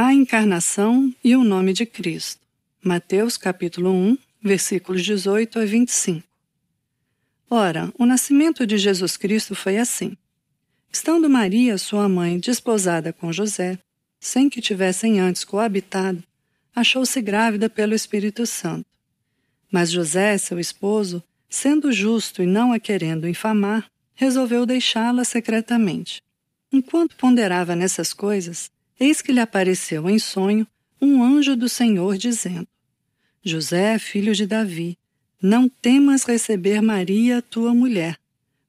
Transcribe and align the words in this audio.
A 0.00 0.14
encarnação 0.14 1.12
e 1.24 1.34
o 1.34 1.42
nome 1.42 1.72
de 1.72 1.84
Cristo. 1.84 2.40
Mateus 2.80 3.36
capítulo 3.36 3.90
1, 3.90 4.16
versículos 4.40 5.02
18 5.02 5.58
a 5.58 5.64
25. 5.64 6.22
Ora, 7.50 7.92
o 7.98 8.06
nascimento 8.06 8.64
de 8.64 8.78
Jesus 8.78 9.16
Cristo 9.16 9.56
foi 9.56 9.76
assim. 9.76 10.16
Estando 10.88 11.28
Maria, 11.28 11.76
sua 11.78 12.08
mãe, 12.08 12.38
desposada 12.38 13.12
com 13.12 13.32
José, 13.32 13.76
sem 14.20 14.48
que 14.48 14.60
tivessem 14.60 15.18
antes 15.18 15.42
coabitado, 15.42 16.22
achou-se 16.72 17.20
grávida 17.20 17.68
pelo 17.68 17.92
Espírito 17.92 18.46
Santo. 18.46 18.86
Mas 19.68 19.90
José, 19.90 20.38
seu 20.38 20.60
esposo, 20.60 21.20
sendo 21.50 21.90
justo 21.90 22.40
e 22.40 22.46
não 22.46 22.72
a 22.72 22.78
querendo 22.78 23.26
infamar, 23.26 23.90
resolveu 24.14 24.64
deixá-la 24.64 25.24
secretamente. 25.24 26.22
Enquanto 26.70 27.16
ponderava 27.16 27.74
nessas 27.74 28.12
coisas, 28.12 28.70
eis 28.98 29.22
que 29.22 29.32
lhe 29.32 29.40
apareceu 29.40 30.08
em 30.08 30.18
sonho 30.18 30.66
um 31.00 31.22
anjo 31.22 31.56
do 31.56 31.68
Senhor 31.68 32.16
dizendo: 32.16 32.68
José, 33.42 33.98
filho 33.98 34.34
de 34.34 34.46
Davi, 34.46 34.98
não 35.40 35.68
temas 35.68 36.24
receber 36.24 36.82
Maria, 36.82 37.40
tua 37.40 37.72
mulher, 37.72 38.18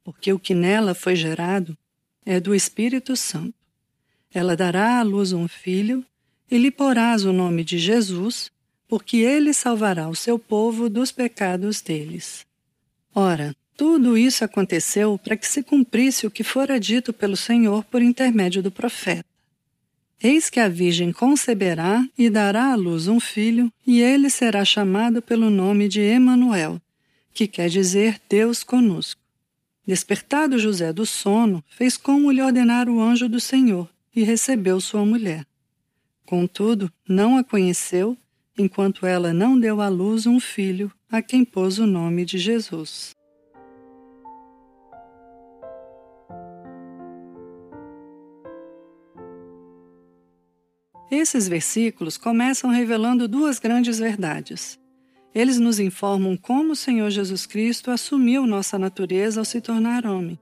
porque 0.04 0.32
o 0.32 0.40
que 0.40 0.54
nela 0.54 0.94
foi 0.94 1.16
gerado 1.16 1.78
é 2.26 2.40
do 2.40 2.54
Espírito 2.54 3.16
Santo. 3.16 3.56
Ela 4.32 4.56
dará 4.56 5.00
à 5.00 5.02
luz 5.02 5.34
um 5.34 5.48
filho 5.48 6.06
e 6.50 6.58
lhe 6.58 6.70
porás 6.70 7.26
o 7.26 7.34
nome 7.34 7.64
de 7.64 7.80
Jesus, 7.80 8.52
porque 8.88 9.18
ele 9.18 9.54
salvará 9.54 10.08
o 10.08 10.16
seu 10.16 10.38
povo 10.38 10.90
dos 10.90 11.12
pecados 11.12 11.82
deles. 11.82 12.46
Ora, 13.14 13.56
tudo 13.76 14.18
isso 14.18 14.44
aconteceu 14.44 15.18
para 15.18 15.38
que 15.38 15.48
se 15.48 15.64
cumprisse 15.64 16.28
o 16.28 16.32
que 16.32 16.44
fora 16.44 16.80
dito 16.80 17.14
pelo 17.14 17.38
Senhor 17.38 17.84
por 17.86 18.02
intermédio 18.02 18.62
do 18.62 18.72
profeta. 18.72 19.29
Eis 20.22 20.50
que 20.50 20.60
a 20.60 20.68
Virgem 20.68 21.14
conceberá 21.14 22.06
e 22.18 22.30
dará 22.30 22.74
à 22.74 22.76
luz 22.76 23.08
um 23.08 23.22
filho, 23.22 23.72
e 23.88 24.02
ele 24.02 24.30
será 24.30 24.66
chamado 24.66 25.22
pelo 25.22 25.50
nome 25.50 25.88
de 25.88 26.02
Emanuel, 26.02 26.82
que 27.34 27.48
quer 27.48 27.70
dizer 27.70 28.20
Deus 28.28 28.62
conosco. 28.62 29.22
Despertado 29.88 30.60
José 30.60 30.92
do 30.92 31.06
sono, 31.06 31.64
fez 31.70 31.96
como 31.96 32.32
lhe 32.32 32.42
ordenara 32.42 32.92
o 32.92 33.02
anjo 33.02 33.30
do 33.30 33.40
Senhor, 33.40 33.90
e 34.14 34.24
recebeu 34.24 34.82
sua 34.82 35.06
mulher. 35.06 35.46
Contudo, 36.26 36.92
não 37.08 37.38
a 37.38 37.44
conheceu, 37.44 38.18
enquanto 38.58 39.06
ela 39.06 39.34
não 39.34 39.58
deu 39.58 39.80
à 39.80 39.88
luz 39.88 40.28
um 40.28 40.40
filho, 40.40 40.92
a 41.10 41.22
quem 41.22 41.46
pôs 41.46 41.80
o 41.80 41.88
nome 41.88 42.26
de 42.26 42.38
Jesus. 42.38 43.16
Esses 51.12 51.48
versículos 51.48 52.18
começam 52.18 52.70
revelando 52.70 53.28
duas 53.28 53.58
grandes 53.58 53.98
verdades. 53.98 54.80
Eles 55.34 55.60
nos 55.60 55.80
informam 55.80 56.38
como 56.38 56.74
o 56.74 56.76
Senhor 56.76 57.10
Jesus 57.10 57.46
Cristo 57.46 57.90
assumiu 57.90 58.46
nossa 58.46 58.78
natureza 58.78 59.42
ao 59.42 59.46
se 59.46 59.60
tornar 59.60 60.06
homem. 60.06 60.40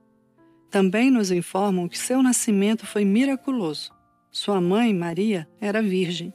Também 0.70 1.10
nos 1.10 1.30
informam 1.30 1.88
que 1.88 1.98
seu 1.98 2.22
nascimento 2.22 2.86
foi 2.86 3.04
miraculoso. 3.04 3.90
Sua 4.30 4.60
mãe, 4.60 4.92
Maria, 4.92 5.48
era 5.58 5.80
virgem. 5.80 6.32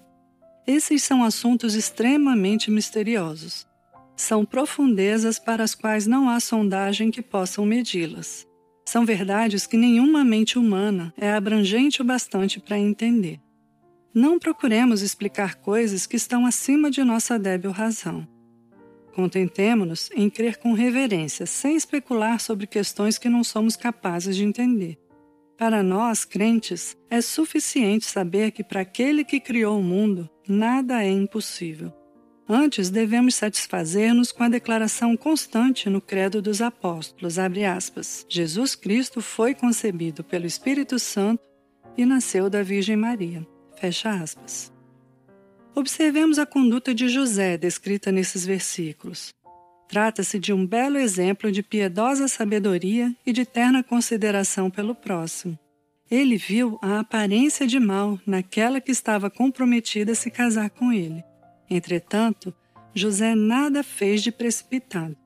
Esses 0.66 1.04
são 1.04 1.24
assuntos 1.24 1.76
extremamente 1.76 2.72
misteriosos. 2.72 3.68
São 4.16 4.46
profundezas 4.46 5.38
para 5.38 5.64
as 5.64 5.76
quais 5.76 6.08
não 6.08 6.30
há 6.30 6.40
sondagem 6.40 7.12
que 7.12 7.22
possam 7.22 7.66
medi-las. 7.66 8.48
São 8.86 9.06
verdades 9.06 9.68
que 9.68 9.78
nenhuma 9.78 10.24
mente 10.24 10.58
humana 10.58 11.14
é 11.18 11.32
abrangente 11.32 12.02
o 12.02 12.06
bastante 12.06 12.60
para 12.60 12.80
entender. 12.80 13.40
Não 14.14 14.38
procuremos 14.38 15.02
explicar 15.02 15.56
coisas 15.56 16.06
que 16.06 16.16
estão 16.16 16.46
acima 16.46 16.92
de 16.92 17.04
nossa 17.04 17.40
débil 17.40 17.72
razão. 17.72 18.28
Contentemo-nos 19.16 20.12
em 20.14 20.30
crer 20.30 20.58
com 20.58 20.74
reverência, 20.74 21.48
sem 21.48 21.76
especular 21.76 22.40
sobre 22.40 22.68
questões 22.68 23.18
que 23.18 23.28
não 23.28 23.44
somos 23.44 23.76
capazes 23.76 24.36
de 24.36 24.44
entender. 24.44 25.00
Para 25.58 25.82
nós, 25.82 26.26
crentes, 26.26 26.96
é 27.10 27.22
suficiente 27.22 28.06
saber 28.06 28.52
que 28.52 28.64
para 28.64 28.82
aquele 28.82 29.24
que 29.24 29.40
criou 29.40 29.80
o 29.80 29.84
mundo, 29.84 30.30
nada 30.48 31.04
é 31.04 31.10
impossível. 31.10 31.92
Antes, 32.48 32.90
devemos 32.92 33.36
satisfazer-nos 33.36 34.32
com 34.32 34.44
a 34.44 34.50
declaração 34.50 35.16
constante 35.18 35.90
no 35.90 36.02
Credo 36.02 36.42
dos 36.42 36.62
Apóstolos, 36.62 37.38
aspas, 37.40 38.26
Jesus 38.30 38.76
Cristo 38.76 39.22
foi 39.22 39.56
concebido 39.56 40.24
pelo 40.24 40.46
Espírito 40.46 41.00
Santo 41.00 41.42
e 41.98 42.06
nasceu 42.06 42.50
da 42.50 42.62
Virgem 42.62 42.98
Maria. 42.98 43.48
Fecha 43.76 44.12
aspas. 44.12 44.72
Observemos 45.76 46.38
a 46.38 46.46
conduta 46.46 46.94
de 46.94 47.10
José 47.10 47.58
descrita 47.58 48.12
nesses 48.12 48.46
versículos. 48.46 49.34
Trata-se 49.88 50.40
de 50.40 50.54
um 50.54 50.66
belo 50.66 50.98
exemplo 50.98 51.52
de 51.52 51.62
piedosa 51.62 52.28
sabedoria 52.28 53.16
e 53.26 53.32
de 53.32 53.46
terna 53.46 53.84
consideração 53.84 54.70
pelo 54.70 54.94
próximo. 54.96 55.58
Ele 56.10 56.38
viu 56.38 56.78
a 56.82 57.00
aparência 57.00 57.66
de 57.66 57.80
mal 57.80 58.20
naquela 58.26 58.80
que 58.80 58.92
estava 58.92 59.30
comprometida 59.30 60.12
a 60.12 60.16
se 60.16 60.30
casar 60.30 60.70
com 60.70 60.92
ele. 60.92 61.24
Entretanto, 61.70 62.54
José 62.94 63.34
nada 63.34 63.82
fez 63.82 64.22
de 64.22 64.32
precipitado. 64.32 65.18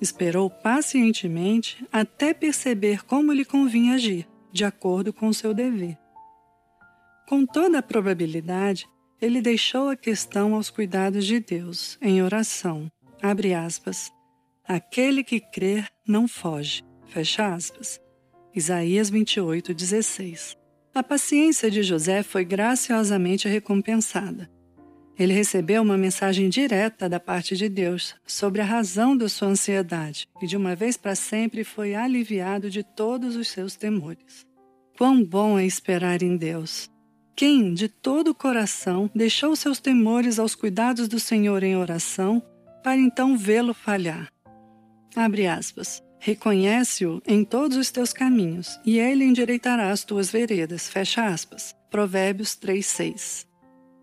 Esperou 0.00 0.50
pacientemente 0.50 1.82
até 1.90 2.34
perceber 2.34 3.04
como 3.04 3.32
lhe 3.32 3.44
convinha 3.44 3.94
agir, 3.94 4.26
de 4.52 4.64
acordo 4.64 5.12
com 5.12 5.32
seu 5.32 5.54
dever. 5.54 5.96
Com 7.30 7.46
toda 7.46 7.78
a 7.78 7.82
probabilidade, 7.82 8.88
ele 9.22 9.40
deixou 9.40 9.88
a 9.88 9.94
questão 9.94 10.52
aos 10.52 10.68
cuidados 10.68 11.24
de 11.24 11.38
Deus, 11.38 11.96
em 12.02 12.20
oração. 12.20 12.90
Abre 13.22 13.54
aspas. 13.54 14.10
Aquele 14.66 15.22
que 15.22 15.38
crer 15.38 15.86
não 16.04 16.26
foge. 16.26 16.82
Fecha 17.06 17.54
aspas. 17.54 18.00
Isaías 18.52 19.10
28, 19.10 19.72
16. 19.72 20.56
A 20.92 21.04
paciência 21.04 21.70
de 21.70 21.84
José 21.84 22.24
foi 22.24 22.44
graciosamente 22.44 23.46
recompensada. 23.46 24.50
Ele 25.16 25.32
recebeu 25.32 25.82
uma 25.82 25.96
mensagem 25.96 26.48
direta 26.48 27.08
da 27.08 27.20
parte 27.20 27.56
de 27.56 27.68
Deus 27.68 28.16
sobre 28.26 28.60
a 28.60 28.64
razão 28.64 29.16
da 29.16 29.28
sua 29.28 29.46
ansiedade 29.46 30.26
e, 30.42 30.48
de 30.48 30.56
uma 30.56 30.74
vez 30.74 30.96
para 30.96 31.14
sempre, 31.14 31.62
foi 31.62 31.94
aliviado 31.94 32.68
de 32.68 32.82
todos 32.82 33.36
os 33.36 33.46
seus 33.46 33.76
temores. 33.76 34.44
Quão 34.98 35.24
bom 35.24 35.56
é 35.56 35.64
esperar 35.64 36.24
em 36.24 36.36
Deus! 36.36 36.89
Quem, 37.40 37.72
de 37.72 37.88
todo 37.88 38.32
o 38.32 38.34
coração, 38.34 39.10
deixou 39.14 39.56
seus 39.56 39.80
temores 39.80 40.38
aos 40.38 40.54
cuidados 40.54 41.08
do 41.08 41.18
Senhor 41.18 41.62
em 41.62 41.74
oração, 41.74 42.42
para 42.84 42.98
então 42.98 43.34
vê-lo 43.34 43.72
falhar. 43.72 44.30
Abre 45.16 45.46
aspas. 45.46 46.02
Reconhece-o 46.18 47.22
em 47.26 47.42
todos 47.42 47.78
os 47.78 47.90
teus 47.90 48.12
caminhos, 48.12 48.78
e 48.84 48.98
ele 48.98 49.24
endireitará 49.24 49.90
as 49.90 50.04
tuas 50.04 50.30
veredas. 50.30 50.90
Fecha 50.90 51.28
aspas. 51.28 51.74
Provérbios 51.90 52.54
3:6. 52.56 53.46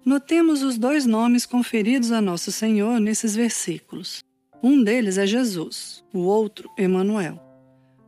Notemos 0.03 0.63
os 0.63 0.75
dois 0.75 1.05
nomes 1.05 1.45
conferidos 1.45 2.11
a 2.11 2.19
nosso 2.19 2.51
Senhor 2.51 2.99
nesses 2.99 3.35
versículos. 3.35 4.23
Um 4.63 4.83
deles 4.83 5.19
é 5.19 5.27
Jesus, 5.27 6.03
o 6.11 6.21
outro, 6.21 6.71
Emanuel. 6.75 7.39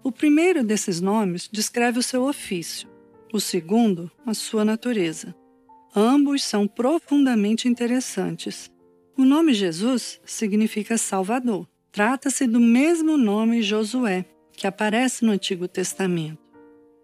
O 0.03 0.11
primeiro 0.11 0.63
desses 0.63 0.99
nomes 0.99 1.47
descreve 1.51 1.99
o 1.99 2.03
seu 2.03 2.23
ofício, 2.23 2.88
o 3.31 3.39
segundo, 3.39 4.11
a 4.25 4.33
sua 4.33 4.65
natureza. 4.65 5.35
Ambos 5.95 6.43
são 6.43 6.67
profundamente 6.67 7.67
interessantes. 7.67 8.71
O 9.17 9.25
nome 9.25 9.53
Jesus 9.53 10.19
significa 10.25 10.97
Salvador. 10.97 11.67
Trata-se 11.91 12.45
do 12.45 12.59
mesmo 12.59 13.17
nome 13.17 13.61
Josué, 13.61 14.25
que 14.53 14.67
aparece 14.67 15.25
no 15.25 15.31
Antigo 15.31 15.67
Testamento. 15.67 16.39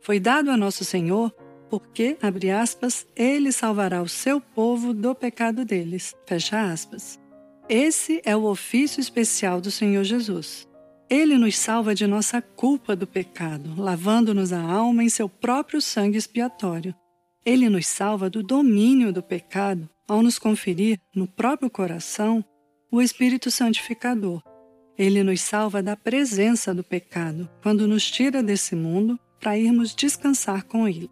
Foi 0.02 0.20
dado 0.20 0.52
a 0.52 0.58
Nosso 0.58 0.86
Senhor 0.86 1.34
porque, 1.70 2.16
abre 2.22 2.52
aspas, 2.52 3.08
ele 3.16 3.52
salvará 3.52 4.02
o 4.02 4.08
seu 4.08 4.40
povo 4.40 4.94
do 4.94 5.16
pecado 5.16 5.66
deles. 5.66 6.16
Fecha 6.28 6.72
aspas. 6.72 7.20
Esse 7.68 8.22
é 8.24 8.36
o 8.36 8.44
ofício 8.44 9.02
especial 9.02 9.60
do 9.60 9.72
Senhor 9.72 10.04
Jesus. 10.04 10.68
Ele 11.10 11.38
nos 11.38 11.56
salva 11.58 11.94
de 11.94 12.08
nossa 12.08 12.42
culpa 12.42 12.96
do 12.96 13.06
pecado, 13.06 13.76
lavando-nos 13.78 14.52
a 14.52 14.62
alma 14.62 15.04
em 15.04 15.10
seu 15.10 15.30
próprio 15.30 15.80
sangue 15.80 16.18
expiatório. 16.18 16.96
Ele 17.46 17.70
nos 17.70 17.86
salva 17.86 18.28
do 18.28 18.42
domínio 18.42 19.14
do 19.14 19.22
pecado 19.22 19.88
ao 20.08 20.24
nos 20.24 20.40
conferir, 20.40 21.00
no 21.16 21.28
próprio 21.28 21.70
coração, 21.70 22.44
o 22.92 23.02
Espírito 23.02 23.52
Santificador. 23.52 24.42
Ele 24.98 25.22
nos 25.24 25.42
salva 25.42 25.84
da 25.84 25.96
presença 25.96 26.74
do 26.74 26.84
pecado, 26.84 27.50
quando 27.62 27.88
nos 27.88 28.10
tira 28.10 28.42
desse 28.42 28.76
mundo 28.76 29.20
para 29.40 29.58
irmos 29.58 29.94
descansar 29.94 30.64
com 30.64 30.88
Ele. 30.88 31.10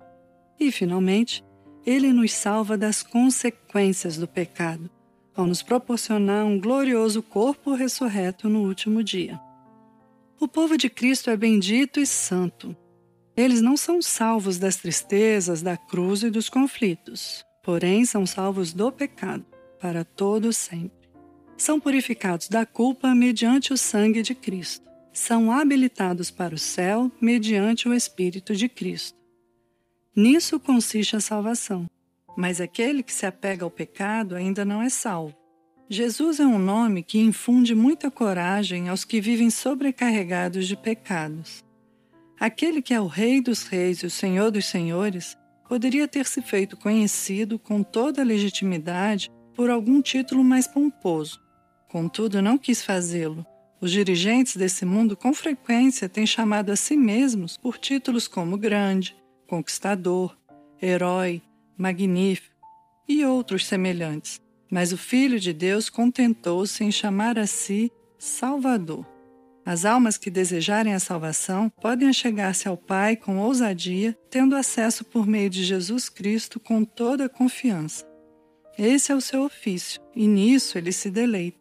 E, 0.60 0.72
finalmente, 0.72 1.44
Ele 1.86 2.14
nos 2.14 2.32
salva 2.34 2.78
das 2.78 3.04
consequências 3.04 4.18
do 4.18 4.28
pecado, 4.28 4.90
ao 5.36 5.46
nos 5.46 5.62
proporcionar 5.62 6.46
um 6.46 6.60
glorioso 6.60 7.22
corpo 7.22 7.74
ressurreto 7.74 8.48
no 8.48 8.64
último 8.64 9.04
dia. 9.04 9.40
O 10.44 10.48
povo 10.48 10.78
de 10.78 10.90
Cristo 10.90 11.30
é 11.30 11.38
bendito 11.38 12.02
e 12.02 12.06
santo. 12.06 12.76
Eles 13.34 13.62
não 13.62 13.78
são 13.78 14.02
salvos 14.02 14.58
das 14.58 14.76
tristezas, 14.76 15.62
da 15.62 15.78
cruz 15.78 16.22
e 16.22 16.30
dos 16.30 16.50
conflitos. 16.50 17.46
porém 17.64 18.04
são 18.04 18.26
salvos 18.26 18.74
do 18.74 18.92
pecado, 18.92 19.46
para 19.80 20.04
todo 20.04 20.52
sempre. 20.52 21.08
São 21.56 21.80
purificados 21.80 22.50
da 22.50 22.66
culpa 22.66 23.16
mediante 23.16 23.72
o 23.72 23.78
sangue 23.78 24.22
de 24.22 24.36
Cristo. 24.36 24.86
São 25.14 25.50
habilitados 25.50 26.30
para 26.30 26.54
o 26.54 26.58
céu 26.58 27.10
mediante 27.22 27.88
o 27.88 27.94
Espírito 27.94 28.54
de 28.54 28.68
Cristo. 28.68 29.18
Nisso 30.14 30.60
consiste 30.60 31.16
a 31.16 31.22
salvação. 31.22 31.90
Mas 32.36 32.60
aquele 32.60 33.02
que 33.02 33.14
se 33.14 33.26
apega 33.26 33.64
ao 33.64 33.72
pecado 33.72 34.36
ainda 34.36 34.66
não 34.66 34.82
é 34.82 34.90
salvo. 34.90 35.38
Jesus 35.90 36.40
é 36.40 36.46
um 36.46 36.58
nome 36.58 37.04
que 37.04 37.20
infunde 37.20 37.76
muita 37.76 38.10
coragem 38.10 38.88
aos 38.88 39.04
que 39.04 39.20
vivem 39.20 39.50
sobrecarregados 39.50 40.66
de 40.66 40.78
pecados. 40.78 41.64
Aquele 42.40 42.82
que 42.82 42.94
é 42.94 43.02
o 43.02 43.08
Rei 43.08 43.42
dos 43.42 43.64
Reis 43.64 44.00
e 44.00 44.06
o 44.06 44.10
Senhor 44.10 44.50
dos 44.50 44.66
Senhores 44.66 45.38
poderia 45.68 46.08
ter 46.08 46.26
se 46.26 46.42
feito 46.42 46.78
conhecido 46.78 47.60
com 47.60 47.84
toda 47.84 48.22
a 48.22 48.26
legitimidade 48.26 49.30
por 49.54 49.70
algum 49.70 50.02
título 50.02 50.44
mais 50.44 50.68
pomposo. 50.68 51.40
Contudo, 51.90 52.42
não 52.42 52.58
quis 52.58 52.84
fazê-lo. 52.84 53.46
Os 53.80 53.92
dirigentes 53.92 54.56
desse 54.56 54.86
mundo 54.86 55.16
com 55.16 55.34
frequência 55.34 56.08
têm 56.08 56.26
chamado 56.26 56.72
a 56.72 56.76
si 56.76 56.96
mesmos 56.96 57.58
por 57.58 57.78
títulos 57.78 58.28
como 58.28 58.58
Grande, 58.58 59.16
Conquistador, 59.48 60.36
Herói, 60.82 61.42
Magnífico 61.78 62.56
e 63.08 63.26
outros 63.26 63.66
semelhantes. 63.66 64.43
Mas 64.74 64.92
o 64.92 64.98
Filho 64.98 65.40
de 65.40 65.54
Deus 65.54 65.88
contentou-se 65.88 66.84
em 66.84 66.92
chamar 66.92 67.38
a 67.38 67.46
si 67.46 67.92
Salvador. 68.18 69.06
As 69.64 69.86
almas 69.86 70.18
que 70.18 70.32
desejarem 70.32 70.96
a 70.96 71.00
salvação 71.00 71.70
podem 71.70 72.12
chegar-se 72.12 72.68
ao 72.68 72.76
Pai 72.76 73.16
com 73.16 73.38
ousadia, 73.38 74.18
tendo 74.32 74.56
acesso 74.56 75.06
por 75.06 75.28
meio 75.28 75.48
de 75.48 75.64
Jesus 75.64 76.10
Cristo 76.10 76.60
com 76.60 76.84
toda 76.84 77.30
confiança. 77.30 78.04
Esse 78.76 79.12
é 79.12 79.16
o 79.16 79.22
seu 79.22 79.44
ofício, 79.44 80.02
e 80.16 80.26
nisso 80.26 80.76
ele 80.76 80.92
se 80.92 81.12
deleita, 81.12 81.60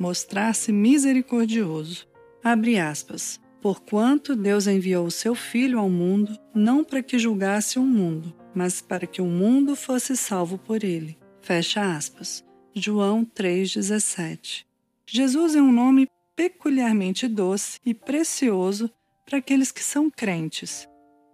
mostrar-se 0.00 0.72
misericordioso. 0.72 2.08
Abre 2.42 2.78
aspas. 2.78 3.38
Porquanto 3.60 4.34
Deus 4.34 4.66
enviou 4.66 5.06
o 5.06 5.10
seu 5.10 5.34
Filho 5.34 5.78
ao 5.78 5.90
mundo, 5.90 6.38
não 6.54 6.82
para 6.82 7.02
que 7.02 7.18
julgasse 7.18 7.78
o 7.78 7.82
mundo, 7.82 8.34
mas 8.54 8.80
para 8.80 9.06
que 9.06 9.20
o 9.20 9.26
mundo 9.26 9.76
fosse 9.76 10.16
salvo 10.16 10.56
por 10.56 10.82
ele. 10.82 11.18
Fecha 11.42 11.94
aspas. 11.94 12.45
João 12.78 13.24
3,17. 13.24 14.66
Jesus 15.06 15.56
é 15.56 15.62
um 15.62 15.72
nome 15.72 16.06
peculiarmente 16.36 17.26
doce 17.26 17.80
e 17.86 17.94
precioso 17.94 18.90
para 19.24 19.38
aqueles 19.38 19.72
que 19.72 19.82
são 19.82 20.10
crentes. 20.10 20.86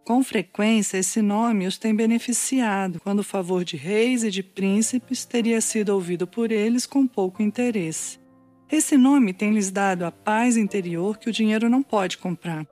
Com 0.04 0.22
frequência, 0.22 0.98
esse 0.98 1.20
nome 1.20 1.66
os 1.66 1.76
tem 1.76 1.92
beneficiado 1.96 3.00
quando 3.00 3.18
o 3.20 3.24
favor 3.24 3.64
de 3.64 3.76
reis 3.76 4.22
e 4.22 4.30
de 4.30 4.40
príncipes 4.40 5.24
teria 5.24 5.60
sido 5.60 5.88
ouvido 5.88 6.28
por 6.28 6.52
eles 6.52 6.86
com 6.86 7.08
pouco 7.08 7.42
interesse. 7.42 8.20
Esse 8.70 8.96
nome 8.96 9.34
tem 9.34 9.52
lhes 9.52 9.68
dado 9.68 10.04
a 10.04 10.12
paz 10.12 10.56
interior 10.56 11.18
que 11.18 11.28
o 11.28 11.32
dinheiro 11.32 11.68
não 11.68 11.82
pode 11.82 12.18
comprar. 12.18 12.64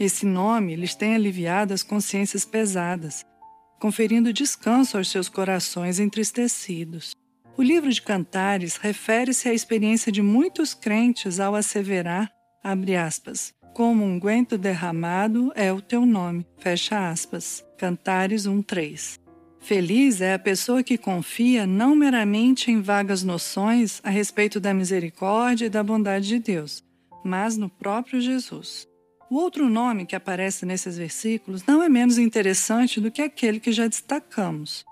Esse 0.00 0.24
nome 0.24 0.74
lhes 0.74 0.94
tem 0.94 1.14
aliviado 1.14 1.74
as 1.74 1.82
consciências 1.82 2.46
pesadas, 2.46 3.22
conferindo 3.78 4.32
descanso 4.32 4.96
aos 4.96 5.10
seus 5.10 5.28
corações 5.28 6.00
entristecidos. 6.00 7.14
O 7.58 7.62
livro 7.62 7.90
de 7.90 8.02
Cantares 8.02 8.76
refere-se 8.76 9.48
à 9.48 9.54
experiência 9.54 10.12
de 10.12 10.20
muitos 10.20 10.74
crentes 10.74 11.40
ao 11.40 11.54
asseverar, 11.54 12.30
abre 12.62 12.94
aspas, 12.94 13.54
como 13.72 14.04
um 14.04 14.20
guento 14.20 14.58
derramado 14.58 15.50
é 15.54 15.72
o 15.72 15.80
teu 15.80 16.04
nome, 16.04 16.46
fecha 16.58 17.08
aspas. 17.08 17.64
Cantares 17.78 18.46
1:3. 18.46 19.18
Feliz 19.58 20.20
é 20.20 20.34
a 20.34 20.38
pessoa 20.38 20.82
que 20.82 20.98
confia 20.98 21.66
não 21.66 21.96
meramente 21.96 22.70
em 22.70 22.82
vagas 22.82 23.22
noções 23.22 24.02
a 24.04 24.10
respeito 24.10 24.60
da 24.60 24.74
misericórdia 24.74 25.64
e 25.64 25.70
da 25.70 25.82
bondade 25.82 26.28
de 26.28 26.38
Deus, 26.38 26.84
mas 27.24 27.56
no 27.56 27.70
próprio 27.70 28.20
Jesus. 28.20 28.86
O 29.30 29.36
outro 29.36 29.70
nome 29.70 30.04
que 30.04 30.14
aparece 30.14 30.66
nesses 30.66 30.98
versículos 30.98 31.64
não 31.66 31.82
é 31.82 31.88
menos 31.88 32.18
interessante 32.18 33.00
do 33.00 33.10
que 33.10 33.22
aquele 33.22 33.58
que 33.58 33.72
já 33.72 33.88
destacamos. 33.88 34.84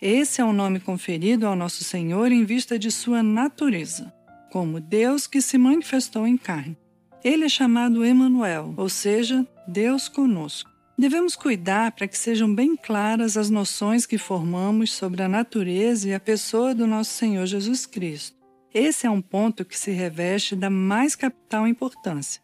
Esse 0.00 0.42
é 0.42 0.44
o 0.44 0.52
nome 0.52 0.78
conferido 0.78 1.46
ao 1.46 1.56
nosso 1.56 1.82
Senhor 1.82 2.30
em 2.30 2.44
vista 2.44 2.78
de 2.78 2.90
sua 2.90 3.22
natureza, 3.22 4.12
como 4.52 4.78
Deus 4.78 5.26
que 5.26 5.40
se 5.40 5.56
manifestou 5.56 6.26
em 6.26 6.36
carne. 6.36 6.76
Ele 7.24 7.46
é 7.46 7.48
chamado 7.48 8.04
Emanuel, 8.04 8.74
ou 8.76 8.90
seja, 8.90 9.46
Deus 9.66 10.06
conosco. 10.06 10.70
Devemos 10.98 11.34
cuidar 11.34 11.92
para 11.92 12.06
que 12.06 12.16
sejam 12.16 12.54
bem 12.54 12.76
claras 12.76 13.38
as 13.38 13.48
noções 13.48 14.04
que 14.04 14.18
formamos 14.18 14.92
sobre 14.92 15.22
a 15.22 15.28
natureza 15.28 16.08
e 16.08 16.14
a 16.14 16.20
pessoa 16.20 16.74
do 16.74 16.86
nosso 16.86 17.12
Senhor 17.12 17.46
Jesus 17.46 17.86
Cristo. 17.86 18.36
Esse 18.74 19.06
é 19.06 19.10
um 19.10 19.22
ponto 19.22 19.64
que 19.64 19.78
se 19.78 19.92
reveste 19.92 20.54
da 20.54 20.68
mais 20.68 21.16
capital 21.16 21.66
importância. 21.66 22.42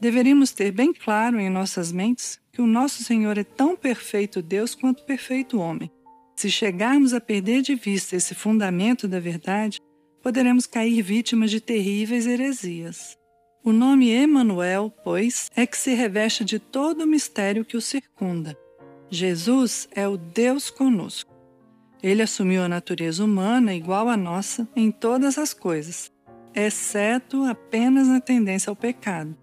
Deveríamos 0.00 0.50
ter 0.50 0.72
bem 0.72 0.94
claro 0.94 1.38
em 1.38 1.50
nossas 1.50 1.92
mentes 1.92 2.40
que 2.50 2.62
o 2.62 2.66
nosso 2.66 3.04
Senhor 3.04 3.36
é 3.36 3.44
tão 3.44 3.76
perfeito 3.76 4.40
Deus 4.40 4.74
quanto 4.74 5.04
perfeito 5.04 5.58
homem. 5.58 5.90
Se 6.36 6.50
chegarmos 6.50 7.14
a 7.14 7.20
perder 7.20 7.62
de 7.62 7.74
vista 7.74 8.14
esse 8.14 8.34
fundamento 8.34 9.08
da 9.08 9.18
verdade, 9.18 9.80
poderemos 10.22 10.66
cair 10.66 11.00
vítimas 11.00 11.50
de 11.50 11.62
terríveis 11.62 12.26
heresias. 12.26 13.16
O 13.64 13.72
nome 13.72 14.10
Emanuel, 14.10 14.92
pois, 15.02 15.50
é 15.56 15.66
que 15.66 15.78
se 15.78 15.94
reveste 15.94 16.44
de 16.44 16.58
todo 16.58 17.04
o 17.04 17.06
mistério 17.06 17.64
que 17.64 17.76
o 17.76 17.80
circunda. 17.80 18.56
Jesus 19.10 19.88
é 19.92 20.06
o 20.06 20.18
Deus 20.18 20.68
conosco. 20.68 21.34
Ele 22.02 22.20
assumiu 22.22 22.62
a 22.62 22.68
natureza 22.68 23.24
humana 23.24 23.74
igual 23.74 24.08
à 24.08 24.16
nossa 24.16 24.68
em 24.76 24.90
todas 24.90 25.38
as 25.38 25.54
coisas, 25.54 26.12
exceto 26.54 27.44
apenas 27.44 28.08
na 28.08 28.20
tendência 28.20 28.68
ao 28.68 28.76
pecado. 28.76 29.34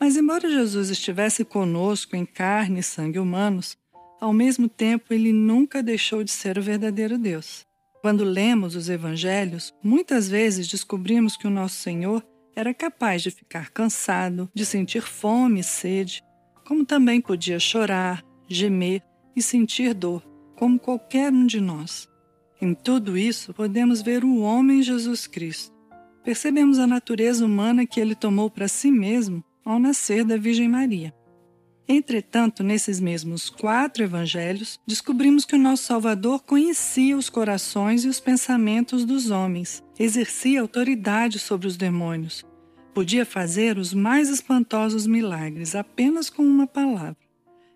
Mas, 0.00 0.16
embora 0.16 0.50
Jesus 0.50 0.90
estivesse 0.90 1.44
conosco 1.44 2.16
em 2.16 2.26
carne 2.26 2.80
e 2.80 2.82
sangue 2.82 3.20
humanos, 3.20 3.78
ao 4.22 4.32
mesmo 4.32 4.68
tempo, 4.68 5.12
ele 5.12 5.32
nunca 5.32 5.82
deixou 5.82 6.22
de 6.22 6.30
ser 6.30 6.56
o 6.56 6.62
verdadeiro 6.62 7.18
Deus. 7.18 7.66
Quando 8.00 8.22
lemos 8.22 8.76
os 8.76 8.88
evangelhos, 8.88 9.74
muitas 9.82 10.28
vezes 10.28 10.68
descobrimos 10.68 11.36
que 11.36 11.48
o 11.48 11.50
nosso 11.50 11.74
Senhor 11.74 12.24
era 12.54 12.72
capaz 12.72 13.20
de 13.20 13.32
ficar 13.32 13.70
cansado, 13.70 14.48
de 14.54 14.64
sentir 14.64 15.02
fome 15.02 15.58
e 15.58 15.64
sede, 15.64 16.22
como 16.64 16.86
também 16.86 17.20
podia 17.20 17.58
chorar, 17.58 18.22
gemer 18.48 19.02
e 19.34 19.42
sentir 19.42 19.92
dor, 19.92 20.22
como 20.54 20.78
qualquer 20.78 21.32
um 21.32 21.44
de 21.44 21.60
nós. 21.60 22.08
Em 22.60 22.74
tudo 22.74 23.18
isso, 23.18 23.52
podemos 23.52 24.02
ver 24.02 24.24
o 24.24 24.38
homem 24.38 24.84
Jesus 24.84 25.26
Cristo. 25.26 25.74
Percebemos 26.22 26.78
a 26.78 26.86
natureza 26.86 27.44
humana 27.44 27.84
que 27.84 27.98
ele 27.98 28.14
tomou 28.14 28.48
para 28.48 28.68
si 28.68 28.92
mesmo 28.92 29.42
ao 29.64 29.80
nascer 29.80 30.24
da 30.24 30.36
Virgem 30.36 30.68
Maria. 30.68 31.12
Entretanto, 31.88 32.62
nesses 32.62 33.00
mesmos 33.00 33.50
quatro 33.50 34.04
evangelhos, 34.04 34.78
descobrimos 34.86 35.44
que 35.44 35.56
o 35.56 35.58
nosso 35.58 35.84
Salvador 35.84 36.42
conhecia 36.42 37.16
os 37.16 37.28
corações 37.28 38.04
e 38.04 38.08
os 38.08 38.20
pensamentos 38.20 39.04
dos 39.04 39.30
homens, 39.30 39.82
exercia 39.98 40.60
autoridade 40.60 41.38
sobre 41.38 41.66
os 41.66 41.76
demônios, 41.76 42.44
podia 42.94 43.26
fazer 43.26 43.78
os 43.78 43.92
mais 43.92 44.28
espantosos 44.28 45.06
milagres 45.06 45.74
apenas 45.74 46.30
com 46.30 46.42
uma 46.42 46.66
palavra. 46.66 47.16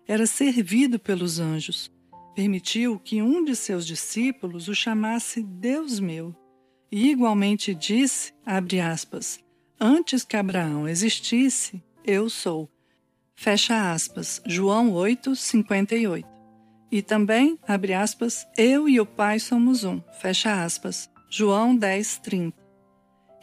Era 0.07 0.25
servido 0.25 0.97
pelos 0.97 1.39
anjos. 1.39 1.91
Permitiu 2.33 2.99
que 2.99 3.21
um 3.21 3.43
de 3.43 3.55
seus 3.55 3.85
discípulos 3.85 4.67
o 4.67 4.75
chamasse 4.75 5.41
Deus 5.41 5.99
meu. 5.99 6.35
E 6.91 7.09
igualmente 7.09 7.73
disse, 7.73 8.31
abre 8.45 8.79
aspas, 8.79 9.39
antes 9.79 10.23
que 10.23 10.37
Abraão 10.37 10.87
existisse, 10.87 11.83
eu 12.05 12.29
sou. 12.29 12.69
Fecha 13.39 13.93
aspas, 13.93 14.41
João 14.47 14.91
8, 14.91 15.35
58. 15.35 16.27
E 16.91 17.03
também, 17.03 17.59
abre 17.67 17.93
aspas, 17.93 18.47
eu 18.57 18.89
e 18.89 18.99
o 18.99 19.05
Pai 19.05 19.37
somos 19.37 19.83
um, 19.83 20.01
fecha 20.19 20.63
aspas, 20.63 21.07
João 21.29 21.75
10, 21.75 22.17
30. 22.17 22.57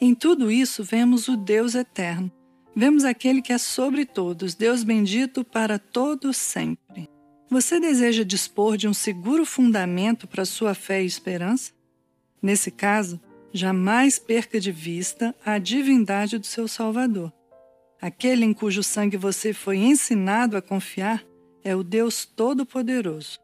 Em 0.00 0.12
tudo 0.12 0.50
isso 0.50 0.82
vemos 0.82 1.28
o 1.28 1.36
Deus 1.36 1.76
eterno, 1.76 2.30
vemos 2.74 3.04
aquele 3.04 3.40
que 3.40 3.52
é 3.52 3.56
sobre 3.56 4.04
todos, 4.04 4.56
Deus 4.56 4.82
bendito 4.82 5.44
para 5.44 5.78
todos 5.78 6.36
sempre. 6.36 7.08
Você 7.48 7.78
deseja 7.78 8.24
dispor 8.24 8.76
de 8.76 8.88
um 8.88 8.94
seguro 8.94 9.46
fundamento 9.46 10.26
para 10.26 10.44
sua 10.44 10.74
fé 10.74 11.04
e 11.04 11.06
esperança? 11.06 11.70
Nesse 12.42 12.72
caso, 12.72 13.20
jamais 13.52 14.18
perca 14.18 14.58
de 14.58 14.72
vista 14.72 15.32
a 15.46 15.56
divindade 15.56 16.36
do 16.36 16.46
seu 16.46 16.66
Salvador. 16.66 17.32
Aquele 18.04 18.44
em 18.44 18.52
cujo 18.52 18.82
sangue 18.82 19.16
você 19.16 19.54
foi 19.54 19.78
ensinado 19.78 20.58
a 20.58 20.60
confiar 20.60 21.24
é 21.64 21.74
o 21.74 21.82
Deus 21.82 22.26
Todo-Poderoso. 22.26 23.38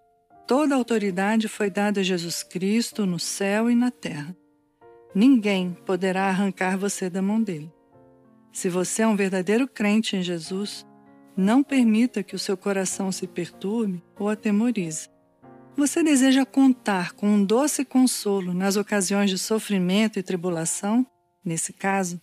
Toda 0.46 0.74
autoridade 0.74 1.48
foi 1.48 1.70
dada 1.70 2.00
a 2.00 2.02
Jesus 2.02 2.42
Cristo 2.42 3.06
no 3.06 3.18
céu 3.18 3.70
e 3.70 3.74
na 3.74 3.90
terra. 3.90 4.36
Ninguém 5.14 5.74
poderá 5.86 6.24
arrancar 6.24 6.76
você 6.76 7.08
da 7.08 7.22
mão 7.22 7.42
dele. 7.42 7.72
Se 8.52 8.68
você 8.68 9.00
é 9.00 9.06
um 9.06 9.16
verdadeiro 9.16 9.66
crente 9.66 10.14
em 10.14 10.22
Jesus, 10.22 10.86
não 11.34 11.62
permita 11.62 12.22
que 12.22 12.36
o 12.36 12.38
seu 12.38 12.54
coração 12.54 13.10
se 13.10 13.26
perturbe 13.26 14.04
ou 14.18 14.28
atemorize. 14.28 15.08
Você 15.74 16.02
deseja 16.02 16.44
contar 16.44 17.12
com 17.12 17.26
um 17.26 17.42
doce 17.42 17.82
consolo 17.82 18.52
nas 18.52 18.76
ocasiões 18.76 19.30
de 19.30 19.38
sofrimento 19.38 20.18
e 20.18 20.22
tribulação? 20.22 21.06
Nesse 21.42 21.72
caso, 21.72 22.20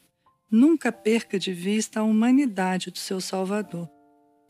nunca 0.49 0.91
perca 0.91 1.37
de 1.37 1.53
vista 1.53 1.99
a 1.99 2.03
humanidade 2.03 2.91
do 2.91 2.97
seu 2.97 3.19
Salvador. 3.19 3.89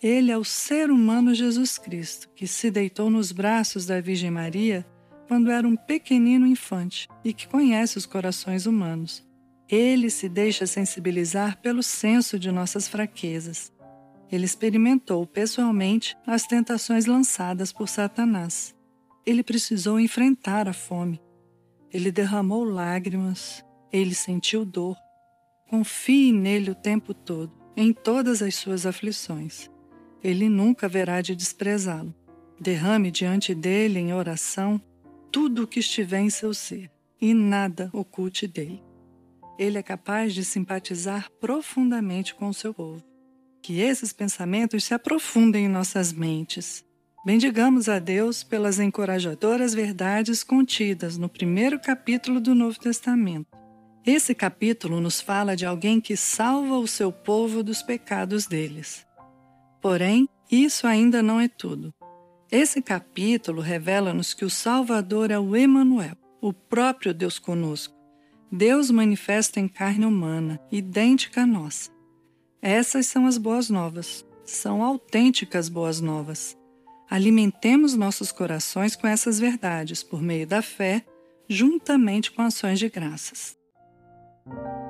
Ele 0.02 0.32
é 0.32 0.38
o 0.38 0.44
ser 0.44 0.92
humano 0.92 1.34
Jesus 1.34 1.78
Cristo, 1.78 2.30
que 2.36 2.46
se 2.46 2.70
deitou 2.70 3.10
nos 3.10 3.32
braços 3.32 3.86
da 3.86 4.00
Virgem 4.00 4.30
Maria 4.30 4.86
quando 5.28 5.52
era 5.52 5.68
um 5.68 5.76
pequenino 5.76 6.46
infante 6.46 7.08
e 7.24 7.34
que 7.34 7.48
conhece 7.48 7.98
os 7.98 8.06
corações 8.06 8.66
humanos. 8.66 9.28
Ele 9.70 10.10
se 10.10 10.30
deixa 10.30 10.66
sensibilizar 10.66 11.60
pelo 11.62 11.84
senso 11.84 12.40
de 12.40 12.52
nossas 12.52 12.88
fraquezas. 12.88 13.74
Ele 14.32 14.46
experimentou 14.46 15.26
pessoalmente 15.26 16.16
as 16.26 16.44
tentações 16.44 17.06
lançadas 17.06 17.74
por 17.74 17.90
Satanás. 17.90 18.76
Ele 19.26 19.44
precisou 19.44 20.00
enfrentar 20.00 20.70
a 20.70 20.74
fome. 20.74 21.20
Ele 21.92 22.12
derramou 22.12 22.64
lágrimas. 22.64 23.64
Ele 23.92 24.14
sentiu 24.14 24.64
dor. 24.64 24.96
Confie 25.70 26.32
nele 26.32 26.72
o 26.72 26.76
tempo 26.76 27.14
todo, 27.14 27.52
em 27.76 27.92
todas 27.92 28.42
as 28.42 28.56
suas 28.56 28.86
aflições. 28.86 29.70
Ele 30.24 30.48
nunca 30.48 30.86
haverá 30.86 31.22
de 31.22 31.36
desprezá-lo. 31.36 32.16
Derrame 32.60 33.12
diante 33.12 33.54
dele 33.54 34.00
em 34.00 34.14
oração 34.14 34.82
tudo 35.32 35.64
o 35.64 35.68
que 35.68 35.80
estiver 35.80 36.20
em 36.20 36.30
seu 36.30 36.54
ser 36.54 36.90
e 37.20 37.34
nada 37.34 37.90
oculte 37.94 38.48
dele. 38.48 38.82
Ele 39.60 39.78
é 39.78 39.84
capaz 39.84 40.34
de 40.34 40.46
simpatizar 40.46 41.30
profundamente 41.40 42.34
com 42.34 42.48
o 42.48 42.54
seu 42.54 42.74
povo. 42.74 43.04
Que 43.62 43.82
esses 43.82 44.14
pensamentos 44.14 44.84
se 44.84 44.94
aprofundem 44.94 45.66
em 45.66 45.70
nossas 45.70 46.14
mentes. 46.14 46.86
Bendigamos 47.26 47.90
a 47.90 48.00
Deus 48.00 48.44
pelas 48.44 48.80
encorajadoras 48.80 49.74
verdades 49.74 50.44
contidas 50.44 51.18
no 51.18 51.28
primeiro 51.28 51.80
capítulo 51.80 52.40
do 52.40 52.56
Novo 52.56 52.80
Testamento. 52.80 53.57
Esse 54.08 54.34
capítulo 54.34 55.02
nos 55.02 55.20
fala 55.20 55.54
de 55.54 55.66
alguém 55.66 56.00
que 56.00 56.16
salva 56.16 56.78
o 56.78 56.88
seu 56.88 57.12
povo 57.12 57.62
dos 57.62 57.82
pecados 57.82 58.46
deles. 58.48 59.06
Porém, 59.82 60.30
isso 60.50 60.88
ainda 60.88 61.22
não 61.22 61.42
é 61.42 61.50
tudo. 61.50 61.94
Esse 62.50 62.82
capítulo 62.82 63.60
revela-nos 63.60 64.34
que 64.34 64.46
o 64.46 64.50
Salvador 64.50 65.30
é 65.30 65.38
o 65.38 65.58
Emanuel, 65.58 66.16
o 66.40 66.54
próprio 66.54 67.14
Deus 67.14 67.38
conosco, 67.38 67.94
Deus 68.50 68.90
manifesta 68.90 69.60
em 69.60 69.68
carne 69.68 70.06
humana, 70.06 70.58
idêntica 70.72 71.42
a 71.42 71.46
nossa. 71.46 71.92
Essas 72.62 73.08
são 73.08 73.26
as 73.26 73.38
boas 73.38 73.70
novas, 73.70 74.26
são 74.46 74.82
autênticas 74.82 75.68
boas 75.68 76.00
novas. 76.00 76.58
Alimentemos 77.10 77.94
nossos 77.94 78.32
corações 78.32 78.96
com 78.96 79.06
essas 79.06 79.38
verdades 79.38 80.02
por 80.02 80.22
meio 80.22 80.48
da 80.48 80.62
fé, 80.62 81.06
juntamente 81.50 82.32
com 82.32 82.42
ações 82.42 82.80
de 82.80 82.88
graças. 82.88 83.57
Thank 84.50 84.60
you. 84.66 84.87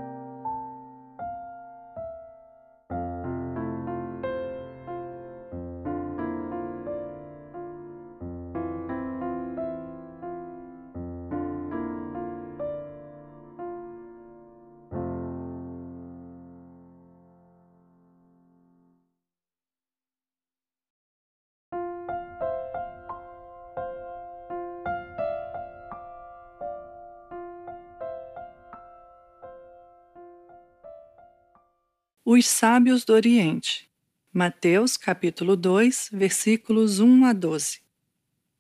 Os 32.30 32.46
sábios 32.46 33.06
do 33.06 33.14
Oriente. 33.14 33.88
Mateus 34.34 34.98
capítulo 34.98 35.56
2, 35.56 36.10
versículos 36.12 37.00
1 37.00 37.24
a 37.24 37.32
12. 37.32 37.80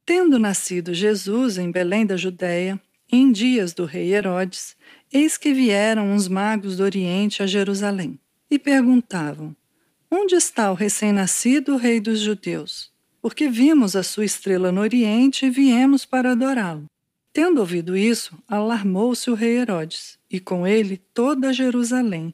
Tendo 0.05 0.39
nascido 0.39 0.93
Jesus 0.93 1.57
em 1.57 1.69
Belém 1.69 2.05
da 2.05 2.15
Judéia, 2.15 2.81
em 3.11 3.29
dias 3.29 3.73
do 3.73 3.83
rei 3.83 4.13
Herodes, 4.13 4.77
eis 5.11 5.35
que 5.37 5.53
vieram 5.53 6.13
uns 6.13 6.29
magos 6.29 6.77
do 6.77 6.83
Oriente 6.83 7.43
a 7.43 7.45
Jerusalém 7.45 8.17
e 8.49 8.57
perguntavam: 8.57 9.53
Onde 10.09 10.35
está 10.35 10.71
o 10.71 10.73
recém-nascido 10.73 11.75
rei 11.75 11.99
dos 11.99 12.21
judeus? 12.21 12.89
Porque 13.21 13.49
vimos 13.49 13.97
a 13.97 14.01
sua 14.01 14.23
estrela 14.23 14.71
no 14.71 14.79
Oriente 14.79 15.45
e 15.45 15.49
viemos 15.49 16.05
para 16.05 16.31
adorá-lo. 16.31 16.85
Tendo 17.33 17.59
ouvido 17.59 17.97
isso, 17.97 18.41
alarmou-se 18.47 19.29
o 19.29 19.33
rei 19.33 19.57
Herodes, 19.57 20.17
e 20.31 20.39
com 20.39 20.65
ele 20.65 20.95
toda 21.13 21.51
Jerusalém. 21.51 22.33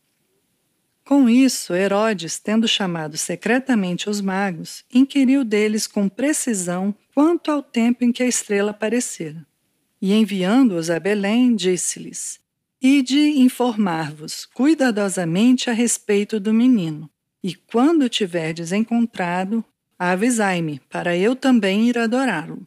Com 1.11 1.27
isso, 1.27 1.73
Herodes, 1.73 2.39
tendo 2.39 2.65
chamado 2.69 3.17
secretamente 3.17 4.09
os 4.09 4.21
magos, 4.21 4.85
inquiriu 4.89 5.43
deles 5.43 5.85
com 5.85 6.07
precisão 6.07 6.95
quanto 7.13 7.51
ao 7.51 7.61
tempo 7.61 8.05
em 8.05 8.13
que 8.13 8.23
a 8.23 8.25
estrela 8.25 8.71
aparecera. 8.71 9.45
E 10.01 10.13
enviando-os 10.13 10.89
a 10.89 11.01
Belém, 11.01 11.53
disse-lhes: 11.53 12.39
Ide 12.81 13.19
informar-vos 13.41 14.45
cuidadosamente 14.53 15.69
a 15.69 15.73
respeito 15.73 16.39
do 16.39 16.53
menino, 16.53 17.09
e 17.43 17.55
quando 17.55 18.07
tiverdes 18.07 18.71
encontrado, 18.71 19.65
avisai-me, 19.99 20.79
para 20.89 21.17
eu 21.17 21.35
também 21.35 21.89
ir 21.89 21.97
adorá-lo. 21.97 22.65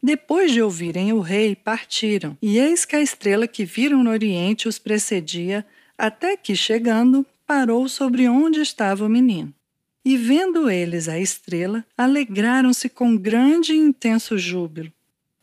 Depois 0.00 0.52
de 0.52 0.62
ouvirem 0.62 1.12
o 1.12 1.18
rei, 1.18 1.56
partiram, 1.56 2.38
e 2.40 2.56
eis 2.56 2.84
que 2.84 2.94
a 2.94 3.02
estrela 3.02 3.48
que 3.48 3.64
viram 3.64 4.04
no 4.04 4.10
oriente 4.10 4.68
os 4.68 4.78
precedia, 4.78 5.66
até 5.98 6.36
que, 6.36 6.54
chegando, 6.54 7.26
parou 7.50 7.88
sobre 7.88 8.28
onde 8.28 8.60
estava 8.60 9.04
o 9.04 9.08
menino. 9.08 9.52
E 10.04 10.16
vendo 10.16 10.70
eles 10.70 11.08
a 11.08 11.18
estrela, 11.18 11.84
alegraram-se 11.98 12.88
com 12.88 13.16
grande 13.16 13.72
e 13.72 13.76
intenso 13.76 14.38
júbilo. 14.38 14.92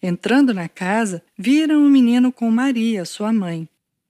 Entrando 0.02 0.54
na 0.54 0.70
casa, 0.70 1.22
viram 1.38 1.86
o 1.86 1.90
menino 1.90 2.32
com 2.32 2.50
Maria, 2.50 3.04
sua 3.04 3.34
mãe. 3.34 3.68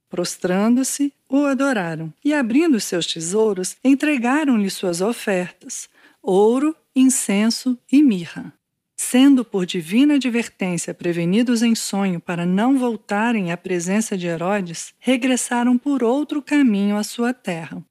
Prostrando-se, 0.08 1.12
o 1.28 1.46
adoraram 1.46 2.14
e, 2.24 2.36
abrindo 2.36 2.80
seus 2.80 3.08
tesouros, 3.08 3.76
entregaram-lhe 3.84 4.70
suas 4.70 5.02
ofertas: 5.02 5.90
ouro, 6.22 6.76
incenso 6.96 7.76
e 7.92 8.04
mirra 8.04 8.54
sendo 8.98 9.46
por 9.46 9.66
divina 9.66 10.16
advertência 10.16 10.94
prevenidos 10.94 11.62
em 11.62 11.76
sonho 11.76 12.20
para 12.20 12.46
não 12.46 12.78
voltarem 12.78 13.52
à 13.52 13.56
presença 13.56 14.18
de 14.18 14.26
Herodes, 14.26 14.94
regressaram 15.00 15.78
por 15.78 16.04
outro 16.04 16.42
caminho 16.42 16.98
à 16.98 17.04
sua 17.04 17.32
terra. 17.32 17.86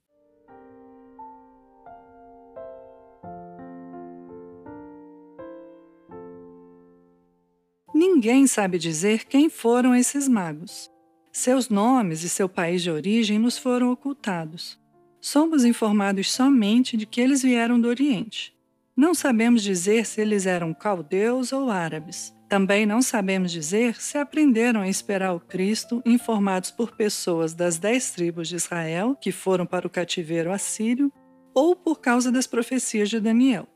Ninguém 7.98 8.46
sabe 8.46 8.78
dizer 8.78 9.24
quem 9.24 9.48
foram 9.48 9.94
esses 9.94 10.28
magos. 10.28 10.90
Seus 11.32 11.70
nomes 11.70 12.22
e 12.24 12.28
seu 12.28 12.46
país 12.46 12.82
de 12.82 12.90
origem 12.90 13.38
nos 13.38 13.56
foram 13.56 13.90
ocultados. 13.90 14.78
Somos 15.18 15.64
informados 15.64 16.30
somente 16.30 16.94
de 16.94 17.06
que 17.06 17.22
eles 17.22 17.40
vieram 17.40 17.80
do 17.80 17.88
Oriente. 17.88 18.54
Não 18.94 19.14
sabemos 19.14 19.62
dizer 19.62 20.04
se 20.04 20.20
eles 20.20 20.44
eram 20.44 20.74
caldeus 20.74 21.54
ou 21.54 21.70
árabes. 21.70 22.36
Também 22.50 22.84
não 22.84 23.00
sabemos 23.00 23.50
dizer 23.50 23.98
se 23.98 24.18
aprenderam 24.18 24.82
a 24.82 24.88
esperar 24.90 25.32
o 25.32 25.40
Cristo 25.40 26.02
informados 26.04 26.70
por 26.70 26.94
pessoas 26.94 27.54
das 27.54 27.78
dez 27.78 28.10
tribos 28.10 28.46
de 28.46 28.56
Israel 28.56 29.16
que 29.18 29.32
foram 29.32 29.64
para 29.64 29.86
o 29.86 29.90
cativeiro 29.90 30.52
assírio 30.52 31.10
ou 31.54 31.74
por 31.74 31.98
causa 31.98 32.30
das 32.30 32.46
profecias 32.46 33.08
de 33.08 33.18
Daniel. 33.18 33.66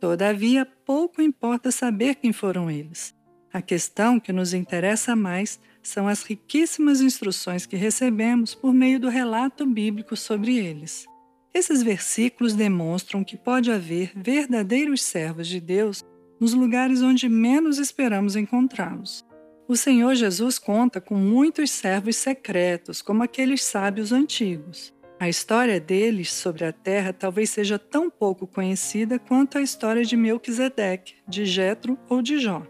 Todavia, 0.00 0.66
pouco 0.84 1.22
importa 1.22 1.70
saber 1.70 2.16
quem 2.16 2.32
foram 2.32 2.68
eles. 2.68 3.14
A 3.52 3.60
questão 3.60 4.20
que 4.20 4.32
nos 4.32 4.54
interessa 4.54 5.16
mais 5.16 5.58
são 5.82 6.06
as 6.06 6.22
riquíssimas 6.22 7.00
instruções 7.00 7.66
que 7.66 7.76
recebemos 7.76 8.54
por 8.54 8.72
meio 8.72 9.00
do 9.00 9.08
relato 9.08 9.66
bíblico 9.66 10.16
sobre 10.16 10.56
eles. 10.56 11.06
Esses 11.52 11.82
versículos 11.82 12.54
demonstram 12.54 13.24
que 13.24 13.36
pode 13.36 13.72
haver 13.72 14.12
verdadeiros 14.14 15.02
servos 15.02 15.48
de 15.48 15.60
Deus 15.60 16.04
nos 16.38 16.54
lugares 16.54 17.02
onde 17.02 17.28
menos 17.28 17.78
esperamos 17.78 18.36
encontrá-los. 18.36 19.24
O 19.66 19.76
Senhor 19.76 20.14
Jesus 20.14 20.58
conta 20.58 21.00
com 21.00 21.14
muitos 21.14 21.70
servos 21.70 22.16
secretos, 22.16 23.02
como 23.02 23.22
aqueles 23.22 23.62
sábios 23.62 24.12
antigos. 24.12 24.94
A 25.18 25.28
história 25.28 25.78
deles 25.78 26.32
sobre 26.32 26.64
a 26.64 26.72
terra 26.72 27.12
talvez 27.12 27.50
seja 27.50 27.78
tão 27.78 28.08
pouco 28.08 28.46
conhecida 28.46 29.18
quanto 29.18 29.58
a 29.58 29.62
história 29.62 30.04
de 30.04 30.16
Melquisedeque, 30.16 31.16
de 31.28 31.44
Jetro 31.44 31.98
ou 32.08 32.22
de 32.22 32.38
Jó. 32.38 32.62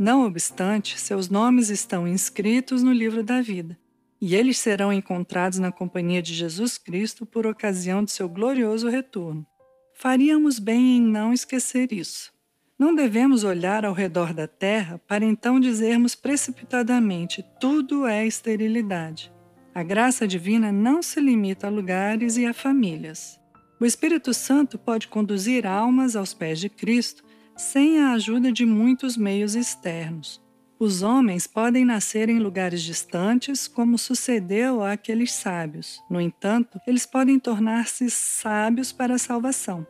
Não 0.00 0.24
obstante, 0.24 0.98
seus 0.98 1.28
nomes 1.28 1.68
estão 1.68 2.08
inscritos 2.08 2.82
no 2.82 2.90
livro 2.90 3.22
da 3.22 3.42
vida, 3.42 3.78
e 4.18 4.34
eles 4.34 4.56
serão 4.56 4.90
encontrados 4.90 5.58
na 5.58 5.70
companhia 5.70 6.22
de 6.22 6.32
Jesus 6.32 6.78
Cristo 6.78 7.26
por 7.26 7.46
ocasião 7.46 8.02
de 8.02 8.10
seu 8.10 8.26
glorioso 8.26 8.88
retorno. 8.88 9.46
Faríamos 9.94 10.58
bem 10.58 10.96
em 10.96 11.02
não 11.02 11.34
esquecer 11.34 11.92
isso. 11.92 12.32
Não 12.78 12.94
devemos 12.94 13.44
olhar 13.44 13.84
ao 13.84 13.92
redor 13.92 14.32
da 14.32 14.46
terra 14.48 14.98
para 15.06 15.22
então 15.22 15.60
dizermos 15.60 16.14
precipitadamente: 16.14 17.44
tudo 17.60 18.06
é 18.06 18.26
esterilidade. 18.26 19.30
A 19.74 19.82
graça 19.82 20.26
divina 20.26 20.72
não 20.72 21.02
se 21.02 21.20
limita 21.20 21.66
a 21.66 21.70
lugares 21.70 22.38
e 22.38 22.46
a 22.46 22.54
famílias. 22.54 23.38
O 23.78 23.84
Espírito 23.84 24.32
Santo 24.32 24.78
pode 24.78 25.08
conduzir 25.08 25.66
almas 25.66 26.16
aos 26.16 26.32
pés 26.32 26.58
de 26.58 26.70
Cristo 26.70 27.22
sem 27.60 28.00
a 28.00 28.12
ajuda 28.12 28.50
de 28.50 28.64
muitos 28.64 29.18
meios 29.18 29.54
externos. 29.54 30.42
Os 30.78 31.02
homens 31.02 31.46
podem 31.46 31.84
nascer 31.84 32.30
em 32.30 32.38
lugares 32.38 32.82
distantes, 32.82 33.68
como 33.68 33.98
sucedeu 33.98 34.82
àqueles 34.82 35.30
sábios. 35.32 36.02
No 36.08 36.18
entanto, 36.18 36.80
eles 36.86 37.04
podem 37.04 37.38
tornar-se 37.38 38.08
sábios 38.08 38.92
para 38.92 39.16
a 39.16 39.18
salvação. 39.18 39.86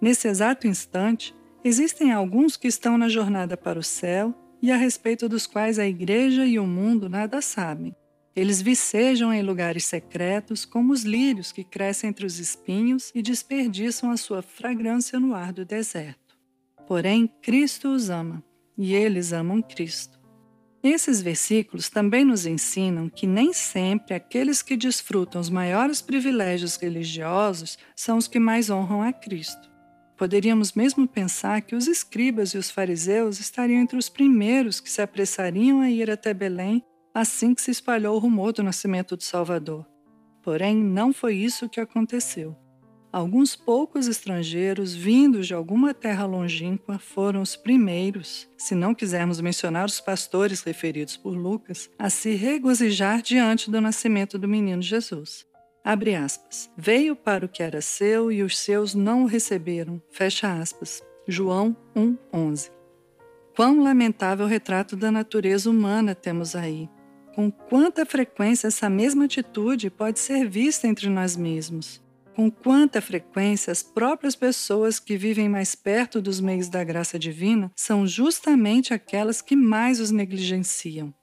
Nesse 0.00 0.26
exato 0.26 0.66
instante, 0.66 1.32
existem 1.62 2.10
alguns 2.10 2.56
que 2.56 2.66
estão 2.66 2.98
na 2.98 3.08
jornada 3.08 3.56
para 3.56 3.78
o 3.78 3.82
céu 3.82 4.34
e 4.60 4.72
a 4.72 4.76
respeito 4.76 5.28
dos 5.28 5.46
quais 5.46 5.78
a 5.78 5.86
igreja 5.86 6.44
e 6.44 6.58
o 6.58 6.66
mundo 6.66 7.08
nada 7.08 7.40
sabem. 7.40 7.94
Eles 8.34 8.60
vicejam 8.60 9.32
em 9.32 9.40
lugares 9.40 9.84
secretos, 9.84 10.64
como 10.64 10.92
os 10.92 11.04
lírios 11.04 11.52
que 11.52 11.62
crescem 11.62 12.10
entre 12.10 12.26
os 12.26 12.40
espinhos 12.40 13.12
e 13.14 13.22
desperdiçam 13.22 14.10
a 14.10 14.16
sua 14.16 14.42
fragrância 14.42 15.20
no 15.20 15.32
ar 15.32 15.52
do 15.52 15.64
deserto. 15.64 16.23
Porém, 16.86 17.26
Cristo 17.40 17.88
os 17.88 18.10
ama, 18.10 18.42
e 18.76 18.94
eles 18.94 19.32
amam 19.32 19.62
Cristo. 19.62 20.18
Esses 20.82 21.22
versículos 21.22 21.88
também 21.88 22.24
nos 22.24 22.44
ensinam 22.44 23.08
que 23.08 23.26
nem 23.26 23.54
sempre 23.54 24.14
aqueles 24.14 24.60
que 24.60 24.76
desfrutam 24.76 25.40
os 25.40 25.48
maiores 25.48 26.02
privilégios 26.02 26.76
religiosos 26.76 27.78
são 27.96 28.18
os 28.18 28.28
que 28.28 28.38
mais 28.38 28.68
honram 28.68 29.00
a 29.00 29.12
Cristo. 29.12 29.70
Poderíamos 30.16 30.74
mesmo 30.74 31.08
pensar 31.08 31.62
que 31.62 31.74
os 31.74 31.88
escribas 31.88 32.50
e 32.50 32.58
os 32.58 32.70
fariseus 32.70 33.40
estariam 33.40 33.80
entre 33.80 33.96
os 33.96 34.08
primeiros 34.08 34.78
que 34.78 34.90
se 34.90 35.00
apressariam 35.00 35.80
a 35.80 35.90
ir 35.90 36.10
até 36.10 36.34
Belém 36.34 36.84
assim 37.14 37.54
que 37.54 37.62
se 37.62 37.70
espalhou 37.70 38.16
o 38.16 38.18
rumor 38.18 38.52
do 38.52 38.62
nascimento 38.62 39.16
do 39.16 39.22
Salvador. 39.22 39.86
Porém, 40.42 40.76
não 40.76 41.12
foi 41.12 41.36
isso 41.36 41.68
que 41.68 41.80
aconteceu. 41.80 42.56
Alguns 43.14 43.54
poucos 43.54 44.08
estrangeiros 44.08 44.92
vindos 44.92 45.46
de 45.46 45.54
alguma 45.54 45.94
terra 45.94 46.26
longínqua 46.26 46.98
foram 46.98 47.42
os 47.42 47.54
primeiros, 47.54 48.48
se 48.58 48.74
não 48.74 48.92
quisermos 48.92 49.40
mencionar 49.40 49.86
os 49.86 50.00
pastores 50.00 50.62
referidos 50.62 51.16
por 51.16 51.30
Lucas, 51.36 51.88
a 51.96 52.10
se 52.10 52.34
regozijar 52.34 53.22
diante 53.22 53.70
do 53.70 53.80
nascimento 53.80 54.36
do 54.36 54.48
menino 54.48 54.82
Jesus. 54.82 55.46
Abre 55.84 56.16
aspas. 56.16 56.68
Veio 56.76 57.14
para 57.14 57.46
o 57.46 57.48
que 57.48 57.62
era 57.62 57.80
seu 57.80 58.32
e 58.32 58.42
os 58.42 58.58
seus 58.58 58.96
não 58.96 59.22
o 59.22 59.26
receberam. 59.26 60.02
Fecha 60.10 60.52
aspas. 60.52 61.00
João 61.28 61.76
1:11. 61.94 62.72
Quão 63.54 63.80
lamentável 63.80 64.48
retrato 64.48 64.96
da 64.96 65.12
natureza 65.12 65.70
humana 65.70 66.16
temos 66.16 66.56
aí. 66.56 66.90
Com 67.32 67.48
quanta 67.48 68.04
frequência 68.04 68.66
essa 68.66 68.90
mesma 68.90 69.26
atitude 69.26 69.88
pode 69.88 70.18
ser 70.18 70.48
vista 70.48 70.88
entre 70.88 71.08
nós 71.08 71.36
mesmos 71.36 72.02
com 72.34 72.50
quanta 72.50 73.00
frequência 73.00 73.70
as 73.70 73.82
próprias 73.82 74.34
pessoas 74.34 74.98
que 74.98 75.16
vivem 75.16 75.48
mais 75.48 75.74
perto 75.74 76.20
dos 76.20 76.40
meios 76.40 76.68
da 76.68 76.82
graça 76.82 77.18
divina 77.18 77.70
são 77.76 78.06
justamente 78.06 78.92
aquelas 78.92 79.40
que 79.40 79.54
mais 79.54 80.00
os 80.00 80.10
negligenciam. 80.10 81.14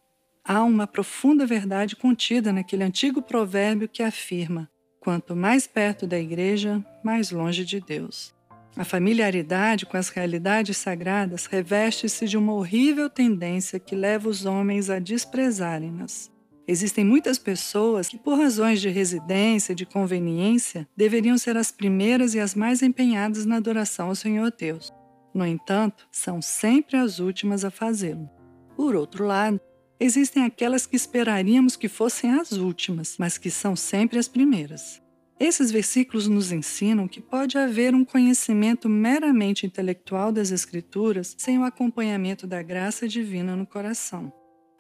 Há 0.44 0.64
uma 0.64 0.88
profunda 0.88 1.46
verdade 1.46 1.96
contida 1.96 2.52
naquele 2.52 2.84
antigo 2.84 3.22
provérbio 3.22 3.88
que 3.88 4.02
afirma: 4.02 4.70
quanto 5.00 5.36
mais 5.36 5.68
perto 5.68 6.08
da 6.08 6.18
igreja, 6.18 6.84
mais 7.04 7.32
longe 7.32 7.66
de 7.66 7.80
Deus. 7.80 8.34
A 8.76 8.86
familiaridade 8.86 9.86
com 9.86 9.98
as 9.98 10.08
realidades 10.08 10.78
sagradas 10.78 11.46
reveste-se 11.46 12.26
de 12.26 12.38
uma 12.38 12.54
horrível 12.54 13.10
tendência 13.10 13.80
que 13.80 13.96
leva 13.96 14.30
os 14.30 14.46
homens 14.46 14.90
a 14.90 14.98
desprezarem-nas. 14.98 16.31
Existem 16.72 17.04
muitas 17.04 17.38
pessoas 17.38 18.08
que, 18.08 18.18
por 18.18 18.38
razões 18.38 18.80
de 18.80 18.88
residência, 18.88 19.76
de 19.76 19.86
conveniência, 19.86 20.88
deveriam 20.96 21.38
ser 21.38 21.58
as 21.58 21.70
primeiras 21.70 22.34
e 22.34 22.40
as 22.40 22.56
mais 22.56 22.82
empenhadas 22.82 23.46
na 23.46 23.58
adoração 23.58 24.08
ao 24.08 24.16
Senhor 24.16 24.50
Deus. 24.58 24.90
No 25.34 25.46
entanto, 25.46 26.08
são 26.10 26.42
sempre 26.42 26.96
as 26.96 27.20
últimas 27.20 27.66
a 27.66 27.70
fazê-lo. 27.70 28.30
Por 28.74 28.96
outro 28.96 29.26
lado, 29.26 29.60
existem 30.00 30.46
aquelas 30.46 30.86
que 30.86 30.96
esperaríamos 30.96 31.76
que 31.76 31.90
fossem 31.90 32.32
as 32.32 32.54
últimas, 32.54 33.18
mas 33.20 33.38
que 33.38 33.52
são 33.52 33.76
sempre 33.76 34.18
as 34.18 34.30
primeiras. 34.30 35.02
Esses 35.38 35.72
versículos 35.72 36.30
nos 36.30 36.54
ensinam 36.54 37.06
que 37.06 37.20
pode 37.20 37.58
haver 37.58 37.94
um 37.94 38.06
conhecimento 38.06 38.88
meramente 38.88 39.66
intelectual 39.66 40.32
das 40.32 40.52
Escrituras 40.52 41.36
sem 41.38 41.60
o 41.60 41.66
acompanhamento 41.66 42.48
da 42.48 42.64
graça 42.64 43.10
divina 43.10 43.58
no 43.58 43.68
coração. 43.68 44.32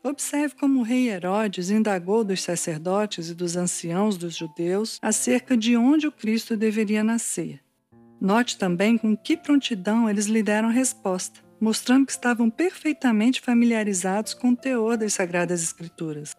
Observe 0.03 0.55
como 0.55 0.79
o 0.79 0.83
rei 0.83 1.09
Herodes 1.09 1.69
indagou 1.69 2.23
dos 2.23 2.41
sacerdotes 2.41 3.29
e 3.29 3.35
dos 3.35 3.55
anciãos 3.55 4.17
dos 4.17 4.35
judeus 4.35 4.97
acerca 4.99 5.55
de 5.55 5.77
onde 5.77 6.07
o 6.07 6.11
Cristo 6.11 6.57
deveria 6.57 7.03
nascer. 7.03 7.61
Note 8.19 8.57
também 8.57 8.97
com 8.97 9.15
que 9.15 9.37
prontidão 9.37 10.09
eles 10.09 10.25
lhe 10.25 10.41
deram 10.41 10.69
resposta, 10.69 11.39
mostrando 11.59 12.07
que 12.07 12.11
estavam 12.11 12.49
perfeitamente 12.49 13.41
familiarizados 13.41 14.33
com 14.33 14.49
o 14.49 14.55
teor 14.55 14.97
das 14.97 15.13
Sagradas 15.13 15.61
Escrituras. 15.61 16.35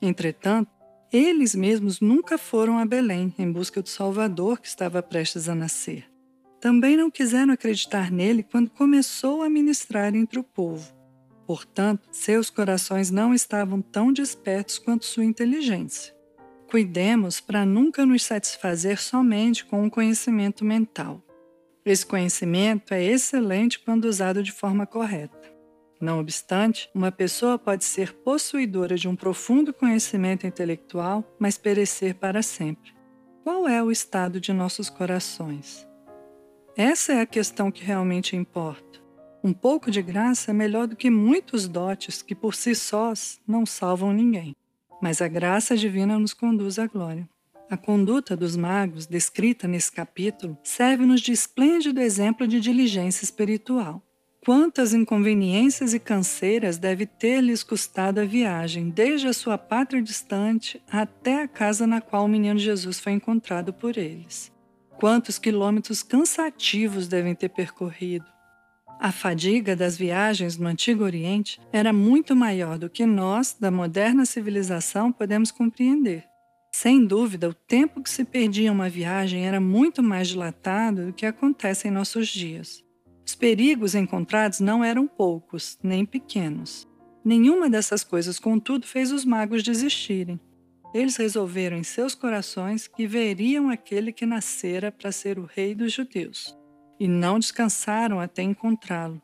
Entretanto, 0.00 0.70
eles 1.12 1.54
mesmos 1.56 2.00
nunca 2.00 2.38
foram 2.38 2.78
a 2.78 2.86
Belém 2.86 3.34
em 3.36 3.50
busca 3.50 3.82
do 3.82 3.88
Salvador 3.88 4.60
que 4.60 4.68
estava 4.68 5.02
prestes 5.02 5.48
a 5.48 5.54
nascer. 5.54 6.06
Também 6.60 6.96
não 6.96 7.10
quiseram 7.10 7.52
acreditar 7.52 8.12
nele 8.12 8.44
quando 8.44 8.70
começou 8.70 9.42
a 9.42 9.50
ministrar 9.50 10.14
entre 10.14 10.38
o 10.38 10.44
povo. 10.44 11.01
Portanto, 11.46 12.08
seus 12.10 12.50
corações 12.50 13.10
não 13.10 13.34
estavam 13.34 13.82
tão 13.82 14.12
despertos 14.12 14.78
quanto 14.78 15.04
sua 15.04 15.24
inteligência. 15.24 16.14
Cuidemos 16.70 17.40
para 17.40 17.66
nunca 17.66 18.06
nos 18.06 18.22
satisfazer 18.22 19.00
somente 19.00 19.64
com 19.64 19.82
um 19.82 19.90
conhecimento 19.90 20.64
mental. 20.64 21.22
Esse 21.84 22.06
conhecimento 22.06 22.94
é 22.94 23.02
excelente 23.02 23.80
quando 23.80 24.04
usado 24.04 24.42
de 24.42 24.52
forma 24.52 24.86
correta. 24.86 25.52
Não 26.00 26.18
obstante, 26.18 26.88
uma 26.94 27.12
pessoa 27.12 27.58
pode 27.58 27.84
ser 27.84 28.12
possuidora 28.12 28.96
de 28.96 29.06
um 29.06 29.14
profundo 29.14 29.72
conhecimento 29.72 30.46
intelectual, 30.46 31.24
mas 31.38 31.58
perecer 31.58 32.14
para 32.14 32.42
sempre. 32.42 32.92
Qual 33.44 33.68
é 33.68 33.82
o 33.82 33.90
estado 33.90 34.40
de 34.40 34.52
nossos 34.52 34.88
corações? 34.88 35.86
Essa 36.76 37.12
é 37.12 37.20
a 37.20 37.26
questão 37.26 37.70
que 37.70 37.84
realmente 37.84 38.34
importa. 38.34 39.01
Um 39.44 39.52
pouco 39.52 39.90
de 39.90 40.00
graça 40.00 40.52
é 40.52 40.54
melhor 40.54 40.86
do 40.86 40.94
que 40.94 41.10
muitos 41.10 41.66
dotes 41.66 42.22
que 42.22 42.32
por 42.32 42.54
si 42.54 42.76
sós 42.76 43.40
não 43.46 43.66
salvam 43.66 44.12
ninguém. 44.12 44.54
Mas 45.02 45.20
a 45.20 45.26
graça 45.26 45.76
divina 45.76 46.16
nos 46.16 46.32
conduz 46.32 46.78
à 46.78 46.86
glória. 46.86 47.28
A 47.68 47.76
conduta 47.76 48.36
dos 48.36 48.54
magos, 48.54 49.04
descrita 49.04 49.66
nesse 49.66 49.90
capítulo, 49.90 50.56
serve-nos 50.62 51.20
de 51.20 51.32
esplêndido 51.32 52.00
exemplo 52.00 52.46
de 52.46 52.60
diligência 52.60 53.24
espiritual. 53.24 54.00
Quantas 54.44 54.94
inconveniências 54.94 55.92
e 55.92 55.98
canseiras 55.98 56.78
deve 56.78 57.04
ter-lhes 57.04 57.64
custado 57.64 58.20
a 58.20 58.24
viagem, 58.24 58.90
desde 58.90 59.26
a 59.26 59.32
sua 59.32 59.58
pátria 59.58 60.02
distante 60.02 60.80
até 60.88 61.42
a 61.42 61.48
casa 61.48 61.84
na 61.84 62.00
qual 62.00 62.26
o 62.26 62.28
menino 62.28 62.58
Jesus 62.58 63.00
foi 63.00 63.12
encontrado 63.12 63.72
por 63.72 63.96
eles. 63.96 64.52
Quantos 65.00 65.36
quilômetros 65.38 66.02
cansativos 66.02 67.08
devem 67.08 67.34
ter 67.34 67.48
percorrido, 67.48 68.31
a 69.02 69.10
fadiga 69.10 69.74
das 69.74 69.96
viagens 69.96 70.56
no 70.56 70.68
Antigo 70.68 71.02
Oriente 71.02 71.60
era 71.72 71.92
muito 71.92 72.36
maior 72.36 72.78
do 72.78 72.88
que 72.88 73.04
nós, 73.04 73.56
da 73.58 73.68
moderna 73.68 74.24
civilização, 74.24 75.10
podemos 75.10 75.50
compreender. 75.50 76.24
Sem 76.72 77.04
dúvida, 77.04 77.48
o 77.48 77.52
tempo 77.52 78.00
que 78.00 78.08
se 78.08 78.24
perdia 78.24 78.68
em 78.68 78.70
uma 78.70 78.88
viagem 78.88 79.44
era 79.44 79.60
muito 79.60 80.04
mais 80.04 80.28
dilatado 80.28 81.06
do 81.06 81.12
que 81.12 81.26
acontece 81.26 81.88
em 81.88 81.90
nossos 81.90 82.28
dias. 82.28 82.84
Os 83.26 83.34
perigos 83.34 83.96
encontrados 83.96 84.60
não 84.60 84.84
eram 84.84 85.08
poucos, 85.08 85.76
nem 85.82 86.06
pequenos. 86.06 86.86
Nenhuma 87.24 87.68
dessas 87.68 88.04
coisas, 88.04 88.38
contudo, 88.38 88.86
fez 88.86 89.10
os 89.10 89.24
magos 89.24 89.64
desistirem. 89.64 90.38
Eles 90.94 91.16
resolveram 91.16 91.76
em 91.76 91.82
seus 91.82 92.14
corações 92.14 92.86
que 92.86 93.04
veriam 93.08 93.68
aquele 93.68 94.12
que 94.12 94.24
nascera 94.24 94.92
para 94.92 95.10
ser 95.10 95.40
o 95.40 95.44
rei 95.44 95.74
dos 95.74 95.92
judeus 95.92 96.61
e 97.02 97.08
não 97.08 97.36
descansaram 97.36 98.20
até 98.20 98.44
encontrá-lo. 98.44 99.20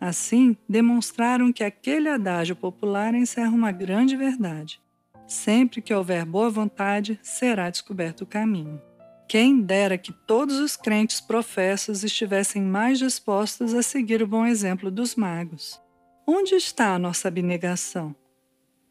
Assim, 0.00 0.56
demonstraram 0.68 1.52
que 1.52 1.62
aquele 1.62 2.08
adágio 2.08 2.56
popular 2.56 3.14
encerra 3.14 3.52
uma 3.52 3.70
grande 3.70 4.16
verdade. 4.16 4.82
Sempre 5.24 5.80
que 5.80 5.94
houver 5.94 6.24
boa 6.24 6.50
vontade, 6.50 7.20
será 7.22 7.70
descoberto 7.70 8.22
o 8.22 8.26
caminho. 8.26 8.82
Quem 9.28 9.60
dera 9.60 9.96
que 9.96 10.12
todos 10.12 10.58
os 10.58 10.76
crentes 10.76 11.20
professos 11.20 12.02
estivessem 12.02 12.60
mais 12.60 12.98
dispostos 12.98 13.72
a 13.72 13.84
seguir 13.84 14.20
o 14.20 14.26
bom 14.26 14.44
exemplo 14.44 14.90
dos 14.90 15.14
magos. 15.14 15.80
Onde 16.26 16.56
está 16.56 16.92
a 16.92 16.98
nossa 16.98 17.28
abnegação? 17.28 18.16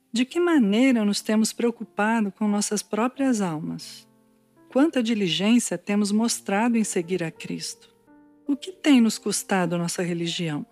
De 0.10 0.24
que 0.24 0.40
maneira 0.40 1.04
nos 1.04 1.20
temos 1.20 1.52
preocupado 1.52 2.32
com 2.32 2.48
nossas 2.48 2.82
próprias 2.82 3.42
almas? 3.42 4.08
Quanta 4.70 5.04
diligência 5.04 5.78
temos 5.78 6.14
mostrado 6.14 6.78
em 6.78 6.84
seguir 6.86 7.22
a 7.26 7.30
Cristo? 7.30 7.91
O 8.52 8.58
que 8.58 8.74
tem 8.74 9.00
nos 9.00 9.18
custado 9.18 9.78
nossa 9.78 10.04
religião? 10.04 10.66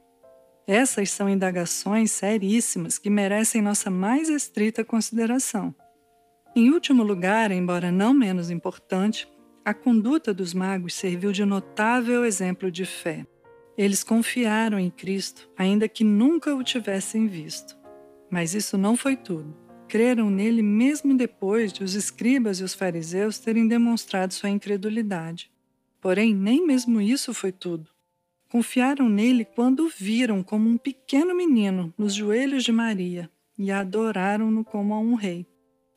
Essas 0.68 1.12
são 1.12 1.30
indagações 1.30 2.12
seríssimas 2.12 3.00
que 3.00 3.10
merecem 3.10 3.62
nossa 3.62 3.90
mais 3.90 4.28
estrita 4.28 4.84
consideração. 4.84 5.74
Em 6.54 6.72
último 6.72 7.04
lugar, 7.04 7.52
embora 7.52 7.90
não 7.90 8.14
menos 8.14 8.52
importante, 8.52 9.32
a 9.64 9.74
conduta 9.74 10.34
dos 10.34 10.54
magos 10.54 10.94
serviu 10.94 11.32
de 11.32 11.46
notável 11.46 12.26
exemplo 12.26 12.70
de 12.70 12.84
fé. 12.84 13.26
Eles 13.78 14.04
confiaram 14.04 14.78
em 14.78 14.90
Cristo, 14.90 15.50
ainda 15.58 15.88
que 15.88 16.04
nunca 16.04 16.54
o 16.54 16.62
tivessem 16.62 17.28
visto. 17.28 17.78
Mas 18.30 18.54
isso 18.54 18.78
não 18.78 18.98
foi 18.98 19.16
tudo. 19.16 19.56
Creram 19.88 20.30
nele 20.30 20.62
mesmo 20.62 21.16
depois 21.16 21.72
de 21.72 21.82
os 21.82 21.96
escribas 21.96 22.60
e 22.60 22.64
os 22.66 22.74
fariseus 22.74 23.40
terem 23.40 23.70
demonstrado 23.70 24.34
sua 24.34 24.50
incredulidade. 24.50 25.50
Porém, 26.02 26.34
nem 26.34 26.66
mesmo 26.66 27.02
isso 27.02 27.34
foi 27.34 27.52
tudo. 27.52 27.90
Confiaram 28.50 29.08
nele 29.08 29.46
quando 29.46 29.86
o 29.86 29.90
viram 29.90 30.42
como 30.42 30.70
um 30.70 30.78
pequeno 30.78 31.36
menino 31.36 31.94
nos 31.98 32.14
joelhos 32.14 32.64
de 32.64 32.72
Maria 32.72 33.30
e 33.58 33.72
adoraram-no 33.72 34.64
como 34.64 34.94
a 34.94 35.00
um 35.00 35.14
rei. 35.14 35.46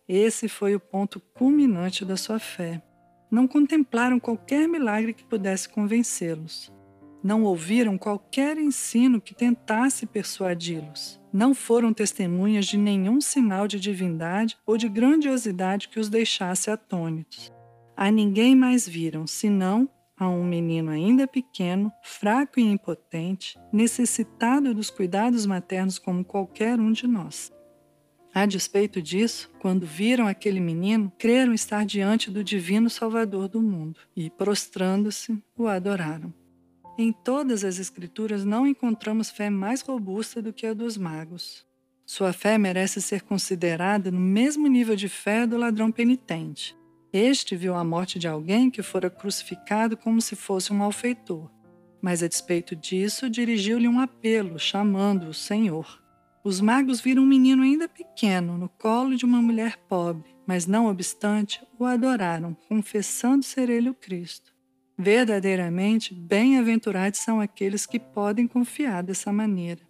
Esse 0.06 0.48
foi 0.48 0.74
o 0.74 0.80
ponto 0.80 1.20
culminante 1.32 2.04
da 2.04 2.16
sua 2.16 2.38
fé. 2.38 2.82
Não 3.30 3.48
contemplaram 3.48 4.20
qualquer 4.20 4.68
milagre 4.68 5.14
que 5.14 5.24
pudesse 5.24 5.68
convencê-los. 5.68 6.70
Não 7.24 7.44
ouviram 7.44 7.96
qualquer 7.96 8.58
ensino 8.58 9.20
que 9.20 9.32
tentasse 9.32 10.04
persuadi-los. 10.04 11.20
Não 11.32 11.54
foram 11.54 11.94
testemunhas 11.94 12.66
de 12.66 12.76
nenhum 12.76 13.20
sinal 13.20 13.66
de 13.66 13.80
divindade 13.80 14.58
ou 14.66 14.76
de 14.76 14.88
grandiosidade 14.88 15.88
que 15.88 16.00
os 16.00 16.10
deixasse 16.10 16.70
atônitos. 16.70 17.50
A 17.96 18.10
ninguém 18.10 18.56
mais 18.56 18.88
viram, 18.88 19.26
senão 19.26 19.88
a 20.16 20.28
um 20.28 20.44
menino 20.44 20.90
ainda 20.90 21.26
pequeno, 21.26 21.92
fraco 22.02 22.60
e 22.60 22.62
impotente, 22.62 23.58
necessitado 23.72 24.74
dos 24.74 24.90
cuidados 24.90 25.46
maternos 25.46 25.98
como 25.98 26.24
qualquer 26.24 26.78
um 26.78 26.92
de 26.92 27.06
nós. 27.06 27.52
A 28.34 28.46
despeito 28.46 29.02
disso, 29.02 29.50
quando 29.60 29.84
viram 29.84 30.26
aquele 30.26 30.60
menino, 30.60 31.12
creram 31.18 31.52
estar 31.52 31.84
diante 31.84 32.30
do 32.30 32.42
divino 32.42 32.88
Salvador 32.88 33.48
do 33.48 33.60
mundo 33.60 34.00
e, 34.16 34.30
prostrando-se, 34.30 35.42
o 35.56 35.66
adoraram. 35.66 36.32
Em 36.96 37.12
todas 37.12 37.64
as 37.64 37.78
Escrituras 37.78 38.44
não 38.44 38.66
encontramos 38.66 39.30
fé 39.30 39.50
mais 39.50 39.82
robusta 39.82 40.40
do 40.40 40.52
que 40.52 40.66
a 40.66 40.72
dos 40.72 40.96
magos. 40.96 41.66
Sua 42.06 42.32
fé 42.32 42.56
merece 42.56 43.02
ser 43.02 43.22
considerada 43.22 44.10
no 44.10 44.20
mesmo 44.20 44.66
nível 44.66 44.96
de 44.96 45.08
fé 45.08 45.46
do 45.46 45.56
ladrão 45.56 45.90
penitente. 45.90 46.76
Este 47.12 47.54
viu 47.54 47.74
a 47.74 47.84
morte 47.84 48.18
de 48.18 48.26
alguém 48.26 48.70
que 48.70 48.82
fora 48.82 49.10
crucificado 49.10 49.96
como 49.98 50.20
se 50.20 50.34
fosse 50.34 50.72
um 50.72 50.76
malfeitor, 50.76 51.50
mas 52.00 52.22
a 52.22 52.28
despeito 52.28 52.74
disso 52.74 53.28
dirigiu-lhe 53.28 53.86
um 53.86 54.00
apelo, 54.00 54.58
chamando-o 54.58 55.34
Senhor. 55.34 56.02
Os 56.42 56.60
magos 56.60 57.00
viram 57.00 57.22
um 57.22 57.26
menino 57.26 57.62
ainda 57.62 57.86
pequeno 57.86 58.56
no 58.56 58.68
colo 58.68 59.14
de 59.14 59.26
uma 59.26 59.42
mulher 59.42 59.76
pobre, 59.88 60.34
mas 60.46 60.66
não 60.66 60.86
obstante 60.86 61.60
o 61.78 61.84
adoraram, 61.84 62.56
confessando 62.66 63.44
ser 63.44 63.68
ele 63.68 63.90
o 63.90 63.94
Cristo. 63.94 64.50
Verdadeiramente, 64.98 66.14
bem-aventurados 66.14 67.20
são 67.20 67.40
aqueles 67.40 67.84
que 67.84 68.00
podem 68.00 68.46
confiar 68.46 69.02
dessa 69.02 69.32
maneira. 69.32 69.82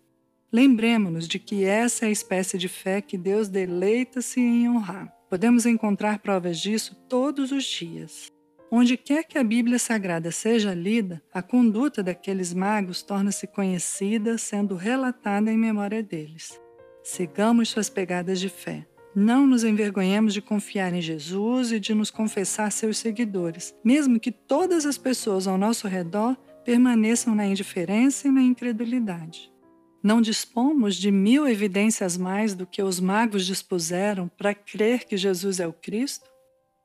Lembremos-nos 0.53 1.29
de 1.29 1.39
que 1.39 1.65
essa 1.65 2.05
é 2.05 2.09
a 2.09 2.13
espécie 2.13 2.59
de 2.59 2.69
fé 2.69 3.01
que 3.01 3.17
Deus 3.17 3.49
deleita-se 3.49 4.41
em 4.41 4.69
honrar. 4.69 5.22
Podemos 5.33 5.65
encontrar 5.65 6.19
provas 6.19 6.59
disso 6.59 6.95
todos 7.09 7.53
os 7.53 7.65
dias. 7.65 8.31
Onde 8.71 8.99
quer 8.99 9.25
que 9.25 9.39
a 9.39 9.43
Bíblia 9.43 9.79
Sagrada 9.79 10.31
seja 10.31 10.75
lida, 10.75 11.23
a 11.33 11.41
conduta 11.41 12.03
daqueles 12.03 12.53
magos 12.53 13.03
torna-se 13.03 13.47
conhecida, 13.47 14.37
sendo 14.37 14.77
relatada 14.77 15.51
em 15.51 15.57
memória 15.57 16.03
deles. 16.03 16.61
Sigamos 17.03 17.71
suas 17.71 17.89
pegadas 17.89 18.41
de 18.41 18.51
fé. 18.51 18.87
Não 19.17 19.47
nos 19.47 19.65
envergonhemos 19.65 20.35
de 20.35 20.43
confiar 20.43 20.93
em 20.93 21.01
Jesus 21.01 21.73
e 21.73 21.81
de 21.81 21.95
nos 21.95 22.11
confessar 22.11 22.71
seus 22.71 22.99
seguidores, 22.99 23.75
mesmo 23.83 24.21
que 24.21 24.31
todas 24.31 24.85
as 24.85 24.99
pessoas 24.99 25.47
ao 25.47 25.57
nosso 25.57 25.89
redor 25.89 26.37
permaneçam 26.63 27.35
na 27.35 27.47
indiferença 27.47 28.29
e 28.29 28.31
na 28.31 28.43
incredulidade. 28.43 29.52
Não 30.03 30.21
dispomos 30.21 30.97
de 30.97 31.13
mil 31.13 31.47
evidências 31.47 32.17
mais 32.17 32.55
do 32.55 32.67
que 32.67 32.83
os 32.83 32.99
magos 32.99 33.47
dispuseram 33.47 34.29
para 34.29 34.55
crer 34.55 35.05
que 35.05 35.17
Jesus 35.17 35.61
é 35.61 35.67
o 35.67 35.73
Cristo? 35.73 36.29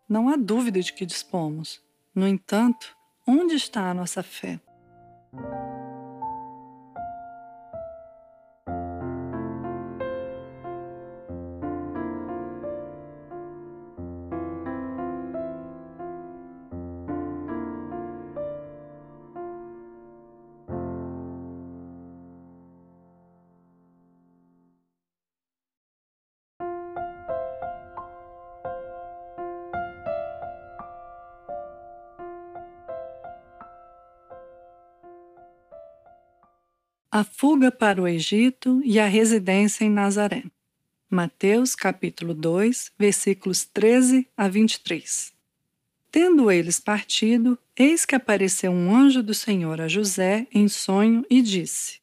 Não 0.08 0.30
há 0.30 0.36
dúvida 0.36 0.80
de 0.80 0.94
que 0.94 1.06
dispomos. 1.06 1.82
No 2.14 2.28
entanto, 2.28 2.96
onde 3.28 3.56
está 3.56 3.90
a 3.90 3.94
nossa 3.94 4.22
fé? 4.22 4.60
A 37.18 37.24
fuga 37.24 37.72
para 37.72 38.00
o 38.00 38.08
Egito 38.08 38.80
e 38.86 39.00
a 39.00 39.08
residência 39.08 39.84
em 39.84 39.90
Nazaré. 39.90 40.44
Mateus 41.10 41.74
capítulo 41.74 42.32
2, 42.32 42.92
versículos 42.96 43.66
13 43.66 44.28
a 44.38 44.48
23. 44.48 45.34
Tendo 46.12 46.52
eles 46.52 46.80
partido, 46.80 47.58
eis 47.76 48.06
que 48.06 48.14
apareceu 48.14 48.72
um 48.72 48.96
anjo 48.96 49.24
do 49.24 49.34
Senhor 49.34 49.82
a 49.82 49.88
José 49.88 50.46
em 50.54 50.68
sonho 50.68 51.26
e 51.28 51.42
disse: 51.42 52.00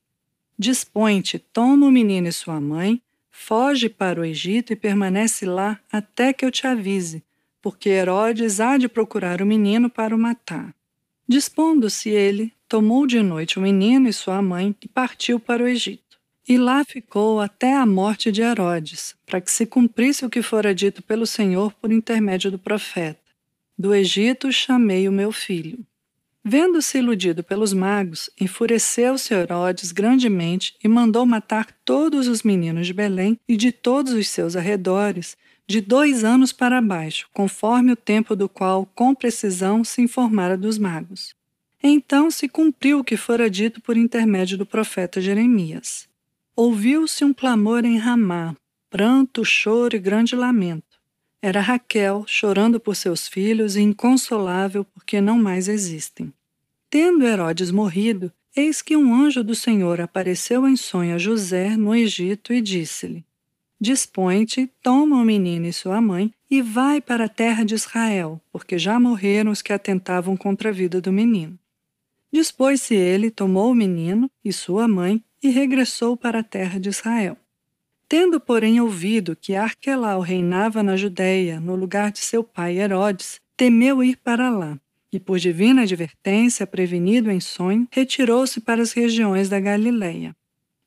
Dispõe-te, 0.58 1.38
toma 1.38 1.86
o 1.86 1.92
menino 1.92 2.26
e 2.26 2.32
sua 2.32 2.60
mãe, 2.60 3.00
foge 3.30 3.88
para 3.88 4.20
o 4.20 4.24
Egito 4.24 4.72
e 4.72 4.76
permanece 4.76 5.46
lá 5.46 5.78
até 5.92 6.32
que 6.32 6.44
eu 6.44 6.50
te 6.50 6.66
avise, 6.66 7.22
porque 7.62 7.88
Herodes 7.88 8.58
há 8.58 8.76
de 8.76 8.88
procurar 8.88 9.40
o 9.40 9.46
menino 9.46 9.88
para 9.88 10.12
o 10.12 10.18
matar. 10.18 10.74
Dispondo-se 11.28 12.10
ele, 12.10 12.52
tomou 12.68 13.06
de 13.06 13.22
noite 13.22 13.58
o 13.58 13.62
menino 13.62 14.08
e 14.08 14.12
sua 14.12 14.40
mãe 14.42 14.74
e 14.82 14.88
partiu 14.88 15.38
para 15.38 15.62
o 15.62 15.68
Egito. 15.68 16.02
E 16.46 16.58
lá 16.58 16.84
ficou 16.84 17.40
até 17.40 17.74
a 17.74 17.86
morte 17.86 18.30
de 18.30 18.42
Herodes, 18.42 19.14
para 19.24 19.40
que 19.40 19.50
se 19.50 19.64
cumprisse 19.64 20.26
o 20.26 20.30
que 20.30 20.42
fora 20.42 20.74
dito 20.74 21.02
pelo 21.02 21.26
Senhor 21.26 21.72
por 21.74 21.90
intermédio 21.90 22.50
do 22.50 22.58
profeta: 22.58 23.20
Do 23.78 23.94
Egito 23.94 24.52
chamei 24.52 25.08
o 25.08 25.12
meu 25.12 25.32
filho. 25.32 25.78
Vendo-se 26.46 26.98
iludido 26.98 27.42
pelos 27.42 27.72
magos, 27.72 28.28
enfureceu-se 28.38 29.32
Herodes 29.32 29.92
grandemente 29.92 30.76
e 30.84 30.86
mandou 30.86 31.24
matar 31.24 31.72
todos 31.86 32.28
os 32.28 32.42
meninos 32.42 32.86
de 32.86 32.92
Belém 32.92 33.40
e 33.48 33.56
de 33.56 33.72
todos 33.72 34.12
os 34.12 34.28
seus 34.28 34.54
arredores, 34.54 35.38
de 35.66 35.80
dois 35.80 36.22
anos 36.22 36.52
para 36.52 36.82
baixo, 36.82 37.26
conforme 37.32 37.92
o 37.92 37.96
tempo 37.96 38.36
do 38.36 38.46
qual 38.46 38.84
com 38.94 39.14
precisão 39.14 39.82
se 39.82 40.02
informara 40.02 40.58
dos 40.58 40.76
magos. 40.76 41.34
Então 41.86 42.30
se 42.30 42.48
cumpriu 42.48 43.00
o 43.00 43.04
que 43.04 43.14
fora 43.14 43.50
dito 43.50 43.78
por 43.78 43.94
intermédio 43.94 44.56
do 44.56 44.64
profeta 44.64 45.20
Jeremias. 45.20 46.08
Ouviu-se 46.56 47.22
um 47.26 47.34
clamor 47.34 47.84
em 47.84 47.98
Ramá, 47.98 48.56
pranto, 48.88 49.44
choro 49.44 49.94
e 49.94 49.98
grande 49.98 50.34
lamento. 50.34 50.98
Era 51.42 51.60
Raquel 51.60 52.24
chorando 52.26 52.80
por 52.80 52.96
seus 52.96 53.28
filhos 53.28 53.76
e 53.76 53.82
inconsolável 53.82 54.82
porque 54.82 55.20
não 55.20 55.36
mais 55.36 55.68
existem. 55.68 56.32
Tendo 56.88 57.26
Herodes 57.26 57.70
morrido, 57.70 58.32
eis 58.56 58.80
que 58.80 58.96
um 58.96 59.14
anjo 59.14 59.44
do 59.44 59.54
Senhor 59.54 60.00
apareceu 60.00 60.66
em 60.66 60.76
sonho 60.76 61.14
a 61.14 61.18
José 61.18 61.76
no 61.76 61.94
Egito 61.94 62.54
e 62.54 62.62
disse-lhe: 62.62 63.22
Dispõe-te, 63.78 64.70
toma 64.82 65.16
o 65.16 65.24
menino 65.24 65.66
e 65.66 65.72
sua 65.72 66.00
mãe 66.00 66.32
e 66.50 66.62
vai 66.62 67.02
para 67.02 67.26
a 67.26 67.28
terra 67.28 67.62
de 67.62 67.74
Israel, 67.74 68.40
porque 68.50 68.78
já 68.78 68.98
morreram 68.98 69.50
os 69.50 69.60
que 69.60 69.70
atentavam 69.70 70.34
contra 70.34 70.70
a 70.70 70.72
vida 70.72 70.98
do 70.98 71.12
menino. 71.12 71.58
Dispôs-se 72.34 72.96
ele, 72.96 73.30
tomou 73.30 73.70
o 73.70 73.74
menino 73.76 74.28
e 74.44 74.52
sua 74.52 74.88
mãe 74.88 75.22
e 75.40 75.50
regressou 75.50 76.16
para 76.16 76.40
a 76.40 76.42
terra 76.42 76.80
de 76.80 76.88
Israel. 76.88 77.36
Tendo, 78.08 78.40
porém, 78.40 78.80
ouvido 78.80 79.36
que 79.36 79.54
Arquelau 79.54 80.20
reinava 80.20 80.82
na 80.82 80.96
Judéia, 80.96 81.60
no 81.60 81.76
lugar 81.76 82.10
de 82.10 82.18
seu 82.18 82.42
pai 82.42 82.76
Herodes, 82.76 83.40
temeu 83.56 84.02
ir 84.02 84.16
para 84.16 84.50
lá, 84.50 84.76
e 85.12 85.20
por 85.20 85.38
divina 85.38 85.82
advertência, 85.82 86.66
prevenido 86.66 87.30
em 87.30 87.38
sonho, 87.38 87.86
retirou-se 87.88 88.60
para 88.60 88.82
as 88.82 88.90
regiões 88.90 89.48
da 89.48 89.60
Galiléia, 89.60 90.34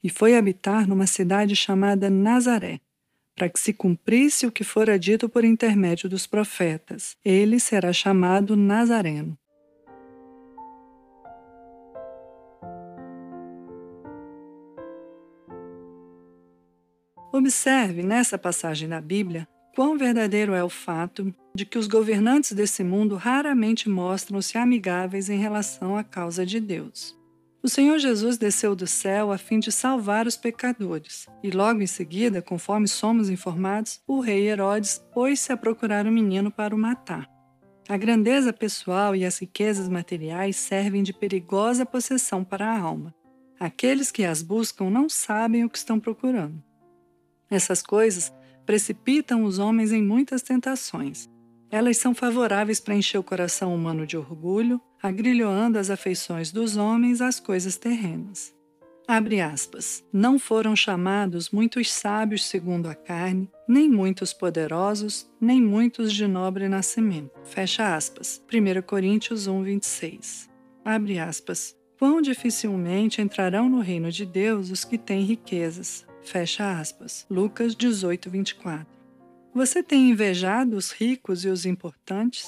e 0.03 0.09
foi 0.09 0.35
habitar 0.35 0.85
numa 0.85 1.07
cidade 1.07 1.55
chamada 1.55 2.09
Nazaré, 2.09 2.81
para 3.33 3.47
que 3.47 3.57
se 3.57 3.71
cumprisse 3.71 4.45
o 4.45 4.51
que 4.51 4.65
fora 4.65 4.99
dito 4.99 5.29
por 5.29 5.45
intermédio 5.45 6.09
dos 6.09 6.27
profetas. 6.27 7.15
Ele 7.23 7.57
será 7.57 7.93
chamado 7.93 8.57
Nazareno. 8.57 9.37
Observe 17.31 18.03
nessa 18.03 18.37
passagem 18.37 18.87
da 18.87 19.01
Bíblia 19.01 19.47
quão 19.75 19.97
verdadeiro 19.97 20.53
é 20.53 20.63
o 20.63 20.69
fato 20.69 21.33
de 21.53 21.65
que 21.65 21.77
os 21.77 21.87
governantes 21.87 22.53
desse 22.53 22.83
mundo 22.83 23.15
raramente 23.15 23.89
mostram-se 23.89 24.57
amigáveis 24.57 25.29
em 25.29 25.37
relação 25.37 25.97
à 25.97 26.03
causa 26.03 26.45
de 26.45 26.59
Deus. 26.59 27.17
O 27.61 27.67
Senhor 27.69 27.99
Jesus 27.99 28.37
desceu 28.37 28.75
do 28.75 28.87
céu 28.87 29.31
a 29.31 29.37
fim 29.37 29.59
de 29.59 29.71
salvar 29.71 30.25
os 30.25 30.37
pecadores, 30.37 31.25
e 31.43 31.51
logo 31.51 31.81
em 31.81 31.87
seguida, 31.87 32.41
conforme 32.41 32.87
somos 32.87 33.29
informados, 33.29 33.99
o 34.07 34.19
rei 34.19 34.47
Herodes 34.47 35.03
pôs-se 35.13 35.51
a 35.51 35.57
procurar 35.57 36.07
o 36.07 36.11
menino 36.11 36.49
para 36.49 36.73
o 36.73 36.77
matar. 36.77 37.27
A 37.89 37.97
grandeza 37.97 38.53
pessoal 38.53 39.15
e 39.15 39.25
as 39.25 39.39
riquezas 39.39 39.89
materiais 39.89 40.55
servem 40.55 41.03
de 41.03 41.13
perigosa 41.13 41.85
possessão 41.85 42.43
para 42.43 42.67
a 42.67 42.79
alma. 42.79 43.13
Aqueles 43.59 44.11
que 44.11 44.23
as 44.23 44.41
buscam 44.41 44.89
não 44.89 45.09
sabem 45.09 45.65
o 45.65 45.69
que 45.69 45.77
estão 45.77 45.99
procurando. 45.99 46.66
Essas 47.49 47.81
coisas 47.81 48.31
precipitam 48.65 49.43
os 49.43 49.59
homens 49.59 49.91
em 49.91 50.03
muitas 50.03 50.41
tentações. 50.41 51.29
Elas 51.69 51.97
são 51.97 52.13
favoráveis 52.13 52.79
para 52.79 52.95
encher 52.95 53.17
o 53.17 53.23
coração 53.23 53.73
humano 53.73 54.05
de 54.05 54.17
orgulho, 54.17 54.81
agrilhoando 55.01 55.77
as 55.77 55.89
afeições 55.89 56.51
dos 56.51 56.77
homens 56.77 57.21
às 57.21 57.39
coisas 57.39 57.77
terrenas. 57.77 58.55
Abre 59.07 59.39
aspas. 59.39 60.03
Não 60.11 60.37
foram 60.37 60.75
chamados 60.75 61.49
muitos 61.49 61.91
sábios 61.91 62.45
segundo 62.45 62.87
a 62.87 62.95
carne, 62.95 63.49
nem 63.67 63.89
muitos 63.89 64.33
poderosos, 64.33 65.29
nem 65.39 65.61
muitos 65.61 66.11
de 66.11 66.27
nobre 66.27 66.67
nascimento. 66.67 67.31
Fecha 67.45 67.95
aspas. 67.95 68.41
1 68.51 68.81
Coríntios 68.81 69.47
1, 69.47 69.63
26. 69.63 70.49
Abre 70.83 71.19
aspas. 71.19 71.73
Quão 71.97 72.21
dificilmente 72.21 73.21
entrarão 73.21 73.67
no 73.67 73.79
reino 73.79 74.11
de 74.11 74.25
Deus 74.25 74.69
os 74.69 74.83
que 74.83 74.97
têm 74.97 75.23
riquezas, 75.23 76.05
Fecha 76.27 76.77
aspas. 76.77 77.25
Lucas 77.29 77.73
18, 77.73 78.29
24. 78.29 78.85
Você 79.53 79.81
tem 79.81 80.09
invejado 80.09 80.75
os 80.75 80.91
ricos 80.91 81.45
e 81.45 81.47
os 81.47 81.65
importantes? 81.65 82.45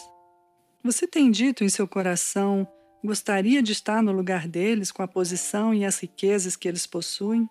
Você 0.84 1.08
tem 1.08 1.32
dito 1.32 1.64
em 1.64 1.70
seu 1.70 1.88
coração, 1.88 2.68
gostaria 3.02 3.64
de 3.64 3.72
estar 3.72 4.04
no 4.04 4.12
lugar 4.12 4.50
deles 4.50 4.92
com 4.92 5.02
a 5.02 5.08
posição 5.08 5.74
e 5.74 5.86
as 5.86 5.98
riquezas 6.00 6.58
que 6.58 6.68
eles 6.68 6.86
possuem? 6.86 7.50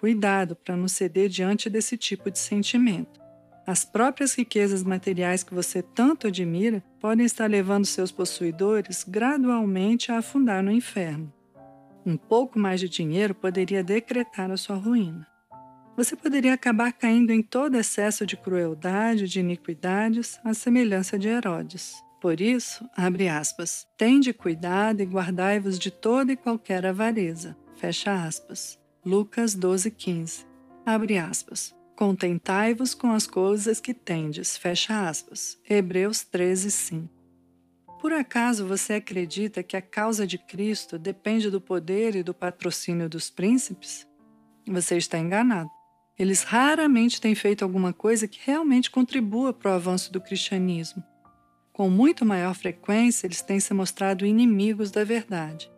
Cuidado 0.00 0.56
para 0.56 0.76
não 0.76 0.88
ceder 0.88 1.28
diante 1.28 1.70
desse 1.70 1.96
tipo 1.96 2.32
de 2.32 2.38
sentimento. 2.38 3.20
As 3.64 3.84
próprias 3.84 4.34
riquezas 4.34 4.82
materiais 4.82 5.44
que 5.44 5.54
você 5.54 5.82
tanto 5.82 6.26
admira 6.26 6.82
podem 6.98 7.24
estar 7.24 7.48
levando 7.48 7.86
seus 7.86 8.10
possuidores 8.10 9.04
gradualmente 9.06 10.10
a 10.10 10.18
afundar 10.18 10.64
no 10.64 10.72
inferno. 10.72 11.32
Um 12.08 12.16
pouco 12.16 12.58
mais 12.58 12.80
de 12.80 12.88
dinheiro 12.88 13.34
poderia 13.34 13.84
decretar 13.84 14.50
a 14.50 14.56
sua 14.56 14.76
ruína. 14.76 15.26
Você 15.94 16.16
poderia 16.16 16.54
acabar 16.54 16.90
caindo 16.90 17.30
em 17.32 17.42
todo 17.42 17.76
excesso 17.76 18.24
de 18.24 18.34
crueldade, 18.34 19.28
de 19.28 19.40
iniquidades, 19.40 20.40
à 20.42 20.54
semelhança 20.54 21.18
de 21.18 21.28
Herodes. 21.28 22.02
Por 22.18 22.40
isso, 22.40 22.88
abre 22.96 23.28
aspas, 23.28 23.86
tende 23.98 24.32
cuidado 24.32 25.02
e 25.02 25.04
guardai-vos 25.04 25.78
de 25.78 25.90
toda 25.90 26.32
e 26.32 26.36
qualquer 26.36 26.86
avareza. 26.86 27.54
Fecha 27.76 28.24
aspas. 28.24 28.78
Lucas 29.04 29.54
12, 29.54 29.90
15. 29.90 30.46
Abre 30.86 31.18
aspas. 31.18 31.76
Contentai-vos 31.94 32.94
com 32.94 33.12
as 33.12 33.26
coisas 33.26 33.80
que 33.80 33.92
tendes. 33.92 34.56
Fecha 34.56 35.06
aspas. 35.06 35.60
Hebreus 35.68 36.22
13, 36.22 36.70
5. 36.70 37.17
Por 38.00 38.12
acaso 38.12 38.66
você 38.66 38.94
acredita 38.94 39.62
que 39.62 39.76
a 39.76 39.82
causa 39.82 40.26
de 40.26 40.38
Cristo 40.38 40.98
depende 40.98 41.50
do 41.50 41.60
poder 41.60 42.14
e 42.14 42.22
do 42.22 42.32
patrocínio 42.32 43.08
dos 43.08 43.28
príncipes? 43.28 44.06
Você 44.66 44.96
está 44.96 45.18
enganado. 45.18 45.70
Eles 46.16 46.42
raramente 46.42 47.20
têm 47.20 47.34
feito 47.34 47.64
alguma 47.64 47.92
coisa 47.92 48.28
que 48.28 48.40
realmente 48.44 48.90
contribua 48.90 49.52
para 49.52 49.72
o 49.72 49.74
avanço 49.74 50.12
do 50.12 50.20
cristianismo. 50.20 51.02
Com 51.72 51.90
muito 51.90 52.24
maior 52.24 52.54
frequência, 52.54 53.26
eles 53.26 53.42
têm 53.42 53.58
se 53.60 53.72
mostrado 53.74 54.26
inimigos 54.26 54.90
da 54.90 55.04
verdade. 55.04 55.70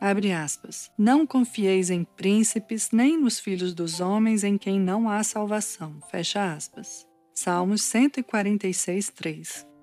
Abre 0.00 0.32
aspas. 0.32 0.90
Não 0.98 1.26
confieis 1.26 1.88
em 1.88 2.04
príncipes, 2.04 2.90
nem 2.90 3.18
nos 3.18 3.38
filhos 3.38 3.74
dos 3.74 4.00
homens 4.00 4.44
em 4.44 4.58
quem 4.58 4.78
não 4.78 5.08
há 5.08 5.22
salvação. 5.22 5.98
Fecha 6.10 6.52
aspas. 6.52 7.06
Salmos 7.34 7.82
146, 7.82 9.10
3. 9.10 9.73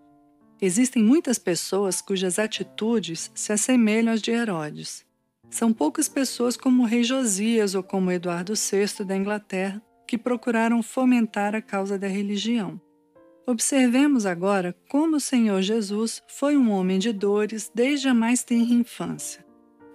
Existem 0.62 1.04
muitas 1.04 1.40
pessoas 1.40 2.02
cujas 2.02 2.38
atitudes 2.38 3.32
se 3.34 3.52
assemelham 3.52 4.14
às 4.14 4.22
de 4.22 4.30
Herodes. 4.30 5.04
São 5.50 5.74
poucas 5.74 6.08
pessoas 6.08 6.56
como 6.56 6.84
o 6.84 6.86
rei 6.86 7.04
Josias 7.04 7.74
ou 7.74 7.82
como 7.82 8.12
Eduardo 8.12 8.54
VI 8.54 9.04
da 9.04 9.18
Inglaterra 9.18 9.82
que 10.08 10.20
procuraram 10.20 10.84
fomentar 10.84 11.56
a 11.56 11.62
causa 11.62 11.98
da 11.98 12.08
religião. 12.08 12.80
Observemos 13.48 14.26
agora 14.26 14.76
como 14.88 15.16
o 15.16 15.20
Senhor 15.20 15.62
Jesus 15.64 16.22
foi 16.28 16.56
um 16.56 16.70
homem 16.70 17.00
de 17.00 17.12
dores 17.12 17.72
desde 17.74 18.08
a 18.08 18.14
mais 18.14 18.44
tenra 18.44 18.74
infância. 18.74 19.44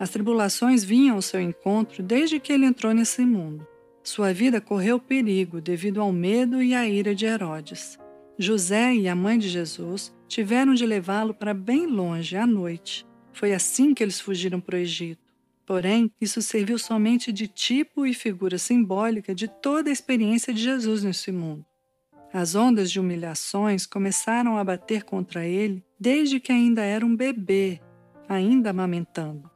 As 0.00 0.10
tribulações 0.10 0.82
vinham 0.82 1.14
ao 1.14 1.22
seu 1.22 1.40
encontro 1.40 2.02
desde 2.02 2.40
que 2.40 2.52
ele 2.52 2.66
entrou 2.66 2.92
nesse 2.92 3.24
mundo. 3.24 3.64
Sua 4.02 4.32
vida 4.32 4.60
correu 4.60 4.98
perigo 4.98 5.60
devido 5.60 6.00
ao 6.00 6.12
medo 6.12 6.60
e 6.60 6.74
à 6.74 6.88
ira 6.88 7.14
de 7.14 7.24
Herodes. 7.24 7.98
José 8.38 8.94
e 8.94 9.08
a 9.08 9.14
mãe 9.14 9.38
de 9.38 9.48
Jesus 9.48 10.14
tiveram 10.28 10.74
de 10.74 10.84
levá-lo 10.84 11.32
para 11.32 11.54
bem 11.54 11.86
longe 11.86 12.36
à 12.36 12.46
noite. 12.46 13.06
Foi 13.32 13.54
assim 13.54 13.94
que 13.94 14.02
eles 14.02 14.20
fugiram 14.20 14.60
para 14.60 14.76
o 14.76 14.78
Egito. 14.78 15.24
Porém, 15.64 16.12
isso 16.20 16.40
serviu 16.42 16.78
somente 16.78 17.32
de 17.32 17.48
tipo 17.48 18.06
e 18.06 18.14
figura 18.14 18.58
simbólica 18.58 19.34
de 19.34 19.48
toda 19.48 19.90
a 19.90 19.92
experiência 19.92 20.52
de 20.52 20.62
Jesus 20.62 21.02
nesse 21.02 21.32
mundo. 21.32 21.64
As 22.32 22.54
ondas 22.54 22.90
de 22.90 23.00
humilhações 23.00 23.86
começaram 23.86 24.58
a 24.58 24.64
bater 24.64 25.02
contra 25.04 25.46
ele 25.46 25.82
desde 25.98 26.38
que 26.38 26.52
ainda 26.52 26.82
era 26.82 27.04
um 27.04 27.16
bebê, 27.16 27.80
ainda 28.28 28.70
amamentando. 28.70 29.50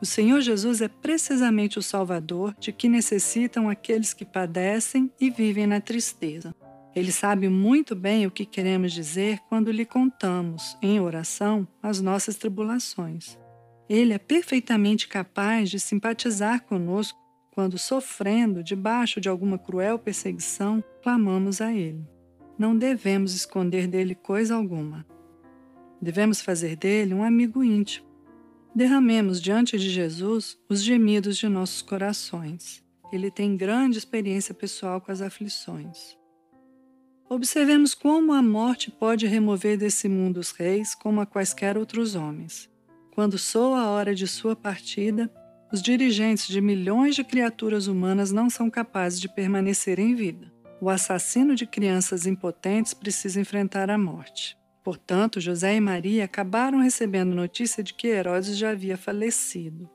O 0.00 0.06
Senhor 0.06 0.40
Jesus 0.40 0.80
é 0.80 0.88
precisamente 0.88 1.78
o 1.78 1.82
Salvador 1.82 2.54
de 2.60 2.72
que 2.72 2.88
necessitam 2.88 3.68
aqueles 3.68 4.14
que 4.14 4.24
padecem 4.24 5.10
e 5.20 5.30
vivem 5.30 5.66
na 5.66 5.80
tristeza. 5.80 6.54
Ele 6.94 7.10
sabe 7.10 7.48
muito 7.48 7.96
bem 7.96 8.24
o 8.24 8.30
que 8.30 8.46
queremos 8.46 8.92
dizer 8.92 9.40
quando 9.48 9.72
lhe 9.72 9.84
contamos, 9.84 10.76
em 10.80 11.00
oração, 11.00 11.66
as 11.82 12.00
nossas 12.00 12.36
tribulações. 12.36 13.36
Ele 13.88 14.12
é 14.12 14.18
perfeitamente 14.18 15.08
capaz 15.08 15.70
de 15.70 15.80
simpatizar 15.80 16.62
conosco 16.62 17.18
quando, 17.50 17.78
sofrendo 17.78 18.62
debaixo 18.62 19.20
de 19.20 19.28
alguma 19.28 19.58
cruel 19.58 19.98
perseguição, 19.98 20.82
clamamos 21.02 21.60
a 21.60 21.72
Ele. 21.72 22.04
Não 22.58 22.76
devemos 22.76 23.34
esconder 23.34 23.88
dele 23.88 24.14
coisa 24.14 24.54
alguma. 24.54 25.04
Devemos 26.00 26.40
fazer 26.40 26.76
dele 26.76 27.12
um 27.12 27.24
amigo 27.24 27.62
íntimo. 27.62 28.06
Derramemos 28.74 29.40
diante 29.40 29.78
de 29.78 29.90
Jesus 29.90 30.58
os 30.68 30.82
gemidos 30.82 31.36
de 31.36 31.48
nossos 31.48 31.82
corações. 31.82 32.84
Ele 33.12 33.30
tem 33.30 33.56
grande 33.56 33.98
experiência 33.98 34.52
pessoal 34.54 35.00
com 35.00 35.12
as 35.12 35.20
aflições. 35.20 36.16
Observemos 37.34 37.94
como 37.94 38.32
a 38.32 38.40
morte 38.40 38.92
pode 38.92 39.26
remover 39.26 39.76
desse 39.76 40.08
mundo 40.08 40.36
os 40.38 40.52
reis 40.52 40.94
como 40.94 41.20
a 41.20 41.26
quaisquer 41.26 41.76
outros 41.76 42.14
homens. 42.14 42.70
Quando 43.12 43.36
soa 43.36 43.80
a 43.80 43.88
hora 43.88 44.14
de 44.14 44.24
sua 44.28 44.54
partida, 44.54 45.28
os 45.72 45.82
dirigentes 45.82 46.46
de 46.46 46.60
milhões 46.60 47.16
de 47.16 47.24
criaturas 47.24 47.88
humanas 47.88 48.30
não 48.30 48.48
são 48.48 48.70
capazes 48.70 49.20
de 49.20 49.28
permanecer 49.28 49.98
em 49.98 50.14
vida. 50.14 50.52
O 50.80 50.88
assassino 50.88 51.56
de 51.56 51.66
crianças 51.66 52.24
impotentes 52.24 52.94
precisa 52.94 53.40
enfrentar 53.40 53.90
a 53.90 53.98
morte. 53.98 54.56
Portanto, 54.84 55.40
José 55.40 55.74
e 55.74 55.80
Maria 55.80 56.26
acabaram 56.26 56.78
recebendo 56.78 57.34
notícia 57.34 57.82
de 57.82 57.94
que 57.94 58.06
Herodes 58.06 58.56
já 58.56 58.70
havia 58.70 58.96
falecido. 58.96 59.90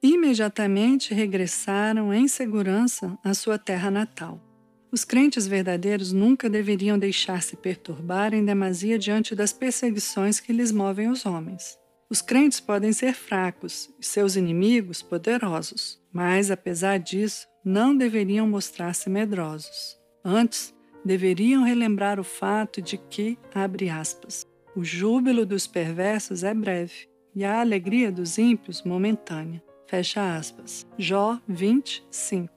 Imediatamente 0.00 1.12
regressaram 1.12 2.14
em 2.14 2.28
segurança 2.28 3.18
à 3.24 3.34
sua 3.34 3.58
terra 3.58 3.90
natal. 3.90 4.53
Os 4.94 5.04
crentes 5.04 5.48
verdadeiros 5.48 6.12
nunca 6.12 6.48
deveriam 6.48 6.96
deixar-se 6.96 7.56
perturbar 7.56 8.32
em 8.32 8.44
demasia 8.44 8.96
diante 8.96 9.34
das 9.34 9.52
perseguições 9.52 10.38
que 10.38 10.52
lhes 10.52 10.70
movem 10.70 11.08
os 11.08 11.26
homens. 11.26 11.76
Os 12.08 12.22
crentes 12.22 12.60
podem 12.60 12.92
ser 12.92 13.12
fracos 13.12 13.90
e 13.98 14.06
seus 14.06 14.36
inimigos 14.36 15.02
poderosos, 15.02 16.00
Mas, 16.12 16.48
apesar 16.48 17.00
disso, 17.00 17.44
não 17.64 17.96
deveriam 17.96 18.48
mostrar-se 18.48 19.10
medrosos. 19.10 19.98
Antes, 20.24 20.72
deveriam 21.04 21.64
relembrar 21.64 22.20
o 22.20 22.24
fato 22.24 22.80
de 22.80 22.96
que, 22.96 23.36
abre 23.52 23.90
aspas, 23.90 24.46
o 24.76 24.84
júbilo 24.84 25.44
dos 25.44 25.66
perversos 25.66 26.44
é 26.44 26.54
breve 26.54 27.08
e 27.34 27.44
a 27.44 27.60
alegria 27.60 28.12
dos 28.12 28.38
ímpios 28.38 28.84
momentânea. 28.84 29.60
Fecha 29.88 30.36
aspas. 30.36 30.86
Jó 30.96 31.40
25. 31.48 32.53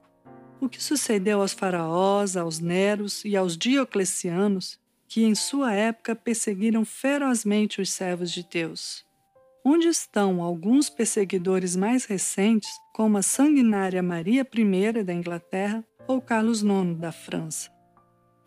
O 0.60 0.68
que 0.68 0.82
sucedeu 0.82 1.40
aos 1.40 1.52
faraós, 1.52 2.36
aos 2.36 2.58
Neros 2.58 3.24
e 3.24 3.36
aos 3.36 3.56
Dioclecianos, 3.56 4.78
que 5.06 5.24
em 5.24 5.34
sua 5.34 5.72
época 5.72 6.16
perseguiram 6.16 6.84
ferozmente 6.84 7.80
os 7.80 7.90
servos 7.90 8.32
de 8.32 8.42
Deus? 8.42 9.06
Onde 9.64 9.86
estão 9.86 10.42
alguns 10.42 10.90
perseguidores 10.90 11.76
mais 11.76 12.04
recentes, 12.06 12.70
como 12.92 13.18
a 13.18 13.22
sanguinária 13.22 14.02
Maria 14.02 14.46
I 14.52 15.02
da 15.04 15.12
Inglaterra 15.12 15.84
ou 16.08 16.20
Carlos 16.20 16.62
IX 16.62 16.98
da 16.98 17.12
França? 17.12 17.70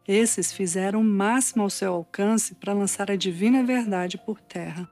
Esses 0.06 0.52
fizeram 0.52 1.00
o 1.00 1.04
máximo 1.04 1.63
ao 1.63 1.69
seu 1.69 1.93
alcance 1.93 2.56
para 2.56 2.74
lançar 2.74 3.10
a 3.10 3.15
divina 3.15 3.63
verdade 3.63 4.17
por 4.17 4.41
terra. 4.41 4.89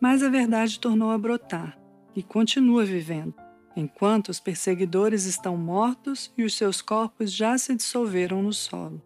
Mas 0.00 0.22
a 0.22 0.30
verdade 0.30 0.80
tornou 0.80 1.10
a 1.10 1.18
brotar 1.18 1.78
e 2.16 2.22
continua 2.22 2.84
vivendo, 2.84 3.34
enquanto 3.76 4.28
os 4.28 4.40
perseguidores 4.40 5.24
estão 5.24 5.56
mortos 5.56 6.32
e 6.36 6.44
os 6.44 6.54
seus 6.54 6.80
corpos 6.80 7.32
já 7.32 7.56
se 7.58 7.74
dissolveram 7.74 8.42
no 8.42 8.52
solo. 8.52 9.02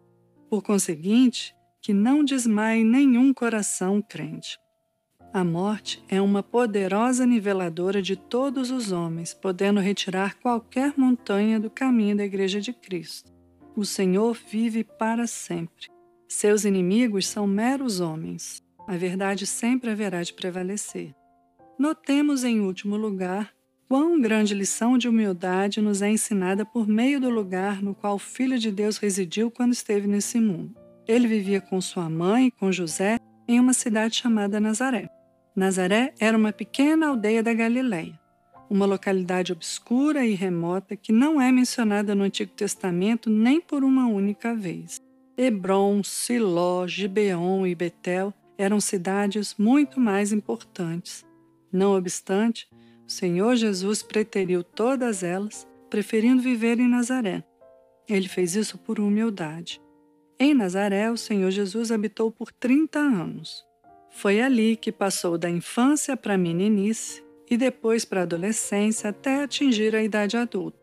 Por 0.49 0.61
conseguinte, 0.61 1.55
que 1.81 1.93
não 1.93 2.23
desmaie 2.23 2.83
nenhum 2.83 3.33
coração 3.33 4.01
crente. 4.01 4.59
A 5.31 5.43
morte 5.43 6.03
é 6.09 6.19
uma 6.19 6.41
poderosa 6.41 7.25
niveladora 7.25 8.01
de 8.01 8.15
todos 8.15 8.71
os 8.71 8.91
homens, 8.91 9.33
podendo 9.33 9.79
retirar 9.79 10.39
qualquer 10.39 10.93
montanha 10.97 11.59
do 11.59 11.69
caminho 11.69 12.17
da 12.17 12.25
Igreja 12.25 12.59
de 12.59 12.73
Cristo. 12.73 13.31
O 13.75 13.85
Senhor 13.85 14.35
vive 14.49 14.83
para 14.83 15.27
sempre. 15.27 15.87
Seus 16.27 16.65
inimigos 16.65 17.27
são 17.27 17.45
meros 17.45 17.99
homens. 17.99 18.63
A 18.87 18.97
verdade 18.97 19.45
sempre 19.45 19.91
haverá 19.91 20.23
de 20.23 20.33
prevalecer. 20.33 21.13
Notemos, 21.77 22.43
em 22.43 22.59
último 22.59 22.97
lugar, 22.97 23.53
quão 23.89 24.21
grande 24.21 24.53
lição 24.53 24.99
de 24.99 25.09
humildade 25.09 25.81
nos 25.81 26.03
é 26.03 26.11
ensinada 26.11 26.63
por 26.63 26.87
meio 26.87 27.19
do 27.19 27.27
lugar 27.27 27.81
no 27.81 27.95
qual 27.95 28.15
o 28.15 28.19
Filho 28.19 28.59
de 28.59 28.71
Deus 28.71 28.99
residiu 28.99 29.49
quando 29.49 29.73
esteve 29.73 30.07
nesse 30.07 30.39
mundo. 30.39 30.75
Ele 31.07 31.27
vivia 31.27 31.59
com 31.59 31.81
sua 31.81 32.07
mãe 32.07 32.51
com 32.51 32.71
José 32.71 33.17
em 33.47 33.59
uma 33.59 33.73
cidade 33.73 34.15
chamada 34.15 34.59
Nazaré. 34.59 35.09
Nazaré 35.55 36.13
era 36.19 36.37
uma 36.37 36.53
pequena 36.53 37.07
aldeia 37.07 37.41
da 37.41 37.51
Galileia, 37.51 38.13
uma 38.69 38.85
localidade 38.85 39.51
obscura 39.51 40.23
e 40.23 40.35
remota 40.35 40.95
que 40.95 41.11
não 41.11 41.41
é 41.41 41.51
mencionada 41.51 42.13
no 42.13 42.23
Antigo 42.23 42.51
Testamento 42.51 43.27
nem 43.27 43.59
por 43.59 43.83
uma 43.83 44.05
única 44.05 44.53
vez. 44.53 45.01
Hebron, 45.35 46.03
Siló, 46.03 46.85
Gibeon 46.85 47.65
e 47.65 47.73
Betel 47.73 48.31
eram 48.55 48.79
cidades 48.79 49.55
muito 49.57 49.99
mais 49.99 50.31
importantes 50.31 51.27
não 51.71 51.95
obstante, 51.95 52.67
o 53.09 53.11
Senhor 53.11 53.55
Jesus 53.55 54.03
preteriu 54.03 54.63
todas 54.63 55.23
elas, 55.23 55.67
preferindo 55.89 56.43
viver 56.43 56.79
em 56.79 56.87
Nazaré. 56.87 57.43
Ele 58.07 58.27
fez 58.27 58.55
isso 58.55 58.77
por 58.77 58.99
humildade. 58.99 59.81
Em 60.39 60.53
Nazaré, 60.53 61.09
o 61.09 61.17
Senhor 61.17 61.49
Jesus 61.49 61.91
habitou 61.91 62.31
por 62.31 62.51
30 62.51 62.99
anos. 62.99 63.65
Foi 64.11 64.39
ali 64.39 64.75
que 64.75 64.91
passou 64.91 65.39
da 65.39 65.49
infância 65.49 66.15
para 66.15 66.35
a 66.35 66.37
meninice 66.37 67.23
e 67.49 67.57
depois 67.57 68.05
para 68.05 68.19
a 68.19 68.23
adolescência 68.23 69.09
até 69.09 69.41
atingir 69.41 69.95
a 69.95 70.03
idade 70.03 70.37
adulta. 70.37 70.77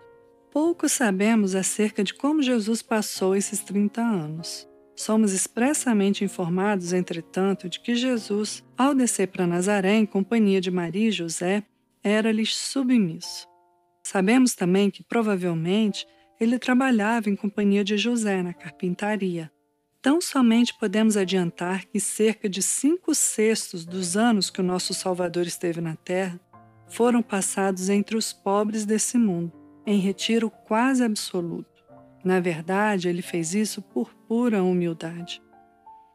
Pouco 0.50 0.88
sabemos 0.88 1.54
acerca 1.54 2.02
de 2.02 2.12
como 2.12 2.42
Jesus 2.42 2.82
passou 2.82 3.36
esses 3.36 3.60
30 3.60 4.02
anos. 4.02 4.68
Somos 4.96 5.32
expressamente 5.32 6.24
informados, 6.24 6.92
entretanto, 6.92 7.68
de 7.68 7.78
que 7.78 7.94
Jesus, 7.94 8.64
ao 8.76 8.96
descer 8.96 9.28
para 9.28 9.46
Nazaré 9.46 9.94
em 9.94 10.06
companhia 10.06 10.60
de 10.60 10.72
Maria 10.72 11.08
e 11.08 11.12
José, 11.12 11.62
era-lhes 12.06 12.56
submisso. 12.56 13.48
Sabemos 14.04 14.54
também 14.54 14.90
que, 14.92 15.02
provavelmente, 15.02 16.06
ele 16.38 16.56
trabalhava 16.56 17.28
em 17.28 17.34
companhia 17.34 17.82
de 17.82 17.98
José 17.98 18.44
na 18.44 18.54
carpintaria. 18.54 19.50
Tão 20.00 20.20
somente 20.20 20.72
podemos 20.78 21.16
adiantar 21.16 21.84
que 21.86 21.98
cerca 21.98 22.48
de 22.48 22.62
cinco 22.62 23.12
sextos 23.12 23.84
dos 23.84 24.16
anos 24.16 24.50
que 24.50 24.60
o 24.60 24.64
nosso 24.64 24.94
Salvador 24.94 25.48
esteve 25.48 25.80
na 25.80 25.96
terra 25.96 26.38
foram 26.86 27.20
passados 27.20 27.88
entre 27.88 28.16
os 28.16 28.32
pobres 28.32 28.86
desse 28.86 29.18
mundo, 29.18 29.52
em 29.84 29.98
retiro 29.98 30.48
quase 30.48 31.02
absoluto. 31.02 31.82
Na 32.24 32.38
verdade, 32.38 33.08
ele 33.08 33.22
fez 33.22 33.52
isso 33.52 33.82
por 33.82 34.14
pura 34.28 34.62
humildade. 34.62 35.42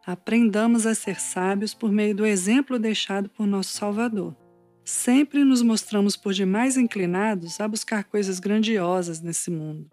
Aprendamos 0.05 0.85
a 0.85 0.95
ser 0.95 1.19
sábios 1.19 1.73
por 1.73 1.91
meio 1.91 2.15
do 2.15 2.25
exemplo 2.25 2.79
deixado 2.79 3.27
por 3.29 3.45
nosso 3.45 3.73
Salvador. 3.73 4.40
Sempre 4.83 5.43
nos 5.43 5.61
mostramos 5.61 6.17
por 6.17 6.33
demais 6.33 6.75
inclinados 6.75 7.59
a 7.61 7.67
buscar 7.67 8.03
coisas 8.03 8.39
grandiosas 8.39 9.21
nesse 9.21 9.51
mundo. 9.51 9.89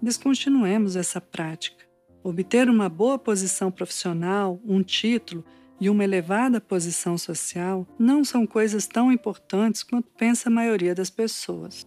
Descontinuemos 0.00 0.94
essa 0.94 1.20
prática. 1.20 1.84
Obter 2.22 2.68
uma 2.68 2.88
boa 2.88 3.18
posição 3.18 3.70
profissional, 3.70 4.60
um 4.64 4.82
título 4.82 5.44
e 5.80 5.88
uma 5.88 6.04
elevada 6.04 6.60
posição 6.60 7.16
social 7.16 7.86
não 7.98 8.24
são 8.24 8.46
coisas 8.46 8.86
tão 8.86 9.10
importantes 9.10 9.82
quanto 9.82 10.10
pensa 10.16 10.48
a 10.48 10.52
maioria 10.52 10.94
das 10.94 11.08
pessoas. 11.08 11.86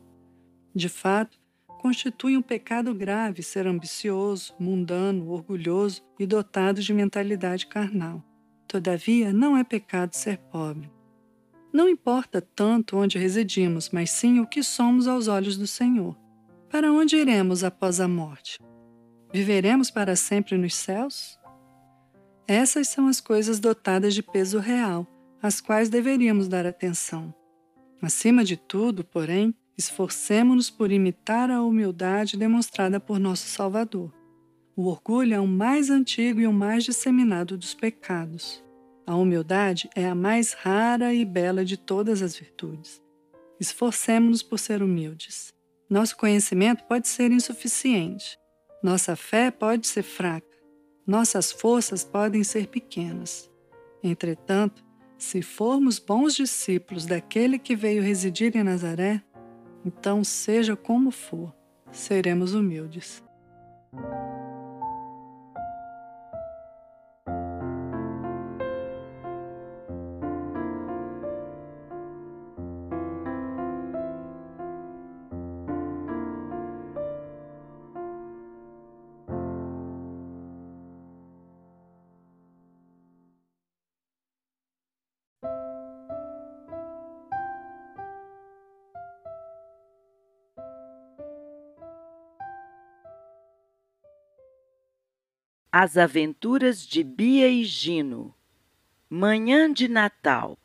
De 0.73 0.89
fato, 0.89 1.37
constitui 1.81 2.35
um 2.35 2.41
pecado 2.41 2.93
grave 2.93 3.43
ser 3.43 3.67
ambicioso, 3.67 4.53
mundano, 4.59 5.29
orgulhoso 5.29 6.01
e 6.19 6.25
dotado 6.25 6.81
de 6.81 6.93
mentalidade 6.93 7.67
carnal. 7.67 8.23
Todavia, 8.67 9.33
não 9.33 9.57
é 9.57 9.63
pecado 9.63 10.13
ser 10.13 10.37
pobre. 10.37 10.89
Não 11.71 11.87
importa 11.87 12.41
tanto 12.41 12.97
onde 12.97 13.17
residimos, 13.17 13.89
mas 13.91 14.11
sim 14.11 14.39
o 14.39 14.47
que 14.47 14.63
somos 14.63 15.07
aos 15.07 15.27
olhos 15.27 15.57
do 15.57 15.67
Senhor. 15.67 16.17
Para 16.69 16.91
onde 16.91 17.15
iremos 17.15 17.63
após 17.63 17.99
a 17.99 18.07
morte? 18.07 18.59
Viveremos 19.31 19.91
para 19.91 20.15
sempre 20.15 20.57
nos 20.57 20.75
céus? 20.75 21.39
Essas 22.47 22.87
são 22.87 23.07
as 23.07 23.21
coisas 23.21 23.59
dotadas 23.59 24.13
de 24.13 24.23
peso 24.23 24.59
real, 24.59 25.07
às 25.41 25.61
quais 25.61 25.89
deveríamos 25.89 26.47
dar 26.47 26.65
atenção. 26.65 27.33
Acima 28.01 28.43
de 28.43 28.57
tudo, 28.57 29.03
porém, 29.03 29.53
Esforcemo-nos 29.79 30.69
por 30.69 30.91
imitar 30.91 31.49
a 31.49 31.63
humildade 31.63 32.35
demonstrada 32.35 32.99
por 32.99 33.17
nosso 33.17 33.47
Salvador. 33.47 34.13
O 34.75 34.87
orgulho 34.87 35.33
é 35.33 35.39
o 35.39 35.47
mais 35.47 35.89
antigo 35.89 36.41
e 36.41 36.45
o 36.45 36.51
mais 36.51 36.83
disseminado 36.83 37.57
dos 37.57 37.73
pecados. 37.73 38.61
A 39.09 39.15
humildade 39.15 39.89
é 39.95 40.05
a 40.05 40.13
mais 40.13 40.53
rara 40.53 41.11
e 41.11 41.25
bela 41.25 41.65
de 41.65 41.75
todas 41.75 42.21
as 42.21 42.35
virtudes. 42.35 43.01
Esforcemo-nos 43.59 44.43
por 44.43 44.59
ser 44.59 44.83
humildes. 44.83 45.51
Nosso 45.89 46.15
conhecimento 46.15 46.83
pode 46.83 47.07
ser 47.07 47.31
insuficiente. 47.31 48.37
Nossa 48.83 49.15
fé 49.15 49.49
pode 49.49 49.87
ser 49.87 50.03
fraca. 50.03 50.45
Nossas 51.07 51.51
forças 51.51 52.03
podem 52.03 52.43
ser 52.43 52.67
pequenas. 52.67 53.49
Entretanto, 54.03 54.85
se 55.17 55.41
formos 55.41 55.97
bons 55.97 56.35
discípulos 56.35 57.07
daquele 57.07 57.57
que 57.57 57.75
veio 57.75 58.03
residir 58.03 58.55
em 58.55 58.61
Nazaré, 58.61 59.23
então, 59.83 60.23
seja 60.23 60.75
como 60.75 61.09
for, 61.09 61.51
seremos 61.91 62.53
humildes. 62.53 63.23
As 95.71 95.97
Aventuras 95.97 96.83
de 96.83 97.03
Bia 97.03 97.47
e 97.47 97.63
Gino 97.63 98.33
Manhã 99.07 99.71
de 99.71 99.87
Natal 99.87 100.57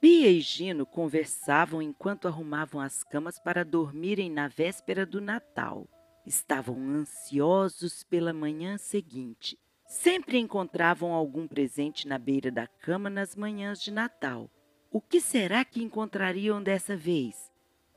Bia 0.00 0.30
e 0.30 0.40
Gino 0.40 0.86
conversavam 0.86 1.82
enquanto 1.82 2.28
arrumavam 2.28 2.80
as 2.80 3.02
camas 3.02 3.40
para 3.40 3.64
dormirem 3.64 4.30
na 4.30 4.46
véspera 4.46 5.04
do 5.04 5.20
Natal. 5.20 5.84
Estavam 6.24 6.78
ansiosos 6.78 8.04
pela 8.04 8.32
manhã 8.32 8.78
seguinte. 8.78 9.58
Sempre 9.84 10.38
encontravam 10.38 11.12
algum 11.12 11.48
presente 11.48 12.06
na 12.06 12.16
beira 12.16 12.52
da 12.52 12.68
cama 12.68 13.10
nas 13.10 13.34
manhãs 13.34 13.82
de 13.82 13.90
Natal. 13.90 14.48
O 14.92 15.00
que 15.00 15.20
será 15.20 15.64
que 15.64 15.82
encontrariam 15.82 16.62
dessa 16.62 16.96
vez? 16.96 17.50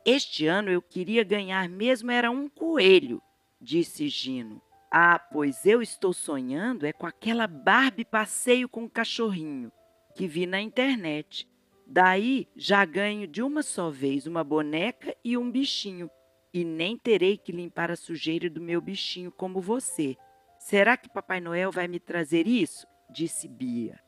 Este 0.04 0.48
ano 0.48 0.72
eu 0.72 0.82
queria 0.82 1.24
ganhar 1.24 1.70
mesmo 1.70 2.10
era 2.10 2.32
um 2.32 2.50
coelho, 2.50 3.22
disse 3.62 4.10
Gino. 4.10 4.60
Ah, 4.96 5.18
pois 5.18 5.66
eu 5.66 5.82
estou 5.82 6.14
sonhando 6.14 6.86
é 6.86 6.94
com 6.94 7.08
aquela 7.08 7.48
Barbie 7.48 8.06
passeio 8.06 8.70
com 8.70 8.84
o 8.84 8.90
cachorrinho 8.90 9.72
que 10.14 10.28
vi 10.28 10.46
na 10.46 10.62
internet. 10.62 11.50
Daí 11.88 12.48
já 12.56 12.86
ganho 12.86 13.26
de 13.28 13.42
uma 13.42 13.64
só 13.64 13.90
vez 13.90 14.28
uma 14.28 14.44
boneca 14.44 15.18
e 15.24 15.36
um 15.36 15.50
bichinho, 15.50 16.12
e 16.54 16.64
nem 16.64 16.96
terei 16.96 17.40
que 17.40 17.52
limpar 17.52 17.90
a 17.90 17.96
sujeira 17.96 18.48
do 18.52 18.62
meu 18.62 18.80
bichinho 18.80 19.32
como 19.32 19.60
você. 19.60 20.16
Será 20.60 20.96
que 20.96 21.10
Papai 21.10 21.42
Noel 21.42 21.72
vai 21.72 21.88
me 21.88 22.00
trazer 22.00 22.48
isso? 22.48 22.86
disse 23.10 23.48
Bia. 23.48 24.00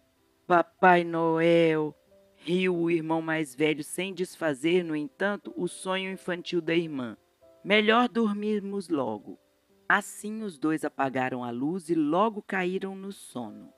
Papai 0.45 1.03
Noel! 1.03 1.95
riu 2.35 2.75
o 2.77 2.91
irmão 2.91 3.23
mais 3.23 3.55
velho 3.55 3.83
sem 3.83 4.13
desfazer, 4.13 4.83
no 4.83 4.95
entanto, 4.95 5.51
o 5.57 5.67
sonho 5.67 6.11
infantil 6.11 6.61
da 6.61 6.75
irmã. 6.75 7.17
Melhor 7.63 8.07
dormirmos 8.07 8.87
logo. 8.87 9.39
Assim 9.87 10.41
os 10.41 10.57
dois 10.57 10.83
apagaram 10.83 11.43
a 11.43 11.51
luz 11.51 11.89
e 11.89 11.95
logo 11.95 12.41
caíram 12.41 12.95
no 12.95 13.11
sono. 13.11 13.71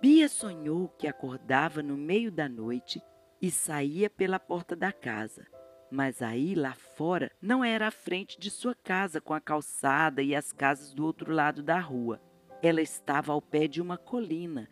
Bia 0.00 0.28
sonhou 0.28 0.88
que 0.88 1.08
acordava 1.08 1.82
no 1.82 1.96
meio 1.96 2.30
da 2.30 2.48
noite 2.48 3.02
e 3.42 3.50
saía 3.50 4.08
pela 4.08 4.38
porta 4.38 4.76
da 4.76 4.92
casa. 4.92 5.46
Mas 5.90 6.22
aí, 6.22 6.54
lá 6.54 6.74
fora, 6.74 7.32
não 7.40 7.64
era 7.64 7.88
a 7.88 7.90
frente 7.90 8.38
de 8.38 8.50
sua 8.50 8.74
casa, 8.74 9.20
com 9.20 9.34
a 9.34 9.40
calçada 9.40 10.22
e 10.22 10.34
as 10.34 10.52
casas 10.52 10.94
do 10.94 11.04
outro 11.04 11.32
lado 11.32 11.62
da 11.62 11.80
rua. 11.80 12.20
Ela 12.62 12.82
estava 12.82 13.32
ao 13.32 13.40
pé 13.40 13.66
de 13.66 13.80
uma 13.80 13.96
colina, 13.96 14.68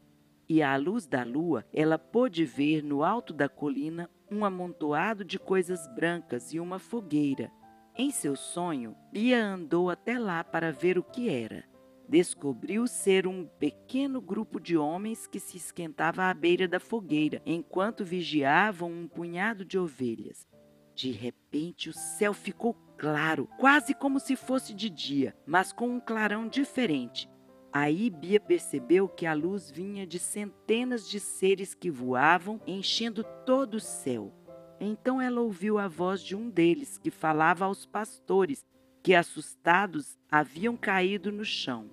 e 0.48 0.62
à 0.62 0.76
luz 0.76 1.06
da 1.06 1.24
lua, 1.24 1.64
ela 1.72 1.98
pôde 1.98 2.44
ver 2.44 2.82
no 2.82 3.02
alto 3.02 3.32
da 3.32 3.48
colina 3.48 4.08
um 4.30 4.44
amontoado 4.44 5.24
de 5.24 5.38
coisas 5.38 5.88
brancas 5.94 6.52
e 6.52 6.60
uma 6.60 6.78
fogueira. 6.78 7.50
Em 7.98 8.10
seu 8.10 8.36
sonho, 8.36 8.94
Bia 9.10 9.42
andou 9.42 9.88
até 9.88 10.18
lá 10.18 10.44
para 10.44 10.70
ver 10.70 10.98
o 10.98 11.02
que 11.02 11.30
era. 11.30 11.64
Descobriu 12.06 12.86
ser 12.86 13.26
um 13.26 13.46
pequeno 13.46 14.20
grupo 14.20 14.60
de 14.60 14.76
homens 14.76 15.26
que 15.26 15.40
se 15.40 15.56
esquentava 15.56 16.24
à 16.24 16.34
beira 16.34 16.68
da 16.68 16.78
fogueira, 16.78 17.40
enquanto 17.46 18.04
vigiavam 18.04 18.92
um 18.92 19.08
punhado 19.08 19.64
de 19.64 19.78
ovelhas. 19.78 20.46
De 20.94 21.10
repente, 21.10 21.88
o 21.88 21.94
céu 21.94 22.34
ficou 22.34 22.74
claro, 22.98 23.48
quase 23.58 23.94
como 23.94 24.20
se 24.20 24.36
fosse 24.36 24.74
de 24.74 24.90
dia, 24.90 25.34
mas 25.46 25.72
com 25.72 25.88
um 25.88 25.98
clarão 25.98 26.46
diferente. 26.46 27.30
Aí 27.72 28.10
Bia 28.10 28.38
percebeu 28.38 29.08
que 29.08 29.24
a 29.24 29.32
luz 29.32 29.70
vinha 29.70 30.06
de 30.06 30.18
centenas 30.18 31.08
de 31.08 31.18
seres 31.18 31.74
que 31.74 31.90
voavam, 31.90 32.60
enchendo 32.66 33.24
todo 33.46 33.74
o 33.74 33.80
céu. 33.80 34.34
Então 34.80 35.20
ela 35.20 35.40
ouviu 35.40 35.78
a 35.78 35.88
voz 35.88 36.22
de 36.22 36.36
um 36.36 36.50
deles 36.50 36.98
que 36.98 37.10
falava 37.10 37.64
aos 37.64 37.86
pastores, 37.86 38.64
que 39.02 39.14
assustados 39.14 40.18
haviam 40.30 40.76
caído 40.76 41.32
no 41.32 41.44
chão. 41.44 41.90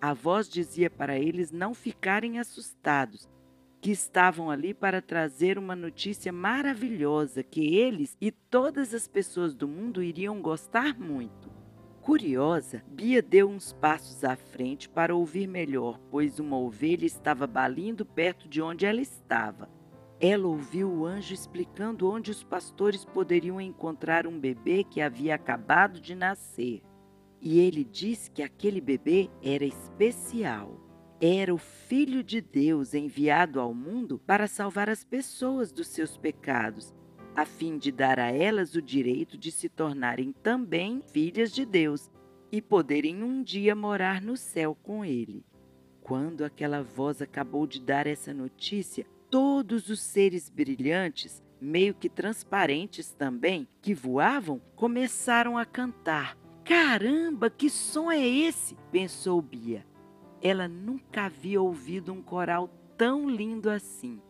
A 0.00 0.12
voz 0.12 0.48
dizia 0.48 0.90
para 0.90 1.18
eles 1.18 1.50
não 1.52 1.72
ficarem 1.72 2.38
assustados, 2.38 3.28
que 3.80 3.90
estavam 3.90 4.50
ali 4.50 4.72
para 4.74 5.00
trazer 5.00 5.58
uma 5.58 5.76
notícia 5.76 6.32
maravilhosa 6.32 7.42
que 7.42 7.76
eles 7.76 8.16
e 8.20 8.30
todas 8.30 8.94
as 8.94 9.06
pessoas 9.06 9.54
do 9.54 9.68
mundo 9.68 10.02
iriam 10.02 10.40
gostar 10.40 10.98
muito. 10.98 11.52
Curiosa, 12.00 12.82
Bia 12.88 13.22
deu 13.22 13.48
uns 13.48 13.72
passos 13.72 14.24
à 14.24 14.36
frente 14.36 14.88
para 14.88 15.14
ouvir 15.14 15.46
melhor, 15.46 15.98
pois 16.10 16.38
uma 16.38 16.58
ovelha 16.58 17.06
estava 17.06 17.46
balindo 17.46 18.04
perto 18.04 18.48
de 18.48 18.60
onde 18.60 18.84
ela 18.84 19.00
estava. 19.00 19.73
Ela 20.26 20.48
ouviu 20.48 20.90
o 20.90 21.04
anjo 21.04 21.34
explicando 21.34 22.08
onde 22.08 22.30
os 22.30 22.42
pastores 22.42 23.04
poderiam 23.04 23.60
encontrar 23.60 24.26
um 24.26 24.40
bebê 24.40 24.82
que 24.82 25.02
havia 25.02 25.34
acabado 25.34 26.00
de 26.00 26.14
nascer. 26.14 26.80
E 27.42 27.60
ele 27.60 27.84
disse 27.84 28.30
que 28.30 28.42
aquele 28.42 28.80
bebê 28.80 29.28
era 29.42 29.66
especial. 29.66 30.80
Era 31.20 31.52
o 31.52 31.58
Filho 31.58 32.24
de 32.24 32.40
Deus 32.40 32.94
enviado 32.94 33.60
ao 33.60 33.74
mundo 33.74 34.18
para 34.18 34.46
salvar 34.46 34.88
as 34.88 35.04
pessoas 35.04 35.70
dos 35.70 35.88
seus 35.88 36.16
pecados, 36.16 36.94
a 37.36 37.44
fim 37.44 37.76
de 37.76 37.92
dar 37.92 38.18
a 38.18 38.32
elas 38.32 38.74
o 38.74 38.80
direito 38.80 39.36
de 39.36 39.52
se 39.52 39.68
tornarem 39.68 40.32
também 40.42 41.02
filhas 41.12 41.52
de 41.52 41.66
Deus 41.66 42.10
e 42.50 42.62
poderem 42.62 43.22
um 43.22 43.42
dia 43.42 43.76
morar 43.76 44.22
no 44.22 44.38
céu 44.38 44.74
com 44.74 45.04
ele. 45.04 45.44
Quando 46.00 46.46
aquela 46.46 46.82
voz 46.82 47.20
acabou 47.20 47.66
de 47.66 47.78
dar 47.78 48.06
essa 48.06 48.32
notícia, 48.32 49.04
todos 49.34 49.90
os 49.90 49.98
seres 49.98 50.48
brilhantes, 50.48 51.42
meio 51.60 51.92
que 51.92 52.08
transparentes 52.08 53.10
também, 53.10 53.66
que 53.82 53.92
voavam, 53.92 54.62
começaram 54.76 55.58
a 55.58 55.64
cantar. 55.64 56.38
Caramba, 56.64 57.50
que 57.50 57.68
som 57.68 58.12
é 58.12 58.24
esse? 58.24 58.76
pensou 58.92 59.42
Bia. 59.42 59.84
Ela 60.40 60.68
nunca 60.68 61.24
havia 61.24 61.60
ouvido 61.60 62.12
um 62.12 62.22
coral 62.22 62.68
tão 62.96 63.28
lindo 63.28 63.68
assim. 63.68 64.22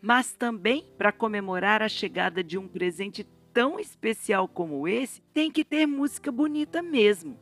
Mas 0.00 0.32
também, 0.32 0.90
para 0.96 1.12
comemorar 1.12 1.82
a 1.82 1.88
chegada 1.90 2.42
de 2.42 2.56
um 2.56 2.66
presente 2.66 3.24
tão 3.52 3.78
especial 3.78 4.48
como 4.48 4.88
esse, 4.88 5.20
tem 5.34 5.50
que 5.50 5.66
ter 5.66 5.84
música 5.84 6.32
bonita 6.32 6.80
mesmo. 6.80 7.38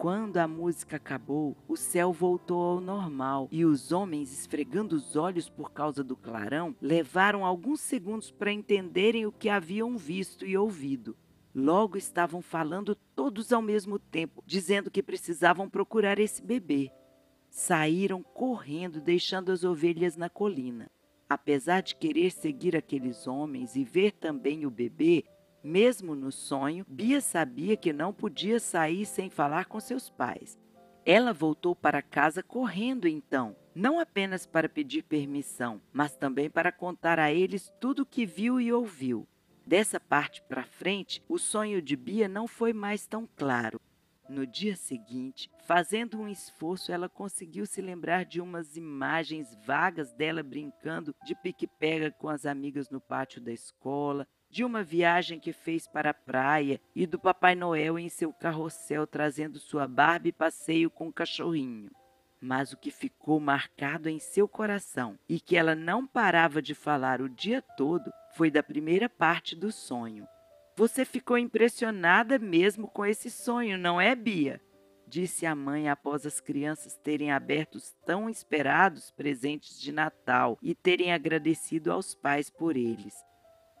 Quando 0.00 0.38
a 0.38 0.48
música 0.48 0.96
acabou, 0.96 1.54
o 1.68 1.76
céu 1.76 2.10
voltou 2.10 2.62
ao 2.62 2.80
normal 2.80 3.46
e 3.52 3.66
os 3.66 3.92
homens, 3.92 4.32
esfregando 4.32 4.96
os 4.96 5.14
olhos 5.14 5.50
por 5.50 5.72
causa 5.72 6.02
do 6.02 6.16
clarão, 6.16 6.74
levaram 6.80 7.44
alguns 7.44 7.82
segundos 7.82 8.30
para 8.30 8.50
entenderem 8.50 9.26
o 9.26 9.30
que 9.30 9.50
haviam 9.50 9.98
visto 9.98 10.46
e 10.46 10.56
ouvido. 10.56 11.14
Logo 11.54 11.98
estavam 11.98 12.40
falando 12.40 12.94
todos 13.14 13.52
ao 13.52 13.60
mesmo 13.60 13.98
tempo, 13.98 14.42
dizendo 14.46 14.90
que 14.90 15.02
precisavam 15.02 15.68
procurar 15.68 16.18
esse 16.18 16.42
bebê. 16.42 16.90
Saíram 17.50 18.22
correndo, 18.22 19.02
deixando 19.02 19.52
as 19.52 19.64
ovelhas 19.64 20.16
na 20.16 20.30
colina. 20.30 20.90
Apesar 21.28 21.82
de 21.82 21.94
querer 21.94 22.32
seguir 22.32 22.74
aqueles 22.74 23.26
homens 23.26 23.76
e 23.76 23.84
ver 23.84 24.12
também 24.12 24.64
o 24.64 24.70
bebê, 24.70 25.26
mesmo 25.62 26.14
no 26.14 26.32
sonho, 26.32 26.84
Bia 26.88 27.20
sabia 27.20 27.76
que 27.76 27.92
não 27.92 28.12
podia 28.12 28.58
sair 28.58 29.04
sem 29.04 29.28
falar 29.28 29.66
com 29.66 29.78
seus 29.78 30.08
pais. 30.08 30.58
Ela 31.04 31.32
voltou 31.32 31.74
para 31.74 32.02
casa 32.02 32.42
correndo 32.42 33.08
então, 33.08 33.56
não 33.74 33.98
apenas 33.98 34.46
para 34.46 34.68
pedir 34.68 35.02
permissão, 35.02 35.80
mas 35.92 36.16
também 36.16 36.50
para 36.50 36.72
contar 36.72 37.18
a 37.18 37.32
eles 37.32 37.72
tudo 37.80 38.02
o 38.02 38.06
que 38.06 38.26
viu 38.26 38.60
e 38.60 38.72
ouviu. 38.72 39.26
Dessa 39.66 40.00
parte 40.00 40.42
para 40.42 40.64
frente, 40.64 41.22
o 41.28 41.38
sonho 41.38 41.80
de 41.80 41.96
Bia 41.96 42.28
não 42.28 42.48
foi 42.48 42.72
mais 42.72 43.06
tão 43.06 43.28
claro. 43.36 43.80
No 44.28 44.46
dia 44.46 44.76
seguinte, 44.76 45.50
fazendo 45.64 46.20
um 46.20 46.28
esforço, 46.28 46.92
ela 46.92 47.08
conseguiu 47.08 47.66
se 47.66 47.80
lembrar 47.80 48.24
de 48.24 48.40
umas 48.40 48.76
imagens 48.76 49.56
vagas 49.64 50.12
dela 50.12 50.42
brincando 50.42 51.14
de 51.24 51.34
pique-pega 51.34 52.12
com 52.12 52.28
as 52.28 52.46
amigas 52.46 52.88
no 52.90 53.00
pátio 53.00 53.40
da 53.40 53.52
escola, 53.52 54.26
de 54.50 54.64
uma 54.64 54.82
viagem 54.82 55.38
que 55.38 55.52
fez 55.52 55.86
para 55.86 56.10
a 56.10 56.14
praia 56.14 56.80
e 56.94 57.06
do 57.06 57.18
Papai 57.18 57.54
Noel 57.54 57.98
em 57.98 58.08
seu 58.08 58.32
carrossel 58.32 59.06
trazendo 59.06 59.60
sua 59.60 59.86
Barbie 59.86 60.32
passeio 60.32 60.90
com 60.90 61.08
o 61.08 61.12
cachorrinho. 61.12 61.90
Mas 62.40 62.72
o 62.72 62.76
que 62.76 62.90
ficou 62.90 63.38
marcado 63.38 64.08
em 64.08 64.18
seu 64.18 64.48
coração 64.48 65.16
e 65.28 65.38
que 65.38 65.56
ela 65.56 65.74
não 65.74 66.06
parava 66.06 66.60
de 66.60 66.74
falar 66.74 67.20
o 67.20 67.28
dia 67.28 67.62
todo 67.76 68.10
foi 68.34 68.50
da 68.50 68.62
primeira 68.62 69.08
parte 69.08 69.54
do 69.54 69.70
sonho. 69.70 70.26
Você 70.74 71.04
ficou 71.04 71.38
impressionada 71.38 72.38
mesmo 72.38 72.88
com 72.88 73.04
esse 73.04 73.30
sonho, 73.30 73.78
não 73.78 74.00
é, 74.00 74.14
Bia? 74.14 74.60
Disse 75.06 75.44
a 75.44 75.54
mãe 75.54 75.88
após 75.88 76.24
as 76.24 76.40
crianças 76.40 76.96
terem 76.96 77.30
aberto 77.30 77.74
os 77.74 77.92
tão 78.06 78.30
esperados 78.30 79.10
presentes 79.10 79.80
de 79.80 79.92
Natal 79.92 80.58
e 80.62 80.74
terem 80.74 81.12
agradecido 81.12 81.92
aos 81.92 82.14
pais 82.14 82.48
por 82.48 82.76
eles. 82.76 83.14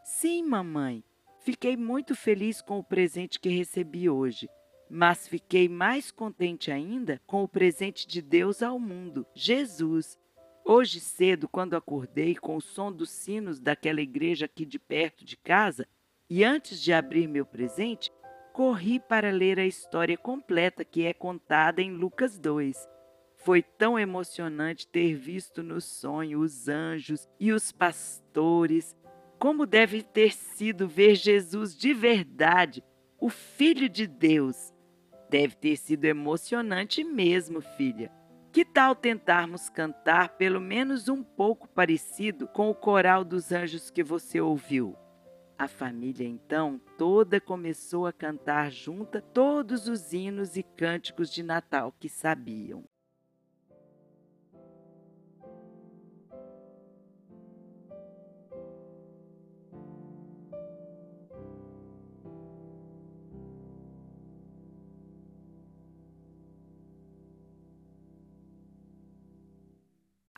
Sim, 0.04 0.42
mamãe. 0.42 1.04
Fiquei 1.40 1.76
muito 1.76 2.14
feliz 2.14 2.60
com 2.60 2.78
o 2.78 2.84
presente 2.84 3.40
que 3.40 3.48
recebi 3.48 4.08
hoje, 4.08 4.48
mas 4.88 5.26
fiquei 5.26 5.68
mais 5.68 6.10
contente 6.10 6.70
ainda 6.70 7.20
com 7.26 7.42
o 7.42 7.48
presente 7.48 8.06
de 8.06 8.20
Deus 8.20 8.62
ao 8.62 8.78
mundo, 8.78 9.26
Jesus. 9.34 10.18
Hoje 10.64 11.00
cedo, 11.00 11.48
quando 11.48 11.74
acordei 11.74 12.34
com 12.34 12.56
o 12.56 12.60
som 12.60 12.92
dos 12.92 13.10
sinos 13.10 13.58
daquela 13.58 14.00
igreja 14.00 14.44
aqui 14.44 14.66
de 14.66 14.78
perto 14.78 15.24
de 15.24 15.36
casa, 15.36 15.86
e 16.28 16.44
antes 16.44 16.80
de 16.80 16.92
abrir 16.92 17.26
meu 17.26 17.44
presente, 17.44 18.12
corri 18.52 19.00
para 19.00 19.30
ler 19.30 19.58
a 19.58 19.66
história 19.66 20.16
completa 20.16 20.84
que 20.84 21.04
é 21.04 21.14
contada 21.14 21.80
em 21.80 21.90
Lucas 21.90 22.38
2. 22.38 22.88
Foi 23.36 23.62
tão 23.62 23.98
emocionante 23.98 24.86
ter 24.86 25.14
visto 25.14 25.62
no 25.62 25.80
sonho 25.80 26.40
os 26.40 26.68
anjos 26.68 27.26
e 27.38 27.52
os 27.52 27.72
pastores 27.72 28.94
como 29.40 29.64
deve 29.64 30.02
ter 30.02 30.34
sido 30.34 30.86
ver 30.86 31.14
Jesus 31.14 31.74
de 31.74 31.94
verdade, 31.94 32.84
o 33.18 33.30
Filho 33.30 33.88
de 33.88 34.06
Deus. 34.06 34.70
Deve 35.30 35.56
ter 35.56 35.76
sido 35.76 36.04
emocionante 36.04 37.02
mesmo, 37.02 37.62
filha. 37.62 38.12
Que 38.52 38.66
tal 38.66 38.94
tentarmos 38.94 39.70
cantar 39.70 40.36
pelo 40.36 40.60
menos 40.60 41.08
um 41.08 41.22
pouco 41.22 41.66
parecido 41.68 42.46
com 42.48 42.68
o 42.68 42.74
coral 42.74 43.24
dos 43.24 43.50
anjos 43.50 43.90
que 43.90 44.02
você 44.02 44.42
ouviu? 44.42 44.94
A 45.56 45.66
família 45.66 46.26
então 46.26 46.78
toda 46.98 47.40
começou 47.40 48.06
a 48.06 48.12
cantar 48.12 48.70
junta 48.70 49.22
todos 49.22 49.88
os 49.88 50.12
hinos 50.12 50.56
e 50.56 50.62
cânticos 50.62 51.32
de 51.32 51.42
Natal 51.42 51.94
que 51.98 52.10
sabiam. 52.10 52.84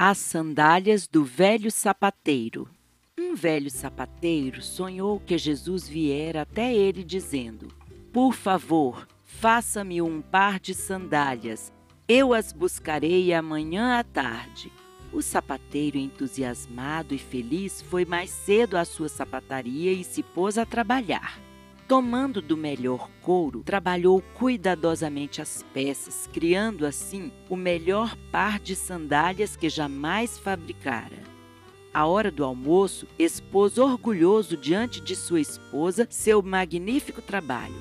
As 0.04 0.18
sandálias 0.18 1.06
do 1.06 1.24
velho 1.24 1.70
sapateiro. 1.70 2.68
Um 3.16 3.36
velho 3.36 3.70
sapateiro 3.70 4.60
sonhou 4.60 5.20
que 5.20 5.38
Jesus 5.38 5.86
viera 5.86 6.42
até 6.42 6.74
ele 6.74 7.04
dizendo: 7.04 7.68
Por 8.12 8.34
favor, 8.34 9.06
faça-me 9.24 10.02
um 10.02 10.20
par 10.20 10.58
de 10.58 10.74
sandálias. 10.74 11.72
Eu 12.08 12.34
as 12.34 12.52
buscarei 12.52 13.32
amanhã 13.32 13.96
à 13.96 14.02
tarde. 14.02 14.72
O 15.12 15.22
sapateiro, 15.22 15.98
entusiasmado 15.98 17.14
e 17.14 17.18
feliz, 17.18 17.80
foi 17.80 18.04
mais 18.04 18.30
cedo 18.30 18.76
à 18.76 18.84
sua 18.84 19.08
sapataria 19.08 19.92
e 19.92 20.02
se 20.02 20.20
pôs 20.20 20.58
a 20.58 20.66
trabalhar. 20.66 21.38
Tomando 21.92 22.40
do 22.40 22.56
melhor 22.56 23.10
couro, 23.20 23.62
trabalhou 23.62 24.22
cuidadosamente 24.32 25.42
as 25.42 25.62
peças, 25.74 26.26
criando 26.32 26.86
assim 26.86 27.30
o 27.50 27.54
melhor 27.54 28.16
par 28.30 28.58
de 28.58 28.74
sandálias 28.74 29.56
que 29.56 29.68
jamais 29.68 30.38
fabricara. 30.38 31.18
À 31.92 32.06
hora 32.06 32.30
do 32.30 32.46
almoço, 32.46 33.06
expôs 33.18 33.76
orgulhoso 33.76 34.56
diante 34.56 35.02
de 35.02 35.14
sua 35.14 35.38
esposa 35.38 36.08
seu 36.08 36.40
magnífico 36.40 37.20
trabalho. 37.20 37.76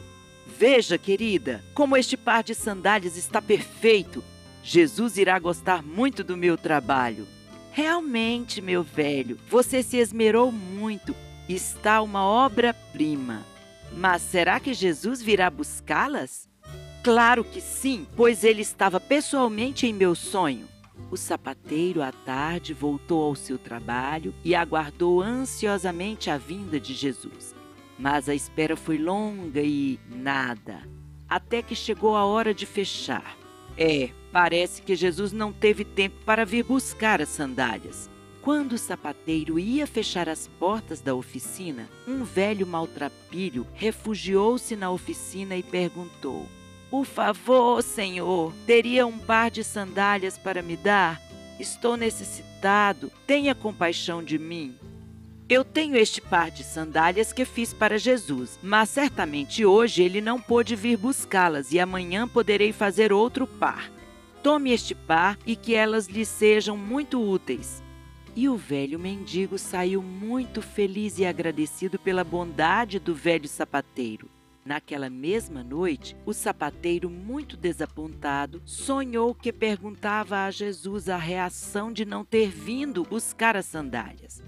Veja, 0.59 0.97
querida, 0.97 1.63
como 1.73 1.95
este 1.95 2.17
par 2.17 2.43
de 2.43 2.53
sandálias 2.53 3.15
está 3.15 3.41
perfeito. 3.41 4.21
Jesus 4.61 5.17
irá 5.17 5.39
gostar 5.39 5.81
muito 5.81 6.21
do 6.21 6.35
meu 6.35 6.57
trabalho. 6.57 7.25
Realmente, 7.71 8.61
meu 8.61 8.83
velho, 8.83 9.39
você 9.49 9.81
se 9.81 9.95
esmerou 9.95 10.51
muito. 10.51 11.15
Está 11.47 12.01
uma 12.01 12.25
obra-prima. 12.25 13.49
Mas 13.95 14.21
será 14.21 14.59
que 14.59 14.73
Jesus 14.73 15.21
virá 15.21 15.49
buscá-las? 15.49 16.47
Claro 17.03 17.43
que 17.43 17.59
sim, 17.59 18.05
pois 18.15 18.43
ele 18.43 18.61
estava 18.61 18.99
pessoalmente 18.99 19.87
em 19.87 19.93
meu 19.93 20.13
sonho. 20.13 20.67
O 21.09 21.17
sapateiro 21.17 22.01
à 22.01 22.11
tarde 22.11 22.73
voltou 22.73 23.23
ao 23.23 23.35
seu 23.35 23.57
trabalho 23.57 24.35
e 24.45 24.53
aguardou 24.53 25.21
ansiosamente 25.21 26.29
a 26.29 26.37
vinda 26.37 26.79
de 26.79 26.93
Jesus. 26.93 27.55
Mas 27.97 28.29
a 28.29 28.35
espera 28.35 28.75
foi 28.75 28.97
longa 28.97 29.61
e 29.61 29.99
nada, 30.07 30.87
até 31.27 31.63
que 31.63 31.75
chegou 31.75 32.15
a 32.15 32.23
hora 32.23 32.53
de 32.53 32.65
fechar. 32.65 33.35
É, 33.75 34.11
parece 34.31 34.81
que 34.83 34.95
Jesus 34.95 35.31
não 35.31 35.51
teve 35.51 35.83
tempo 35.83 36.17
para 36.23 36.45
vir 36.45 36.63
buscar 36.63 37.19
as 37.19 37.29
sandálias. 37.29 38.10
Quando 38.41 38.73
o 38.73 38.77
sapateiro 38.77 39.59
ia 39.59 39.85
fechar 39.85 40.27
as 40.27 40.47
portas 40.47 40.99
da 40.99 41.13
oficina, 41.13 41.87
um 42.07 42.23
velho 42.23 42.65
maltrapilho 42.65 43.67
refugiou-se 43.75 44.75
na 44.75 44.89
oficina 44.89 45.55
e 45.55 45.61
perguntou: 45.61 46.47
Por 46.89 47.05
favor, 47.05 47.83
senhor, 47.83 48.51
teria 48.65 49.05
um 49.05 49.19
par 49.19 49.51
de 49.51 49.63
sandálias 49.63 50.39
para 50.39 50.63
me 50.63 50.75
dar? 50.75 51.21
Estou 51.59 51.95
necessitado, 51.95 53.11
tenha 53.27 53.53
compaixão 53.53 54.23
de 54.23 54.39
mim. 54.39 54.75
Eu 55.47 55.63
tenho 55.63 55.95
este 55.95 56.19
par 56.19 56.49
de 56.49 56.63
sandálias 56.63 57.31
que 57.31 57.45
fiz 57.45 57.73
para 57.73 57.99
Jesus, 57.99 58.57
mas 58.63 58.89
certamente 58.89 59.63
hoje 59.63 60.01
ele 60.01 60.19
não 60.19 60.41
pôde 60.41 60.75
vir 60.75 60.97
buscá-las 60.97 61.71
e 61.71 61.79
amanhã 61.79 62.27
poderei 62.27 62.71
fazer 62.73 63.13
outro 63.13 63.45
par. 63.45 63.91
Tome 64.41 64.71
este 64.71 64.95
par 64.95 65.37
e 65.45 65.55
que 65.55 65.75
elas 65.75 66.07
lhe 66.07 66.25
sejam 66.25 66.75
muito 66.75 67.21
úteis. 67.21 67.83
E 68.35 68.47
o 68.47 68.55
velho 68.55 68.97
mendigo 68.97 69.57
saiu 69.57 70.01
muito 70.01 70.61
feliz 70.61 71.19
e 71.19 71.25
agradecido 71.25 71.99
pela 71.99 72.23
bondade 72.23 72.97
do 72.97 73.13
velho 73.13 73.47
sapateiro. 73.47 74.29
Naquela 74.63 75.09
mesma 75.09 75.63
noite, 75.63 76.15
o 76.25 76.33
sapateiro, 76.33 77.09
muito 77.09 77.57
desapontado, 77.57 78.61
sonhou 78.63 79.33
que 79.33 79.51
perguntava 79.51 80.45
a 80.45 80.51
Jesus 80.51 81.09
a 81.09 81.17
reação 81.17 81.91
de 81.91 82.05
não 82.05 82.23
ter 82.23 82.49
vindo 82.49 83.03
buscar 83.03 83.57
as 83.57 83.65
sandálias. 83.65 84.41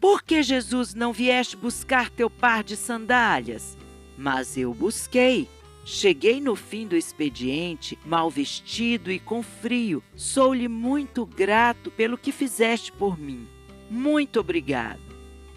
Por 0.00 0.22
que 0.22 0.42
Jesus 0.42 0.92
não 0.94 1.12
vieste 1.12 1.56
buscar 1.56 2.10
teu 2.10 2.28
par 2.28 2.64
de 2.64 2.76
sandálias? 2.76 3.78
Mas 4.18 4.56
eu 4.56 4.74
busquei, 4.74 5.48
Cheguei 5.84 6.40
no 6.40 6.54
fim 6.54 6.86
do 6.86 6.96
expediente, 6.96 7.98
mal 8.04 8.30
vestido 8.30 9.10
e 9.10 9.18
com 9.18 9.42
frio. 9.42 10.02
Sou-lhe 10.14 10.68
muito 10.68 11.24
grato 11.24 11.90
pelo 11.90 12.18
que 12.18 12.32
fizeste 12.32 12.92
por 12.92 13.18
mim. 13.18 13.46
Muito 13.90 14.40
obrigado. 14.40 15.00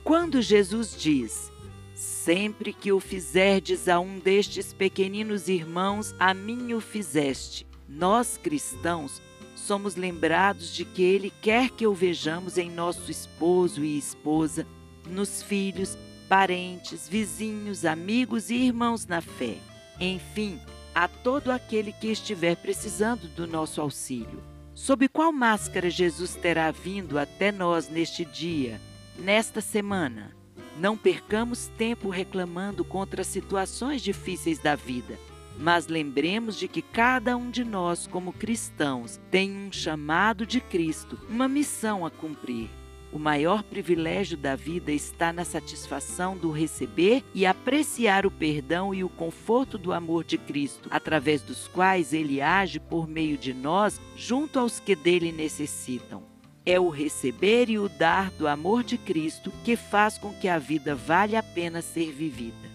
Quando 0.04 0.42
Jesus 0.42 0.96
diz: 0.98 1.52
Sempre 1.94 2.74
que 2.74 2.92
o 2.92 3.00
fizerdes 3.00 3.88
a 3.88 4.00
um 4.00 4.18
destes 4.18 4.74
pequeninos 4.74 5.48
irmãos, 5.48 6.16
a 6.20 6.34
mim 6.34 6.74
o 6.74 6.82
fizeste. 6.82 7.68
Nós 7.88 8.40
cristãos 8.42 9.22
somos 9.56 9.96
lembrados 9.96 10.74
de 10.74 10.84
que 10.84 11.04
Ele 11.04 11.32
quer 11.42 11.70
que 11.70 11.86
o 11.86 11.94
vejamos 11.94 12.58
em 12.58 12.70
nosso 12.70 13.12
esposo 13.12 13.84
e 13.84 13.98
esposa, 13.98 14.66
nos 15.08 15.44
filhos, 15.44 15.98
parentes, 16.28 17.08
vizinhos, 17.08 17.86
amigos 17.86 18.50
e 18.50 18.56
irmãos 18.56 19.06
na 19.06 19.22
fé. 19.22 19.58
Enfim, 20.00 20.60
a 20.94 21.08
todo 21.08 21.52
aquele 21.52 21.92
que 21.92 22.08
estiver 22.08 22.56
precisando 22.56 23.28
do 23.28 23.48
nosso 23.48 23.82
auxílio. 23.82 24.44
Sob 24.74 25.08
qual 25.08 25.32
máscara 25.32 25.90
Jesus 25.90 26.36
terá 26.36 26.72
vindo 26.72 27.20
até 27.20 27.52
nós 27.52 27.90
neste 27.90 28.26
dia, 28.26 28.82
nesta 29.18 29.62
semana? 29.62 30.36
Não 30.80 30.98
percamos 30.98 31.68
tempo 31.78 32.10
reclamando 32.10 32.84
contra 32.84 33.22
as 33.22 33.28
situações 33.28 34.02
difíceis 34.02 34.58
da 34.58 34.76
vida, 34.76 35.20
mas 35.60 35.86
lembremos 35.86 36.58
de 36.58 36.68
que 36.68 36.82
cada 36.82 37.38
um 37.38 37.52
de 37.52 37.64
nós, 37.64 38.08
como 38.08 38.34
cristãos, 38.34 39.22
tem 39.30 39.56
um 39.56 39.72
chamado 39.72 40.46
de 40.46 40.60
Cristo, 40.60 41.20
uma 41.30 41.48
missão 41.48 42.04
a 42.04 42.10
cumprir. 42.10 42.68
O 43.14 43.20
maior 43.20 43.62
privilégio 43.62 44.36
da 44.36 44.56
vida 44.56 44.92
está 44.92 45.32
na 45.32 45.46
satisfação 45.46 46.36
do 46.36 46.50
receber 46.50 47.24
e 47.32 47.46
apreciar 47.46 48.26
o 48.26 48.32
perdão 48.32 48.92
e 48.92 49.04
o 49.04 49.10
conforto 49.10 49.78
do 49.78 49.94
amor 49.94 50.24
de 50.24 50.36
Cristo, 50.36 50.90
através 50.90 51.44
dos 51.44 51.68
quais 51.68 52.12
ele 52.12 52.42
age 52.42 52.80
por 52.80 53.08
meio 53.08 53.38
de 53.38 53.54
nós 53.54 54.02
junto 54.16 54.58
aos 54.58 54.80
que 54.80 54.96
dele 54.96 55.32
necessitam. 55.32 56.24
É 56.66 56.80
o 56.80 56.90
receber 56.90 57.70
e 57.70 57.78
o 57.78 57.88
dar 57.88 58.32
do 58.32 58.48
amor 58.48 58.84
de 58.84 58.98
Cristo 58.98 59.54
que 59.64 59.76
faz 59.76 60.18
com 60.18 60.34
que 60.34 60.48
a 60.48 60.58
vida 60.58 60.96
valha 60.96 61.38
a 61.38 61.44
pena 61.44 61.84
ser 61.84 62.12
vivida. 62.12 62.68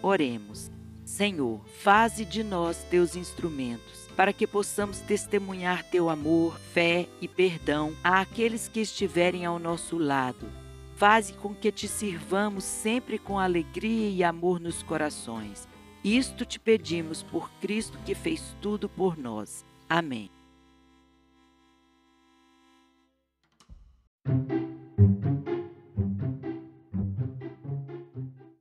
Oremos. 0.00 0.70
Senhor, 1.04 1.60
faze 1.82 2.24
de 2.24 2.42
nós 2.42 2.78
teus 2.84 3.14
instrumentos 3.14 4.01
para 4.16 4.32
que 4.32 4.46
possamos 4.46 5.00
testemunhar 5.00 5.84
teu 5.84 6.08
amor, 6.08 6.58
fé 6.72 7.08
e 7.20 7.28
perdão 7.28 7.94
àqueles 8.02 8.68
que 8.68 8.80
estiverem 8.80 9.44
ao 9.44 9.58
nosso 9.58 9.98
lado. 9.98 10.46
Faze 10.96 11.32
com 11.32 11.54
que 11.54 11.72
te 11.72 11.88
sirvamos 11.88 12.64
sempre 12.64 13.18
com 13.18 13.38
alegria 13.38 14.10
e 14.10 14.22
amor 14.22 14.60
nos 14.60 14.82
corações. 14.82 15.66
Isto 16.04 16.44
te 16.44 16.60
pedimos 16.60 17.22
por 17.22 17.50
Cristo 17.60 17.98
que 18.04 18.14
fez 18.14 18.54
tudo 18.60 18.88
por 18.88 19.16
nós. 19.16 19.64
Amém. 19.88 20.30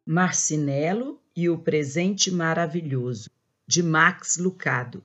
Marcinelo 0.06 1.22
e 1.36 1.47
o 1.49 1.58
presente 1.58 2.30
maravilhoso, 2.30 3.30
de 3.66 3.82
Max 3.82 4.38
Lucado. 4.38 5.04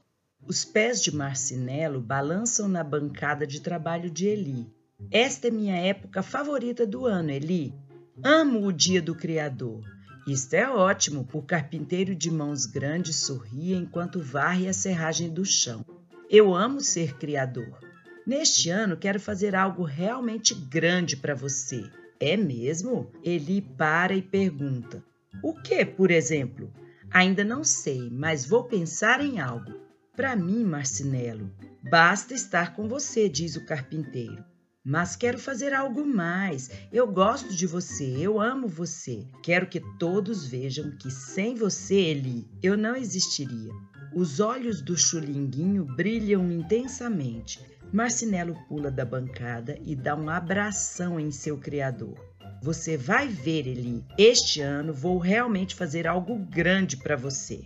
Os 0.49 0.65
pés 0.65 1.03
de 1.03 1.13
Marcinelo 1.13 2.01
balançam 2.01 2.69
na 2.69 2.85
bancada 2.85 3.45
de 3.45 3.61
trabalho 3.61 4.09
de 4.09 4.29
Eli. 4.29 4.73
Esta 5.11 5.49
é 5.49 5.51
minha 5.51 5.75
época 5.75 6.23
favorita 6.23 6.87
do 6.87 7.05
ano, 7.05 7.33
Eli. 7.33 7.75
Amo 8.23 8.65
o 8.65 8.73
dia 8.73 9.03
do 9.03 9.13
Criador. 9.13 9.83
Isto 10.25 10.55
é 10.55 10.71
ótimo, 10.71 11.25
por 11.25 11.45
carpinteiro 11.45 12.15
de 12.15 12.31
mãos 12.31 12.65
grandes 12.65 13.17
sorria 13.17 13.77
enquanto 13.77 14.21
varre 14.21 14.69
a 14.69 14.73
serragem 14.73 15.31
do 15.31 15.45
chão. 15.45 15.85
Eu 16.31 16.55
amo 16.55 16.81
ser 16.81 17.17
criador. 17.17 17.81
Neste 18.25 18.71
ano 18.71 18.97
quero 18.97 19.19
fazer 19.19 19.57
algo 19.57 19.83
realmente 19.83 20.55
grande 20.55 21.17
para 21.17 21.35
você. 21.35 21.83
É 22.21 22.37
mesmo? 22.37 23.11
Eli 23.25 23.61
para 23.61 24.15
e 24.15 24.23
pergunta: 24.23 25.03
O 25.43 25.55
que, 25.55 25.85
por 25.85 26.13
exemplo? 26.13 26.73
Ainda 27.11 27.43
não 27.43 27.65
sei, 27.65 28.09
mas 28.11 28.47
vou 28.47 28.63
pensar 28.63 29.21
em 29.21 29.41
algo. 29.41 29.86
Para 30.17 30.35
mim, 30.35 30.65
Marcinelo, 30.65 31.53
basta 31.83 32.33
estar 32.33 32.75
com 32.75 32.89
você, 32.89 33.29
diz 33.29 33.55
o 33.55 33.67
carpinteiro. 33.67 34.43
Mas 34.83 35.15
quero 35.15 35.39
fazer 35.39 35.75
algo 35.75 36.07
mais. 36.07 36.71
Eu 36.91 37.07
gosto 37.07 37.55
de 37.55 37.67
você, 37.67 38.17
eu 38.17 38.41
amo 38.41 38.67
você. 38.67 39.27
Quero 39.43 39.67
que 39.67 39.79
todos 39.99 40.47
vejam 40.47 40.97
que 40.97 41.11
sem 41.11 41.55
você, 41.55 41.97
Eli, 41.97 42.49
eu 42.63 42.79
não 42.79 42.97
existiria. 42.97 43.71
Os 44.15 44.41
olhos 44.41 44.81
do 44.81 44.97
chulinguinho 44.97 45.85
brilham 45.85 46.51
intensamente. 46.51 47.61
Marcinelo 47.93 48.57
pula 48.69 48.91
da 48.91 49.05
bancada 49.05 49.79
e 49.85 49.95
dá 49.95 50.17
um 50.17 50.31
abração 50.31 51.21
em 51.21 51.31
seu 51.31 51.59
criador. 51.59 52.19
Você 52.67 52.97
vai 52.97 53.29
ver, 53.29 53.65
Eli. 53.65 54.05
Este 54.19 54.61
ano 54.61 54.93
vou 54.93 55.19
realmente 55.19 55.73
fazer 55.73 56.05
algo 56.05 56.35
grande 56.37 56.97
para 56.97 57.15
você. 57.15 57.61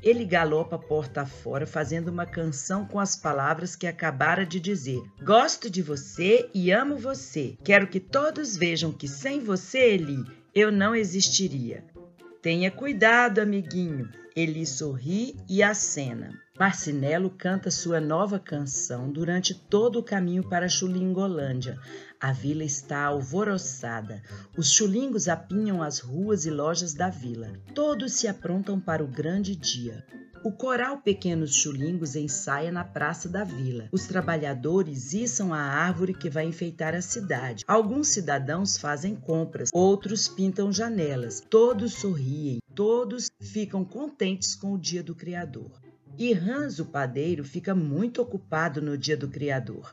Ele 0.00 0.24
galopa 0.24 0.78
porta 0.78 1.26
fora, 1.26 1.66
fazendo 1.66 2.06
uma 2.06 2.24
canção 2.24 2.86
com 2.86 3.00
as 3.00 3.16
palavras 3.16 3.74
que 3.74 3.84
acabara 3.84 4.46
de 4.46 4.60
dizer. 4.60 5.02
Gosto 5.20 5.68
de 5.68 5.82
você 5.82 6.48
e 6.54 6.70
amo 6.70 6.96
você. 6.96 7.58
Quero 7.64 7.88
que 7.88 7.98
todos 7.98 8.56
vejam 8.56 8.92
que 8.92 9.08
sem 9.08 9.40
você, 9.40 9.94
Eli, 9.94 10.24
eu 10.54 10.70
não 10.70 10.94
existiria. 10.94 11.82
Tenha 12.40 12.70
cuidado, 12.70 13.40
amiguinho. 13.40 14.08
Eli 14.36 14.64
sorri 14.66 15.36
e 15.48 15.64
acena. 15.64 16.30
Marcinelo 16.56 17.30
canta 17.30 17.68
sua 17.68 18.00
nova 18.00 18.38
canção 18.38 19.10
durante 19.10 19.52
todo 19.52 19.98
o 19.98 20.02
caminho 20.04 20.48
para 20.48 20.68
Chulingolândia. 20.68 21.76
A 22.24 22.32
vila 22.32 22.64
está 22.64 23.04
alvoroçada. 23.04 24.22
Os 24.56 24.72
chulingos 24.72 25.28
apinham 25.28 25.82
as 25.82 25.98
ruas 25.98 26.46
e 26.46 26.50
lojas 26.50 26.94
da 26.94 27.10
vila. 27.10 27.52
Todos 27.74 28.14
se 28.14 28.26
aprontam 28.26 28.80
para 28.80 29.04
o 29.04 29.06
grande 29.06 29.54
dia. 29.54 30.02
O 30.42 30.50
coral 30.50 31.02
Pequenos 31.02 31.54
Chulingos 31.54 32.16
ensaia 32.16 32.72
na 32.72 32.82
praça 32.82 33.28
da 33.28 33.44
vila. 33.44 33.90
Os 33.92 34.06
trabalhadores 34.06 35.12
içam 35.12 35.52
a 35.52 35.58
árvore 35.58 36.14
que 36.14 36.30
vai 36.30 36.46
enfeitar 36.46 36.94
a 36.94 37.02
cidade. 37.02 37.62
Alguns 37.68 38.08
cidadãos 38.08 38.78
fazem 38.78 39.14
compras, 39.14 39.68
outros 39.70 40.26
pintam 40.26 40.72
janelas. 40.72 41.42
Todos 41.50 41.92
sorriem, 41.92 42.58
todos 42.74 43.30
ficam 43.38 43.84
contentes 43.84 44.54
com 44.54 44.72
o 44.72 44.78
dia 44.78 45.02
do 45.02 45.14
Criador. 45.14 45.78
E 46.16 46.32
Hans, 46.32 46.78
o 46.78 46.86
padeiro, 46.86 47.44
fica 47.44 47.74
muito 47.74 48.22
ocupado 48.22 48.80
no 48.80 48.96
dia 48.96 49.16
do 49.16 49.28
Criador. 49.28 49.92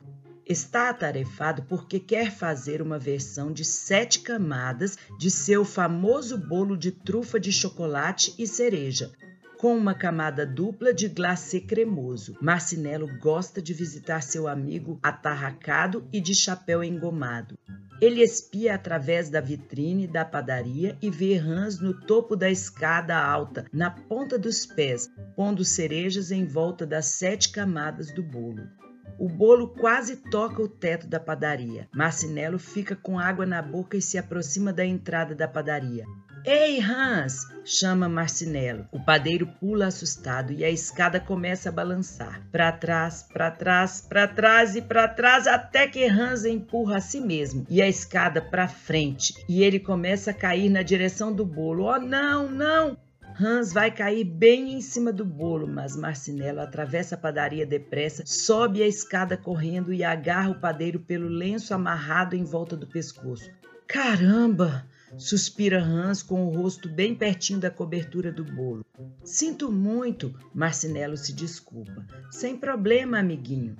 Está 0.52 0.90
atarefado 0.90 1.64
porque 1.64 1.98
quer 1.98 2.30
fazer 2.30 2.82
uma 2.82 3.00
versão 3.00 3.54
de 3.54 3.64
sete 3.64 4.20
camadas 4.20 4.98
de 5.18 5.32
seu 5.32 5.64
famoso 5.64 6.38
bolo 6.38 6.76
de 6.76 6.92
trufa 6.92 7.40
de 7.40 7.54
chocolate 7.54 8.36
e 8.38 8.46
cereja, 8.46 9.14
com 9.58 9.74
uma 9.78 9.94
camada 9.94 10.46
dupla 10.46 10.94
de 10.94 11.08
glacê 11.08 11.62
cremoso. 11.62 12.36
Marcinelo 12.42 13.08
gosta 13.22 13.62
de 13.62 13.74
visitar 13.74 14.22
seu 14.22 14.46
amigo 14.46 15.00
atarracado 15.02 16.06
e 16.12 16.20
de 16.20 16.36
chapéu 16.36 16.84
engomado. 16.84 17.58
Ele 18.02 18.22
espia 18.22 18.76
através 18.76 19.30
da 19.30 19.40
vitrine 19.40 20.06
da 20.06 20.26
padaria 20.26 20.98
e 21.02 21.10
vê 21.10 21.38
rãs 21.38 21.80
no 21.80 21.94
topo 21.94 22.36
da 22.36 22.52
escada 22.52 23.16
alta, 23.16 23.68
na 23.72 23.90
ponta 23.90 24.38
dos 24.38 24.66
pés, 24.66 25.10
pondo 25.34 25.64
cerejas 25.64 26.30
em 26.30 26.44
volta 26.46 26.86
das 26.86 27.06
sete 27.06 27.54
camadas 27.54 28.14
do 28.14 28.22
bolo. 28.22 28.81
O 29.18 29.28
bolo 29.30 29.70
quase 29.70 30.18
toca 30.30 30.62
o 30.62 30.68
teto 30.68 31.08
da 31.08 31.20
padaria. 31.20 31.88
Marcinelo 31.94 32.58
fica 32.58 32.96
com 32.96 33.20
água 33.20 33.46
na 33.46 33.62
boca 33.62 33.98
e 33.98 34.02
se 34.02 34.18
aproxima 34.18 34.74
da 34.74 34.86
entrada 34.86 35.36
da 35.36 35.48
padaria. 35.48 36.06
Ei, 36.44 36.80
Hans! 36.80 37.46
chama 37.64 38.10
Marcinelo. 38.10 38.88
O 38.92 39.00
padeiro 39.00 39.46
pula 39.60 39.86
assustado 39.86 40.52
e 40.52 40.66
a 40.66 40.72
escada 40.72 41.20
começa 41.20 41.70
a 41.70 41.72
balançar. 41.72 42.42
Para 42.52 42.72
trás, 42.72 43.24
para 43.32 43.52
trás, 43.52 44.02
para 44.02 44.28
trás 44.28 44.76
e 44.76 44.82
para 44.82 45.08
trás, 45.08 45.46
até 45.46 45.88
que 45.88 46.04
Hans 46.06 46.44
empurra 46.44 46.98
a 46.98 47.02
si 47.02 47.22
mesmo 47.22 47.64
e 47.70 47.80
a 47.80 47.88
escada 47.88 48.42
para 48.42 48.68
frente. 48.68 49.36
E 49.48 49.64
ele 49.64 49.80
começa 49.80 50.32
a 50.32 50.34
cair 50.34 50.70
na 50.70 50.82
direção 50.82 51.32
do 51.32 51.46
bolo. 51.46 51.84
Oh, 51.86 52.00
não, 52.00 52.50
não! 52.50 52.98
Hans 53.40 53.72
vai 53.74 53.92
cair 53.92 54.24
bem 54.24 54.74
em 54.74 54.82
cima 54.82 55.12
do 55.12 55.26
bolo, 55.26 55.68
mas 55.68 55.96
Marcinelo 55.96 56.60
atravessa 56.60 57.16
a 57.16 57.18
padaria 57.18 57.66
depressa, 57.66 58.24
sobe 58.26 58.82
a 58.84 58.88
escada 58.88 59.38
correndo 59.38 59.94
e 59.94 60.04
agarra 60.04 60.50
o 60.50 60.60
padeiro 60.60 61.00
pelo 61.00 61.28
lenço 61.28 61.74
amarrado 61.74 62.36
em 62.36 62.44
volta 62.44 62.76
do 62.76 62.88
pescoço. 62.88 63.50
Caramba! 63.88 64.86
Suspira 65.18 65.84
Hans 65.84 66.24
com 66.24 66.46
o 66.46 66.56
rosto 66.56 66.88
bem 66.88 67.14
pertinho 67.14 67.60
da 67.60 67.70
cobertura 67.70 68.32
do 68.32 68.46
bolo. 68.46 68.86
Sinto 69.24 69.72
muito, 69.72 70.34
Marcinelo 70.54 71.18
se 71.18 71.34
desculpa. 71.34 72.06
Sem 72.32 72.58
problema, 72.58 73.20
amiguinho. 73.20 73.76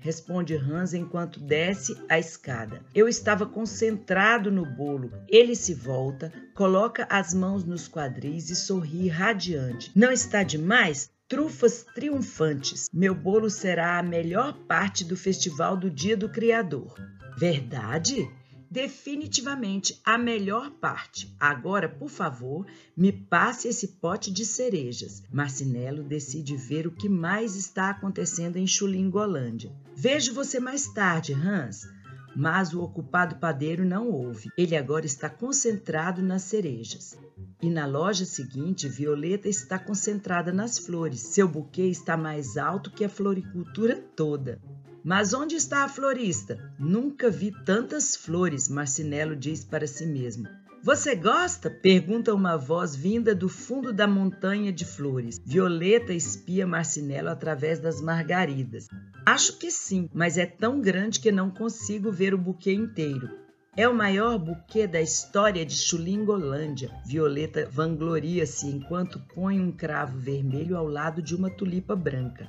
Responde 0.00 0.54
Hans 0.54 0.94
enquanto 0.94 1.40
desce 1.40 1.96
a 2.08 2.18
escada. 2.18 2.82
Eu 2.94 3.08
estava 3.08 3.46
concentrado 3.46 4.50
no 4.50 4.64
bolo. 4.64 5.12
Ele 5.28 5.54
se 5.54 5.74
volta, 5.74 6.32
coloca 6.54 7.06
as 7.10 7.34
mãos 7.34 7.64
nos 7.64 7.88
quadris 7.88 8.50
e 8.50 8.56
sorri 8.56 9.08
radiante. 9.08 9.90
Não 9.94 10.12
está 10.12 10.42
demais? 10.42 11.10
Trufas 11.28 11.84
triunfantes. 11.94 12.88
Meu 12.92 13.14
bolo 13.14 13.50
será 13.50 13.98
a 13.98 14.02
melhor 14.02 14.52
parte 14.68 15.04
do 15.04 15.16
festival 15.16 15.76
do 15.76 15.90
Dia 15.90 16.16
do 16.16 16.28
Criador. 16.28 16.94
Verdade? 17.36 18.30
Definitivamente 18.70 20.00
a 20.04 20.18
melhor 20.18 20.70
parte. 20.70 21.34
Agora, 21.38 21.88
por 21.88 22.08
favor, 22.08 22.66
me 22.96 23.12
passe 23.12 23.68
esse 23.68 23.88
pote 23.88 24.30
de 24.30 24.44
cerejas. 24.44 25.22
Marcinelo 25.30 26.02
decide 26.02 26.56
ver 26.56 26.86
o 26.86 26.90
que 26.90 27.08
mais 27.08 27.56
está 27.56 27.90
acontecendo 27.90 28.56
em 28.56 28.66
Chulingolândia. 28.66 29.72
Vejo 29.94 30.34
você 30.34 30.60
mais 30.60 30.86
tarde, 30.88 31.32
Hans. 31.32 31.88
Mas 32.34 32.74
o 32.74 32.82
ocupado 32.82 33.36
padeiro 33.36 33.82
não 33.84 34.10
ouve. 34.10 34.50
Ele 34.58 34.76
agora 34.76 35.06
está 35.06 35.30
concentrado 35.30 36.20
nas 36.20 36.42
cerejas. 36.42 37.16
E 37.62 37.70
na 37.70 37.86
loja 37.86 38.26
seguinte, 38.26 38.86
Violeta 38.86 39.48
está 39.48 39.78
concentrada 39.78 40.52
nas 40.52 40.78
flores. 40.78 41.20
Seu 41.20 41.48
buquê 41.48 41.84
está 41.84 42.14
mais 42.14 42.58
alto 42.58 42.90
que 42.90 43.04
a 43.04 43.08
floricultura 43.08 43.96
toda. 44.14 44.60
Mas 45.06 45.32
onde 45.32 45.54
está 45.54 45.84
a 45.84 45.88
florista? 45.88 46.58
Nunca 46.76 47.30
vi 47.30 47.52
tantas 47.64 48.16
flores, 48.16 48.68
Marcinelo 48.68 49.36
diz 49.36 49.64
para 49.64 49.86
si 49.86 50.04
mesmo. 50.04 50.48
Você 50.82 51.14
gosta? 51.14 51.70
Pergunta 51.70 52.34
uma 52.34 52.56
voz 52.56 52.96
vinda 52.96 53.32
do 53.32 53.48
fundo 53.48 53.92
da 53.92 54.08
montanha 54.08 54.72
de 54.72 54.84
flores. 54.84 55.40
Violeta 55.46 56.12
espia 56.12 56.66
Marcinelo 56.66 57.28
através 57.28 57.78
das 57.78 58.00
margaridas. 58.00 58.88
Acho 59.24 59.56
que 59.58 59.70
sim, 59.70 60.10
mas 60.12 60.36
é 60.36 60.44
tão 60.44 60.80
grande 60.80 61.20
que 61.20 61.30
não 61.30 61.52
consigo 61.52 62.10
ver 62.10 62.34
o 62.34 62.38
buquê 62.38 62.72
inteiro. 62.72 63.30
É 63.76 63.88
o 63.88 63.94
maior 63.94 64.36
buquê 64.40 64.88
da 64.88 65.00
história 65.00 65.64
de 65.64 65.76
Chulingolândia. 65.76 66.90
Violeta 67.06 67.68
vangloria-se 67.70 68.66
enquanto 68.66 69.20
põe 69.32 69.60
um 69.60 69.70
cravo 69.70 70.18
vermelho 70.18 70.76
ao 70.76 70.88
lado 70.88 71.22
de 71.22 71.36
uma 71.36 71.48
tulipa 71.48 71.94
branca. 71.94 72.44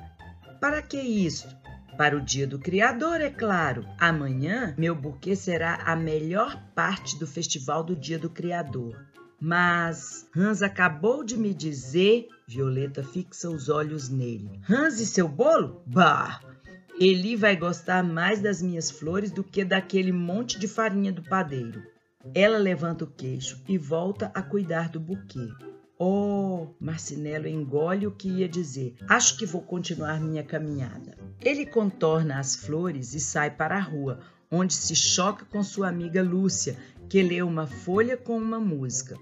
Para 0.60 0.82
que 0.82 0.98
isso? 1.00 1.48
Para 1.98 2.16
o 2.16 2.22
dia 2.22 2.46
do 2.46 2.60
Criador, 2.60 3.22
é 3.22 3.30
claro. 3.32 3.84
Amanhã, 3.98 4.76
meu 4.78 4.94
buquê 4.94 5.36
será 5.36 5.82
a 5.84 5.96
melhor 5.96 6.62
parte 6.76 7.18
do 7.18 7.26
festival 7.26 7.84
do 7.84 7.96
dia 7.96 8.20
do 8.20 8.30
Criador. 8.30 8.96
Mas 9.40 10.28
Hans 10.36 10.62
acabou 10.62 11.24
de 11.24 11.36
me 11.36 11.56
dizer. 11.56 12.28
Violeta 12.48 13.04
fixa 13.04 13.50
os 13.50 13.68
olhos 13.68 14.10
nele. 14.10 14.62
Hans 14.70 15.00
e 15.00 15.08
seu 15.08 15.28
bolo? 15.28 15.82
Bah! 15.88 16.40
Eli 17.00 17.36
vai 17.36 17.56
gostar 17.56 18.04
mais 18.04 18.42
das 18.42 18.62
minhas 18.62 18.92
flores 18.92 19.32
do 19.32 19.44
que 19.44 19.66
daquele 19.66 20.12
monte 20.12 20.60
de 20.60 20.68
farinha 20.68 21.12
do 21.12 21.24
padeiro. 21.24 21.84
Ela 22.34 22.58
levanta 22.58 23.06
o 23.06 23.08
queixo 23.08 23.62
e 23.68 23.78
volta 23.78 24.32
a 24.36 24.42
cuidar 24.42 24.90
do 24.90 25.00
buquê. 25.00 25.48
Oh, 26.00 26.68
Marcinelo 26.80 27.48
engole 27.48 28.06
o 28.06 28.12
que 28.12 28.30
ia 28.30 28.48
dizer. 28.48 28.96
Acho 29.10 29.36
que 29.38 29.48
vou 29.48 29.62
continuar 29.64 30.20
minha 30.20 30.44
caminhada. 30.44 31.18
Ele 31.42 31.66
contorna 31.66 32.40
as 32.40 32.56
flores 32.56 33.16
e 33.16 33.20
sai 33.20 33.50
para 33.50 33.78
a 33.78 33.82
rua, 33.82 34.20
onde 34.52 34.74
se 34.74 34.96
choca 34.96 35.44
com 35.46 35.64
sua 35.64 35.90
amiga 35.90 36.22
Lúcia, 36.22 36.78
que 37.10 37.24
lê 37.24 37.42
uma 37.42 37.66
folha 37.66 38.16
com 38.16 38.38
uma 38.38 38.60
música. 38.60 39.18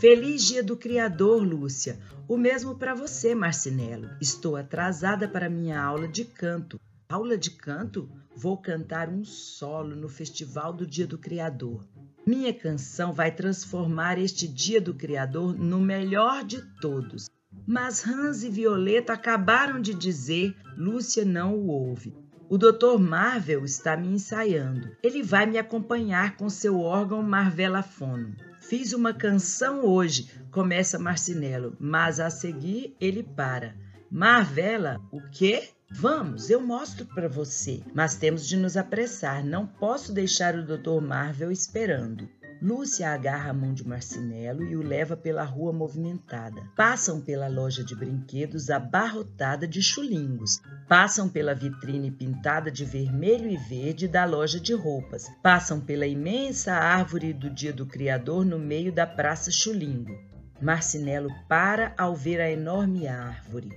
Feliz 0.00 0.44
dia 0.44 0.64
do 0.64 0.76
Criador, 0.76 1.42
Lúcia. 1.42 1.98
O 2.28 2.36
mesmo 2.36 2.74
para 2.74 2.92
você, 2.92 3.34
Marcinelo. 3.34 4.10
Estou 4.20 4.56
atrasada 4.56 5.28
para 5.28 5.48
minha 5.48 5.80
aula 5.80 6.08
de 6.08 6.24
canto. 6.24 6.80
Aula 7.08 7.38
de 7.38 7.52
canto? 7.52 8.10
Vou 8.34 8.58
cantar 8.58 9.08
um 9.08 9.24
solo 9.24 9.94
no 9.94 10.08
Festival 10.08 10.72
do 10.72 10.84
Dia 10.84 11.06
do 11.06 11.16
Criador. 11.16 11.86
Minha 12.26 12.52
canção 12.52 13.12
vai 13.12 13.30
transformar 13.30 14.18
este 14.18 14.48
dia 14.48 14.80
do 14.80 14.92
Criador 14.92 15.56
no 15.56 15.80
melhor 15.80 16.42
de 16.42 16.60
todos. 16.80 17.30
Mas 17.64 18.04
Hans 18.04 18.42
e 18.42 18.50
Violeta 18.50 19.12
acabaram 19.12 19.80
de 19.80 19.94
dizer, 19.94 20.56
Lúcia 20.76 21.24
não 21.24 21.54
o 21.54 21.68
ouve. 21.68 22.12
O 22.48 22.58
Dr. 22.58 22.98
Marvel 22.98 23.64
está 23.64 23.96
me 23.96 24.08
ensaiando. 24.08 24.90
Ele 25.04 25.22
vai 25.22 25.46
me 25.46 25.56
acompanhar 25.56 26.36
com 26.36 26.50
seu 26.50 26.80
órgão 26.80 27.22
Marvelafono. 27.22 28.34
Fiz 28.60 28.92
uma 28.92 29.14
canção 29.14 29.84
hoje, 29.84 30.28
começa 30.50 30.98
Marcinelo, 30.98 31.76
mas 31.78 32.18
a 32.18 32.28
seguir 32.28 32.96
ele 33.00 33.22
para. 33.22 33.76
Marvela, 34.10 35.00
o 35.12 35.20
quê? 35.30 35.68
Vamos, 35.90 36.50
eu 36.50 36.60
mostro 36.60 37.06
para 37.06 37.28
você, 37.28 37.80
mas 37.94 38.16
temos 38.16 38.46
de 38.46 38.56
nos 38.56 38.76
apressar. 38.76 39.44
Não 39.44 39.66
posso 39.66 40.12
deixar 40.12 40.54
o 40.54 40.64
Dr. 40.64 41.00
Marvel 41.00 41.50
esperando. 41.50 42.28
Lúcia 42.60 43.10
agarra 43.10 43.50
a 43.50 43.54
mão 43.54 43.74
de 43.74 43.86
Marcinelo 43.86 44.64
e 44.64 44.76
o 44.76 44.82
leva 44.82 45.16
pela 45.16 45.44
rua 45.44 45.72
movimentada. 45.72 46.62
Passam 46.74 47.20
pela 47.20 47.48
loja 47.48 47.84
de 47.84 47.94
brinquedos 47.94 48.70
abarrotada 48.70 49.68
de 49.68 49.82
chulingos. 49.82 50.60
Passam 50.88 51.28
pela 51.28 51.54
vitrine 51.54 52.10
pintada 52.10 52.70
de 52.70 52.84
vermelho 52.84 53.48
e 53.50 53.56
verde 53.56 54.08
da 54.08 54.24
loja 54.24 54.58
de 54.58 54.74
roupas. 54.74 55.30
Passam 55.42 55.80
pela 55.80 56.06
imensa 56.06 56.72
árvore 56.72 57.32
do 57.32 57.50
Dia 57.50 57.72
do 57.72 57.86
Criador 57.86 58.44
no 58.44 58.58
meio 58.58 58.92
da 58.92 59.06
Praça 59.06 59.50
Chulingo. 59.50 60.18
Marcinelo 60.60 61.28
para 61.48 61.94
ao 61.98 62.16
ver 62.16 62.40
a 62.40 62.50
enorme 62.50 63.06
árvore. 63.06 63.68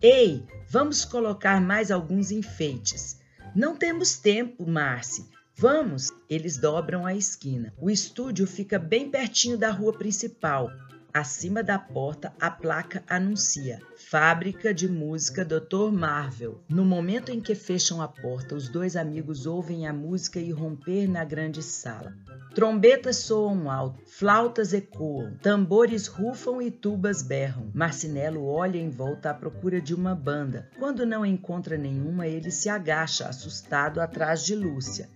Ei, 0.00 0.46
vamos 0.68 1.04
colocar 1.04 1.60
mais 1.60 1.90
alguns 1.90 2.30
enfeites. 2.30 3.18
Não 3.54 3.76
temos 3.76 4.16
tempo, 4.16 4.68
Marci. 4.68 5.26
Vamos! 5.56 6.12
Eles 6.30 6.56
dobram 6.56 7.04
a 7.04 7.14
esquina. 7.14 7.72
O 7.78 7.90
estúdio 7.90 8.46
fica 8.46 8.78
bem 8.78 9.10
pertinho 9.10 9.58
da 9.58 9.70
rua 9.70 9.92
principal. 9.92 10.70
Acima 11.12 11.62
da 11.62 11.78
porta, 11.78 12.32
a 12.38 12.50
placa 12.50 13.02
anuncia 13.08 13.80
Fábrica 13.96 14.74
de 14.74 14.88
Música 14.88 15.42
Dr. 15.42 15.90
Marvel. 15.90 16.60
No 16.68 16.84
momento 16.84 17.32
em 17.32 17.40
que 17.40 17.54
fecham 17.54 18.02
a 18.02 18.06
porta, 18.06 18.54
os 18.54 18.68
dois 18.68 18.94
amigos 18.94 19.46
ouvem 19.46 19.86
a 19.86 19.92
música 19.92 20.38
irromper 20.38 21.08
na 21.08 21.24
grande 21.24 21.62
sala. 21.62 22.14
Trombetas 22.54 23.16
soam 23.16 23.70
alto, 23.70 24.02
flautas 24.06 24.72
ecoam, 24.74 25.34
tambores 25.42 26.06
rufam 26.06 26.60
e 26.60 26.70
tubas 26.70 27.22
berram. 27.22 27.70
Marcinelo 27.74 28.46
olha 28.46 28.78
em 28.78 28.90
volta 28.90 29.30
à 29.30 29.34
procura 29.34 29.80
de 29.80 29.94
uma 29.94 30.14
banda. 30.14 30.68
Quando 30.78 31.06
não 31.06 31.24
encontra 31.24 31.78
nenhuma, 31.78 32.26
ele 32.26 32.50
se 32.50 32.68
agacha, 32.68 33.28
assustado, 33.28 34.00
atrás 34.00 34.44
de 34.44 34.54
Lúcia. 34.54 35.08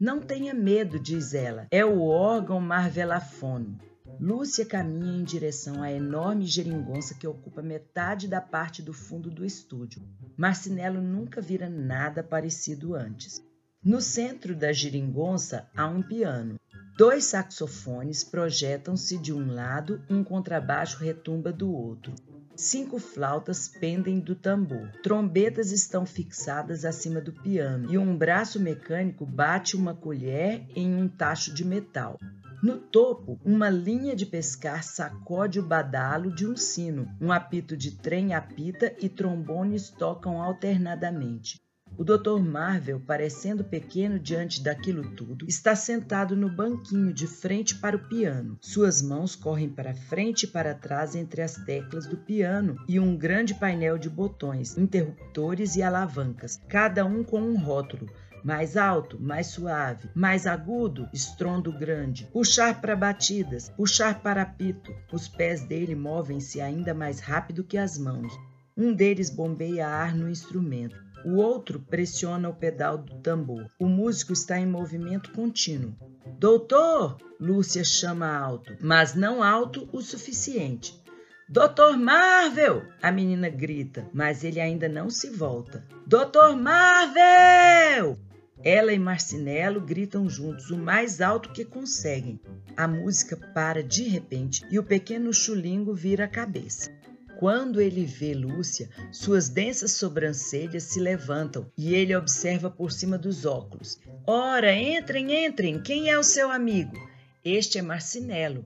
Não 0.00 0.20
tenha 0.20 0.52
medo, 0.52 0.98
diz 0.98 1.34
ela, 1.34 1.66
é 1.70 1.84
o 1.84 2.02
órgão 2.02 2.60
marvelafono. 2.60 3.78
Lúcia 4.20 4.64
caminha 4.64 5.18
em 5.20 5.24
direção 5.24 5.82
à 5.82 5.90
enorme 5.90 6.46
geringonça 6.46 7.14
que 7.14 7.26
ocupa 7.26 7.62
metade 7.62 8.28
da 8.28 8.40
parte 8.40 8.82
do 8.82 8.92
fundo 8.92 9.30
do 9.30 9.44
estúdio. 9.44 10.02
Marcinelo 10.36 11.00
nunca 11.00 11.40
vira 11.40 11.68
nada 11.68 12.22
parecido 12.22 12.94
antes. 12.94 13.42
No 13.82 14.00
centro 14.00 14.54
da 14.54 14.72
geringonça 14.72 15.68
há 15.76 15.86
um 15.86 16.02
piano. 16.02 16.58
Dois 16.96 17.24
saxofones 17.24 18.22
projetam-se 18.22 19.18
de 19.18 19.32
um 19.32 19.52
lado, 19.52 20.00
um 20.08 20.22
contrabaixo 20.22 21.02
retumba 21.02 21.52
do 21.52 21.70
outro. 21.70 22.14
Cinco 22.56 23.00
flautas 23.00 23.68
pendem 23.68 24.20
do 24.20 24.36
tambor. 24.36 24.90
Trombetas 25.02 25.72
estão 25.72 26.06
fixadas 26.06 26.84
acima 26.84 27.20
do 27.20 27.32
piano 27.32 27.92
e 27.92 27.98
um 27.98 28.16
braço 28.16 28.60
mecânico 28.60 29.26
bate 29.26 29.76
uma 29.76 29.92
colher 29.92 30.64
em 30.74 30.94
um 30.94 31.08
tacho 31.08 31.52
de 31.52 31.64
metal. 31.64 32.16
No 32.64 32.78
topo, 32.78 33.38
uma 33.44 33.68
linha 33.68 34.16
de 34.16 34.24
pescar 34.24 34.82
sacode 34.82 35.60
o 35.60 35.62
badalo 35.62 36.34
de 36.34 36.46
um 36.46 36.56
sino. 36.56 37.06
Um 37.20 37.30
apito 37.30 37.76
de 37.76 37.90
trem 37.90 38.32
apita 38.32 38.90
e 39.02 39.06
trombones 39.06 39.90
tocam 39.90 40.40
alternadamente. 40.40 41.60
O 41.98 42.02
Dr. 42.02 42.40
Marvel, 42.40 42.98
parecendo 42.98 43.62
pequeno 43.62 44.18
diante 44.18 44.62
daquilo 44.62 45.14
tudo, 45.14 45.44
está 45.46 45.76
sentado 45.76 46.34
no 46.34 46.48
banquinho 46.48 47.12
de 47.12 47.26
frente 47.26 47.74
para 47.74 47.96
o 47.96 48.08
piano. 48.08 48.56
Suas 48.62 49.02
mãos 49.02 49.36
correm 49.36 49.68
para 49.68 49.94
frente 49.94 50.44
e 50.44 50.46
para 50.46 50.74
trás 50.74 51.14
entre 51.14 51.42
as 51.42 51.56
teclas 51.66 52.06
do 52.06 52.16
piano 52.16 52.82
e 52.88 52.98
um 52.98 53.14
grande 53.14 53.52
painel 53.52 53.98
de 53.98 54.08
botões, 54.08 54.78
interruptores 54.78 55.76
e 55.76 55.82
alavancas, 55.82 56.58
cada 56.66 57.04
um 57.04 57.22
com 57.22 57.42
um 57.42 57.58
rótulo 57.58 58.08
mais 58.44 58.76
alto, 58.76 59.18
mais 59.18 59.46
suave, 59.46 60.10
mais 60.14 60.46
agudo, 60.46 61.08
estrondo 61.14 61.72
grande, 61.72 62.28
puxar 62.30 62.78
para 62.78 62.94
batidas, 62.94 63.70
puxar 63.70 64.20
para 64.20 64.44
pito. 64.44 64.94
Os 65.10 65.26
pés 65.26 65.66
dele 65.66 65.94
movem-se 65.94 66.60
ainda 66.60 66.92
mais 66.92 67.20
rápido 67.20 67.64
que 67.64 67.78
as 67.78 67.96
mãos. 67.96 68.32
Um 68.76 68.92
deles 68.92 69.30
bombeia 69.30 69.88
ar 69.88 70.14
no 70.14 70.28
instrumento. 70.28 71.02
O 71.24 71.36
outro 71.36 71.80
pressiona 71.80 72.50
o 72.50 72.54
pedal 72.54 72.98
do 72.98 73.14
tambor. 73.22 73.70
O 73.80 73.88
músico 73.88 74.34
está 74.34 74.60
em 74.60 74.66
movimento 74.66 75.32
contínuo. 75.32 75.96
Doutor! 76.38 77.16
Lúcia 77.40 77.82
chama 77.82 78.28
alto, 78.36 78.76
mas 78.80 79.14
não 79.14 79.42
alto 79.42 79.88
o 79.90 80.02
suficiente. 80.02 81.02
Doutor 81.48 81.96
Marvel! 81.96 82.82
A 83.02 83.10
menina 83.10 83.48
grita, 83.48 84.08
mas 84.12 84.44
ele 84.44 84.60
ainda 84.60 84.88
não 84.88 85.08
se 85.08 85.30
volta. 85.30 85.84
Doutor 86.06 86.56
Marvel! 86.56 88.18
Ela 88.64 88.94
e 88.94 88.98
Marcinelo 88.98 89.78
gritam 89.78 90.26
juntos 90.26 90.70
o 90.70 90.78
mais 90.78 91.20
alto 91.20 91.52
que 91.52 91.66
conseguem. 91.66 92.40
A 92.74 92.88
música 92.88 93.36
para 93.36 93.82
de 93.82 94.04
repente 94.04 94.64
e 94.70 94.78
o 94.78 94.82
pequeno 94.82 95.34
chulingo 95.34 95.92
vira 95.92 96.24
a 96.24 96.28
cabeça. 96.28 96.90
Quando 97.38 97.78
ele 97.78 98.06
vê 98.06 98.32
Lúcia, 98.32 98.88
suas 99.12 99.50
densas 99.50 99.92
sobrancelhas 99.92 100.84
se 100.84 100.98
levantam 100.98 101.70
e 101.76 101.94
ele 101.94 102.16
observa 102.16 102.70
por 102.70 102.90
cima 102.90 103.18
dos 103.18 103.44
óculos. 103.44 104.00
Ora, 104.26 104.74
entrem, 104.74 105.44
entrem, 105.44 105.82
quem 105.82 106.08
é 106.08 106.18
o 106.18 106.22
seu 106.22 106.50
amigo? 106.50 106.96
Este 107.44 107.78
é 107.78 107.82
Marcinelo. 107.82 108.64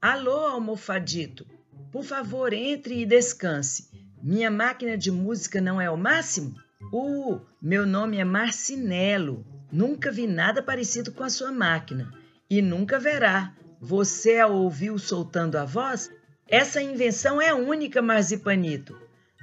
Alô, 0.00 0.46
almofadito, 0.46 1.44
por 1.90 2.04
favor, 2.04 2.52
entre 2.52 3.00
e 3.00 3.06
descanse. 3.06 3.90
Minha 4.22 4.50
máquina 4.50 4.96
de 4.96 5.10
música 5.10 5.60
não 5.60 5.80
é 5.80 5.90
o 5.90 5.96
máximo? 5.96 6.54
Uh, 6.92 7.40
meu 7.60 7.86
nome 7.86 8.16
é 8.16 8.24
Marcinelo. 8.24 9.44
Nunca 9.70 10.10
vi 10.10 10.26
nada 10.26 10.62
parecido 10.62 11.12
com 11.12 11.22
a 11.22 11.30
sua 11.30 11.52
máquina. 11.52 12.12
E 12.48 12.62
nunca 12.62 12.98
verá. 12.98 13.54
Você 13.80 14.38
a 14.38 14.46
ouviu 14.46 14.98
soltando 14.98 15.56
a 15.56 15.64
voz? 15.64 16.10
Essa 16.48 16.82
invenção 16.82 17.40
é 17.40 17.54
única, 17.54 18.02
Marzipanito. 18.02 18.96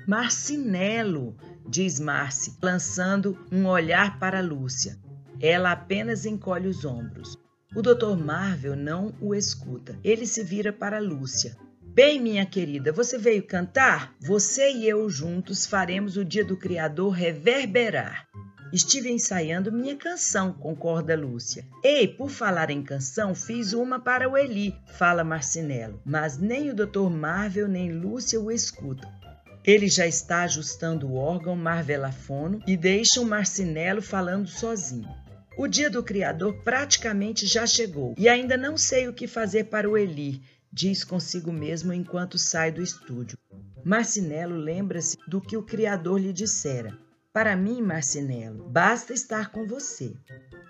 Marcinelo, 0.08 1.38
diz 1.68 2.00
Marci, 2.00 2.58
lançando 2.62 3.38
um 3.52 3.66
olhar 3.66 4.20
para 4.20 4.42
Lúcia. 4.42 4.98
Ela 5.40 5.72
apenas 5.72 6.26
encolhe 6.26 6.68
os 6.68 6.84
ombros. 6.84 7.38
O 7.76 7.82
Dr. 7.82 8.18
Marvel 8.18 8.76
não 8.76 9.14
o 9.22 9.34
escuta. 9.36 9.98
Ele 10.04 10.26
se 10.26 10.44
vira 10.44 10.74
para 10.74 11.00
Lúcia. 11.00 11.56
Bem, 11.98 12.22
minha 12.22 12.46
querida, 12.46 12.92
você 12.92 13.18
veio 13.18 13.42
cantar? 13.42 14.16
Você 14.20 14.72
e 14.72 14.88
eu 14.88 15.10
juntos 15.10 15.66
faremos 15.66 16.16
o 16.16 16.24
Dia 16.24 16.46
do 16.46 16.56
Criador 16.56 17.10
reverberar. 17.10 18.28
Estive 18.72 19.10
ensaiando 19.10 19.72
minha 19.72 19.96
canção, 19.96 20.54
concorda 20.54 21.18
Lúcia. 21.18 21.66
Ei, 21.84 22.08
por 22.08 22.30
falar 22.30 22.70
em 22.70 22.84
canção, 22.84 23.34
fiz 23.34 23.74
uma 23.74 24.00
para 24.00 24.30
o 24.30 24.38
Eli, 24.38 24.76
fala 24.94 25.24
Marcinelo. 25.24 26.00
Mas 26.06 26.38
nem 26.38 26.70
o 26.70 26.76
Dr. 26.76 27.10
Marvel 27.10 27.68
nem 27.68 27.92
Lúcia 27.92 28.40
o 28.40 28.52
escutam. 28.52 29.12
Ele 29.66 29.88
já 29.88 30.06
está 30.06 30.44
ajustando 30.44 31.08
o 31.08 31.16
órgão 31.16 31.56
marvelafono 31.56 32.62
e 32.68 32.78
deixa 32.78 33.20
o 33.20 33.26
Marcinelo 33.26 34.04
falando 34.04 34.48
sozinho. 34.48 35.10
O 35.58 35.68
dia 35.68 35.90
do 35.90 36.04
Criador 36.04 36.62
praticamente 36.64 37.48
já 37.48 37.66
chegou 37.66 38.14
e 38.16 38.30
ainda 38.30 38.56
não 38.56 38.78
sei 38.78 39.08
o 39.08 39.14
que 39.14 39.26
fazer 39.26 39.64
para 39.64 39.90
o 39.90 39.98
Eli, 39.98 40.40
diz 40.78 41.04
consigo 41.04 41.52
mesmo 41.52 41.92
enquanto 41.92 42.38
sai 42.38 42.72
do 42.72 42.84
estúdio. 42.84 43.36
Marcinelo 43.84 44.56
lembra-se 44.56 45.18
do 45.28 45.42
que 45.42 45.58
o 45.58 45.64
Criador 45.64 46.22
lhe 46.22 46.32
dissera. 46.32 46.96
Para 47.34 47.56
mim, 47.56 47.82
Marcinelo, 47.82 48.70
basta 48.70 49.12
estar 49.12 49.52
com 49.52 49.66
você. 49.66 50.14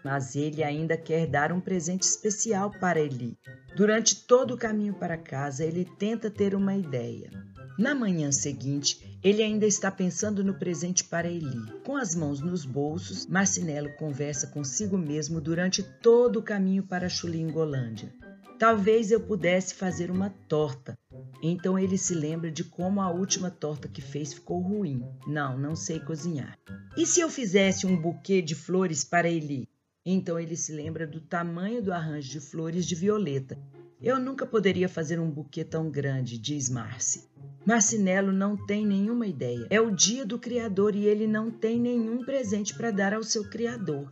Mas 0.06 0.34
ele 0.38 0.64
ainda 0.64 0.96
quer 0.96 1.28
dar 1.28 1.52
um 1.52 1.60
presente 1.60 2.04
especial 2.04 2.72
para 2.72 3.02
Eli. 3.02 3.38
Durante 3.76 4.26
todo 4.26 4.54
o 4.54 4.58
caminho 4.58 4.94
para 4.94 5.18
casa, 5.18 5.66
ele 5.66 5.84
tenta 5.84 6.32
ter 6.32 6.56
uma 6.56 6.74
ideia. 6.74 7.30
Na 7.78 7.94
manhã 7.94 8.32
seguinte, 8.32 9.20
ele 9.22 9.44
ainda 9.44 9.66
está 9.66 9.92
pensando 9.92 10.42
no 10.42 10.54
presente 10.54 11.04
para 11.04 11.28
Eli. 11.28 11.82
Com 11.84 11.98
as 11.98 12.16
mãos 12.16 12.40
nos 12.40 12.64
bolsos, 12.64 13.28
Marcinelo 13.28 13.94
conversa 13.98 14.48
consigo 14.48 14.98
mesmo 14.98 15.42
durante 15.42 15.84
todo 15.84 16.40
o 16.40 16.44
caminho 16.44 16.84
para 16.84 17.10
Chulingolândia. 17.10 18.14
Talvez 18.60 19.12
eu 19.12 19.20
pudesse 19.20 19.76
fazer 19.76 20.10
uma 20.10 20.32
torta. 20.48 20.98
Então 21.44 21.78
ele 21.78 21.96
se 21.96 22.16
lembra 22.16 22.50
de 22.50 22.64
como 22.64 23.00
a 23.00 23.12
última 23.12 23.52
torta 23.52 23.88
que 23.88 24.02
fez 24.02 24.34
ficou 24.34 24.60
ruim. 24.60 25.06
Não, 25.28 25.58
não 25.60 25.76
sei 25.76 26.00
cozinhar. 26.00 26.58
E 26.98 27.06
se 27.06 27.20
eu 27.20 27.30
fizesse 27.30 27.86
um 27.86 27.96
buquê 27.96 28.42
de 28.42 28.56
flores 28.56 29.04
para 29.04 29.30
Eli? 29.30 29.70
Então 30.04 30.40
ele 30.40 30.56
se 30.56 30.72
lembra 30.72 31.06
do 31.06 31.22
tamanho 31.22 31.84
do 31.84 31.94
arranjo 31.94 32.32
de 32.32 32.40
flores 32.40 32.88
de 32.88 32.96
violeta. 32.96 33.60
Eu 34.02 34.20
nunca 34.20 34.46
poderia 34.46 34.90
fazer 34.90 35.20
um 35.20 35.30
buquê 35.30 35.64
tão 35.64 35.92
grande, 35.92 36.40
diz 36.40 36.68
Marci. 36.68 37.28
Marcinelo 37.64 38.32
não 38.32 38.58
tem 38.66 38.86
nenhuma 38.88 39.28
ideia. 39.28 39.68
É 39.70 39.80
o 39.80 39.92
dia 39.92 40.26
do 40.26 40.40
Criador 40.40 40.96
e 40.96 41.06
ele 41.06 41.28
não 41.28 41.52
tem 41.52 41.80
nenhum 41.80 42.24
presente 42.24 42.74
para 42.74 42.90
dar 42.90 43.14
ao 43.14 43.24
seu 43.24 43.48
Criador. 43.50 44.12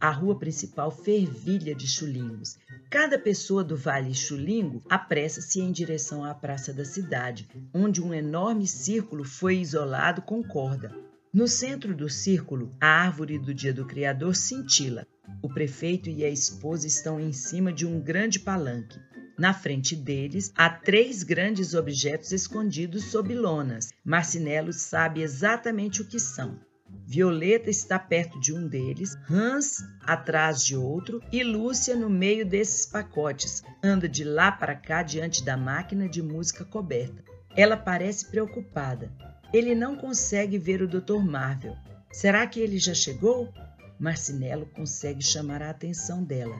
A 0.00 0.10
rua 0.10 0.38
principal 0.38 0.90
fervilha 0.90 1.74
de 1.74 1.86
chulingos. 1.86 2.58
Cada 2.90 3.18
pessoa 3.18 3.64
do 3.64 3.76
Vale 3.76 4.14
Chulingo 4.14 4.82
apressa-se 4.88 5.60
em 5.60 5.72
direção 5.72 6.24
à 6.24 6.34
praça 6.34 6.72
da 6.72 6.84
cidade, 6.84 7.48
onde 7.72 8.02
um 8.02 8.12
enorme 8.12 8.66
círculo 8.66 9.24
foi 9.24 9.56
isolado 9.58 10.22
com 10.22 10.42
corda. 10.42 10.94
No 11.32 11.46
centro 11.46 11.94
do 11.94 12.08
círculo, 12.08 12.74
a 12.80 12.86
árvore 12.86 13.38
do 13.38 13.52
dia 13.52 13.72
do 13.72 13.84
Criador 13.84 14.34
cintila. 14.34 15.06
O 15.42 15.48
prefeito 15.48 16.08
e 16.08 16.24
a 16.24 16.30
esposa 16.30 16.86
estão 16.86 17.20
em 17.20 17.32
cima 17.32 17.72
de 17.72 17.84
um 17.84 18.00
grande 18.00 18.40
palanque. 18.40 18.98
Na 19.38 19.52
frente 19.52 19.94
deles, 19.94 20.50
há 20.56 20.70
três 20.70 21.22
grandes 21.22 21.74
objetos 21.74 22.32
escondidos 22.32 23.04
sob 23.04 23.34
lonas. 23.34 23.90
Marcinelo 24.02 24.72
sabe 24.72 25.20
exatamente 25.20 26.00
o 26.00 26.06
que 26.06 26.18
são. 26.18 26.58
Violeta 27.06 27.70
está 27.70 27.98
perto 27.98 28.40
de 28.40 28.52
um 28.52 28.66
deles, 28.66 29.16
Hans 29.30 29.84
atrás 30.02 30.64
de 30.64 30.76
outro 30.76 31.22
e 31.30 31.42
Lúcia 31.42 31.94
no 31.94 32.10
meio 32.10 32.44
desses 32.44 32.86
pacotes. 32.86 33.62
Anda 33.82 34.08
de 34.08 34.24
lá 34.24 34.50
para 34.50 34.74
cá 34.74 35.02
diante 35.02 35.44
da 35.44 35.56
máquina 35.56 36.08
de 36.08 36.22
música 36.22 36.64
coberta. 36.64 37.22
Ela 37.56 37.76
parece 37.76 38.30
preocupada. 38.30 39.10
Ele 39.52 39.74
não 39.74 39.96
consegue 39.96 40.58
ver 40.58 40.82
o 40.82 40.88
Dr. 40.88 41.24
Marvel. 41.24 41.76
Será 42.12 42.46
que 42.46 42.60
ele 42.60 42.78
já 42.78 42.94
chegou? 42.94 43.52
Marcinelo 43.98 44.66
consegue 44.66 45.22
chamar 45.22 45.62
a 45.62 45.70
atenção 45.70 46.22
dela. 46.22 46.56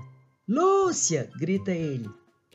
Lúcia! 0.48 1.28
grita 1.38 1.72
ele. 1.72 2.08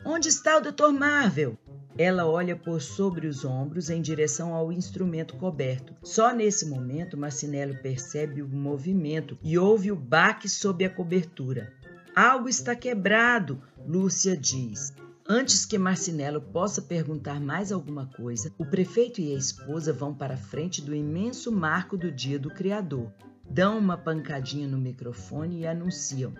Onde 0.03 0.29
está 0.29 0.57
o 0.57 0.61
Dr. 0.61 0.89
Marvel? 0.91 1.57
Ela 1.95 2.25
olha 2.25 2.55
por 2.55 2.81
sobre 2.81 3.27
os 3.27 3.45
ombros 3.45 3.89
em 3.89 4.01
direção 4.01 4.55
ao 4.55 4.71
instrumento 4.71 5.35
coberto. 5.35 5.93
Só 6.01 6.33
nesse 6.33 6.65
momento 6.65 7.17
Marcinelo 7.17 7.77
percebe 7.83 8.41
o 8.41 8.47
movimento 8.47 9.37
e 9.43 9.59
ouve 9.59 9.91
o 9.91 9.95
baque 9.95 10.49
sob 10.49 10.83
a 10.83 10.89
cobertura. 10.89 11.71
Algo 12.15 12.49
está 12.49 12.75
quebrado, 12.75 13.61
Lúcia 13.85 14.35
diz. 14.35 14.91
Antes 15.29 15.65
que 15.67 15.77
Marcinelo 15.77 16.41
possa 16.41 16.81
perguntar 16.81 17.39
mais 17.39 17.71
alguma 17.71 18.07
coisa, 18.07 18.51
o 18.57 18.65
prefeito 18.65 19.21
e 19.21 19.35
a 19.35 19.37
esposa 19.37 19.93
vão 19.93 20.15
para 20.15 20.33
a 20.33 20.37
frente 20.37 20.81
do 20.81 20.95
imenso 20.95 21.51
marco 21.51 21.95
do 21.95 22.11
Dia 22.11 22.39
do 22.39 22.49
Criador. 22.49 23.13
Dão 23.47 23.77
uma 23.77 23.97
pancadinha 23.97 24.67
no 24.67 24.77
microfone 24.77 25.59
e 25.59 25.67
anunciam: 25.67 26.33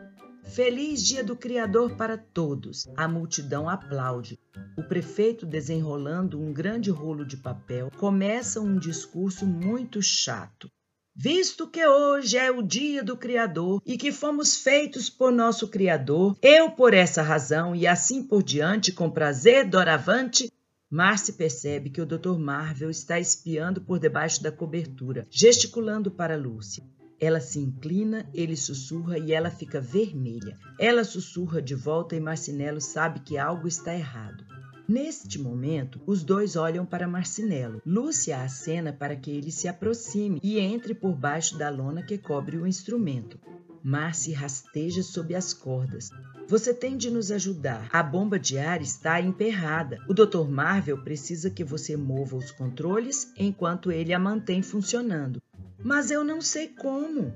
Feliz 0.43 1.03
Dia 1.03 1.23
do 1.23 1.35
Criador 1.35 1.95
para 1.95 2.17
todos! 2.17 2.87
A 2.97 3.07
multidão 3.07 3.69
aplaude. 3.69 4.39
O 4.77 4.83
prefeito, 4.83 5.45
desenrolando 5.45 6.39
um 6.39 6.51
grande 6.51 6.89
rolo 6.89 7.25
de 7.25 7.37
papel, 7.37 7.89
começa 7.97 8.59
um 8.59 8.77
discurso 8.77 9.45
muito 9.45 10.01
chato. 10.01 10.69
Visto 11.15 11.67
que 11.67 11.85
hoje 11.85 12.37
é 12.37 12.49
o 12.51 12.61
dia 12.61 13.03
do 13.03 13.15
Criador 13.15 13.81
e 13.85 13.97
que 13.97 14.11
fomos 14.11 14.55
feitos 14.55 15.09
por 15.09 15.31
nosso 15.31 15.67
Criador, 15.67 16.37
eu, 16.41 16.71
por 16.71 16.93
essa 16.93 17.21
razão 17.21 17.75
e 17.75 17.85
assim 17.85 18.23
por 18.23 18.41
diante, 18.41 18.91
com 18.91 19.09
prazer, 19.09 19.69
doravante, 19.69 20.51
Marcy 20.89 21.33
percebe 21.33 21.89
que 21.89 22.01
o 22.01 22.05
Dr. 22.05 22.37
Marvel 22.37 22.89
está 22.89 23.17
espiando 23.17 23.79
por 23.79 23.99
debaixo 23.99 24.43
da 24.43 24.51
cobertura, 24.51 25.25
gesticulando 25.29 26.11
para 26.11 26.35
Lúcia. 26.35 26.83
Ela 27.21 27.39
se 27.39 27.59
inclina, 27.59 28.27
ele 28.33 28.57
sussurra 28.57 29.19
e 29.19 29.31
ela 29.31 29.51
fica 29.51 29.79
vermelha. 29.79 30.57
Ela 30.79 31.03
sussurra 31.03 31.61
de 31.61 31.75
volta 31.75 32.15
e 32.15 32.19
Marcinelo 32.19 32.81
sabe 32.81 33.19
que 33.19 33.37
algo 33.37 33.67
está 33.67 33.93
errado. 33.93 34.43
Neste 34.87 35.37
momento, 35.37 36.01
os 36.07 36.23
dois 36.23 36.55
olham 36.55 36.83
para 36.83 37.07
Marcinelo. 37.07 37.79
Lúcia 37.85 38.41
acena 38.41 38.91
para 38.91 39.15
que 39.15 39.29
ele 39.29 39.51
se 39.51 39.67
aproxime 39.67 40.39
e 40.41 40.59
entre 40.59 40.95
por 40.95 41.13
baixo 41.13 41.59
da 41.59 41.69
lona 41.69 42.01
que 42.01 42.17
cobre 42.17 42.57
o 42.57 42.65
instrumento. 42.65 43.39
Marci 43.83 44.33
rasteja 44.33 45.03
sob 45.03 45.35
as 45.35 45.53
cordas. 45.53 46.09
Você 46.47 46.73
tem 46.73 46.97
de 46.97 47.11
nos 47.11 47.31
ajudar. 47.31 47.87
A 47.93 48.01
bomba 48.01 48.39
de 48.39 48.57
ar 48.57 48.81
está 48.81 49.21
emperrada. 49.21 49.99
O 50.09 50.13
Dr. 50.13 50.49
Marvel 50.49 50.97
precisa 51.03 51.51
que 51.51 51.63
você 51.63 51.95
mova 51.95 52.35
os 52.35 52.49
controles 52.49 53.31
enquanto 53.37 53.91
ele 53.91 54.11
a 54.11 54.19
mantém 54.19 54.63
funcionando. 54.63 55.39
Mas 55.83 56.11
eu 56.11 56.23
não 56.23 56.41
sei 56.41 56.67
como. 56.67 57.33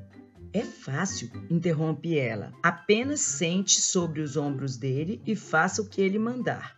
É 0.54 0.62
fácil, 0.62 1.30
interrompe 1.50 2.18
ela. 2.18 2.54
Apenas 2.64 3.20
sente 3.20 3.82
sobre 3.82 4.22
os 4.22 4.38
ombros 4.38 4.78
dele 4.78 5.22
e 5.26 5.36
faça 5.36 5.82
o 5.82 5.90
que 5.90 6.02
ele 6.02 6.20
mandar. 6.20 6.76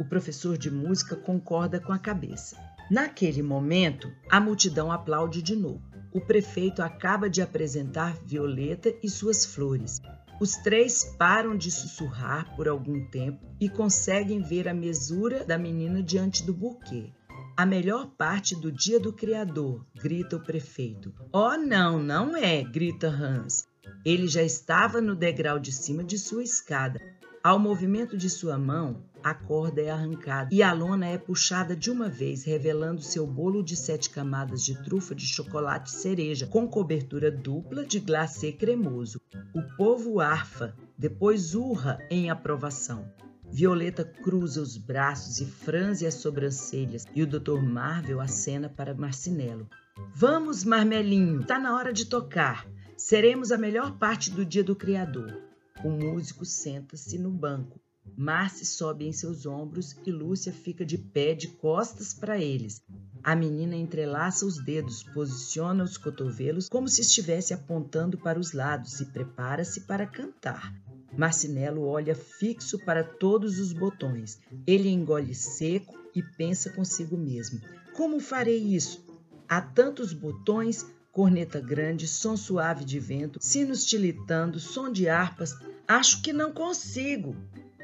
O 0.00 0.04
professor 0.04 0.56
de 0.56 0.70
música 0.70 1.14
concorda 1.14 1.78
com 1.78 1.92
a 1.92 1.98
cabeça. 1.98 2.56
Naquele 2.90 3.42
momento, 3.42 4.10
a 4.28 4.40
multidão 4.40 4.90
aplaude 4.90 5.42
de 5.42 5.54
novo. 5.54 5.82
O 6.12 6.20
prefeito 6.20 6.82
acaba 6.82 7.30
de 7.30 7.40
apresentar 7.40 8.16
Violeta 8.24 8.92
e 9.02 9.08
suas 9.08 9.44
flores. 9.44 10.00
Os 10.40 10.56
três 10.56 11.04
param 11.18 11.54
de 11.54 11.70
sussurrar 11.70 12.56
por 12.56 12.66
algum 12.66 13.06
tempo 13.10 13.46
e 13.60 13.68
conseguem 13.68 14.42
ver 14.42 14.66
a 14.66 14.74
mesura 14.74 15.44
da 15.44 15.58
menina 15.58 16.02
diante 16.02 16.44
do 16.44 16.54
buquê. 16.54 17.12
A 17.60 17.66
melhor 17.66 18.06
parte 18.16 18.56
do 18.56 18.72
dia 18.72 18.98
do 18.98 19.12
Criador, 19.12 19.84
grita 19.94 20.36
o 20.36 20.42
prefeito. 20.42 21.12
Oh, 21.30 21.58
não, 21.58 22.02
não 22.02 22.34
é, 22.34 22.64
grita 22.64 23.06
Hans. 23.08 23.68
Ele 24.02 24.26
já 24.28 24.42
estava 24.42 24.98
no 24.98 25.14
degrau 25.14 25.58
de 25.58 25.70
cima 25.70 26.02
de 26.02 26.18
sua 26.18 26.42
escada. 26.42 26.98
Ao 27.44 27.58
movimento 27.58 28.16
de 28.16 28.30
sua 28.30 28.56
mão, 28.56 29.04
a 29.22 29.34
corda 29.34 29.82
é 29.82 29.90
arrancada 29.90 30.48
e 30.50 30.62
a 30.62 30.72
lona 30.72 31.04
é 31.04 31.18
puxada 31.18 31.76
de 31.76 31.90
uma 31.90 32.08
vez, 32.08 32.44
revelando 32.44 33.02
seu 33.02 33.26
bolo 33.26 33.62
de 33.62 33.76
sete 33.76 34.08
camadas 34.08 34.64
de 34.64 34.82
trufa 34.82 35.14
de 35.14 35.26
chocolate 35.26 35.90
cereja, 35.90 36.46
com 36.46 36.66
cobertura 36.66 37.30
dupla 37.30 37.84
de 37.84 38.00
glacê 38.00 38.52
cremoso. 38.52 39.20
O 39.54 39.60
povo 39.76 40.18
arfa, 40.18 40.74
depois 40.96 41.54
urra 41.54 41.98
em 42.08 42.30
aprovação. 42.30 43.04
Violeta 43.52 44.04
cruza 44.04 44.62
os 44.62 44.76
braços 44.76 45.40
e 45.40 45.44
franze 45.44 46.06
as 46.06 46.14
sobrancelhas 46.14 47.04
e 47.14 47.22
o 47.22 47.26
Dr. 47.26 47.60
Marvel 47.60 48.20
acena 48.20 48.68
para 48.68 48.94
Marcinelo. 48.94 49.68
Vamos, 50.14 50.64
Marmelinho, 50.64 51.40
está 51.40 51.58
na 51.58 51.74
hora 51.74 51.92
de 51.92 52.06
tocar. 52.06 52.66
Seremos 52.96 53.50
a 53.50 53.58
melhor 53.58 53.98
parte 53.98 54.30
do 54.30 54.44
dia 54.44 54.62
do 54.62 54.76
Criador. 54.76 55.42
O 55.84 55.90
músico 55.90 56.44
senta-se 56.44 57.18
no 57.18 57.30
banco. 57.30 57.80
Marci 58.16 58.64
sobe 58.64 59.06
em 59.06 59.12
seus 59.12 59.46
ombros 59.46 59.96
e 60.06 60.10
Lúcia 60.10 60.52
fica 60.52 60.84
de 60.84 60.96
pé 60.96 61.34
de 61.34 61.48
costas 61.48 62.14
para 62.14 62.38
eles. 62.38 62.82
A 63.22 63.34
menina 63.34 63.74
entrelaça 63.76 64.46
os 64.46 64.62
dedos, 64.64 65.02
posiciona 65.02 65.84
os 65.84 65.96
cotovelos 65.96 66.68
como 66.68 66.88
se 66.88 67.00
estivesse 67.00 67.52
apontando 67.52 68.16
para 68.16 68.38
os 68.38 68.52
lados 68.52 69.00
e 69.00 69.06
prepara-se 69.06 69.82
para 69.82 70.06
cantar. 70.06 70.72
Marcinelo 71.16 71.86
olha 71.86 72.14
fixo 72.14 72.78
para 72.78 73.02
todos 73.02 73.58
os 73.58 73.72
botões. 73.72 74.40
Ele 74.66 74.88
engole 74.88 75.34
seco 75.34 75.98
e 76.14 76.22
pensa 76.22 76.70
consigo 76.70 77.16
mesmo: 77.16 77.60
Como 77.94 78.20
farei 78.20 78.58
isso? 78.58 79.04
Há 79.48 79.60
tantos 79.60 80.12
botões, 80.12 80.86
corneta 81.12 81.60
grande, 81.60 82.06
som 82.06 82.36
suave 82.36 82.84
de 82.84 83.00
vento, 83.00 83.38
sinos 83.42 83.84
tilitando, 83.84 84.60
som 84.60 84.90
de 84.90 85.08
harpas. 85.08 85.54
Acho 85.86 86.22
que 86.22 86.32
não 86.32 86.52
consigo. 86.52 87.36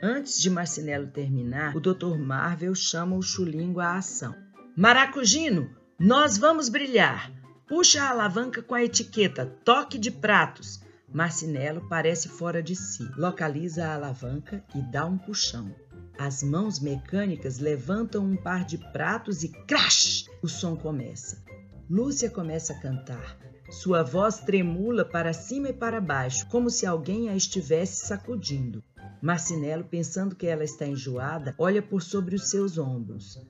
Antes 0.03 0.39
de 0.41 0.51
Marcinelo 0.51 1.09
terminar, 1.09 1.74
o 1.74 1.81
Dr. 1.81 2.18
Marvel 2.18 2.74
chama 2.74 3.16
o 3.16 3.22
chulingo 3.22 3.81
à 3.81 3.97
ação. 3.97 4.35
Maracujino, 4.77 5.70
nós 5.99 6.37
vamos 6.37 6.68
brilhar. 6.68 7.33
Puxa 7.66 8.03
a 8.03 8.11
alavanca 8.11 8.62
com 8.62 8.74
a 8.74 8.85
etiqueta 8.85 9.47
Toque 9.64 9.99
de 9.99 10.11
Pratos. 10.11 10.81
Marcinelo 11.17 11.81
parece 11.89 12.29
fora 12.29 12.62
de 12.62 12.77
si, 12.77 13.03
localiza 13.17 13.87
a 13.87 13.95
alavanca 13.95 14.62
e 14.75 14.83
dá 14.83 15.07
um 15.07 15.17
puxão. 15.17 15.75
As 16.19 16.43
mãos 16.43 16.79
mecânicas 16.79 17.59
levantam 17.59 18.23
um 18.23 18.37
par 18.37 18.67
de 18.67 18.77
pratos 18.93 19.43
e 19.43 19.49
crash! 19.49 20.27
O 20.43 20.47
som 20.47 20.77
começa. 20.77 21.43
Lúcia 21.89 22.29
começa 22.29 22.75
a 22.75 22.79
cantar. 22.79 23.39
Sua 23.71 24.03
voz 24.03 24.41
tremula 24.41 25.07
para 25.07 25.33
cima 25.33 25.71
e 25.71 25.73
para 25.73 26.03
baixo, 26.03 26.47
como 26.51 26.69
se 26.69 26.85
alguém 26.85 27.31
a 27.31 27.35
estivesse 27.35 28.05
sacudindo. 28.07 28.85
Marcinelo, 29.23 29.85
pensando 29.85 30.37
que 30.37 30.47
ela 30.47 30.64
está 30.64 30.87
enjoada, 30.87 31.55
olha 31.57 31.81
por 31.81 32.03
sobre 32.03 32.37
os 32.37 32.51
seus 32.51 32.77
ombros. 32.77 33.41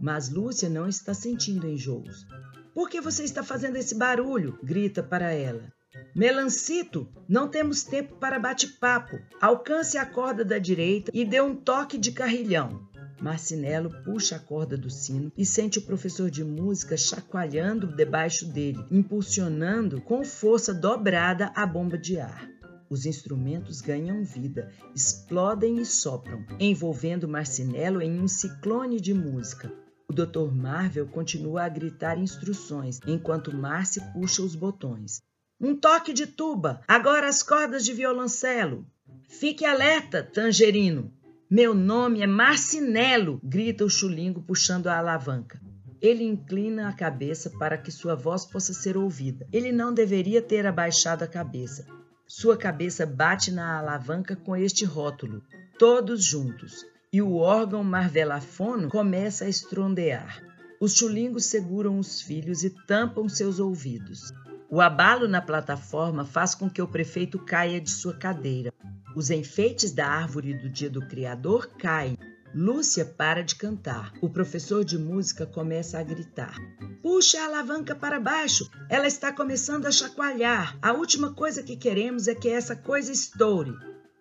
Mas 0.00 0.28
Lúcia 0.28 0.68
não 0.68 0.88
está 0.88 1.14
sentindo 1.14 1.68
enjoos. 1.68 2.26
Por 2.74 2.90
que 2.90 3.00
você 3.00 3.22
está 3.22 3.44
fazendo 3.44 3.76
esse 3.76 3.94
barulho? 3.94 4.58
grita 4.60 5.04
para 5.04 5.30
ela. 5.32 5.72
Melancito, 6.14 7.08
não 7.28 7.48
temos 7.48 7.84
tempo 7.84 8.16
para 8.16 8.38
bate-papo. 8.38 9.18
Alcance 9.40 9.96
a 9.96 10.06
corda 10.06 10.44
da 10.44 10.58
direita 10.58 11.10
e 11.14 11.24
dê 11.24 11.40
um 11.40 11.54
toque 11.54 11.98
de 11.98 12.12
carrilhão. 12.12 12.88
Marcinelo 13.20 13.88
puxa 14.02 14.36
a 14.36 14.38
corda 14.38 14.76
do 14.76 14.90
sino 14.90 15.32
e 15.36 15.46
sente 15.46 15.78
o 15.78 15.82
professor 15.82 16.28
de 16.28 16.42
música 16.42 16.96
chacoalhando 16.96 17.86
debaixo 17.86 18.44
dele, 18.44 18.84
impulsionando 18.90 20.00
com 20.00 20.24
força 20.24 20.74
dobrada 20.74 21.52
a 21.54 21.64
bomba 21.64 21.96
de 21.96 22.18
ar. 22.18 22.48
Os 22.90 23.06
instrumentos 23.06 23.80
ganham 23.80 24.24
vida, 24.24 24.70
explodem 24.94 25.78
e 25.78 25.86
sopram, 25.86 26.44
envolvendo 26.58 27.28
Marcinelo 27.28 28.02
em 28.02 28.20
um 28.20 28.28
ciclone 28.28 29.00
de 29.00 29.14
música. 29.14 29.72
O 30.08 30.12
Dr. 30.12 30.52
Marvel 30.52 31.06
continua 31.06 31.62
a 31.62 31.68
gritar 31.68 32.18
instruções 32.18 32.98
enquanto 33.06 33.56
Marcy 33.56 34.00
puxa 34.12 34.42
os 34.42 34.54
botões. 34.54 35.22
Um 35.64 35.76
toque 35.76 36.12
de 36.12 36.26
tuba, 36.26 36.80
agora 36.88 37.28
as 37.28 37.40
cordas 37.40 37.84
de 37.84 37.92
violoncelo. 37.92 38.84
Fique 39.28 39.64
alerta, 39.64 40.20
Tangerino. 40.20 41.14
Meu 41.48 41.72
nome 41.72 42.20
é 42.20 42.26
Marcinelo, 42.26 43.40
grita 43.44 43.84
o 43.84 43.88
chulingo 43.88 44.42
puxando 44.42 44.88
a 44.88 44.98
alavanca. 44.98 45.60
Ele 46.00 46.24
inclina 46.24 46.88
a 46.88 46.92
cabeça 46.92 47.48
para 47.48 47.78
que 47.78 47.92
sua 47.92 48.16
voz 48.16 48.44
possa 48.44 48.74
ser 48.74 48.96
ouvida. 48.96 49.46
Ele 49.52 49.70
não 49.70 49.94
deveria 49.94 50.42
ter 50.42 50.66
abaixado 50.66 51.22
a 51.22 51.28
cabeça. 51.28 51.86
Sua 52.26 52.56
cabeça 52.56 53.06
bate 53.06 53.52
na 53.52 53.78
alavanca 53.78 54.34
com 54.34 54.56
este 54.56 54.84
rótulo: 54.84 55.44
todos 55.78 56.24
juntos. 56.24 56.84
E 57.12 57.22
o 57.22 57.36
órgão 57.36 57.84
marvelafono 57.84 58.88
começa 58.88 59.44
a 59.44 59.48
estrondear. 59.48 60.42
Os 60.80 60.96
chulingos 60.96 61.44
seguram 61.44 62.00
os 62.00 62.20
filhos 62.20 62.64
e 62.64 62.70
tampam 62.70 63.28
seus 63.28 63.60
ouvidos. 63.60 64.32
O 64.72 64.80
abalo 64.80 65.28
na 65.28 65.42
plataforma 65.42 66.24
faz 66.24 66.54
com 66.54 66.70
que 66.70 66.80
o 66.80 66.88
prefeito 66.88 67.38
caia 67.38 67.78
de 67.78 67.90
sua 67.90 68.14
cadeira. 68.14 68.72
Os 69.14 69.28
enfeites 69.28 69.92
da 69.92 70.06
árvore 70.08 70.54
do 70.54 70.70
dia 70.70 70.88
do 70.88 71.06
Criador 71.06 71.68
caem. 71.76 72.16
Lúcia 72.54 73.04
para 73.04 73.42
de 73.42 73.54
cantar. 73.54 74.14
O 74.22 74.30
professor 74.30 74.82
de 74.82 74.96
música 74.96 75.44
começa 75.44 75.98
a 75.98 76.02
gritar: 76.02 76.56
Puxa 77.02 77.38
a 77.38 77.44
alavanca 77.44 77.94
para 77.94 78.18
baixo, 78.18 78.66
ela 78.88 79.06
está 79.06 79.30
começando 79.30 79.84
a 79.84 79.92
chacoalhar. 79.92 80.78
A 80.80 80.94
última 80.94 81.34
coisa 81.34 81.62
que 81.62 81.76
queremos 81.76 82.26
é 82.26 82.34
que 82.34 82.48
essa 82.48 82.74
coisa 82.74 83.12
estoure. 83.12 83.74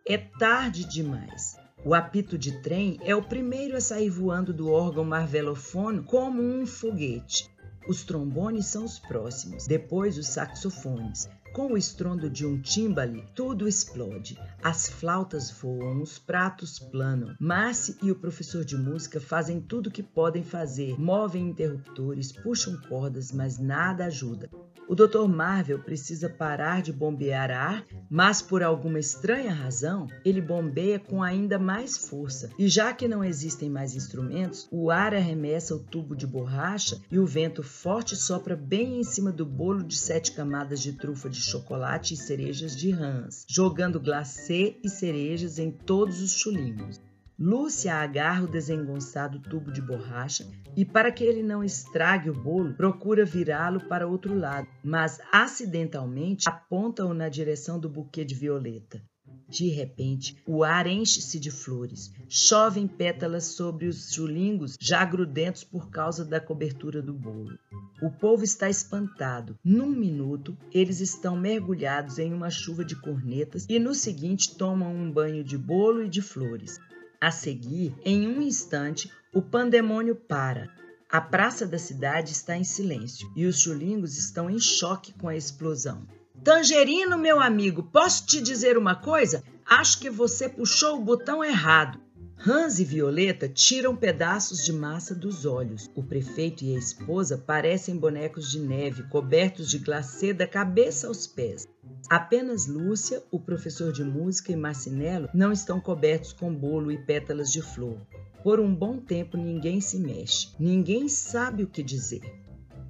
É 0.06 0.18
tarde 0.18 0.84
demais. 0.84 1.56
O 1.86 1.96
apito 1.96 2.38
de 2.38 2.62
trem 2.62 3.00
é 3.04 3.16
o 3.16 3.24
primeiro 3.24 3.78
a 3.78 3.82
sair 3.82 4.10
voando 4.10 4.52
do 4.54 4.70
órgão 4.70 5.06
marvelofono 5.06 6.04
como 6.04 6.42
um 6.42 6.66
foguete. 6.66 7.50
Os 7.88 8.04
trombones 8.04 8.68
são 8.68 8.86
os 8.86 9.00
próximos, 9.00 9.66
depois 9.66 10.18
os 10.18 10.28
saxofones. 10.28 11.28
Com 11.54 11.74
o 11.74 11.78
estrondo 11.78 12.30
de 12.30 12.46
um 12.46 12.62
timbale, 12.62 13.26
tudo 13.36 13.68
explode. 13.68 14.40
As 14.64 14.90
flautas 14.90 15.52
voam, 15.52 16.02
os 16.02 16.18
pratos 16.18 16.80
planam. 16.80 17.36
Marcy 17.40 17.98
e 18.02 18.10
o 18.10 18.16
professor 18.16 18.64
de 18.64 18.78
música 18.78 19.20
fazem 19.20 19.60
tudo 19.60 19.88
o 19.88 19.92
que 19.92 20.02
podem 20.02 20.44
fazer. 20.44 20.98
Movem 20.98 21.50
interruptores, 21.50 22.32
puxam 22.32 22.80
cordas, 22.88 23.34
mas 23.34 23.60
nada 23.60 24.06
ajuda. 24.06 24.50
O 24.92 24.96
Dr. 24.96 25.26
Marvel 25.26 25.80
precisa 25.80 26.28
parar 26.28 26.82
de 26.82 26.92
bombear 26.92 27.50
ar, 27.50 27.88
mas 28.10 28.42
por 28.42 28.62
alguma 28.62 29.00
estranha 29.00 29.54
razão, 29.54 30.10
ele 30.26 30.42
bombeia 30.42 31.00
com 31.00 31.24
ainda 31.24 31.58
mais 31.58 31.96
força. 32.10 32.50
E 32.60 32.68
já 32.68 32.94
que 32.94 33.08
não 33.08 33.24
existem 33.24 33.70
mais 33.70 33.96
instrumentos, 33.96 34.68
o 34.70 34.92
ar 34.92 35.16
arremessa 35.16 35.74
o 35.74 35.80
tubo 35.80 36.14
de 36.14 36.28
borracha 36.28 37.00
e 37.10 37.18
o 37.18 37.26
vento 37.26 37.64
forte 37.64 38.18
sopra 38.18 38.54
bem 38.54 39.00
em 39.00 39.04
cima 39.06 39.32
do 39.32 39.46
bolo 39.46 39.82
de 39.82 39.96
sete 39.96 40.34
camadas 40.34 40.82
de 40.82 40.92
trufa 40.92 41.30
de 41.30 41.40
chocolate 41.40 42.16
e 42.16 42.18
cerejas 42.18 42.76
de 42.76 42.92
rãs, 42.92 43.46
jogando 43.48 43.98
glacê 43.98 44.76
e 44.84 44.90
cerejas 44.90 45.58
em 45.58 45.72
todos 45.72 46.22
os 46.22 46.34
chulinhos. 46.34 47.00
Lúcia 47.44 47.96
agarra 47.96 48.44
o 48.44 48.48
desengonçado 48.48 49.40
tubo 49.40 49.72
de 49.72 49.82
borracha 49.82 50.46
e, 50.78 50.86
para 50.86 51.12
que 51.12 51.24
ele 51.24 51.42
não 51.42 51.64
estrague 51.64 52.30
o 52.30 52.40
bolo, 52.40 52.76
procura 52.76 53.26
virá-lo 53.26 53.80
para 53.88 54.08
outro 54.08 54.38
lado, 54.38 54.68
mas 54.84 55.20
acidentalmente 55.32 56.48
aponta-o 56.48 57.16
na 57.16 57.30
direção 57.30 57.80
do 57.80 57.90
buquê 57.90 58.24
de 58.24 58.36
violeta. 58.36 59.02
De 59.50 59.70
repente, 59.70 60.38
o 60.46 60.64
ar 60.64 60.86
enche-se 60.86 61.40
de 61.40 61.50
flores. 61.50 62.14
Chovem 62.30 62.88
pétalas 62.88 63.46
sobre 63.46 63.88
os 63.88 64.14
chulingos 64.14 64.78
já 64.80 65.04
grudentos 65.04 65.64
por 65.64 65.90
causa 65.90 66.24
da 66.24 66.40
cobertura 66.40 67.02
do 67.02 67.12
bolo. 67.12 67.58
O 68.04 68.12
povo 68.12 68.44
está 68.44 68.70
espantado. 68.70 69.58
Num 69.64 69.90
minuto, 69.90 70.56
eles 70.72 71.02
estão 71.02 71.36
mergulhados 71.36 72.20
em 72.20 72.32
uma 72.32 72.52
chuva 72.52 72.86
de 72.86 72.96
cornetas 72.96 73.66
e 73.68 73.80
no 73.80 73.96
seguinte 73.96 74.56
tomam 74.56 74.96
um 74.96 75.12
banho 75.12 75.44
de 75.44 75.58
bolo 75.58 76.04
e 76.04 76.10
de 76.10 76.22
flores. 76.22 76.80
A 77.22 77.30
seguir, 77.30 77.94
em 78.04 78.28
um 78.28 78.42
instante, 78.42 79.12
o 79.32 79.44
pandemônio 79.44 80.16
para. 80.16 80.68
A 81.08 81.22
praça 81.22 81.68
da 81.68 81.78
cidade 81.78 82.32
está 82.32 82.58
em 82.58 82.64
silêncio 82.64 83.32
e 83.36 83.46
os 83.46 83.60
chulingos 83.60 84.18
estão 84.18 84.50
em 84.50 84.60
choque 84.60 85.14
com 85.14 85.28
a 85.28 85.36
explosão. 85.36 86.08
Tangerino, 86.44 87.20
meu 87.20 87.40
amigo, 87.40 87.84
posso 87.84 88.26
te 88.26 88.42
dizer 88.42 88.76
uma 88.76 88.96
coisa? 88.96 89.44
Acho 89.64 90.00
que 90.00 90.10
você 90.10 90.50
puxou 90.50 90.98
o 90.98 91.04
botão 91.04 91.44
errado. 91.44 92.00
Hans 92.44 92.80
e 92.80 92.84
Violeta 92.84 93.48
tiram 93.48 93.96
pedaços 93.96 94.66
de 94.66 94.74
massa 94.74 95.14
dos 95.14 95.46
olhos. 95.46 95.88
O 95.94 96.02
prefeito 96.02 96.66
e 96.66 96.76
a 96.76 96.80
esposa 96.80 97.38
parecem 97.38 97.96
bonecos 97.96 98.50
de 98.50 98.60
neve 98.60 99.04
cobertos 99.04 99.70
de 99.70 99.78
glacê 99.78 100.34
da 100.34 100.48
cabeça 100.48 101.08
aos 101.08 101.28
pés. 101.28 101.68
Apenas 102.10 102.66
Lúcia, 102.66 103.22
o 103.30 103.40
professor 103.40 103.94
de 103.94 104.04
música 104.04 104.52
e 104.52 104.56
Marcinelo 104.56 105.30
não 105.36 105.52
estão 105.52 105.80
cobertos 105.80 106.34
com 106.34 106.52
bolo 106.52 106.92
e 106.92 106.98
pétalas 106.98 107.52
de 107.52 107.62
flor. 107.62 108.02
Por 108.44 108.60
um 108.60 108.74
bom 108.74 108.98
tempo 108.98 109.38
ninguém 109.38 109.80
se 109.80 110.00
mexe, 110.00 110.50
ninguém 110.60 111.08
sabe 111.08 111.62
o 111.62 111.68
que 111.68 111.84
dizer. 111.84 112.24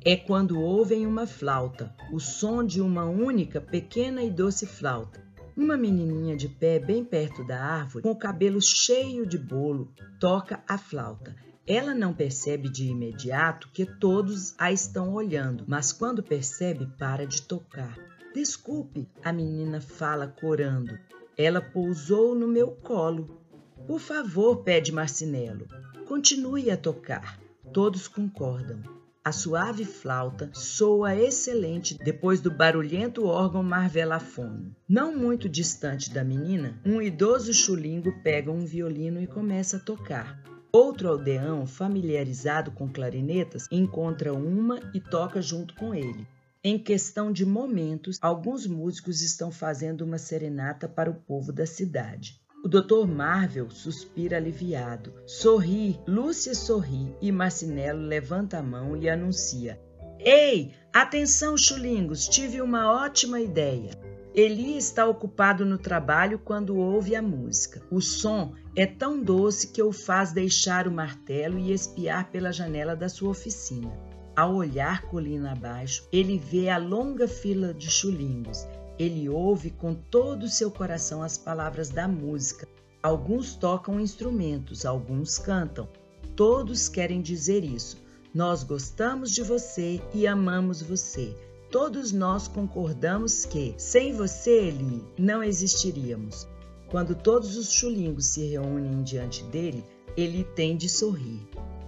É 0.06 0.16
quando 0.16 0.62
ouvem 0.62 1.06
uma 1.06 1.28
flauta, 1.28 1.93
o 2.14 2.22
som 2.22 2.64
de 2.64 2.80
uma 2.80 3.04
única 3.04 3.60
pequena 3.60 4.24
e 4.24 4.32
doce 4.32 4.66
flauta. 4.66 5.30
Uma 5.62 5.78
menininha 5.78 6.36
de 6.36 6.49
pé 6.49 6.80
bem 6.80 7.05
perto 7.05 7.43
da 7.43 7.64
árvore, 7.64 8.01
com 8.01 8.09
o 8.09 8.16
cabelo 8.16 8.59
cheio 8.59 9.28
de 9.28 9.38
bolo, 9.38 9.93
toca 10.20 10.59
a 10.68 10.76
flauta. 10.76 11.36
Ela 11.68 11.93
não 11.93 12.16
percebe 12.16 12.68
de 12.68 12.88
imediato 12.88 13.70
que 13.72 13.86
todos 13.86 14.55
a 14.57 14.72
estão 14.72 15.14
olhando, 15.14 15.64
mas 15.68 15.93
quando 15.93 16.24
percebe, 16.24 16.88
para 16.97 17.28
de 17.28 17.43
tocar. 17.43 17.95
Desculpe, 18.34 19.07
a 19.24 19.32
menina 19.32 19.80
fala 19.80 20.28
corando. 20.28 20.97
Ela 21.38 21.62
pousou 21.62 22.34
no 22.34 22.47
meu 22.47 22.72
colo. 22.72 23.39
Por 23.86 23.99
favor, 23.99 24.64
pede 24.64 24.91
Marcinelo. 24.91 25.68
Continue 26.07 26.72
a 26.72 26.76
tocar. 26.76 27.39
Todos 27.72 28.07
concordam. 28.07 28.82
A 29.24 29.32
suave 29.32 29.86
flauta 29.86 30.49
soa 30.51 31.15
excelente 31.15 31.95
depois 31.95 32.41
do 32.41 32.49
barulhento 32.49 33.28
órgão 33.28 33.61
marvelafono. 33.61 34.76
Não 34.89 35.15
muito 35.15 35.47
distante 35.47 36.09
da 36.09 36.24
menina, 36.24 36.82
um 36.84 36.99
idoso 36.99 37.53
chulingo 37.53 38.11
pega 38.24 38.49
um 38.49 38.65
violino 38.65 39.22
e 39.22 39.28
começa 39.28 39.78
a 39.78 39.80
tocar. 39.80 40.41
Outro 40.72 41.07
aldeão, 41.07 41.67
familiarizado 41.67 42.72
com 42.72 42.91
clarinetas, 42.91 43.67
encontra 43.72 44.34
uma 44.34 44.80
e 44.91 44.99
toca 44.99 45.39
junto 45.39 45.76
com 45.76 45.93
ele. 45.93 46.28
Em 46.63 46.80
questão 46.80 47.32
de 47.32 47.45
momentos, 47.45 48.17
alguns 48.19 48.65
músicos 48.65 49.22
estão 49.22 49.51
fazendo 49.51 50.01
uma 50.01 50.17
serenata 50.17 50.89
para 50.89 51.11
o 51.11 51.13
povo 51.13 51.53
da 51.53 51.67
cidade. 51.67 52.40
O 52.64 52.68
Dr. 52.68 53.07
Marvel 53.07 53.72
suspira 53.72 54.38
aliviado, 54.38 55.12
sorri, 55.26 55.99
Lúcia 56.07 56.53
sorri 56.53 57.16
e 57.20 57.32
Marcinelo 57.32 57.99
levanta 58.01 58.59
a 58.59 58.62
mão 58.62 58.95
e 58.95 59.09
anuncia: 59.09 59.82
Ei, 60.20 60.72
atenção, 60.93 61.57
chulingos, 61.57 62.28
tive 62.28 62.62
uma 62.62 62.91
ótima 62.91 63.41
ideia. 63.41 63.99
Eli 64.36 64.78
está 64.78 65.07
ocupado 65.07 65.66
no 65.66 65.80
trabalho 65.80 66.38
quando 66.38 66.78
ouve 66.78 67.16
a 67.16 67.22
música. 67.22 67.82
O 67.89 67.99
som 67.99 68.53
é 68.76 68.86
tão 68.86 69.20
doce 69.20 69.70
que 69.70 69.82
o 69.82 69.91
faz 69.91 70.32
deixar 70.32 70.88
o 70.88 70.91
martelo 70.91 71.57
e 71.57 71.74
espiar 71.74 72.30
pela 72.30 72.53
janela 72.53 72.95
da 72.95 73.09
sua 73.09 73.32
oficina. 73.32 73.91
Ao 74.36 74.53
olhar 74.53 75.01
colina 75.07 75.51
abaixo, 75.53 76.07
ele 76.14 76.38
vê 76.38 76.70
a 76.70 76.78
longa 76.78 77.28
fila 77.28 77.74
de 77.74 77.89
chulingos. 77.89 78.68
Ele 79.02 79.28
ouve 79.28 79.72
com 79.72 79.95
todo 79.95 80.43
o 80.43 80.47
seu 80.47 80.70
coração 80.70 81.24
as 81.24 81.36
palavras 81.36 81.89
da 81.89 82.08
música. 82.08 82.68
Alguns 83.02 83.56
tocam 83.56 83.99
instrumentos, 83.99 84.86
alguns 84.86 85.39
cantam. 85.39 85.89
Todos 86.36 86.88
querem 86.88 87.20
dizer 87.20 87.64
isso. 87.64 87.97
Nós 88.32 88.64
gostamos 88.64 89.32
de 89.32 89.41
você 89.41 89.99
e 90.14 90.28
amamos 90.28 90.84
você. 90.84 91.36
Todos 91.72 92.12
nós 92.12 92.47
concordamos 92.47 93.43
que, 93.43 93.74
sem 93.76 94.14
você, 94.14 94.68
Eli, 94.68 95.04
não 95.18 95.41
existiríamos. 95.41 96.47
Quando 96.88 97.16
todos 97.16 97.58
os 97.58 97.72
chulingos 97.72 98.28
se 98.28 98.45
reúnem 98.45 99.02
diante 99.02 99.43
dele, 99.45 99.84
ele 100.16 100.43
tem 100.43 100.78
de 100.78 100.88
sorrir. 100.88 101.41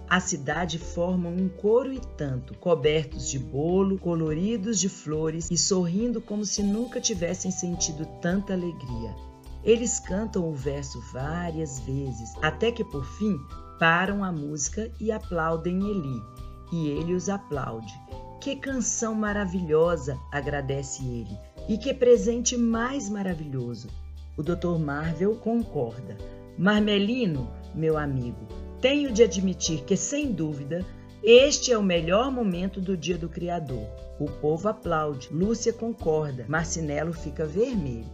A 0.08 0.20
cidade 0.20 0.78
forma 0.78 1.28
um 1.28 1.48
coro 1.48 1.92
e 1.92 1.98
tanto, 1.98 2.54
cobertos 2.58 3.28
de 3.28 3.38
bolo, 3.38 3.98
coloridos 3.98 4.78
de 4.78 4.88
flores 4.88 5.50
e 5.50 5.56
sorrindo 5.56 6.20
como 6.20 6.44
se 6.44 6.62
nunca 6.62 7.00
tivessem 7.00 7.50
sentido 7.50 8.06
tanta 8.20 8.52
alegria. 8.52 9.14
Eles 9.64 9.98
cantam 9.98 10.46
o 10.46 10.54
verso 10.54 11.00
várias 11.12 11.80
vezes, 11.80 12.34
até 12.42 12.70
que 12.70 12.84
por 12.84 13.04
fim 13.04 13.38
param 13.78 14.22
a 14.22 14.30
música 14.30 14.90
e 15.00 15.10
aplaudem 15.10 15.78
Eli. 15.78 16.22
E 16.70 16.88
ele 16.88 17.14
os 17.14 17.28
aplaude. 17.28 17.92
Que 18.40 18.56
canção 18.56 19.14
maravilhosa! 19.14 20.18
agradece 20.30 21.02
ele. 21.02 21.38
E 21.66 21.78
que 21.78 21.94
presente 21.94 22.58
mais 22.58 23.08
maravilhoso! 23.08 23.88
O 24.36 24.42
Dr. 24.42 24.78
Marvel 24.78 25.36
concorda. 25.36 26.18
Marmelino, 26.58 27.50
meu 27.74 27.96
amigo, 27.96 28.46
tenho 28.84 29.10
de 29.10 29.22
admitir 29.22 29.82
que, 29.84 29.96
sem 29.96 30.30
dúvida, 30.30 30.84
este 31.22 31.72
é 31.72 31.78
o 31.78 31.82
melhor 31.82 32.30
momento 32.30 32.82
do 32.82 32.98
dia 32.98 33.16
do 33.16 33.30
Criador. 33.30 33.88
O 34.20 34.26
povo 34.26 34.68
aplaude, 34.68 35.30
Lúcia 35.32 35.72
concorda, 35.72 36.44
Marcinelo 36.46 37.14
fica 37.14 37.46
vermelho. 37.46 38.04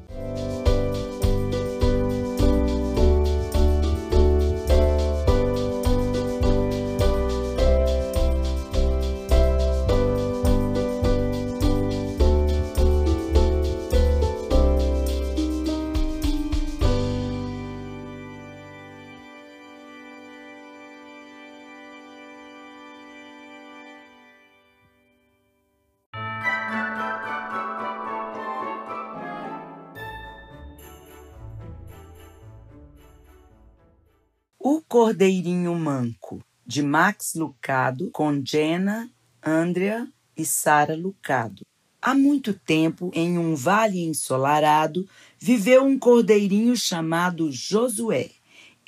Cordeirinho 34.90 35.72
Manco, 35.76 36.42
de 36.66 36.82
Max 36.82 37.34
Lucado, 37.36 38.10
com 38.10 38.44
Jenna, 38.44 39.08
Andrea 39.40 40.04
e 40.36 40.44
Sara 40.44 40.96
Lucado. 40.96 41.64
Há 42.02 42.12
muito 42.12 42.52
tempo, 42.52 43.08
em 43.14 43.38
um 43.38 43.54
vale 43.54 44.00
ensolarado, 44.00 45.08
viveu 45.38 45.84
um 45.84 45.96
cordeirinho 45.96 46.76
chamado 46.76 47.52
Josué. 47.52 48.32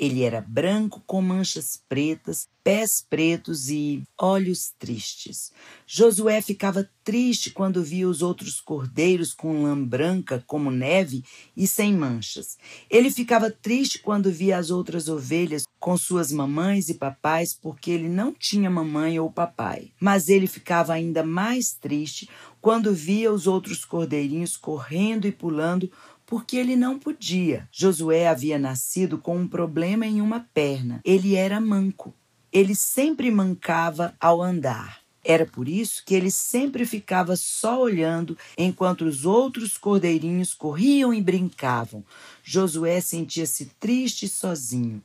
Ele 0.02 0.24
era 0.24 0.40
branco 0.40 1.00
com 1.06 1.22
manchas 1.22 1.80
pretas, 1.88 2.48
pés 2.64 3.06
pretos 3.08 3.68
e 3.68 4.02
olhos 4.20 4.72
tristes. 4.76 5.52
Josué 5.86 6.42
ficava 6.42 6.90
triste 7.04 7.50
quando 7.50 7.84
via 7.84 8.08
os 8.08 8.20
outros 8.20 8.60
cordeiros 8.60 9.32
com 9.32 9.62
lã 9.62 9.80
branca 9.80 10.42
como 10.44 10.72
neve 10.72 11.22
e 11.56 11.68
sem 11.68 11.94
manchas. 11.94 12.58
Ele 12.90 13.12
ficava 13.12 13.48
triste 13.48 14.00
quando 14.00 14.28
via 14.28 14.58
as 14.58 14.70
outras 14.70 15.08
ovelhas 15.08 15.68
com 15.78 15.96
suas 15.96 16.32
mamães 16.32 16.88
e 16.88 16.94
papais 16.94 17.54
porque 17.54 17.92
ele 17.92 18.08
não 18.08 18.32
tinha 18.32 18.68
mamãe 18.68 19.20
ou 19.20 19.30
papai. 19.30 19.92
Mas 20.00 20.28
ele 20.28 20.48
ficava 20.48 20.92
ainda 20.92 21.22
mais 21.22 21.74
triste 21.74 22.28
quando 22.60 22.92
via 22.92 23.32
os 23.32 23.46
outros 23.46 23.84
cordeirinhos 23.84 24.56
correndo 24.56 25.26
e 25.26 25.32
pulando 25.32 25.90
porque 26.32 26.56
ele 26.56 26.76
não 26.76 26.98
podia. 26.98 27.68
Josué 27.70 28.26
havia 28.26 28.58
nascido 28.58 29.18
com 29.18 29.36
um 29.36 29.46
problema 29.46 30.06
em 30.06 30.22
uma 30.22 30.40
perna. 30.54 31.02
Ele 31.04 31.34
era 31.34 31.60
manco. 31.60 32.14
Ele 32.50 32.74
sempre 32.74 33.30
mancava 33.30 34.14
ao 34.18 34.40
andar. 34.40 35.02
Era 35.22 35.44
por 35.44 35.68
isso 35.68 36.02
que 36.06 36.14
ele 36.14 36.30
sempre 36.30 36.86
ficava 36.86 37.36
só 37.36 37.78
olhando 37.78 38.34
enquanto 38.56 39.02
os 39.02 39.26
outros 39.26 39.76
cordeirinhos 39.76 40.54
corriam 40.54 41.12
e 41.12 41.20
brincavam. 41.20 42.02
Josué 42.42 43.02
sentia-se 43.02 43.66
triste 43.78 44.24
e 44.24 44.28
sozinho, 44.30 45.02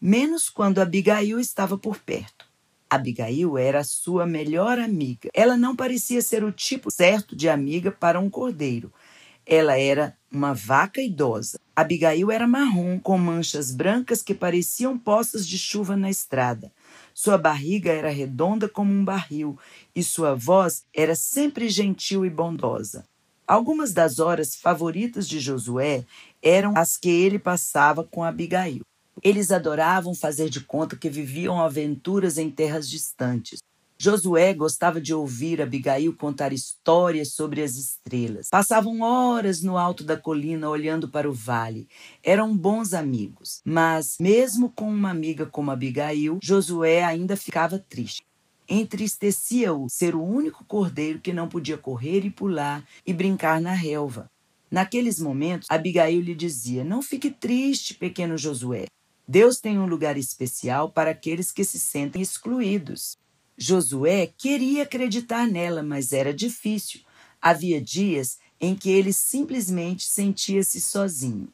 menos 0.00 0.48
quando 0.48 0.78
Abigail 0.78 1.40
estava 1.40 1.76
por 1.76 1.98
perto. 1.98 2.48
Abigail 2.88 3.58
era 3.58 3.80
a 3.80 3.84
sua 3.84 4.24
melhor 4.24 4.78
amiga. 4.78 5.30
Ela 5.34 5.56
não 5.56 5.74
parecia 5.74 6.22
ser 6.22 6.42
o 6.42 6.52
tipo 6.52 6.92
certo 6.92 7.34
de 7.34 7.48
amiga 7.48 7.90
para 7.90 8.20
um 8.20 8.30
cordeiro. 8.30 8.92
Ela 9.52 9.76
era 9.76 10.16
uma 10.30 10.54
vaca 10.54 11.02
idosa. 11.02 11.58
Abigail 11.74 12.30
era 12.30 12.46
marrom, 12.46 13.00
com 13.00 13.18
manchas 13.18 13.72
brancas 13.72 14.22
que 14.22 14.32
pareciam 14.32 14.96
poças 14.96 15.44
de 15.44 15.58
chuva 15.58 15.96
na 15.96 16.08
estrada. 16.08 16.70
Sua 17.12 17.36
barriga 17.36 17.90
era 17.90 18.10
redonda 18.10 18.68
como 18.68 18.92
um 18.92 19.04
barril 19.04 19.58
e 19.92 20.04
sua 20.04 20.36
voz 20.36 20.84
era 20.94 21.16
sempre 21.16 21.68
gentil 21.68 22.24
e 22.24 22.30
bondosa. 22.30 23.04
Algumas 23.44 23.92
das 23.92 24.20
horas 24.20 24.54
favoritas 24.54 25.28
de 25.28 25.40
Josué 25.40 26.04
eram 26.40 26.74
as 26.76 26.96
que 26.96 27.10
ele 27.10 27.36
passava 27.36 28.04
com 28.04 28.22
Abigail. 28.22 28.82
Eles 29.20 29.50
adoravam 29.50 30.14
fazer 30.14 30.48
de 30.48 30.60
conta 30.60 30.94
que 30.94 31.10
viviam 31.10 31.60
aventuras 31.60 32.38
em 32.38 32.48
terras 32.48 32.88
distantes. 32.88 33.58
Josué 34.02 34.54
gostava 34.54 34.98
de 34.98 35.12
ouvir 35.12 35.60
Abigail 35.60 36.16
contar 36.16 36.54
histórias 36.54 37.34
sobre 37.34 37.60
as 37.60 37.74
estrelas. 37.74 38.48
Passavam 38.50 39.02
horas 39.02 39.60
no 39.60 39.76
alto 39.76 40.02
da 40.02 40.16
colina 40.16 40.70
olhando 40.70 41.06
para 41.06 41.28
o 41.28 41.34
vale. 41.34 41.86
Eram 42.24 42.56
bons 42.56 42.94
amigos. 42.94 43.60
Mas, 43.62 44.16
mesmo 44.18 44.70
com 44.70 44.90
uma 44.90 45.10
amiga 45.10 45.44
como 45.44 45.70
Abigail, 45.70 46.38
Josué 46.42 47.04
ainda 47.04 47.36
ficava 47.36 47.78
triste. 47.78 48.24
Entristecia-o 48.66 49.86
ser 49.90 50.14
o 50.14 50.24
único 50.24 50.64
cordeiro 50.64 51.20
que 51.20 51.34
não 51.34 51.46
podia 51.46 51.76
correr 51.76 52.24
e 52.24 52.30
pular 52.30 52.82
e 53.06 53.12
brincar 53.12 53.60
na 53.60 53.74
relva. 53.74 54.30
Naqueles 54.70 55.20
momentos, 55.20 55.68
Abigail 55.70 56.22
lhe 56.22 56.34
dizia: 56.34 56.82
Não 56.82 57.02
fique 57.02 57.30
triste, 57.30 57.92
pequeno 57.92 58.38
Josué. 58.38 58.86
Deus 59.28 59.60
tem 59.60 59.78
um 59.78 59.84
lugar 59.84 60.16
especial 60.16 60.90
para 60.90 61.10
aqueles 61.10 61.52
que 61.52 61.64
se 61.64 61.78
sentem 61.78 62.22
excluídos. 62.22 63.19
Josué 63.62 64.26
queria 64.38 64.84
acreditar 64.84 65.46
nela, 65.46 65.82
mas 65.82 66.14
era 66.14 66.32
difícil. 66.32 67.02
Havia 67.42 67.78
dias 67.78 68.38
em 68.58 68.74
que 68.74 68.88
ele 68.88 69.12
simplesmente 69.12 70.04
sentia-se 70.04 70.80
sozinho. 70.80 71.46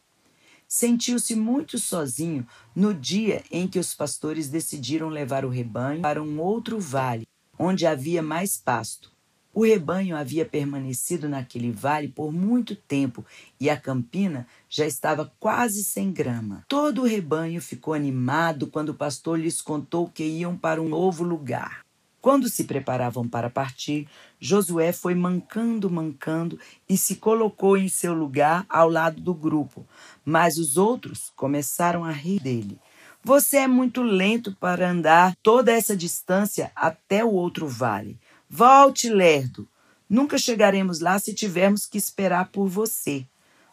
Sentiu-se 0.69 1.35
muito 1.35 1.81
sozinho 1.81 2.47
no 2.77 2.95
dia 2.95 3.43
em 3.51 3.67
que 3.67 3.81
os 3.81 3.93
pastores 3.93 4.49
decidiram 4.49 5.09
levar 5.09 5.45
o 5.45 5.49
rebanho 5.49 6.01
para 6.01 6.23
um 6.23 6.41
outro 6.41 6.79
vale, 6.79 7.27
onde 7.59 7.85
havia 7.85 8.23
mais 8.23 8.57
pasto. 8.57 9.11
O 9.53 9.65
rebanho 9.65 10.17
havia 10.17 10.45
permanecido 10.45 11.29
naquele 11.29 11.73
vale 11.73 12.07
por 12.07 12.31
muito 12.31 12.77
tempo 12.77 13.25
e 13.59 13.69
a 13.69 13.77
campina 13.77 14.47
já 14.69 14.87
estava 14.87 15.33
quase 15.41 15.83
sem 15.83 16.13
grama. 16.13 16.65
Todo 16.69 17.03
o 17.03 17.07
rebanho 17.07 17.61
ficou 17.61 17.95
animado 17.95 18.69
quando 18.69 18.91
o 18.91 18.95
pastor 18.95 19.41
lhes 19.41 19.61
contou 19.61 20.09
que 20.09 20.23
iam 20.23 20.57
para 20.57 20.81
um 20.81 20.89
novo 20.89 21.25
lugar. 21.25 21.86
Quando 22.27 22.49
se 22.49 22.65
preparavam 22.65 23.29
para 23.29 23.49
partir, 23.49 24.09
Josué 24.41 24.91
foi 24.91 25.15
mancando, 25.15 25.89
mancando 25.89 26.59
e 26.89 26.99
se 26.99 27.15
colocou 27.15 27.77
em 27.77 27.89
seu 27.89 28.13
lugar 28.13 28.67
ao 28.69 28.89
lado 28.89 29.21
do 29.21 29.33
grupo. 29.33 29.87
Mas 30.25 30.59
os 30.59 30.77
outros 30.77 31.31
começaram 31.37 32.05
a 32.05 32.11
rir 32.11 32.41
dele. 32.41 32.81
Você 33.23 33.59
é 33.59 33.69
muito 33.69 34.03
lento 34.03 34.57
para 34.59 34.91
andar 34.91 35.37
toda 35.41 35.71
essa 35.71 35.97
distância 35.97 36.73
até 36.75 37.25
o 37.25 37.31
outro 37.31 37.69
vale. 37.69 38.19
Volte, 38.51 39.09
lerdo. 39.09 39.69
Nunca 40.11 40.37
chegaremos 40.37 40.99
lá 40.99 41.21
se 41.21 41.33
tivermos 41.33 41.87
que 41.87 41.97
esperar 41.97 42.49
por 42.49 42.67
você. 42.67 43.25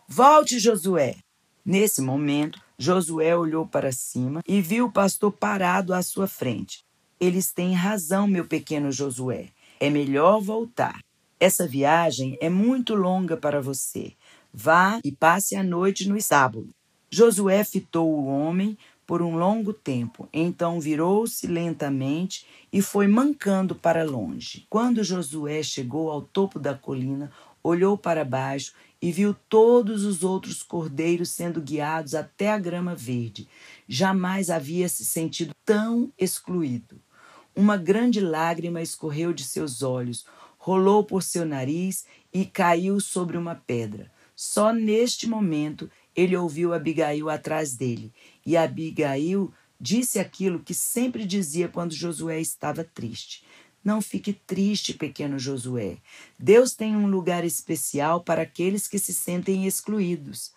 Volte, 0.07 0.59
Josué. 0.59 1.15
Nesse 1.65 2.03
momento, 2.03 2.61
Josué 2.77 3.35
olhou 3.35 3.65
para 3.65 3.91
cima 3.91 4.43
e 4.47 4.61
viu 4.61 4.85
o 4.85 4.91
pastor 4.91 5.31
parado 5.31 5.91
à 5.91 6.03
sua 6.03 6.27
frente. 6.27 6.85
Eles 7.19 7.51
têm 7.51 7.73
razão, 7.73 8.27
meu 8.27 8.45
pequeno 8.45 8.91
Josué. 8.91 9.49
É 9.79 9.89
melhor 9.89 10.41
voltar. 10.41 10.99
Essa 11.39 11.67
viagem 11.67 12.37
é 12.41 12.49
muito 12.49 12.95
longa 12.95 13.35
para 13.35 13.61
você. 13.61 14.13
Vá 14.53 14.99
e 15.03 15.11
passe 15.11 15.55
a 15.55 15.63
noite 15.63 16.07
no 16.07 16.15
estábulo. 16.15 16.69
Josué 17.09 17.63
fitou 17.63 18.11
o 18.11 18.25
homem 18.25 18.77
por 19.05 19.21
um 19.21 19.35
longo 19.35 19.73
tempo, 19.73 20.27
então 20.31 20.79
virou-se 20.79 21.45
lentamente 21.45 22.45
e 22.71 22.81
foi 22.81 23.07
mancando 23.07 23.75
para 23.75 24.03
longe. 24.03 24.65
Quando 24.69 25.03
Josué 25.03 25.61
chegou 25.61 26.09
ao 26.09 26.21
topo 26.21 26.57
da 26.57 26.73
colina, 26.73 27.31
olhou 27.63 27.97
para 27.97 28.25
baixo 28.25 28.73
e 29.01 29.11
viu 29.11 29.35
todos 29.49 30.05
os 30.05 30.23
outros 30.23 30.63
cordeiros 30.63 31.29
sendo 31.29 31.61
guiados 31.61 32.15
até 32.15 32.51
a 32.51 32.57
grama 32.57 32.95
verde. 32.95 33.47
Jamais 33.87 34.49
havia 34.49 34.87
se 34.89 35.05
sentido 35.05 35.53
tão 35.65 36.11
excluído. 36.17 37.01
Uma 37.55 37.77
grande 37.77 38.19
lágrima 38.19 38.81
escorreu 38.81 39.31
de 39.31 39.43
seus 39.43 39.83
olhos, 39.83 40.25
rolou 40.57 41.03
por 41.03 41.21
seu 41.21 41.45
nariz 41.45 42.05
e 42.33 42.45
caiu 42.45 42.99
sobre 42.99 43.37
uma 43.37 43.55
pedra. 43.55 44.11
Só 44.35 44.73
neste 44.73 45.27
momento 45.27 45.89
ele 46.15 46.35
ouviu 46.35 46.73
Abigail 46.73 47.29
atrás 47.29 47.75
dele, 47.75 48.11
e 48.45 48.57
Abigail 48.57 49.53
disse 49.79 50.19
aquilo 50.19 50.59
que 50.59 50.73
sempre 50.73 51.25
dizia 51.25 51.67
quando 51.67 51.93
Josué 51.93 52.39
estava 52.39 52.83
triste. 52.83 53.43
Não 53.83 54.01
fique 54.01 54.31
triste, 54.31 54.93
pequeno 54.93 55.37
Josué. 55.37 55.97
Deus 56.39 56.73
tem 56.73 56.95
um 56.95 57.07
lugar 57.07 57.43
especial 57.43 58.21
para 58.21 58.43
aqueles 58.43 58.87
que 58.87 58.97
se 58.97 59.13
sentem 59.13 59.67
excluídos. 59.67 60.53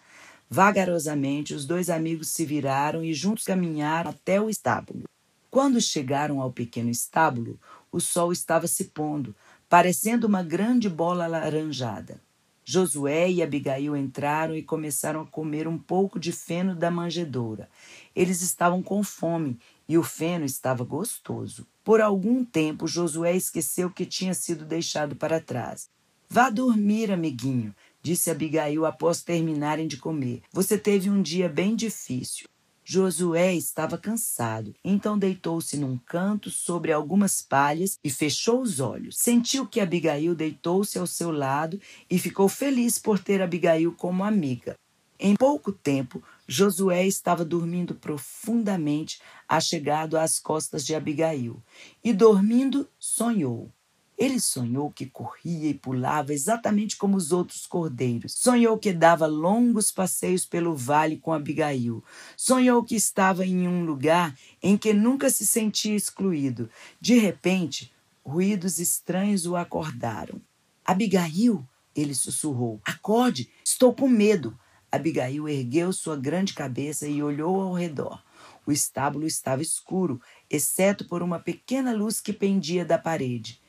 Vagarosamente, 0.49 1.55
os 1.55 1.67
dois 1.67 1.91
amigos 1.91 2.29
se 2.29 2.45
viraram 2.45 3.03
e 3.03 3.13
juntos 3.13 3.45
caminharam 3.45 4.11
até 4.11 4.41
o 4.41 4.49
estábulo. 4.49 5.05
Quando 5.51 5.81
chegaram 5.81 6.41
ao 6.41 6.53
pequeno 6.53 6.91
estábulo, 6.91 7.59
o 7.91 8.01
sol 8.01 8.33
estava 8.33 8.67
se 8.67 8.85
pondo, 8.87 9.35
parecendo 9.69 10.27
uma 10.27 10.43
grande 10.43 10.89
bola 10.89 11.25
alaranjada. 11.25 12.21
Josué 12.65 13.31
e 13.31 13.43
Abigail 13.43 13.97
entraram 13.97 14.57
e 14.57 14.63
começaram 14.63 15.21
a 15.21 15.27
comer 15.27 15.69
um 15.69 15.79
pouco 15.79 16.19
de 16.19 16.33
feno 16.33 16.75
da 16.75 16.91
manjedoura. 16.91 17.69
Eles 18.15 18.43
estavam 18.43 18.83
com 18.83 19.05
fome 19.05 19.59
e 19.89 19.97
o 19.97 20.03
feno 20.03 20.45
estava 20.45 20.83
gostoso. 20.83 21.67
Por 21.85 22.01
algum 22.01 22.45
tempo, 22.45 22.89
Josué 22.89 23.37
esqueceu 23.37 23.89
que 23.89 24.05
tinha 24.05 24.35
sido 24.35 24.65
deixado 24.65 25.15
para 25.15 25.41
trás. 25.41 25.89
Vá 26.29 26.51
dormir, 26.51 27.13
amiguinho, 27.13 27.73
disse 28.07 28.31
Abigail 28.31 28.87
após 28.87 29.21
terminarem 29.21 29.89
de 29.89 29.97
comer. 29.97 30.43
Você 30.53 30.79
teve 30.79 31.11
um 31.11 31.21
dia 31.21 31.49
bem 31.49 31.75
difícil. 31.75 32.47
Josué 32.85 33.53
estava 33.53 33.99
cansado, 33.99 34.73
então 34.85 35.19
deitou-se 35.19 35.77
num 35.77 35.99
canto 35.99 36.49
sobre 36.49 36.93
algumas 36.93 37.43
palhas 37.43 37.99
e 38.05 38.09
fechou 38.09 38.63
os 38.63 38.79
olhos. 38.79 39.17
Sentiu 39.19 39.67
que 39.67 39.81
Abigail 39.81 40.37
deitou-se 40.37 40.97
ao 40.97 41.05
seu 41.05 41.33
lado 41.33 41.81
e 42.09 42.17
ficou 42.17 42.49
feliz 42.49 42.97
por 42.97 43.19
ter 43.19 43.43
Abigail 43.43 43.93
como 43.93 44.23
amiga. 44.23 44.77
Em 45.19 45.35
pouco 45.35 45.73
tempo, 45.73 46.23
Josué 46.47 47.09
estava 47.09 47.45
dormindo 47.45 47.97
profundamente, 47.97 49.21
achegado 49.49 50.17
às 50.17 50.39
costas 50.39 50.87
de 50.87 50.95
Abigail, 50.95 51.61
e 52.05 52.13
dormindo 52.13 52.89
sonhou. 53.01 53.73
Ele 54.17 54.41
sonhou 54.41 54.91
que 54.91 55.05
corria 55.05 55.69
e 55.69 55.75
pulava 55.75 56.33
exatamente 56.33 56.97
como 56.97 57.19
os 57.19 57.33
outros 57.33 57.67
cordeiros. 57.67 58.33
Sonhou 58.33 58.79
que 58.79 58.93
dava 58.93 59.27
longos 59.27 59.93
passeios 59.93 60.47
pelo 60.47 60.75
vale 60.75 61.19
com 61.19 61.35
Abigail. 61.35 62.03
Sonhou 62.35 62.83
que 62.83 62.97
estava 62.97 63.45
em 63.45 63.69
um 63.69 63.85
lugar 63.85 64.35
em 64.63 64.79
que 64.79 64.95
nunca 64.95 65.29
se 65.29 65.45
sentia 65.45 65.95
excluído. 65.95 66.71
De 66.99 67.19
repente, 67.19 67.93
ruídos 68.25 68.79
estranhos 68.79 69.45
o 69.45 69.55
acordaram. 69.55 70.41
Abigail, 70.83 71.63
ele 71.95 72.15
sussurrou, 72.15 72.81
acorde, 72.85 73.51
estou 73.63 73.95
com 73.95 74.09
medo. 74.09 74.59
Abigail 74.91 75.47
ergueu 75.47 75.93
sua 75.93 76.17
grande 76.17 76.55
cabeça 76.55 77.07
e 77.07 77.23
olhou 77.23 77.61
ao 77.61 77.75
redor. 77.75 78.23
O 78.65 78.73
estábulo 78.73 79.27
estava 79.27 79.61
escuro, 79.61 80.21
exceto 80.49 81.05
por 81.07 81.23
uma 81.23 81.39
pequena 81.39 81.93
luz 81.93 82.21
que 82.21 82.33
pendia 82.33 82.85
da 82.85 82.97
parede. 82.97 83.61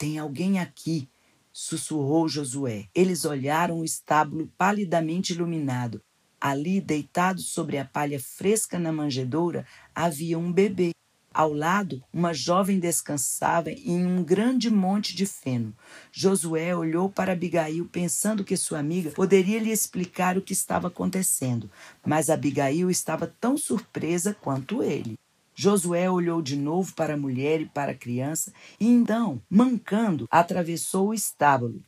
Tem 0.00 0.18
alguém 0.18 0.58
aqui, 0.58 1.10
sussurrou 1.52 2.26
Josué. 2.26 2.86
Eles 2.94 3.26
olharam 3.26 3.80
o 3.80 3.84
estábulo 3.84 4.50
palidamente 4.56 5.34
iluminado. 5.34 6.00
Ali, 6.40 6.80
deitado 6.80 7.42
sobre 7.42 7.76
a 7.76 7.84
palha 7.84 8.18
fresca 8.18 8.78
na 8.78 8.90
manjedoura, 8.90 9.66
havia 9.94 10.38
um 10.38 10.50
bebê. 10.50 10.92
Ao 11.34 11.52
lado, 11.52 12.02
uma 12.10 12.32
jovem 12.32 12.80
descansava 12.80 13.70
em 13.70 14.06
um 14.06 14.24
grande 14.24 14.70
monte 14.70 15.14
de 15.14 15.26
feno. 15.26 15.76
Josué 16.10 16.74
olhou 16.74 17.10
para 17.10 17.32
Abigail, 17.32 17.84
pensando 17.84 18.42
que 18.42 18.56
sua 18.56 18.78
amiga 18.78 19.10
poderia 19.10 19.60
lhe 19.60 19.70
explicar 19.70 20.38
o 20.38 20.42
que 20.42 20.54
estava 20.54 20.88
acontecendo, 20.88 21.70
mas 22.06 22.30
Abigail 22.30 22.90
estava 22.90 23.26
tão 23.38 23.58
surpresa 23.58 24.32
quanto 24.32 24.82
ele. 24.82 25.18
Josué 25.54 26.10
olhou 26.10 26.40
de 26.40 26.56
novo 26.56 26.94
para 26.94 27.14
a 27.14 27.16
mulher 27.16 27.60
e 27.60 27.66
para 27.66 27.92
a 27.92 27.96
criança 27.96 28.52
e 28.78 28.86
então, 28.86 29.40
mancando, 29.48 30.26
atravessou 30.30 31.08
o 31.08 31.14
estábulo. 31.14 31.82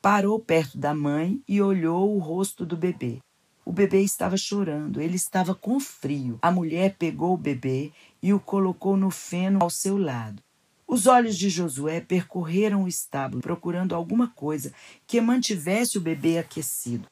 Parou 0.00 0.38
perto 0.38 0.78
da 0.78 0.94
mãe 0.94 1.42
e 1.48 1.60
olhou 1.60 2.14
o 2.14 2.18
rosto 2.18 2.64
do 2.64 2.76
bebê. 2.76 3.18
O 3.64 3.72
bebê 3.72 4.02
estava 4.02 4.36
chorando, 4.36 5.00
ele 5.00 5.16
estava 5.16 5.52
com 5.52 5.80
frio. 5.80 6.38
A 6.40 6.52
mulher 6.52 6.94
pegou 6.96 7.34
o 7.34 7.38
bebê 7.38 7.90
e 8.22 8.32
o 8.32 8.38
colocou 8.38 8.96
no 8.96 9.10
feno 9.10 9.58
ao 9.60 9.70
seu 9.70 9.98
lado. 9.98 10.40
Os 10.86 11.08
olhos 11.08 11.36
de 11.36 11.50
Josué 11.50 12.00
percorreram 12.00 12.84
o 12.84 12.88
estábulo, 12.88 13.42
procurando 13.42 13.92
alguma 13.92 14.28
coisa 14.28 14.72
que 15.04 15.20
mantivesse 15.20 15.98
o 15.98 16.00
bebê 16.00 16.38
aquecido. 16.38 17.08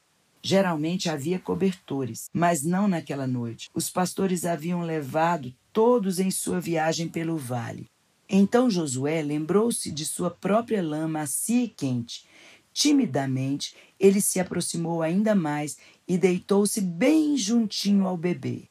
Geralmente 0.47 1.09
havia 1.09 1.39
cobertores, 1.39 2.29
mas 2.31 2.61
não 2.61 2.87
naquela 2.87 3.25
noite. 3.25 3.67
Os 3.73 3.89
pastores 3.89 4.45
haviam 4.45 4.81
levado 4.81 5.51
todos 5.73 6.19
em 6.19 6.29
sua 6.29 6.61
viagem 6.61 7.09
pelo 7.09 7.35
vale. 7.35 7.87
Então 8.29 8.69
Josué 8.69 9.23
lembrou-se 9.23 9.91
de 9.91 10.05
sua 10.05 10.29
própria 10.29 10.83
lã 10.83 11.07
macia 11.07 11.63
e 11.63 11.67
quente. 11.67 12.25
Timidamente, 12.71 13.75
ele 13.99 14.21
se 14.21 14.39
aproximou 14.39 15.01
ainda 15.01 15.33
mais 15.33 15.77
e 16.07 16.15
deitou-se 16.15 16.79
bem 16.79 17.35
juntinho 17.35 18.05
ao 18.05 18.15
bebê. 18.15 18.65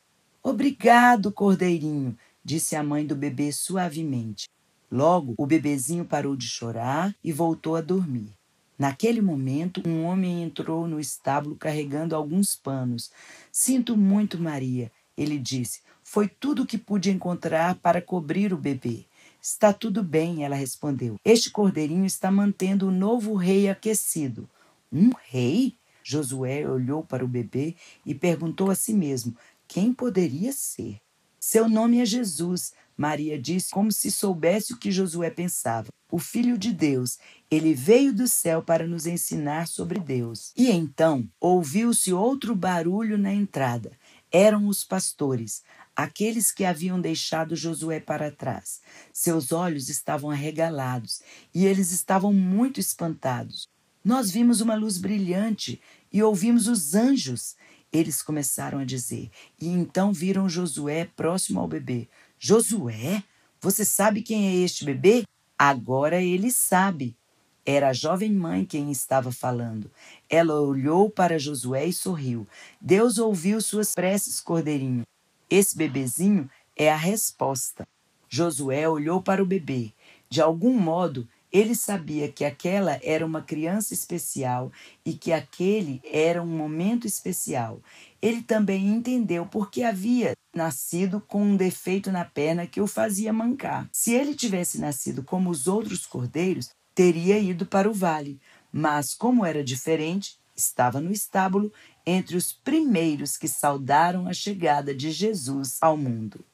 Obrigado, 0.45 1.33
cordeirinho, 1.33 2.17
disse 2.45 2.77
a 2.77 2.85
mãe 2.85 3.05
do 3.05 3.17
bebê 3.17 3.51
suavemente. 3.51 4.49
Logo, 4.89 5.35
o 5.37 5.45
bebezinho 5.45 6.05
parou 6.05 6.37
de 6.37 6.47
chorar 6.47 7.13
e 7.25 7.33
voltou 7.33 7.75
a 7.75 7.81
dormir. 7.81 8.31
Naquele 8.79 9.21
momento, 9.21 9.83
um 9.87 10.05
homem 10.05 10.43
entrou 10.43 10.89
no 10.89 10.99
estábulo 10.99 11.57
carregando 11.57 12.17
alguns 12.17 12.57
panos. 12.57 13.11
Sinto 13.53 13.97
muito, 13.97 14.39
Maria, 14.39 14.91
ele 15.17 15.39
disse. 15.39 15.81
Foi 16.03 16.29
tudo 16.29 16.63
o 16.63 16.67
que 16.67 16.77
pude 16.77 17.11
encontrar 17.11 17.77
para 17.77 18.03
cobrir 18.03 18.53
o 18.53 18.59
bebê. 18.59 19.07
Está 19.41 19.73
tudo 19.73 20.03
bem, 20.03 20.45
ela 20.45 20.57
respondeu. 20.57 21.17
Este 21.25 21.51
cordeirinho 21.51 22.07
está 22.07 22.31
mantendo 22.31 22.89
o 22.89 22.91
novo 22.91 23.35
rei 23.35 23.69
aquecido. 23.69 24.49
Um 24.93 25.11
rei? 25.29 25.75
Josué 26.03 26.69
olhou 26.69 27.03
para 27.03 27.25
o 27.25 27.29
bebê 27.29 27.75
e 28.05 28.15
perguntou 28.15 28.71
a 28.71 28.75
si 28.75 28.93
mesmo: 28.93 29.35
quem 29.67 29.93
poderia 29.93 30.53
ser? 30.53 31.01
Seu 31.41 31.69
nome 31.69 32.01
é 32.01 32.07
Jesus, 32.07 32.73
Maria 32.97 33.41
disse, 33.41 33.71
como 33.71 33.91
se 33.91 34.11
soubesse 34.11 34.73
o 34.73 34.79
que 34.79 34.93
Josué 34.93 35.31
pensava. 35.31 35.89
O 36.11 36.19
Filho 36.19 36.57
de 36.57 36.73
Deus, 36.73 37.19
ele 37.51 37.75
veio 37.75 38.12
do 38.15 38.29
céu 38.29 38.62
para 38.62 38.87
nos 38.87 39.07
ensinar 39.07 39.66
sobre 39.66 39.99
Deus. 39.99 40.53
E 40.57 40.71
então 40.71 41.29
ouviu-se 41.41 42.12
outro 42.12 42.55
barulho 42.55 43.19
na 43.19 43.33
entrada. 43.33 43.91
Eram 44.31 44.69
os 44.69 44.85
pastores, 44.85 45.62
aqueles 45.95 46.53
que 46.53 46.65
haviam 46.65 47.01
deixado 47.01 47.57
Josué 47.57 48.01
para 48.01 48.31
trás. 48.31 48.81
Seus 49.12 49.53
olhos 49.53 49.89
estavam 49.89 50.31
arregalados 50.31 51.21
e 51.55 51.66
eles 51.66 51.91
estavam 51.91 52.33
muito 52.33 52.79
espantados. 52.79 53.69
Nós 54.05 54.31
vimos 54.31 54.61
uma 54.61 54.75
luz 54.75 54.99
brilhante 54.99 55.81
e 56.12 56.23
ouvimos 56.23 56.69
os 56.69 56.95
anjos. 56.95 57.57
Eles 57.93 58.23
começaram 58.23 58.81
a 58.81 58.85
dizer, 58.85 59.31
e 59.61 59.69
então 59.69 60.12
viram 60.12 60.49
Josué 60.49 61.09
próximo 61.16 61.61
ao 61.61 61.69
bebê. 61.69 62.09
Josué, 62.47 63.25
você 63.59 63.87
sabe 63.87 64.21
quem 64.21 64.49
é 64.49 64.55
este 64.57 64.85
bebê? 64.85 65.23
Agora 65.59 66.21
ele 66.21 66.51
sabe. 66.51 67.16
Era 67.65 67.89
a 67.89 67.93
jovem 67.95 68.31
mãe 68.31 68.66
quem 68.66 68.93
estava 68.93 69.33
falando. 69.33 69.91
Ela 70.29 70.61
olhou 70.61 71.09
para 71.09 71.39
Josué 71.39 71.87
e 71.87 71.93
sorriu. 71.95 72.47
Deus 72.79 73.16
ouviu 73.16 73.62
suas 73.62 73.95
preces, 73.95 74.43
cordeirinho. 74.43 75.05
Esse 75.49 75.75
bebezinho 75.75 76.51
é 76.77 76.93
a 76.93 76.97
resposta. 76.97 77.89
Josué 78.29 78.87
olhou 78.87 79.23
para 79.23 79.43
o 79.43 79.47
bebê. 79.47 79.95
De 80.29 80.43
algum 80.43 80.79
modo, 80.79 81.27
ele 81.51 81.75
sabia 81.75 82.31
que 82.31 82.45
aquela 82.45 83.01
era 83.03 83.25
uma 83.25 83.41
criança 83.41 83.95
especial 83.95 84.71
e 85.03 85.15
que 85.15 85.33
aquele 85.33 85.99
era 86.05 86.43
um 86.43 86.59
momento 86.59 87.07
especial. 87.07 87.81
Ele 88.21 88.43
também 88.43 88.87
entendeu 88.87 89.47
porque 89.47 89.83
havia 89.83 90.35
nascido 90.55 91.21
com 91.21 91.43
um 91.43 91.57
defeito 91.57 92.11
na 92.11 92.25
perna 92.25 92.67
que 92.67 92.81
o 92.81 92.87
fazia 92.87 93.33
mancar. 93.33 93.89
Se 93.93 94.13
ele 94.13 94.35
tivesse 94.35 94.81
nascido 94.81 95.23
como 95.23 95.51
os 95.51 95.67
outros 95.67 96.07
cordeiros, 96.07 96.71
teria 96.95 97.39
ido 97.39 97.67
para 97.67 97.89
o 97.89 97.93
vale, 97.93 98.41
mas 98.73 99.15
como 99.15 99.45
era 99.45 99.65
diferente, 99.65 100.39
estava 100.57 101.01
no 101.01 101.13
estábulo 101.13 101.73
entre 102.07 102.37
os 102.37 102.53
primeiros 102.53 103.37
que 103.37 103.49
saudaram 103.49 104.29
a 104.29 104.33
chegada 104.33 104.95
de 104.95 105.11
Jesus 105.11 105.79
ao 105.81 105.97
mundo. 105.97 106.45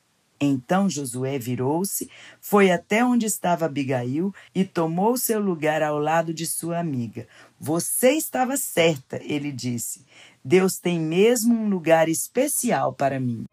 Então 0.41 0.89
Josué 0.89 1.39
virou-se, 1.39 2.11
foi 2.41 2.71
até 2.71 3.05
onde 3.05 3.27
estava 3.27 3.67
Abigail 3.67 4.35
e 4.55 4.65
tomou 4.65 5.19
seu 5.19 5.39
lugar 5.39 5.83
ao 5.83 5.99
lado 5.99 6.33
de 6.33 6.47
sua 6.47 6.79
amiga. 6.79 7.29
Você 7.59 8.13
estava 8.13 8.57
certa, 8.57 9.21
ele 9.23 9.53
disse. 9.53 10.07
Deus 10.43 10.79
tem 10.79 10.99
mesmo 10.99 11.55
um 11.55 11.69
lugar 11.69 12.09
especial 12.09 12.95
para 12.95 13.21
mim. 13.21 13.45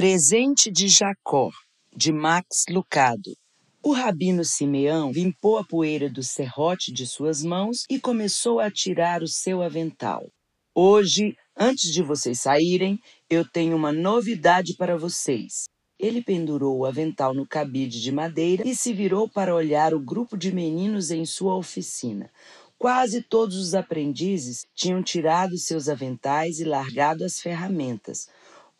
Presente 0.00 0.70
de 0.70 0.88
Jacó, 0.88 1.50
de 1.94 2.10
Max 2.10 2.64
Lucado. 2.70 3.36
O 3.82 3.92
rabino 3.92 4.42
Simeão 4.42 5.12
limpou 5.12 5.58
a 5.58 5.62
poeira 5.62 6.08
do 6.08 6.22
serrote 6.22 6.90
de 6.90 7.06
suas 7.06 7.42
mãos 7.42 7.84
e 7.90 8.00
começou 8.00 8.60
a 8.60 8.70
tirar 8.70 9.22
o 9.22 9.28
seu 9.28 9.60
avental. 9.60 10.26
Hoje, 10.74 11.36
antes 11.54 11.92
de 11.92 12.02
vocês 12.02 12.40
saírem, 12.40 12.98
eu 13.28 13.46
tenho 13.46 13.76
uma 13.76 13.92
novidade 13.92 14.74
para 14.74 14.96
vocês. 14.96 15.64
Ele 15.98 16.22
pendurou 16.22 16.78
o 16.78 16.86
avental 16.86 17.34
no 17.34 17.46
cabide 17.46 18.00
de 18.00 18.10
madeira 18.10 18.66
e 18.66 18.74
se 18.74 18.94
virou 18.94 19.28
para 19.28 19.54
olhar 19.54 19.92
o 19.92 20.00
grupo 20.00 20.34
de 20.34 20.50
meninos 20.50 21.10
em 21.10 21.26
sua 21.26 21.54
oficina. 21.54 22.30
Quase 22.78 23.20
todos 23.20 23.56
os 23.56 23.74
aprendizes 23.74 24.64
tinham 24.74 25.02
tirado 25.02 25.58
seus 25.58 25.90
aventais 25.90 26.58
e 26.58 26.64
largado 26.64 27.22
as 27.22 27.38
ferramentas. 27.38 28.26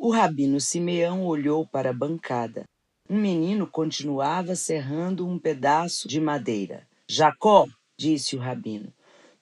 O 0.02 0.10
rabino 0.10 0.58
Simeão 0.58 1.26
olhou 1.26 1.66
para 1.66 1.90
a 1.90 1.92
bancada. 1.92 2.64
Um 3.06 3.20
menino 3.20 3.66
continuava 3.66 4.56
serrando 4.56 5.28
um 5.28 5.38
pedaço 5.38 6.08
de 6.08 6.18
madeira. 6.18 6.88
Jacó, 7.06 7.66
disse 7.98 8.34
o 8.34 8.38
rabino, 8.38 8.90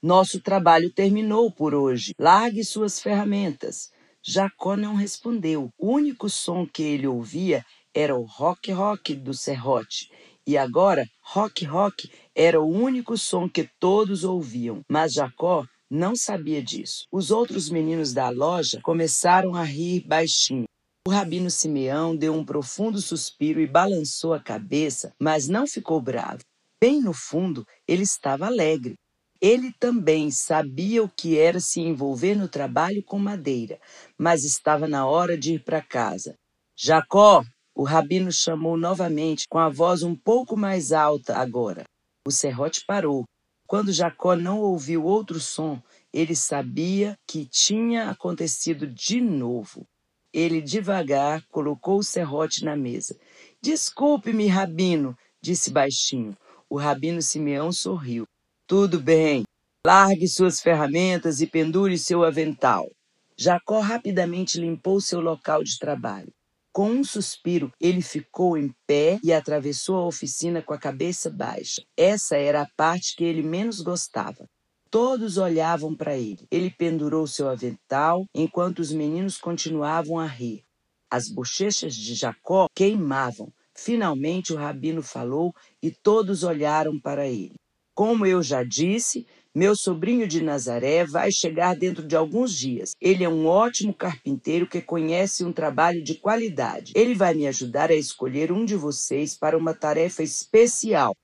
nosso 0.03 0.41
trabalho 0.41 0.93
terminou 0.93 1.49
por 1.53 1.77
hoje. 1.77 2.13
Largue 2.19 2.65
suas 2.65 3.01
ferramentas. 3.01 3.93
Jacó 4.21 4.77
não 4.77 4.97
respondeu. 4.97 5.71
O 5.79 5.93
único 5.93 6.29
som 6.29 6.67
que 6.67 6.83
ele 6.83 7.07
ouvia 7.07 7.65
era 7.95 8.17
o 8.17 8.25
rock-rock 8.25 9.15
do 9.15 9.35
serrote. 9.35 10.11
E 10.45 10.59
agora, 10.59 11.07
rock-rock 11.23 12.11
era 12.35 12.61
o 12.61 12.67
único 12.67 13.17
som 13.17 13.49
que 13.49 13.71
todos 13.79 14.25
ouviam. 14.25 14.81
Mas 14.91 15.13
Jacó 15.13 15.65
não 15.90 16.15
sabia 16.15 16.62
disso. 16.62 17.06
Os 17.10 17.31
outros 17.31 17.70
meninos 17.70 18.12
da 18.12 18.28
loja 18.28 18.81
começaram 18.82 19.55
a 19.55 19.62
rir 19.62 20.06
baixinho. 20.06 20.66
O 21.06 21.10
rabino 21.10 21.51
Simeão 21.51 22.15
deu 22.15 22.35
um 22.35 22.44
profundo 22.44 23.01
suspiro 23.01 23.60
e 23.60 23.66
balançou 23.66 24.35
a 24.35 24.40
cabeça, 24.40 25.15
mas 25.19 25.48
não 25.48 25.66
ficou 25.66 26.01
bravo. 26.01 26.43
Bem 26.81 27.01
no 27.01 27.12
fundo, 27.12 27.66
ele 27.86 28.02
estava 28.02 28.47
alegre. 28.47 28.98
Ele 29.40 29.73
também 29.78 30.31
sabia 30.31 31.02
o 31.02 31.09
que 31.09 31.39
era 31.39 31.60
se 31.60 31.81
envolver 31.81 32.35
no 32.35 32.48
trabalho 32.48 33.02
com 33.02 33.19
madeira, 33.19 33.81
mas 34.19 34.44
estava 34.44 34.86
na 34.86 35.06
hora 35.06 35.39
de 35.39 35.55
ir 35.55 35.65
para 35.65 35.81
casa. 35.81 36.36
Jacó, 36.77 37.43
o 37.74 37.85
rabino 37.85 38.31
chamou 38.32 38.77
novamente, 38.77 39.47
com 39.48 39.59
a 39.59 39.69
voz 39.69 40.02
um 40.02 40.15
pouco 40.15 40.56
mais 40.56 40.93
alta 40.93 41.36
agora. 41.36 41.85
O 42.27 42.31
serrote 42.31 42.85
parou. 42.86 43.24
Quando 43.69 43.93
Jacó 43.93 44.35
não 44.35 44.61
ouviu 44.61 45.05
outro 45.05 45.39
som, 45.39 45.78
ele 46.11 46.35
sabia 46.35 47.19
que 47.27 47.45
tinha 47.45 48.09
acontecido 48.09 48.86
de 48.86 49.20
novo. 49.20 49.86
Ele 50.32 50.62
devagar 50.62 51.45
colocou 51.51 51.99
o 51.99 52.03
serrote 52.03 52.65
na 52.65 52.74
mesa. 52.74 53.15
Desculpe-me, 53.61 54.47
rabino, 54.47 55.15
disse 55.39 55.70
baixinho. 55.70 56.35
O 56.66 56.78
rabino 56.78 57.20
Simeão 57.20 57.70
sorriu. 57.70 58.27
Tudo 58.66 58.99
bem. 58.99 59.45
Largue 59.86 60.28
suas 60.28 60.62
ferramentas 60.62 61.43
e 61.43 61.47
pendure 61.47 61.99
seu 61.99 62.24
avental. 62.24 62.90
Jacó 63.36 63.81
rapidamente 63.81 64.59
limpou 64.59 64.99
seu 64.99 65.20
local 65.20 65.62
de 65.62 65.78
trabalho. 65.78 66.32
Com 66.79 66.93
um 66.93 67.03
suspiro, 67.03 67.73
ele 67.81 68.01
ficou 68.01 68.57
em 68.57 68.73
pé 68.87 69.19
e 69.25 69.33
atravessou 69.33 69.97
a 69.97 70.07
oficina 70.07 70.63
com 70.63 70.73
a 70.73 70.79
cabeça 70.79 71.29
baixa. 71.29 71.83
Essa 71.97 72.37
era 72.37 72.63
a 72.63 72.69
parte 72.77 73.17
que 73.17 73.25
ele 73.25 73.43
menos 73.43 73.81
gostava. 73.81 74.49
Todos 74.89 75.39
olhavam 75.39 75.93
para 75.93 76.17
ele. 76.17 76.47
Ele 76.49 76.71
pendurou 76.71 77.27
seu 77.27 77.49
avental 77.49 78.27
enquanto 78.33 78.79
os 78.79 78.93
meninos 78.93 79.39
continuavam 79.39 80.21
a 80.21 80.27
rir. 80.27 80.65
As 81.11 81.29
bochechas 81.29 81.97
de 81.97 82.15
Jacó 82.15 82.69
queimavam. 82.73 83.53
Finalmente 83.75 84.53
o 84.53 84.57
rabino 84.57 85.03
falou 85.03 85.53
e 85.83 85.91
todos 85.91 86.45
olharam 86.45 86.97
para 87.01 87.27
ele. 87.27 87.57
Como 87.93 88.25
eu 88.25 88.41
já 88.41 88.63
disse, 88.63 89.27
meu 89.55 89.75
sobrinho 89.75 90.29
de 90.29 90.43
Nazaré 90.43 91.05
vai 91.05 91.33
chegar 91.33 91.75
dentro 91.75 92.07
de 92.07 92.15
alguns 92.15 92.53
dias. 92.53 92.93
Ele 93.01 93.25
é 93.25 93.29
um 93.29 93.47
ótimo 93.47 93.93
carpinteiro 93.95 94.66
que 94.66 94.81
conhece 94.81 95.45
um 95.45 95.53
trabalho 95.53 96.03
de 96.03 96.15
qualidade. 96.15 96.93
Ele 96.95 97.15
vai 97.15 97.35
me 97.35 97.47
ajudar 97.47 97.91
a 97.91 97.95
escolher 97.95 98.53
um 98.53 98.65
de 98.65 98.77
vocês 98.77 99.37
para 99.37 99.57
uma 99.57 99.75
tarefa 99.75 100.23
especial. 100.23 101.16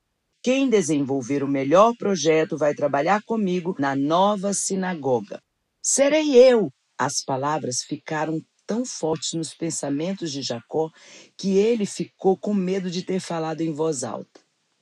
Quem 0.43 0.69
desenvolver 0.69 1.43
o 1.43 1.49
melhor 1.49 1.95
projeto 1.97 2.59
vai 2.59 2.75
trabalhar 2.75 3.23
comigo 3.25 3.75
na 3.79 3.95
nova 3.95 4.53
sinagoga. 4.53 5.41
Serei 5.83 6.37
eu! 6.37 6.71
As 6.99 7.23
palavras 7.25 7.83
ficaram 7.83 8.41
tão 8.67 8.85
fortes 8.85 9.33
nos 9.35 9.55
pensamentos 9.55 10.33
de 10.33 10.43
Jacó 10.43 10.91
que 11.37 11.57
ele 11.57 11.87
ficou 11.87 12.37
com 12.37 12.55
medo 12.55 12.91
de 12.91 13.03
ter 13.03 13.21
falado 13.21 13.61
em 13.61 13.73
voz 13.73 14.05
alta. 14.05 14.41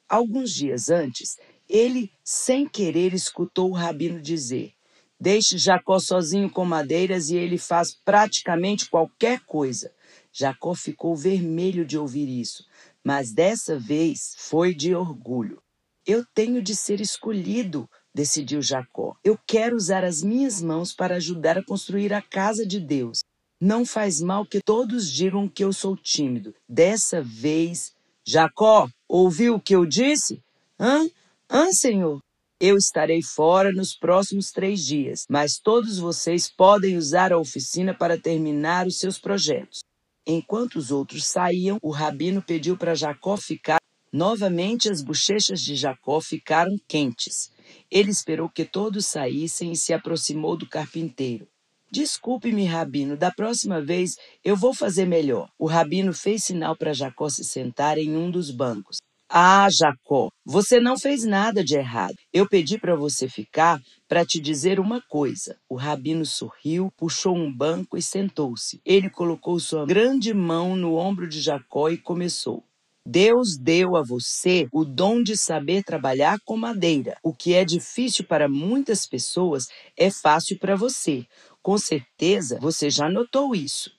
Alguns 0.09 0.53
dias 0.53 0.91
antes, 0.91 1.37
ele, 1.73 2.13
sem 2.23 2.69
querer, 2.69 3.15
escutou 3.15 3.71
o 3.71 3.75
rabino 3.75 4.21
dizer: 4.21 4.75
Deixe 5.19 5.57
Jacó 5.57 5.99
sozinho 5.99 6.51
com 6.51 6.67
madeiras 6.67 7.31
e 7.31 7.37
ele 7.37 7.57
faz 7.57 7.95
praticamente 7.95 8.91
qualquer 8.91 9.41
coisa. 9.47 9.91
Jacó 10.31 10.75
ficou 10.75 11.17
vermelho 11.17 11.87
de 11.87 11.97
ouvir 11.97 12.29
isso, 12.29 12.67
mas 13.03 13.33
dessa 13.33 13.79
vez 13.79 14.35
foi 14.37 14.75
de 14.75 14.95
orgulho. 14.95 15.63
Eu 16.07 16.27
tenho 16.35 16.61
de 16.61 16.77
ser 16.77 17.01
escolhido, 17.01 17.89
decidiu 18.15 18.61
Jacó. 18.61 19.17
Eu 19.25 19.39
quero 19.47 19.75
usar 19.75 20.05
as 20.05 20.23
minhas 20.23 20.61
mãos 20.61 20.93
para 20.93 21.17
ajudar 21.17 21.57
a 21.57 21.65
construir 21.65 22.13
a 22.13 22.21
casa 22.21 22.67
de 22.67 22.79
Deus. 22.79 23.21
Não 23.59 23.87
faz 23.87 24.21
mal 24.21 24.45
que 24.45 24.61
todos 24.61 25.11
digam 25.11 25.49
que 25.49 25.65
eu 25.65 25.73
sou 25.73 25.97
tímido. 25.97 26.55
Dessa 26.69 27.23
vez, 27.23 27.95
Jacó, 28.27 28.91
ouviu 29.09 29.55
o 29.55 29.61
que 29.61 29.75
eu 29.75 29.87
disse? 29.87 30.43
Hã? 30.79 31.09
Ah, 31.55 31.71
Senhor, 31.71 32.19
eu 32.59 32.79
estarei 32.79 33.21
fora 33.21 33.71
nos 33.73 33.95
próximos 33.95 34.51
três 34.51 34.87
dias, 34.87 35.27
mas 35.29 35.59
todos 35.63 35.99
vocês 35.99 36.51
podem 36.51 36.97
usar 36.97 37.31
a 37.31 37.37
oficina 37.37 37.93
para 37.93 38.19
terminar 38.19 38.87
os 38.87 38.99
seus 38.99 39.19
projetos. 39.19 39.81
Enquanto 40.27 40.77
os 40.77 40.91
outros 40.91 41.27
saíam, 41.27 41.79
o 41.83 41.91
rabino 41.91 42.41
pediu 42.41 42.75
para 42.79 42.95
Jacó 42.95 43.37
ficar. 43.37 43.77
Novamente 44.11 44.91
as 44.91 45.03
bochechas 45.03 45.61
de 45.61 45.77
Jacó 45.77 46.23
ficaram 46.23 46.75
quentes. 46.89 47.53
Ele 47.91 48.11
esperou 48.11 48.49
que 48.49 48.65
todos 48.65 49.05
saíssem 49.05 49.73
e 49.73 49.77
se 49.77 49.93
aproximou 49.93 50.57
do 50.57 50.67
carpinteiro. 50.67 51.47
Desculpe-me, 51.91 52.65
rabino, 52.65 53.15
da 53.15 53.31
próxima 53.31 53.79
vez 53.79 54.17
eu 54.43 54.57
vou 54.57 54.73
fazer 54.73 55.05
melhor. 55.05 55.51
O 55.59 55.67
rabino 55.67 56.15
fez 56.15 56.45
sinal 56.45 56.75
para 56.75 56.95
Jacó 56.95 57.29
se 57.29 57.45
sentar 57.45 57.99
em 57.99 58.17
um 58.17 58.31
dos 58.31 58.51
bancos. 58.51 59.03
Ah, 59.35 59.67
Jacó, 59.71 60.29
você 60.45 60.79
não 60.79 60.99
fez 60.99 61.25
nada 61.25 61.65
de 61.65 61.75
errado. 61.75 62.15
Eu 62.31 62.47
pedi 62.47 62.77
para 62.79 62.95
você 62.95 63.27
ficar 63.27 63.81
para 64.07 64.27
te 64.27 64.39
dizer 64.39 64.79
uma 64.79 65.01
coisa. 65.01 65.57
O 65.71 65.75
rabino 65.75 66.27
sorriu, 66.27 66.93
puxou 66.99 67.35
um 67.35 67.51
banco 67.51 67.97
e 67.97 68.03
sentou-se. 68.03 68.83
Ele 68.85 69.09
colocou 69.09 69.59
sua 69.59 69.87
grande 69.87 70.35
mão 70.35 70.77
no 70.77 70.97
ombro 70.97 71.27
de 71.27 71.41
Jacó 71.41 71.89
e 71.89 71.97
começou. 71.97 72.63
Deus 73.07 73.57
deu 73.59 73.97
a 73.97 74.03
você 74.03 74.69
o 74.71 74.85
dom 74.85 75.23
de 75.23 75.35
saber 75.35 75.83
trabalhar 75.83 76.39
com 76.45 76.55
madeira. 76.59 77.17
O 77.23 77.33
que 77.33 77.55
é 77.55 77.65
difícil 77.65 78.27
para 78.27 78.51
muitas 78.51 79.07
pessoas 79.07 79.67
é 79.97 80.11
fácil 80.11 80.59
para 80.59 80.77
você. 80.77 81.25
Com 81.63 81.79
certeza 81.79 82.59
você 82.61 82.91
já 82.91 83.09
notou 83.09 83.55
isso. 83.55 83.91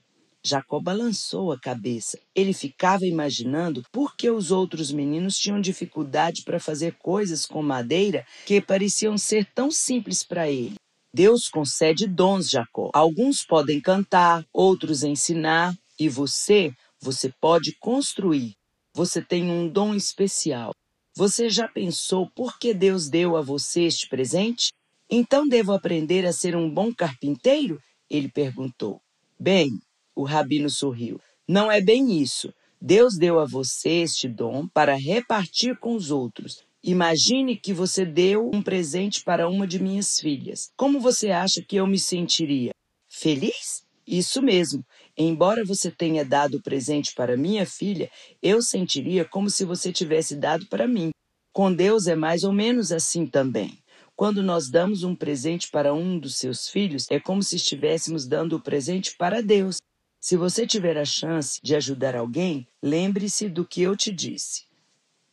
Jacó 0.46 0.80
balançou 0.80 1.52
a 1.52 1.60
cabeça. 1.60 2.20
Ele 2.36 2.54
ficava 2.54 3.06
imaginando 3.06 3.84
por 3.92 4.16
que 4.16 4.30
os 4.30 4.52
outros 4.52 4.92
meninos 4.92 5.38
tinham 5.38 5.62
dificuldade 5.62 6.44
para 6.44 6.60
fazer 6.60 6.96
coisas 6.98 7.46
com 7.46 7.64
madeira 7.64 8.26
que 8.46 8.60
pareciam 8.60 9.18
ser 9.18 9.46
tão 9.56 9.72
simples 9.72 10.24
para 10.24 10.50
ele. 10.50 10.76
Deus 11.14 11.48
concede 11.48 12.08
dons, 12.08 12.50
Jacó. 12.50 12.90
Alguns 12.94 13.46
podem 13.46 13.80
cantar, 13.80 14.46
outros 14.52 15.04
ensinar, 15.04 15.78
e 16.00 16.10
você, 16.10 16.74
você 17.00 17.32
pode 17.40 17.78
construir. 17.80 18.56
Você 18.94 19.22
tem 19.22 19.50
um 19.50 19.68
dom 19.70 19.94
especial. 19.94 20.72
Você 21.16 21.50
já 21.50 21.68
pensou 21.68 22.30
por 22.36 22.58
que 22.58 22.74
Deus 22.74 23.08
deu 23.08 23.38
a 23.38 23.42
você 23.42 23.84
este 23.84 24.10
presente? 24.10 24.72
Então 25.10 25.48
devo 25.48 25.72
aprender 25.72 26.26
a 26.26 26.34
ser 26.34 26.56
um 26.56 26.70
bom 26.70 26.94
carpinteiro? 26.94 27.80
Ele 28.10 28.30
perguntou. 28.30 29.00
Bem, 29.40 29.70
o 30.16 30.24
rabino 30.24 30.70
sorriu. 30.70 31.20
Não 31.48 31.72
é 31.72 31.82
bem 31.82 32.22
isso. 32.22 32.54
Deus 32.82 33.18
deu 33.18 33.40
a 33.40 33.46
você 33.46 34.02
este 34.02 34.28
dom 34.28 34.68
para 34.68 34.96
repartir 34.96 35.78
com 35.80 35.96
os 35.96 36.12
outros. 36.12 36.64
Imagine 36.84 37.56
que 37.56 37.74
você 37.74 38.06
deu 38.06 38.50
um 38.54 38.62
presente 38.62 39.24
para 39.24 39.48
uma 39.48 39.66
de 39.66 39.82
minhas 39.82 40.20
filhas. 40.20 40.70
Como 40.76 41.00
você 41.00 41.32
acha 41.32 41.62
que 41.62 41.78
eu 41.78 41.88
me 41.88 41.98
sentiria? 41.98 42.72
Feliz? 43.08 43.84
Isso 44.06 44.42
mesmo. 44.42 44.86
Embora 45.18 45.64
você 45.64 45.90
tenha 45.90 46.26
dado 46.26 46.58
o 46.58 46.62
presente 46.62 47.14
para 47.16 47.38
minha 47.38 47.66
filha, 47.66 48.12
eu 48.42 48.62
sentiria 48.62 49.24
como 49.24 49.50
se 49.50 49.64
você 49.64 49.94
tivesse 49.94 50.36
dado 50.36 50.68
para 50.68 50.88
mim. 50.88 51.12
Com 51.54 51.74
Deus 51.74 52.08
é 52.08 52.16
mais 52.16 52.44
ou 52.44 52.52
menos 52.52 52.92
assim 52.92 53.26
também. 53.26 53.78
Quando 54.16 54.44
nós 54.44 54.70
damos 54.70 55.04
um 55.04 55.16
presente 55.16 55.70
para 55.72 55.94
um 55.94 56.20
dos 56.20 56.36
seus 56.36 56.68
filhos, 56.68 57.06
é 57.10 57.20
como 57.20 57.42
se 57.42 57.56
estivéssemos 57.56 58.28
dando 58.28 58.58
o 58.58 58.62
presente 58.62 59.16
para 59.18 59.42
Deus. 59.42 59.78
Se 60.24 60.38
você 60.38 60.66
tiver 60.66 60.98
a 60.98 61.04
chance 61.04 61.60
de 61.62 61.76
ajudar 61.76 62.16
alguém, 62.16 62.66
lembre-se 62.82 63.50
do 63.50 63.68
que 63.68 63.82
eu 63.82 63.94
te 63.94 64.10
disse. 64.10 64.64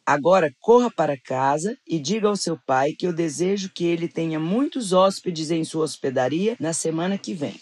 Agora 0.04 0.52
corra 0.58 0.90
para 0.90 1.16
casa 1.16 1.78
e 1.86 1.96
diga 1.96 2.26
ao 2.26 2.34
seu 2.34 2.58
pai 2.66 2.94
que 2.94 3.06
eu 3.06 3.12
desejo 3.12 3.70
que 3.72 3.84
ele 3.84 4.08
tenha 4.08 4.40
muitos 4.40 4.92
hóspedes 4.92 5.52
em 5.52 5.62
sua 5.62 5.84
hospedaria 5.84 6.56
na 6.58 6.72
semana 6.72 7.16
que 7.16 7.32
vem. 7.32 7.60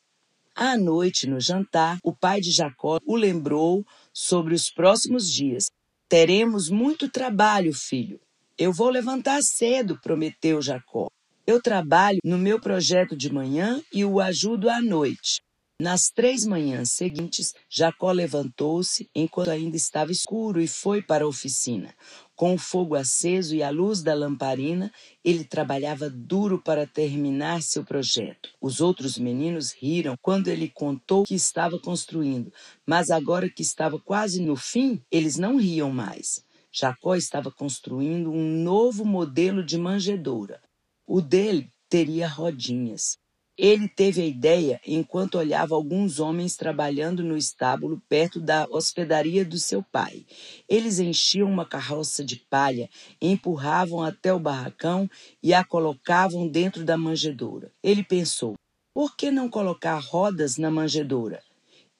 À 0.56 0.74
noite, 0.78 1.26
no 1.26 1.38
jantar, 1.38 1.98
o 2.02 2.16
pai 2.16 2.40
de 2.40 2.50
Jacó 2.50 2.98
o 3.04 3.14
lembrou 3.14 3.84
sobre 4.10 4.54
os 4.54 4.70
próximos 4.70 5.30
dias. 5.30 5.66
Teremos 6.08 6.70
muito 6.70 7.10
trabalho, 7.10 7.74
filho. 7.74 8.18
Eu 8.56 8.72
vou 8.72 8.88
levantar 8.88 9.42
cedo, 9.42 10.00
prometeu 10.00 10.62
Jacó. 10.62 11.10
Eu 11.46 11.60
trabalho 11.60 12.20
no 12.24 12.38
meu 12.38 12.58
projeto 12.58 13.14
de 13.14 13.30
manhã 13.30 13.82
e 13.92 14.02
o 14.02 14.18
ajudo 14.18 14.70
à 14.70 14.80
noite. 14.80 15.42
Nas 15.80 16.10
três 16.10 16.44
manhãs 16.44 16.90
seguintes, 16.90 17.54
Jacó 17.70 18.10
levantou-se 18.10 19.08
enquanto 19.14 19.50
ainda 19.50 19.76
estava 19.76 20.10
escuro 20.10 20.60
e 20.60 20.66
foi 20.66 21.00
para 21.00 21.22
a 21.24 21.28
oficina. 21.28 21.94
Com 22.34 22.54
o 22.54 22.58
fogo 22.58 22.96
aceso 22.96 23.54
e 23.54 23.62
a 23.62 23.70
luz 23.70 24.02
da 24.02 24.12
lamparina, 24.12 24.90
ele 25.22 25.44
trabalhava 25.44 26.10
duro 26.10 26.60
para 26.60 26.84
terminar 26.84 27.62
seu 27.62 27.84
projeto. 27.84 28.50
Os 28.60 28.80
outros 28.80 29.16
meninos 29.18 29.70
riram 29.70 30.16
quando 30.20 30.48
ele 30.48 30.68
contou 30.68 31.22
que 31.22 31.36
estava 31.36 31.78
construindo, 31.78 32.52
mas 32.84 33.08
agora 33.08 33.48
que 33.48 33.62
estava 33.62 34.00
quase 34.00 34.42
no 34.42 34.56
fim, 34.56 35.00
eles 35.12 35.36
não 35.36 35.58
riam 35.58 35.92
mais. 35.92 36.44
Jacó 36.72 37.14
estava 37.14 37.52
construindo 37.52 38.32
um 38.32 38.64
novo 38.64 39.04
modelo 39.04 39.64
de 39.64 39.78
manjedoura. 39.78 40.60
O 41.06 41.20
dele 41.20 41.72
teria 41.88 42.26
rodinhas. 42.26 43.16
Ele 43.58 43.88
teve 43.88 44.22
a 44.22 44.24
ideia 44.24 44.80
enquanto 44.86 45.36
olhava 45.36 45.74
alguns 45.74 46.20
homens 46.20 46.56
trabalhando 46.56 47.24
no 47.24 47.36
estábulo 47.36 48.00
perto 48.08 48.38
da 48.38 48.68
hospedaria 48.70 49.44
do 49.44 49.58
seu 49.58 49.82
pai. 49.82 50.24
Eles 50.68 51.00
enchiam 51.00 51.50
uma 51.50 51.66
carroça 51.66 52.24
de 52.24 52.36
palha, 52.36 52.88
empurravam 53.20 54.00
até 54.00 54.32
o 54.32 54.38
barracão 54.38 55.10
e 55.42 55.52
a 55.52 55.64
colocavam 55.64 56.46
dentro 56.46 56.84
da 56.84 56.96
manjedoura. 56.96 57.72
Ele 57.82 58.04
pensou: 58.04 58.54
por 58.94 59.16
que 59.16 59.28
não 59.28 59.50
colocar 59.50 59.98
rodas 59.98 60.56
na 60.56 60.70
manjedoura? 60.70 61.42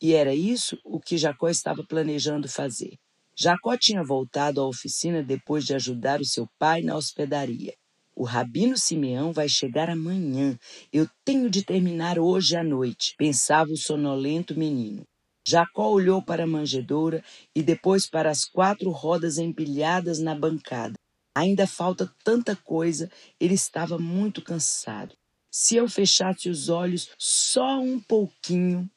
E 0.01 0.15
era 0.15 0.33
isso 0.33 0.79
o 0.85 1.01
que 1.01 1.19
Jacó 1.19 1.49
estava 1.49 1.83
planejando 1.83 2.49
fazer. 2.49 2.97
Jacó 3.37 3.77
tinha 3.77 4.05
voltado 4.05 4.61
à 4.61 4.67
oficina 4.67 5.25
depois 5.25 5.65
de 5.65 5.75
ajudar 5.75 6.21
o 6.21 6.25
seu 6.25 6.49
pai 6.57 6.83
na 6.83 6.97
hospedaria. 6.97 7.75
O 8.21 8.25
Rabino 8.25 8.77
Simeão 8.77 9.33
vai 9.33 9.49
chegar 9.49 9.89
amanhã. 9.89 10.59
Eu 10.93 11.09
tenho 11.25 11.49
de 11.49 11.63
terminar 11.63 12.19
hoje 12.19 12.57
à 12.57 12.65
noite, 12.65 13.15
pensava 13.17 13.71
o 13.71 13.77
sonolento 13.77 14.59
menino. 14.59 15.05
Jacó 15.47 15.89
olhou 15.89 16.21
para 16.21 16.43
a 16.43 16.47
manjedoura 16.47 17.23
e 17.55 17.63
depois 17.63 18.11
para 18.11 18.29
as 18.29 18.45
quatro 18.45 18.91
rodas 18.91 19.39
empilhadas 19.39 20.19
na 20.19 20.35
bancada. 20.35 20.95
Ainda 21.33 21.65
falta 21.65 22.13
tanta 22.25 22.57
coisa, 22.57 23.09
ele 23.39 23.55
estava 23.55 24.01
muito 24.01 24.43
cansado. 24.43 25.15
Se 25.49 25.77
eu 25.77 25.89
fechasse 25.89 26.49
os 26.49 26.69
olhos 26.69 27.11
só 27.17 27.79
um 27.79 28.01
pouquinho, 28.01 28.91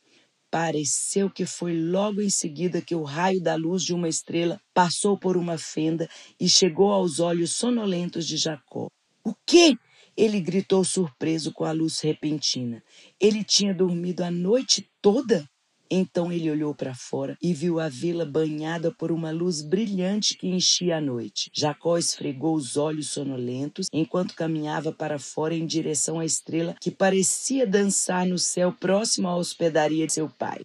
pareceu 0.49 1.30
que 1.30 1.45
foi 1.45 1.80
logo 1.80 2.22
em 2.22 2.30
seguida 2.31 2.81
que 2.81 2.95
o 2.95 3.03
raio 3.03 3.39
da 3.39 3.53
luz 3.53 3.84
de 3.84 3.93
uma 3.93 4.10
estrela 4.10 4.60
passou 4.73 5.15
por 5.15 5.38
uma 5.38 5.60
fenda 5.60 6.10
e 6.39 6.49
chegou 6.49 6.91
aos 6.91 7.19
olhos 7.19 7.52
sonolentos 7.52 8.26
de 8.26 8.35
Jacó. 8.35 8.89
O 9.23 9.34
quê? 9.45 9.77
Ele 10.15 10.39
gritou 10.39 10.84
surpreso 10.84 11.52
com 11.52 11.64
a 11.64 11.72
luz 11.72 11.99
repentina. 11.99 12.84
Ele 13.19 13.43
tinha 13.43 13.73
dormido 13.73 14.23
a 14.23 14.31
noite 14.31 14.89
toda? 15.02 15.48
Então 15.93 16.31
ele 16.31 16.49
olhou 16.49 16.73
para 16.73 16.95
fora 16.95 17.38
e 17.41 17.53
viu 17.53 17.77
a 17.77 17.89
vila 17.89 18.26
banhada 18.26 18.93
por 18.93 19.11
uma 19.11 19.30
luz 19.30 19.61
brilhante 19.61 20.38
que 20.38 20.48
enchia 20.48 20.98
a 20.98 21.02
noite. 21.02 21.52
Jacó 21.53 21.98
esfregou 21.98 22.56
os 22.56 22.77
olhos 22.77 23.10
sonolentos 23.10 23.88
enquanto 23.91 24.34
caminhava 24.34 24.93
para 24.93 25.19
fora 25.19 25.53
em 25.53 25.65
direção 25.65 26.18
à 26.18 26.26
estrela 26.26 26.76
que 26.80 26.89
parecia 26.89 27.68
dançar 27.68 28.26
no 28.26 28.39
céu 28.39 28.72
próximo 28.72 29.27
à 29.27 29.35
hospedaria 29.35 30.07
de 30.07 30.14
seu 30.14 30.30
pai. 30.30 30.61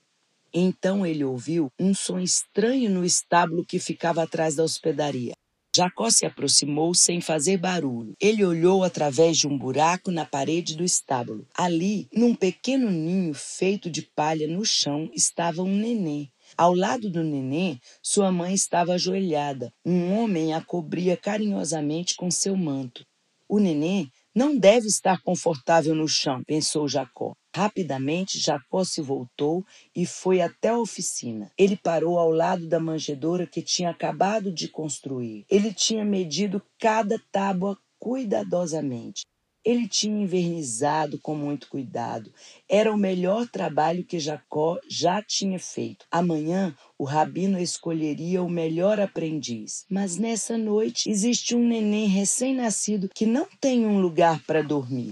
Então 0.54 1.04
ele 1.04 1.24
ouviu 1.24 1.72
um 1.76 1.92
som 1.92 2.20
estranho 2.20 2.88
no 2.88 3.04
estábulo 3.04 3.66
que 3.66 3.80
ficava 3.80 4.22
atrás 4.22 4.54
da 4.54 4.62
hospedaria. 4.62 5.34
Jacó 5.76 6.10
se 6.10 6.24
aproximou 6.24 6.94
sem 6.94 7.20
fazer 7.20 7.58
barulho. 7.58 8.14
Ele 8.18 8.42
olhou 8.42 8.82
através 8.82 9.36
de 9.36 9.46
um 9.46 9.58
buraco 9.58 10.10
na 10.10 10.24
parede 10.24 10.74
do 10.74 10.82
estábulo. 10.82 11.46
Ali, 11.54 12.08
num 12.10 12.34
pequeno 12.34 12.90
ninho 12.90 13.34
feito 13.34 13.90
de 13.90 14.00
palha 14.00 14.48
no 14.48 14.64
chão, 14.64 15.10
estava 15.12 15.62
um 15.62 15.76
nenê. 15.76 16.28
Ao 16.56 16.74
lado 16.74 17.10
do 17.10 17.22
nenê, 17.22 17.76
sua 18.00 18.32
mãe 18.32 18.54
estava 18.54 18.94
ajoelhada. 18.94 19.70
Um 19.84 20.14
homem 20.14 20.54
a 20.54 20.62
cobria 20.62 21.14
carinhosamente 21.14 22.16
com 22.16 22.30
seu 22.30 22.56
manto. 22.56 23.04
O 23.46 23.58
nenê 23.58 24.06
não 24.36 24.54
deve 24.54 24.86
estar 24.86 25.22
confortável 25.22 25.94
no 25.94 26.06
chão, 26.06 26.42
pensou 26.46 26.86
Jacó. 26.86 27.32
Rapidamente, 27.54 28.38
Jacó 28.38 28.84
se 28.84 29.00
voltou 29.00 29.64
e 29.94 30.04
foi 30.04 30.42
até 30.42 30.68
a 30.68 30.78
oficina. 30.78 31.50
Ele 31.56 31.74
parou 31.74 32.18
ao 32.18 32.30
lado 32.30 32.68
da 32.68 32.78
manjedoura 32.78 33.46
que 33.46 33.62
tinha 33.62 33.88
acabado 33.88 34.52
de 34.52 34.68
construir. 34.68 35.46
Ele 35.50 35.72
tinha 35.72 36.04
medido 36.04 36.62
cada 36.78 37.18
tábua 37.32 37.78
cuidadosamente. 37.98 39.22
Ele 39.66 39.88
tinha 39.88 40.22
invernizado 40.22 41.18
com 41.18 41.34
muito 41.34 41.68
cuidado. 41.68 42.32
Era 42.70 42.92
o 42.92 42.96
melhor 42.96 43.48
trabalho 43.48 44.04
que 44.04 44.20
Jacó 44.20 44.78
já 44.88 45.20
tinha 45.20 45.58
feito. 45.58 46.06
Amanhã, 46.08 46.72
o 46.96 47.02
rabino 47.02 47.58
escolheria 47.58 48.44
o 48.44 48.48
melhor 48.48 49.00
aprendiz. 49.00 49.84
Mas 49.90 50.16
nessa 50.16 50.56
noite, 50.56 51.10
existe 51.10 51.56
um 51.56 51.66
neném 51.66 52.06
recém-nascido 52.06 53.10
que 53.12 53.26
não 53.26 53.48
tem 53.60 53.84
um 53.84 54.00
lugar 54.00 54.40
para 54.46 54.62
dormir. 54.62 55.10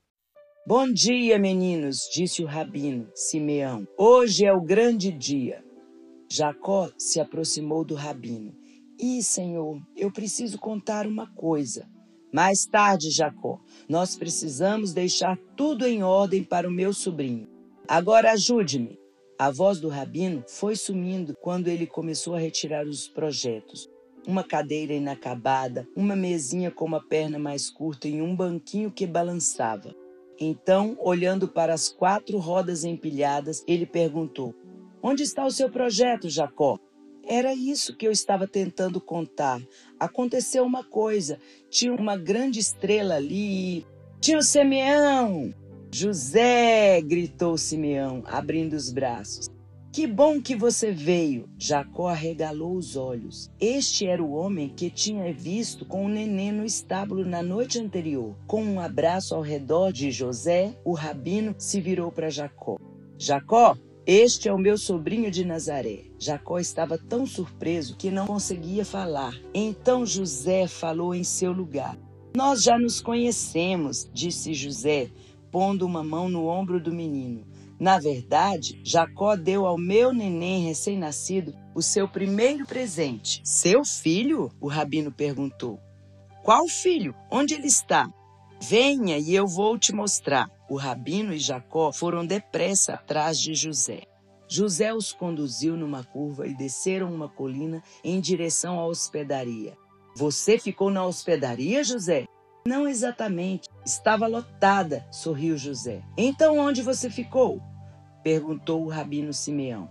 Bom 0.64 0.88
dia, 0.88 1.36
meninos, 1.36 2.08
disse 2.14 2.40
o 2.40 2.46
rabino 2.46 3.10
Simeão. 3.12 3.88
Hoje 3.98 4.46
é 4.46 4.52
o 4.52 4.62
grande 4.62 5.10
dia. 5.10 5.64
Jacó 6.30 6.90
se 6.96 7.18
aproximou 7.18 7.84
do 7.84 7.96
rabino. 7.96 8.54
E, 9.00 9.20
senhor, 9.20 9.82
eu 9.96 10.12
preciso 10.12 10.58
contar 10.58 11.08
uma 11.08 11.26
coisa. 11.34 11.92
Mais 12.34 12.66
tarde, 12.66 13.12
Jacó, 13.12 13.60
nós 13.88 14.16
precisamos 14.16 14.92
deixar 14.92 15.38
tudo 15.56 15.86
em 15.86 16.02
ordem 16.02 16.42
para 16.42 16.68
o 16.68 16.72
meu 16.72 16.92
sobrinho. 16.92 17.46
Agora 17.86 18.32
ajude-me. 18.32 18.98
A 19.38 19.52
voz 19.52 19.78
do 19.78 19.88
rabino 19.88 20.42
foi 20.48 20.74
sumindo 20.74 21.36
quando 21.40 21.68
ele 21.68 21.86
começou 21.86 22.34
a 22.34 22.40
retirar 22.40 22.88
os 22.88 23.06
projetos. 23.06 23.88
Uma 24.26 24.42
cadeira 24.42 24.92
inacabada, 24.92 25.86
uma 25.94 26.16
mesinha 26.16 26.72
com 26.72 26.84
uma 26.84 27.00
perna 27.06 27.38
mais 27.38 27.70
curta 27.70 28.08
e 28.08 28.20
um 28.20 28.34
banquinho 28.34 28.90
que 28.90 29.06
balançava. 29.06 29.94
Então, 30.36 30.98
olhando 31.00 31.46
para 31.46 31.72
as 31.72 31.88
quatro 31.88 32.38
rodas 32.38 32.82
empilhadas, 32.82 33.62
ele 33.64 33.86
perguntou: 33.86 34.52
Onde 35.00 35.22
está 35.22 35.46
o 35.46 35.52
seu 35.52 35.70
projeto, 35.70 36.28
Jacó? 36.28 36.80
Era 37.26 37.54
isso 37.54 37.96
que 37.96 38.06
eu 38.06 38.12
estava 38.12 38.46
tentando 38.46 39.00
contar. 39.00 39.60
Aconteceu 39.98 40.64
uma 40.64 40.84
coisa: 40.84 41.38
tinha 41.70 41.94
uma 41.94 42.16
grande 42.16 42.60
estrela 42.60 43.16
ali. 43.16 43.86
Tinha 44.20 44.38
o 44.38 44.42
Simeão! 44.42 45.52
José! 45.92 47.00
gritou 47.02 47.56
Simeão, 47.56 48.22
abrindo 48.26 48.72
os 48.72 48.90
braços. 48.90 49.48
Que 49.92 50.08
bom 50.08 50.42
que 50.42 50.56
você 50.56 50.90
veio! 50.90 51.48
Jacó 51.56 52.08
arregalou 52.08 52.74
os 52.74 52.96
olhos. 52.96 53.48
Este 53.60 54.06
era 54.06 54.20
o 54.20 54.32
homem 54.32 54.68
que 54.68 54.90
tinha 54.90 55.32
visto 55.32 55.86
com 55.86 56.04
o 56.04 56.08
neném 56.08 56.50
no 56.50 56.64
estábulo 56.64 57.24
na 57.24 57.44
noite 57.44 57.78
anterior. 57.78 58.34
Com 58.46 58.64
um 58.64 58.80
abraço 58.80 59.36
ao 59.36 59.40
redor 59.40 59.92
de 59.92 60.10
José, 60.10 60.74
o 60.84 60.94
rabino 60.94 61.54
se 61.58 61.80
virou 61.80 62.10
para 62.10 62.28
Jacó. 62.28 62.76
Jacó, 63.16 63.76
este 64.06 64.50
é 64.50 64.52
o 64.52 64.58
meu 64.58 64.76
sobrinho 64.76 65.30
de 65.30 65.46
Nazaré. 65.46 66.04
Jacó 66.18 66.58
estava 66.58 66.98
tão 66.98 67.26
surpreso 67.26 67.96
que 67.96 68.10
não 68.10 68.26
conseguia 68.26 68.84
falar. 68.84 69.34
Então 69.54 70.04
José 70.04 70.66
falou 70.68 71.14
em 71.14 71.24
seu 71.24 71.52
lugar. 71.52 71.96
Nós 72.36 72.62
já 72.62 72.78
nos 72.78 73.00
conhecemos, 73.00 74.06
disse 74.12 74.52
José, 74.52 75.10
pondo 75.50 75.86
uma 75.86 76.04
mão 76.04 76.28
no 76.28 76.46
ombro 76.46 76.78
do 76.78 76.92
menino. 76.92 77.46
Na 77.80 77.98
verdade, 77.98 78.78
Jacó 78.84 79.36
deu 79.36 79.66
ao 79.66 79.78
meu 79.78 80.12
neném 80.12 80.64
recém-nascido 80.64 81.54
o 81.74 81.80
seu 81.80 82.06
primeiro 82.06 82.66
presente. 82.66 83.40
Seu 83.42 83.84
filho? 83.84 84.50
O 84.60 84.68
rabino 84.68 85.10
perguntou. 85.10 85.80
Qual 86.42 86.68
filho? 86.68 87.14
Onde 87.30 87.54
ele 87.54 87.68
está? 87.68 88.12
Venha 88.60 89.18
e 89.18 89.34
eu 89.34 89.46
vou 89.46 89.78
te 89.78 89.92
mostrar. 89.92 90.50
O 90.68 90.76
rabino 90.76 91.32
e 91.32 91.38
Jacó 91.38 91.92
foram 91.92 92.24
depressa 92.24 92.94
atrás 92.94 93.38
de 93.38 93.54
José. 93.54 94.02
José 94.48 94.92
os 94.94 95.12
conduziu 95.12 95.76
numa 95.76 96.04
curva 96.04 96.46
e 96.46 96.54
desceram 96.54 97.12
uma 97.12 97.28
colina 97.28 97.82
em 98.02 98.20
direção 98.20 98.78
à 98.78 98.86
hospedaria. 98.86 99.76
Você 100.16 100.58
ficou 100.58 100.90
na 100.90 101.04
hospedaria, 101.04 101.82
José? 101.82 102.26
Não 102.66 102.88
exatamente. 102.88 103.68
Estava 103.84 104.26
lotada, 104.26 105.06
sorriu 105.10 105.56
José. 105.56 106.02
Então 106.16 106.58
onde 106.58 106.82
você 106.82 107.10
ficou? 107.10 107.60
perguntou 108.22 108.82
o 108.82 108.88
rabino 108.88 109.34
Simeão. 109.34 109.90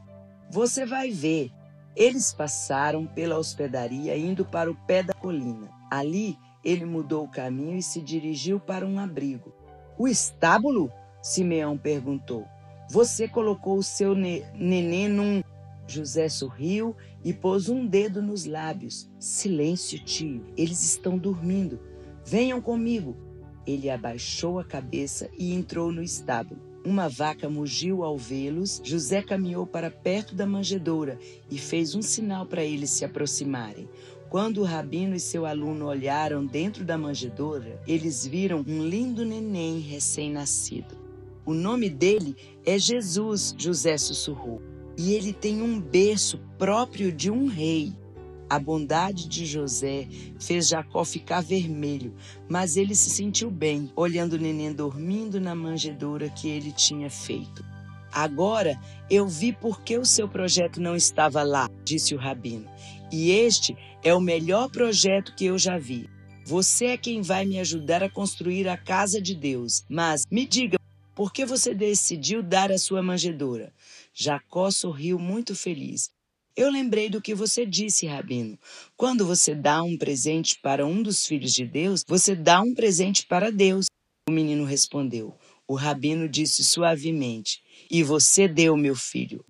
Você 0.50 0.86
vai 0.86 1.12
ver. 1.12 1.52
Eles 1.96 2.34
passaram 2.34 3.06
pela 3.06 3.38
hospedaria 3.38 4.18
indo 4.18 4.44
para 4.44 4.72
o 4.72 4.76
pé 4.88 5.04
da 5.04 5.14
colina. 5.14 5.70
Ali, 5.92 6.36
ele 6.64 6.86
mudou 6.86 7.26
o 7.26 7.32
caminho 7.32 7.78
e 7.78 7.84
se 7.84 8.02
dirigiu 8.02 8.60
para 8.60 8.86
um 8.86 9.00
abrigo. 9.00 9.54
O 9.98 10.08
estábulo? 10.08 10.92
Simeão 11.22 11.78
perguntou. 11.78 12.46
Você 12.90 13.28
colocou 13.28 13.78
o 13.78 13.84
seu 13.84 14.14
ne 14.16 14.44
nenê 14.54 15.08
num. 15.08 15.42
José 15.88 16.30
sorriu 16.30 16.96
e 17.24 17.34
pôs 17.34 17.70
um 17.70 17.86
dedo 17.86 18.22
nos 18.22 18.46
lábios. 18.46 19.10
Silêncio, 19.20 20.00
tio. 20.00 20.46
Eles 20.58 20.84
estão 20.84 21.18
dormindo. 21.18 21.80
Venham 22.26 22.62
comigo. 22.62 23.16
Ele 23.66 23.90
abaixou 23.90 24.60
a 24.60 24.64
cabeça 24.64 25.30
e 25.38 25.54
entrou 25.54 25.92
no 25.92 26.04
estábulo. 26.04 26.62
Uma 26.86 27.08
vaca 27.08 27.50
mugiu 27.50 28.04
ao 28.04 28.18
vê-los. 28.18 28.82
José 28.84 29.22
caminhou 29.22 29.66
para 29.66 29.90
perto 29.90 30.36
da 30.36 30.46
manjedoura 30.46 31.18
e 31.50 31.58
fez 31.58 31.96
um 31.96 32.02
sinal 32.02 32.46
para 32.46 32.64
eles 32.64 32.90
se 32.90 33.06
aproximarem. 33.06 33.88
Quando 34.34 34.62
o 34.62 34.64
rabino 34.64 35.16
e 35.16 35.20
seu 35.20 35.46
aluno 35.46 35.86
olharam 35.86 36.44
dentro 36.44 36.84
da 36.84 36.98
manjedoura, 36.98 37.80
eles 37.86 38.26
viram 38.26 38.66
um 38.68 38.84
lindo 38.84 39.24
neném 39.24 39.78
recém-nascido. 39.78 40.98
O 41.46 41.54
nome 41.54 41.88
dele 41.88 42.36
é 42.66 42.80
Jesus, 42.80 43.54
José 43.56 43.96
sussurrou. 43.96 44.60
E 44.98 45.14
ele 45.14 45.34
tem 45.34 45.62
um 45.62 45.80
berço 45.80 46.40
próprio 46.58 47.12
de 47.12 47.30
um 47.30 47.46
rei. 47.46 47.94
A 48.50 48.58
bondade 48.58 49.28
de 49.28 49.46
José 49.46 50.08
fez 50.40 50.68
Jacó 50.68 51.06
ficar 51.06 51.42
vermelho, 51.42 52.16
mas 52.50 52.76
ele 52.76 52.96
se 52.96 53.12
sentiu 53.12 53.52
bem, 53.52 53.92
olhando 53.96 54.34
o 54.34 54.40
neném 54.40 54.74
dormindo 54.74 55.40
na 55.40 55.54
manjedoura 55.54 56.28
que 56.28 56.50
ele 56.50 56.72
tinha 56.72 57.08
feito. 57.08 57.64
Agora 58.12 58.80
eu 59.12 59.28
vi 59.28 59.54
por 59.54 59.82
que 59.82 59.96
o 59.98 60.06
seu 60.06 60.28
projeto 60.28 60.82
não 60.82 60.96
estava 60.96 61.44
lá, 61.44 61.70
disse 61.84 62.16
o 62.16 62.18
rabino. 62.20 62.68
E 63.12 63.30
este 63.30 63.76
é 64.04 64.14
o 64.14 64.20
melhor 64.20 64.70
projeto 64.70 65.34
que 65.36 65.46
eu 65.46 65.58
já 65.58 65.78
vi. 65.78 66.10
Você 66.46 66.88
é 66.88 66.98
quem 66.98 67.22
vai 67.22 67.46
me 67.46 67.58
ajudar 67.60 68.04
a 68.04 68.10
construir 68.10 68.68
a 68.68 68.76
casa 68.76 69.22
de 69.22 69.34
Deus. 69.34 69.86
Mas 69.90 70.26
me 70.30 70.46
diga, 70.46 70.78
por 71.16 71.32
que 71.32 71.46
você 71.46 71.74
decidiu 71.74 72.44
dar 72.44 72.70
a 72.70 72.78
sua 72.78 73.02
manjedoura? 73.02 73.72
Jacó 74.14 74.70
sorriu 74.70 75.18
muito 75.18 75.56
feliz. 75.56 76.10
Eu 76.56 76.70
lembrei 76.70 77.10
do 77.10 77.22
que 77.22 77.34
você 77.34 77.66
disse, 77.66 78.06
Rabino. 78.06 78.60
Quando 78.98 79.26
você 79.26 79.56
dá 79.56 79.82
um 79.82 79.98
presente 79.98 80.60
para 80.62 80.86
um 80.86 81.02
dos 81.02 81.26
filhos 81.26 81.54
de 81.54 81.66
Deus, 81.66 82.04
você 82.06 82.36
dá 82.36 82.62
um 82.62 82.76
presente 82.76 83.26
para 83.26 83.52
Deus. 83.52 83.86
O 84.28 84.32
menino 84.32 84.66
respondeu. 84.66 85.34
O 85.66 85.76
rabino 85.76 86.28
disse 86.28 86.64
suavemente: 86.64 87.62
E 87.90 88.04
você 88.04 88.48
deu, 88.48 88.76
meu 88.76 88.96
filho. 88.96 89.44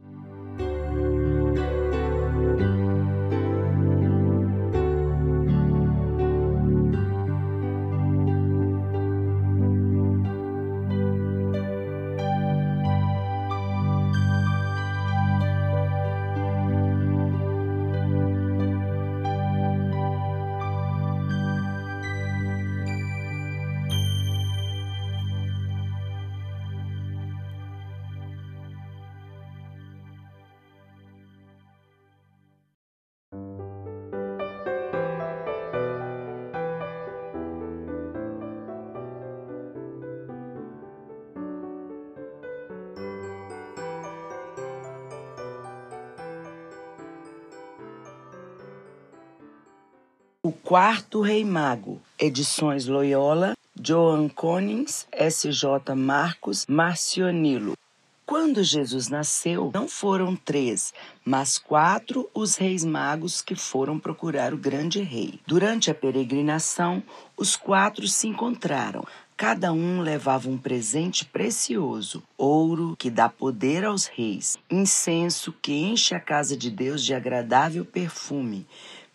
Quarto 50.74 51.22
Rei 51.22 51.46
Mago, 51.46 52.02
edições 52.18 52.88
Loyola, 52.88 53.56
Joan 53.80 54.28
Conings, 54.28 55.06
S.J. 55.12 55.94
Marcos, 55.94 56.66
Marcionilo. 56.68 57.78
Quando 58.26 58.64
Jesus 58.64 59.08
nasceu, 59.08 59.70
não 59.72 59.88
foram 59.88 60.36
três, 60.36 60.92
mas 61.24 61.60
quatro 61.60 62.28
os 62.34 62.56
reis 62.56 62.84
magos 62.84 63.40
que 63.40 63.54
foram 63.56 64.00
procurar 64.00 64.52
o 64.52 64.58
grande 64.58 65.00
rei. 65.00 65.40
Durante 65.46 65.92
a 65.92 65.94
peregrinação, 65.94 67.04
os 67.38 67.56
quatro 67.56 68.08
se 68.08 68.28
encontraram. 68.28 69.06
Cada 69.38 69.72
um 69.72 70.02
levava 70.02 70.50
um 70.50 70.58
presente 70.58 71.24
precioso: 71.24 72.24
ouro, 72.36 72.96
que 72.98 73.12
dá 73.12 73.30
poder 73.30 73.86
aos 73.86 74.08
reis, 74.08 74.58
incenso, 74.72 75.54
que 75.62 75.72
enche 75.72 76.16
a 76.16 76.20
casa 76.20 76.58
de 76.58 76.72
Deus 76.72 77.04
de 77.04 77.14
agradável 77.14 77.86
perfume, 77.86 78.66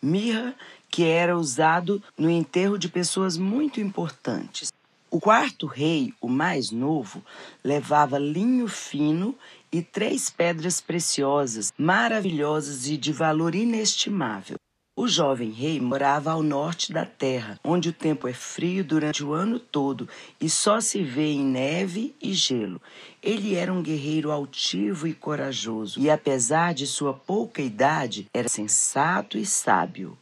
mirra, 0.00 0.54
que 0.90 1.04
era 1.04 1.36
usado 1.36 2.02
no 2.16 2.30
enterro 2.30 2.78
de 2.78 2.88
pessoas 2.88 3.36
muito 3.36 3.80
importantes. 3.80 4.72
O 5.10 5.20
quarto 5.20 5.66
rei, 5.66 6.12
o 6.20 6.28
mais 6.28 6.70
novo, 6.70 7.24
levava 7.64 8.18
linho 8.18 8.68
fino 8.68 9.34
e 9.72 9.82
três 9.82 10.28
pedras 10.28 10.80
preciosas, 10.80 11.72
maravilhosas 11.78 12.86
e 12.86 12.96
de 12.96 13.12
valor 13.12 13.54
inestimável. 13.54 14.56
O 14.94 15.06
jovem 15.06 15.50
rei 15.52 15.80
morava 15.80 16.32
ao 16.32 16.42
norte 16.42 16.92
da 16.92 17.06
terra, 17.06 17.58
onde 17.62 17.90
o 17.90 17.92
tempo 17.92 18.26
é 18.26 18.32
frio 18.32 18.84
durante 18.84 19.22
o 19.22 19.32
ano 19.32 19.60
todo 19.60 20.08
e 20.40 20.50
só 20.50 20.80
se 20.80 21.04
vê 21.04 21.30
em 21.30 21.44
neve 21.44 22.16
e 22.20 22.34
gelo. 22.34 22.82
Ele 23.22 23.54
era 23.54 23.72
um 23.72 23.80
guerreiro 23.80 24.32
altivo 24.32 25.06
e 25.06 25.14
corajoso, 25.14 26.00
e 26.00 26.10
apesar 26.10 26.74
de 26.74 26.84
sua 26.84 27.14
pouca 27.14 27.62
idade, 27.62 28.26
era 28.34 28.48
sensato 28.48 29.38
e 29.38 29.46
sábio. 29.46 30.18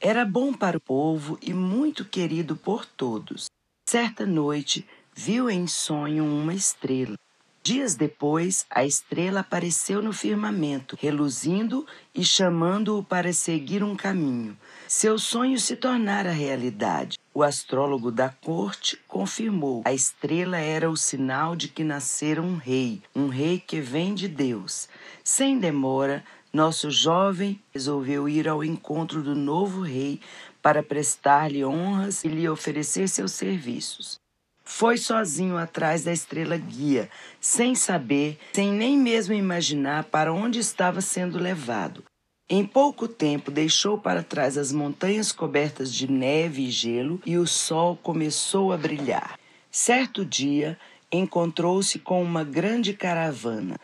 Era 0.00 0.24
bom 0.24 0.52
para 0.52 0.76
o 0.76 0.80
povo 0.80 1.36
e 1.42 1.52
muito 1.52 2.04
querido 2.04 2.54
por 2.54 2.86
todos. 2.86 3.46
Certa 3.88 4.24
noite, 4.24 4.86
viu 5.12 5.50
em 5.50 5.66
sonho 5.66 6.24
uma 6.24 6.54
estrela. 6.54 7.16
Dias 7.64 7.96
depois, 7.96 8.64
a 8.70 8.84
estrela 8.84 9.40
apareceu 9.40 10.00
no 10.00 10.12
firmamento, 10.12 10.96
reluzindo 10.98 11.84
e 12.14 12.24
chamando-o 12.24 13.02
para 13.02 13.32
seguir 13.32 13.82
um 13.82 13.96
caminho. 13.96 14.56
Seu 14.86 15.18
sonho 15.18 15.58
se 15.58 15.74
tornara 15.74 16.30
realidade. 16.30 17.18
O 17.34 17.42
astrólogo 17.42 18.12
da 18.12 18.28
corte 18.28 18.96
confirmou: 19.08 19.82
a 19.84 19.92
estrela 19.92 20.58
era 20.58 20.88
o 20.88 20.96
sinal 20.96 21.56
de 21.56 21.66
que 21.68 21.82
nascera 21.82 22.40
um 22.40 22.56
rei, 22.56 23.02
um 23.14 23.26
rei 23.28 23.58
que 23.58 23.80
vem 23.80 24.14
de 24.14 24.28
Deus. 24.28 24.88
Sem 25.24 25.58
demora, 25.58 26.24
nosso 26.52 26.90
jovem 26.90 27.60
resolveu 27.72 28.28
ir 28.28 28.48
ao 28.48 28.64
encontro 28.64 29.22
do 29.22 29.34
novo 29.34 29.82
rei 29.82 30.20
para 30.62 30.82
prestar-lhe 30.82 31.64
honras 31.64 32.24
e 32.24 32.28
lhe 32.28 32.48
oferecer 32.48 33.08
seus 33.08 33.32
serviços. 33.32 34.18
Foi 34.64 34.98
sozinho 34.98 35.56
atrás 35.56 36.04
da 36.04 36.12
estrela 36.12 36.56
guia, 36.56 37.08
sem 37.40 37.74
saber, 37.74 38.38
sem 38.52 38.70
nem 38.70 38.98
mesmo 38.98 39.32
imaginar 39.34 40.04
para 40.04 40.32
onde 40.32 40.58
estava 40.58 41.00
sendo 41.00 41.38
levado. 41.38 42.04
Em 42.50 42.64
pouco 42.64 43.08
tempo 43.08 43.50
deixou 43.50 43.98
para 43.98 44.22
trás 44.22 44.56
as 44.56 44.72
montanhas 44.72 45.32
cobertas 45.32 45.92
de 45.92 46.10
neve 46.10 46.66
e 46.66 46.70
gelo 46.70 47.20
e 47.24 47.36
o 47.36 47.46
sol 47.46 47.96
começou 47.96 48.72
a 48.72 48.76
brilhar. 48.76 49.38
Certo 49.70 50.24
dia, 50.24 50.78
encontrou-se 51.10 51.98
com 51.98 52.22
uma 52.22 52.44
grande 52.44 52.92
caravana. 52.92 53.78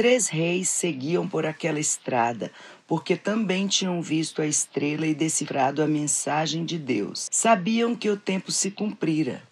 Três 0.00 0.28
reis 0.28 0.70
seguiam 0.70 1.28
por 1.28 1.44
aquela 1.44 1.78
estrada, 1.78 2.50
porque 2.86 3.18
também 3.18 3.66
tinham 3.66 4.00
visto 4.00 4.40
a 4.40 4.46
estrela 4.46 5.06
e 5.06 5.14
decifrado 5.14 5.82
a 5.82 5.86
mensagem 5.86 6.64
de 6.64 6.78
Deus. 6.78 7.28
Sabiam 7.30 7.94
que 7.94 8.08
o 8.08 8.16
tempo 8.16 8.50
se 8.50 8.70
cumprira. 8.70 9.42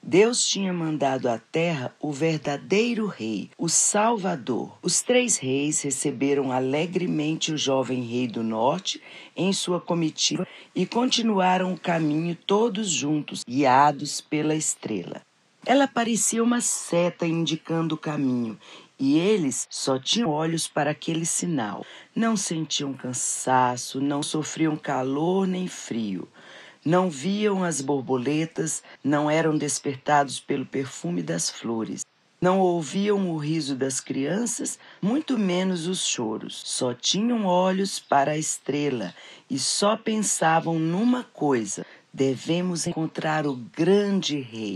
Deus 0.00 0.46
tinha 0.46 0.72
mandado 0.72 1.28
à 1.28 1.40
terra 1.40 1.92
o 2.00 2.12
verdadeiro 2.12 3.08
rei, 3.08 3.50
o 3.58 3.68
Salvador. 3.68 4.78
Os 4.80 5.02
três 5.02 5.38
reis 5.38 5.82
receberam 5.82 6.52
alegremente 6.52 7.50
o 7.50 7.58
jovem 7.58 8.04
rei 8.04 8.28
do 8.28 8.44
norte 8.44 9.02
em 9.36 9.52
sua 9.52 9.80
comitiva 9.80 10.46
e 10.72 10.86
continuaram 10.86 11.72
o 11.72 11.80
caminho 11.80 12.36
todos 12.46 12.88
juntos, 12.88 13.42
guiados 13.44 14.20
pela 14.20 14.54
estrela. 14.54 15.20
Ela 15.68 15.88
parecia 15.88 16.44
uma 16.44 16.60
seta 16.60 17.26
indicando 17.26 17.96
o 17.96 17.98
caminho 17.98 18.56
e 18.98 19.18
eles 19.18 19.66
só 19.70 19.98
tinham 19.98 20.30
olhos 20.30 20.66
para 20.66 20.90
aquele 20.90 21.26
sinal. 21.26 21.84
Não 22.14 22.36
sentiam 22.36 22.94
cansaço, 22.94 24.00
não 24.00 24.22
sofriam 24.22 24.76
calor 24.76 25.46
nem 25.46 25.68
frio. 25.68 26.28
Não 26.84 27.10
viam 27.10 27.64
as 27.64 27.80
borboletas, 27.80 28.82
não 29.02 29.30
eram 29.30 29.58
despertados 29.58 30.38
pelo 30.38 30.64
perfume 30.64 31.22
das 31.22 31.50
flores. 31.50 32.02
Não 32.40 32.60
ouviam 32.60 33.30
o 33.30 33.36
riso 33.38 33.74
das 33.74 33.98
crianças, 33.98 34.78
muito 35.02 35.36
menos 35.38 35.86
os 35.86 36.06
choros. 36.06 36.62
Só 36.64 36.94
tinham 36.94 37.44
olhos 37.44 37.98
para 37.98 38.32
a 38.32 38.38
estrela 38.38 39.14
e 39.50 39.58
só 39.58 39.96
pensavam 39.96 40.78
numa 40.78 41.24
coisa: 41.24 41.84
devemos 42.12 42.86
encontrar 42.86 43.46
o 43.46 43.56
grande 43.56 44.38
rei. 44.38 44.75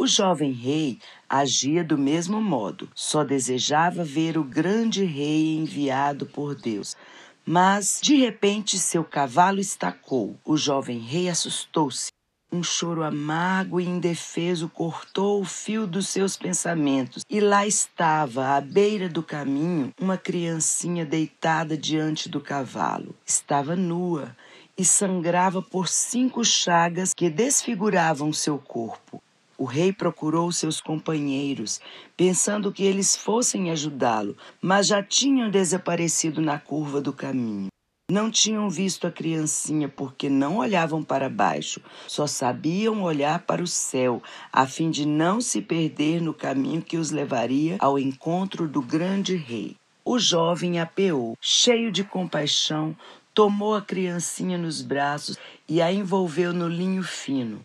O 0.00 0.06
jovem 0.06 0.50
rei 0.50 0.98
agia 1.28 1.84
do 1.84 1.98
mesmo 1.98 2.40
modo, 2.40 2.88
só 2.94 3.22
desejava 3.22 4.02
ver 4.02 4.38
o 4.38 4.42
grande 4.42 5.04
rei 5.04 5.58
enviado 5.58 6.24
por 6.24 6.54
Deus. 6.54 6.96
Mas, 7.44 8.00
de 8.02 8.16
repente, 8.16 8.78
seu 8.78 9.04
cavalo 9.04 9.60
estacou. 9.60 10.38
O 10.42 10.56
jovem 10.56 11.00
rei 11.00 11.28
assustou-se. 11.28 12.08
Um 12.50 12.62
choro 12.62 13.02
amargo 13.02 13.78
e 13.78 13.84
indefeso 13.84 14.70
cortou 14.70 15.42
o 15.42 15.44
fio 15.44 15.86
dos 15.86 16.08
seus 16.08 16.34
pensamentos, 16.34 17.22
e 17.28 17.38
lá 17.38 17.66
estava, 17.66 18.56
à 18.56 18.60
beira 18.62 19.06
do 19.06 19.22
caminho, 19.22 19.92
uma 20.00 20.16
criancinha 20.16 21.04
deitada 21.04 21.76
diante 21.76 22.26
do 22.26 22.40
cavalo. 22.40 23.14
Estava 23.26 23.76
nua 23.76 24.34
e 24.78 24.82
sangrava 24.82 25.60
por 25.60 25.88
cinco 25.88 26.42
chagas 26.42 27.12
que 27.12 27.28
desfiguravam 27.28 28.32
seu 28.32 28.56
corpo. 28.56 29.22
O 29.60 29.66
rei 29.66 29.92
procurou 29.92 30.50
seus 30.50 30.80
companheiros, 30.80 31.82
pensando 32.16 32.72
que 32.72 32.82
eles 32.82 33.14
fossem 33.14 33.70
ajudá-lo, 33.70 34.34
mas 34.58 34.86
já 34.86 35.02
tinham 35.02 35.50
desaparecido 35.50 36.40
na 36.40 36.58
curva 36.58 36.98
do 36.98 37.12
caminho. 37.12 37.66
Não 38.10 38.30
tinham 38.30 38.70
visto 38.70 39.06
a 39.06 39.12
criancinha 39.12 39.86
porque 39.86 40.30
não 40.30 40.56
olhavam 40.56 41.02
para 41.02 41.28
baixo, 41.28 41.78
só 42.08 42.26
sabiam 42.26 43.02
olhar 43.02 43.40
para 43.40 43.62
o 43.62 43.66
céu, 43.66 44.22
a 44.50 44.66
fim 44.66 44.90
de 44.90 45.04
não 45.04 45.42
se 45.42 45.60
perder 45.60 46.22
no 46.22 46.32
caminho 46.32 46.80
que 46.80 46.96
os 46.96 47.10
levaria 47.10 47.76
ao 47.80 47.98
encontro 47.98 48.66
do 48.66 48.80
grande 48.80 49.36
rei. 49.36 49.76
O 50.02 50.18
jovem 50.18 50.80
apeou, 50.80 51.36
cheio 51.38 51.92
de 51.92 52.02
compaixão, 52.02 52.96
tomou 53.34 53.74
a 53.74 53.82
criancinha 53.82 54.56
nos 54.56 54.80
braços 54.80 55.36
e 55.68 55.82
a 55.82 55.92
envolveu 55.92 56.54
no 56.54 56.66
linho 56.66 57.02
fino. 57.02 57.62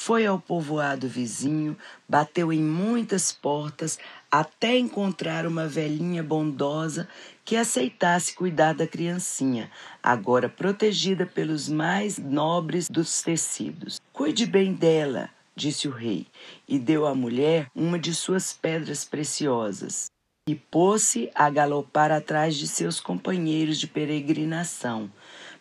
Foi 0.00 0.24
ao 0.24 0.38
povoado 0.38 1.08
vizinho, 1.08 1.76
bateu 2.08 2.52
em 2.52 2.62
muitas 2.62 3.32
portas 3.32 3.98
até 4.30 4.78
encontrar 4.78 5.44
uma 5.44 5.66
velhinha 5.66 6.22
bondosa 6.22 7.08
que 7.44 7.56
aceitasse 7.56 8.32
cuidar 8.32 8.74
da 8.74 8.86
criancinha, 8.86 9.68
agora 10.00 10.48
protegida 10.48 11.26
pelos 11.26 11.68
mais 11.68 12.16
nobres 12.16 12.88
dos 12.88 13.22
tecidos. 13.22 14.00
Cuide 14.12 14.46
bem 14.46 14.72
dela, 14.72 15.30
disse 15.56 15.88
o 15.88 15.90
rei, 15.90 16.28
e 16.68 16.78
deu 16.78 17.04
à 17.04 17.12
mulher 17.12 17.68
uma 17.74 17.98
de 17.98 18.14
suas 18.14 18.52
pedras 18.52 19.04
preciosas 19.04 20.06
e 20.48 20.54
pôs-se 20.54 21.30
a 21.34 21.50
galopar 21.50 22.10
atrás 22.10 22.56
de 22.56 22.66
seus 22.66 23.00
companheiros 23.00 23.78
de 23.78 23.86
peregrinação, 23.86 25.10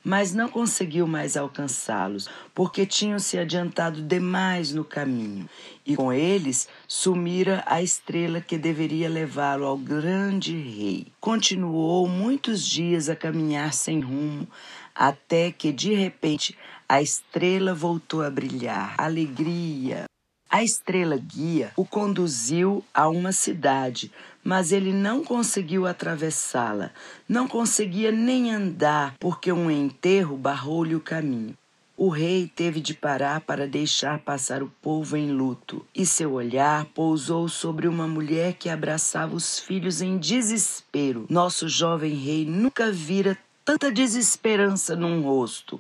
mas 0.08 0.34
não 0.34 0.48
conseguiu 0.48 1.06
mais 1.06 1.36
alcançá-los, 1.36 2.30
porque 2.56 2.86
tinham 2.86 3.20
se 3.20 3.38
adiantado 3.38 4.02
demais 4.02 4.72
no 4.72 4.86
caminho, 4.86 5.50
e 5.86 5.98
com 5.98 6.14
eles 6.14 6.70
sumira 6.88 7.62
a 7.68 7.82
estrela 7.82 8.40
que 8.40 8.58
deveria 8.58 9.10
levá-lo 9.10 9.66
ao 9.66 9.78
grande 9.78 10.54
rei. 10.54 11.08
Continuou 11.20 12.08
muitos 12.08 12.66
dias 12.66 13.10
a 13.10 13.18
caminhar 13.18 13.74
sem 13.74 14.00
rumo, 14.00 14.48
até 14.96 15.52
que 15.52 15.74
de 15.74 15.94
repente 15.94 16.58
a 16.88 17.02
estrela 17.02 17.74
voltou 17.74 18.24
a 18.24 18.30
brilhar. 18.30 18.96
Alegria! 18.98 20.06
A 20.50 20.64
estrela 20.64 21.18
guia 21.18 21.74
o 21.76 21.84
conduziu 21.84 22.82
a 22.94 23.10
uma 23.10 23.34
cidade, 23.34 24.10
mas 24.48 24.72
ele 24.72 24.94
não 24.94 25.26
conseguiu 25.26 25.86
atravessá-la. 25.86 26.92
Não 27.28 27.50
conseguia 27.50 28.14
nem 28.14 28.50
andar, 28.50 29.14
porque 29.20 29.52
um 29.52 29.70
enterro 29.70 30.38
barrou-lhe 30.38 30.96
o 30.96 31.02
caminho. 31.02 31.54
O 31.98 32.08
rei 32.08 32.50
teve 32.56 32.80
de 32.80 32.94
parar 32.94 33.42
para 33.42 33.68
deixar 33.68 34.20
passar 34.20 34.64
o 34.64 34.72
povo 34.82 35.18
em 35.18 35.32
luto, 35.34 35.86
e 35.94 36.06
seu 36.06 36.32
olhar 36.32 36.86
pousou 36.96 37.50
sobre 37.50 37.90
uma 37.90 38.08
mulher 38.08 38.54
que 38.54 38.70
abraçava 38.70 39.36
os 39.36 39.60
filhos 39.60 40.02
em 40.02 40.18
desespero. 40.18 41.26
Nosso 41.30 41.68
jovem 41.68 42.14
rei 42.14 42.46
nunca 42.46 42.90
vira 42.90 43.38
tanta 43.66 43.92
desesperança 43.92 44.96
num 44.96 45.24
rosto. 45.24 45.78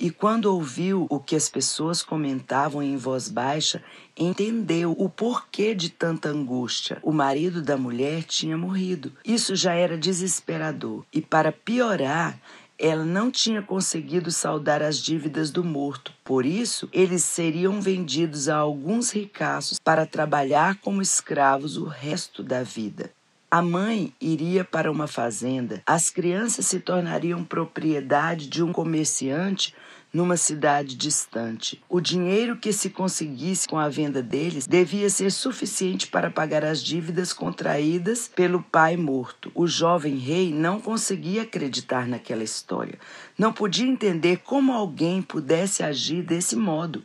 E 0.00 0.10
quando 0.10 0.44
ouviu 0.44 1.08
o 1.10 1.18
que 1.18 1.34
as 1.34 1.48
pessoas 1.48 2.04
comentavam 2.04 2.80
em 2.80 2.96
voz 2.96 3.28
baixa, 3.28 3.82
entendeu 4.16 4.94
o 4.96 5.08
porquê 5.08 5.74
de 5.74 5.90
tanta 5.90 6.28
angústia. 6.28 6.98
O 7.02 7.10
marido 7.10 7.60
da 7.60 7.76
mulher 7.76 8.22
tinha 8.22 8.56
morrido. 8.56 9.12
Isso 9.24 9.56
já 9.56 9.74
era 9.74 9.98
desesperador. 9.98 11.04
E 11.12 11.20
para 11.20 11.50
piorar, 11.50 12.38
ela 12.78 13.04
não 13.04 13.28
tinha 13.28 13.60
conseguido 13.60 14.30
saldar 14.30 14.82
as 14.82 14.98
dívidas 14.98 15.50
do 15.50 15.64
morto. 15.64 16.12
Por 16.22 16.46
isso, 16.46 16.88
eles 16.92 17.24
seriam 17.24 17.80
vendidos 17.80 18.48
a 18.48 18.54
alguns 18.54 19.10
ricaços 19.10 19.80
para 19.82 20.06
trabalhar 20.06 20.76
como 20.76 21.02
escravos 21.02 21.76
o 21.76 21.86
resto 21.86 22.40
da 22.40 22.62
vida. 22.62 23.10
A 23.50 23.62
mãe 23.62 24.12
iria 24.20 24.62
para 24.62 24.92
uma 24.92 25.06
fazenda, 25.06 25.82
as 25.86 26.10
crianças 26.10 26.66
se 26.66 26.80
tornariam 26.80 27.42
propriedade 27.42 28.46
de 28.46 28.62
um 28.62 28.74
comerciante 28.74 29.74
numa 30.12 30.36
cidade 30.36 30.96
distante. 30.96 31.82
O 31.88 32.00
dinheiro 32.00 32.56
que 32.56 32.72
se 32.72 32.90
conseguisse 32.90 33.68
com 33.68 33.78
a 33.78 33.88
venda 33.88 34.22
deles 34.22 34.66
devia 34.66 35.10
ser 35.10 35.30
suficiente 35.30 36.06
para 36.06 36.30
pagar 36.30 36.64
as 36.64 36.82
dívidas 36.82 37.32
contraídas 37.32 38.28
pelo 38.28 38.62
pai 38.62 38.96
morto. 38.96 39.50
O 39.54 39.66
jovem 39.66 40.16
rei 40.16 40.52
não 40.52 40.80
conseguia 40.80 41.42
acreditar 41.42 42.06
naquela 42.06 42.42
história. 42.42 42.98
Não 43.36 43.52
podia 43.52 43.86
entender 43.86 44.38
como 44.38 44.72
alguém 44.72 45.20
pudesse 45.20 45.82
agir 45.82 46.22
desse 46.22 46.56
modo 46.56 47.04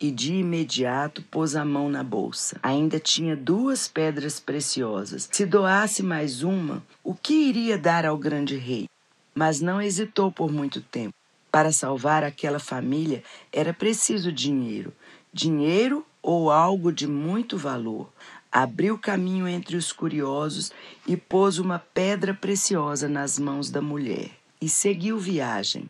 e 0.00 0.10
de 0.10 0.34
imediato 0.34 1.22
pôs 1.22 1.56
a 1.56 1.64
mão 1.64 1.88
na 1.88 2.04
bolsa. 2.04 2.58
Ainda 2.62 3.00
tinha 3.00 3.34
duas 3.34 3.88
pedras 3.88 4.38
preciosas. 4.38 5.28
Se 5.32 5.46
doasse 5.46 6.02
mais 6.02 6.42
uma, 6.42 6.82
o 7.02 7.14
que 7.14 7.34
iria 7.34 7.78
dar 7.78 8.04
ao 8.04 8.18
grande 8.18 8.56
rei? 8.56 8.86
Mas 9.34 9.60
não 9.60 9.80
hesitou 9.80 10.30
por 10.30 10.52
muito 10.52 10.80
tempo. 10.80 11.15
Para 11.56 11.72
salvar 11.72 12.22
aquela 12.22 12.58
família 12.58 13.24
era 13.50 13.72
preciso 13.72 14.30
dinheiro, 14.30 14.92
dinheiro 15.32 16.04
ou 16.20 16.50
algo 16.50 16.92
de 16.92 17.06
muito 17.06 17.56
valor. 17.56 18.12
Abriu 18.52 18.98
caminho 18.98 19.48
entre 19.48 19.74
os 19.74 19.90
curiosos 19.90 20.70
e 21.06 21.16
pôs 21.16 21.58
uma 21.58 21.78
pedra 21.78 22.34
preciosa 22.34 23.08
nas 23.08 23.38
mãos 23.38 23.70
da 23.70 23.80
mulher 23.80 24.32
e 24.60 24.68
seguiu 24.68 25.18
viagem. 25.18 25.88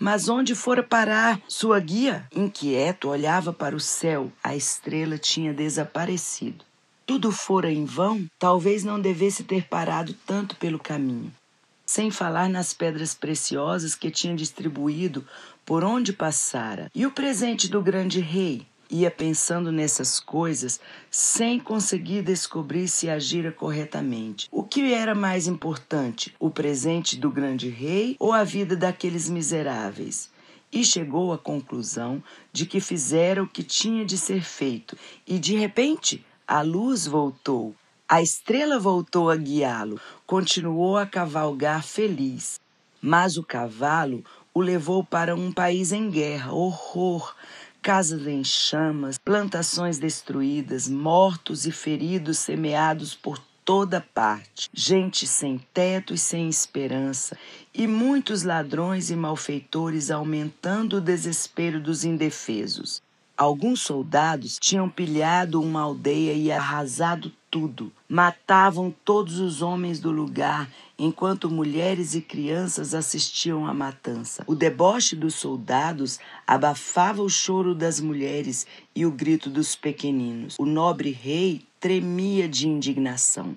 Mas 0.00 0.28
onde 0.28 0.52
fora 0.52 0.82
parar 0.82 1.40
sua 1.46 1.78
guia? 1.78 2.26
Inquieto, 2.34 3.08
olhava 3.08 3.52
para 3.52 3.76
o 3.76 3.80
céu. 3.80 4.32
A 4.42 4.56
estrela 4.56 5.16
tinha 5.16 5.54
desaparecido. 5.54 6.64
Tudo 7.06 7.30
fora 7.30 7.70
em 7.70 7.84
vão? 7.84 8.26
Talvez 8.36 8.82
não 8.82 9.00
devesse 9.00 9.44
ter 9.44 9.68
parado 9.68 10.12
tanto 10.26 10.56
pelo 10.56 10.80
caminho 10.80 11.32
sem 11.94 12.10
falar 12.10 12.48
nas 12.48 12.74
pedras 12.74 13.14
preciosas 13.14 13.94
que 13.94 14.10
tinha 14.10 14.34
distribuído 14.34 15.24
por 15.64 15.84
onde 15.84 16.12
passara. 16.12 16.90
E 16.92 17.06
o 17.06 17.12
presente 17.12 17.68
do 17.68 17.80
grande 17.80 18.18
rei? 18.18 18.66
Ia 18.90 19.12
pensando 19.12 19.70
nessas 19.70 20.18
coisas 20.18 20.80
sem 21.08 21.60
conseguir 21.60 22.22
descobrir 22.22 22.88
se 22.88 23.08
agira 23.08 23.52
corretamente. 23.52 24.48
O 24.50 24.64
que 24.64 24.92
era 24.92 25.14
mais 25.14 25.46
importante, 25.46 26.34
o 26.40 26.50
presente 26.50 27.16
do 27.16 27.30
grande 27.30 27.68
rei 27.68 28.16
ou 28.18 28.32
a 28.32 28.42
vida 28.42 28.74
daqueles 28.74 29.30
miseráveis? 29.30 30.32
E 30.72 30.84
chegou 30.84 31.32
à 31.32 31.38
conclusão 31.38 32.20
de 32.52 32.66
que 32.66 32.80
fizera 32.80 33.40
o 33.40 33.46
que 33.46 33.62
tinha 33.62 34.04
de 34.04 34.18
ser 34.18 34.42
feito, 34.42 34.98
e 35.24 35.38
de 35.38 35.54
repente 35.54 36.26
a 36.44 36.60
luz 36.60 37.06
voltou. 37.06 37.72
A 38.06 38.20
estrela 38.20 38.78
voltou 38.78 39.30
a 39.30 39.36
guiá-lo, 39.36 39.98
continuou 40.26 40.98
a 40.98 41.06
cavalgar 41.06 41.82
feliz. 41.82 42.60
Mas 43.00 43.38
o 43.38 43.42
cavalo 43.42 44.22
o 44.52 44.60
levou 44.60 45.02
para 45.02 45.34
um 45.34 45.50
país 45.50 45.90
em 45.90 46.10
guerra, 46.10 46.52
horror, 46.52 47.34
casas 47.80 48.26
em 48.26 48.44
chamas, 48.44 49.16
plantações 49.16 49.98
destruídas, 49.98 50.86
mortos 50.86 51.66
e 51.66 51.72
feridos 51.72 52.38
semeados 52.38 53.14
por 53.14 53.38
toda 53.64 54.02
parte, 54.02 54.68
gente 54.74 55.26
sem 55.26 55.58
teto 55.72 56.12
e 56.12 56.18
sem 56.18 56.46
esperança, 56.46 57.38
e 57.72 57.86
muitos 57.86 58.42
ladrões 58.42 59.08
e 59.08 59.16
malfeitores 59.16 60.10
aumentando 60.10 60.98
o 60.98 61.00
desespero 61.00 61.80
dos 61.80 62.04
indefesos. 62.04 63.02
Alguns 63.36 63.80
soldados 63.80 64.58
tinham 64.60 64.88
pilhado 64.88 65.60
uma 65.60 65.80
aldeia 65.80 66.34
e 66.34 66.52
arrasado 66.52 67.32
tudo. 67.50 67.92
Matavam 68.08 68.94
todos 69.04 69.40
os 69.40 69.60
homens 69.60 69.98
do 69.98 70.12
lugar, 70.12 70.70
enquanto 70.96 71.50
mulheres 71.50 72.14
e 72.14 72.20
crianças 72.20 72.94
assistiam 72.94 73.66
à 73.66 73.74
matança. 73.74 74.44
O 74.46 74.54
deboche 74.54 75.16
dos 75.16 75.34
soldados 75.34 76.20
abafava 76.46 77.22
o 77.22 77.28
choro 77.28 77.74
das 77.74 77.98
mulheres 77.98 78.68
e 78.94 79.04
o 79.04 79.10
grito 79.10 79.50
dos 79.50 79.74
pequeninos. 79.74 80.54
O 80.56 80.64
nobre 80.64 81.10
rei 81.10 81.66
tremia 81.80 82.48
de 82.48 82.66
indignação. 82.66 83.54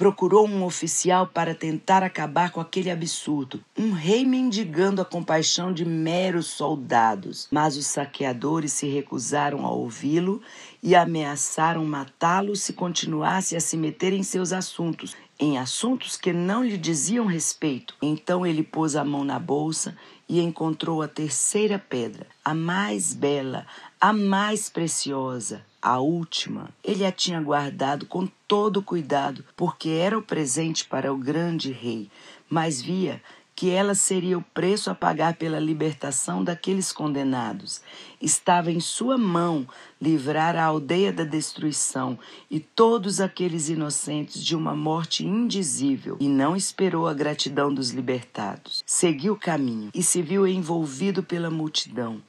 Procurou 0.00 0.48
um 0.48 0.64
oficial 0.64 1.26
para 1.26 1.54
tentar 1.54 2.02
acabar 2.02 2.50
com 2.52 2.58
aquele 2.58 2.90
absurdo. 2.90 3.62
Um 3.76 3.92
rei 3.92 4.24
mendigando 4.24 5.02
a 5.02 5.04
compaixão 5.04 5.74
de 5.74 5.84
meros 5.84 6.46
soldados. 6.46 7.46
Mas 7.50 7.76
os 7.76 7.84
saqueadores 7.84 8.72
se 8.72 8.88
recusaram 8.88 9.66
a 9.66 9.70
ouvi-lo 9.70 10.40
e 10.82 10.94
ameaçaram 10.94 11.84
matá-lo 11.84 12.56
se 12.56 12.72
continuasse 12.72 13.54
a 13.54 13.60
se 13.60 13.76
meter 13.76 14.14
em 14.14 14.22
seus 14.22 14.54
assuntos, 14.54 15.14
em 15.38 15.58
assuntos 15.58 16.16
que 16.16 16.32
não 16.32 16.64
lhe 16.64 16.78
diziam 16.78 17.26
respeito. 17.26 17.94
Então 18.00 18.46
ele 18.46 18.62
pôs 18.62 18.96
a 18.96 19.04
mão 19.04 19.22
na 19.22 19.38
bolsa 19.38 19.94
e 20.26 20.40
encontrou 20.40 21.02
a 21.02 21.08
terceira 21.08 21.78
pedra, 21.78 22.26
a 22.42 22.54
mais 22.54 23.12
bela, 23.12 23.66
a 24.00 24.14
mais 24.14 24.70
preciosa, 24.70 25.62
a 25.82 26.00
última. 26.00 26.70
Ele 26.82 27.04
a 27.04 27.12
tinha 27.12 27.38
guardado 27.38 28.06
com 28.06 28.26
todo 28.48 28.82
cuidado, 28.82 29.44
porque 29.54 29.90
era 29.90 30.18
o 30.18 30.22
presente 30.22 30.86
para 30.86 31.12
o 31.12 31.18
grande 31.18 31.70
rei, 31.70 32.10
mas 32.48 32.80
via 32.80 33.20
que 33.54 33.68
ela 33.68 33.94
seria 33.94 34.38
o 34.38 34.42
preço 34.54 34.90
a 34.90 34.94
pagar 34.94 35.34
pela 35.34 35.60
libertação 35.60 36.42
daqueles 36.42 36.92
condenados. 36.92 37.82
Estava 38.18 38.72
em 38.72 38.80
sua 38.80 39.18
mão 39.18 39.68
livrar 40.00 40.56
a 40.56 40.64
aldeia 40.64 41.12
da 41.12 41.24
destruição 41.24 42.18
e 42.50 42.58
todos 42.58 43.20
aqueles 43.20 43.68
inocentes 43.68 44.42
de 44.42 44.56
uma 44.56 44.74
morte 44.74 45.26
indizível, 45.26 46.16
e 46.20 46.26
não 46.26 46.56
esperou 46.56 47.06
a 47.06 47.12
gratidão 47.12 47.72
dos 47.74 47.90
libertados. 47.90 48.82
Seguiu 48.86 49.34
o 49.34 49.38
caminho 49.38 49.90
e 49.94 50.02
se 50.02 50.22
viu 50.22 50.46
envolvido 50.46 51.22
pela 51.22 51.50
multidão. 51.50 52.22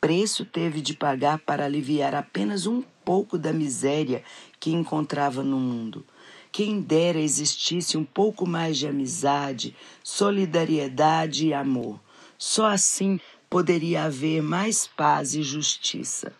Preço 0.00 0.44
teve 0.44 0.80
de 0.80 0.94
pagar 0.94 1.38
para 1.38 1.64
aliviar 1.64 2.14
apenas 2.14 2.66
um 2.66 2.82
pouco 3.04 3.38
da 3.38 3.52
miséria 3.52 4.22
que 4.60 4.70
encontrava 4.70 5.42
no 5.42 5.58
mundo? 5.58 6.04
Quem 6.52 6.80
dera 6.80 7.18
existisse 7.18 7.96
um 7.96 8.04
pouco 8.04 8.46
mais 8.46 8.78
de 8.78 8.86
amizade, 8.86 9.74
solidariedade 10.02 11.48
e 11.48 11.54
amor. 11.54 12.00
Só 12.38 12.66
assim 12.66 13.20
poderia 13.48 14.04
haver 14.04 14.42
mais 14.42 14.86
paz 14.86 15.34
e 15.34 15.42
justiça. 15.42 16.32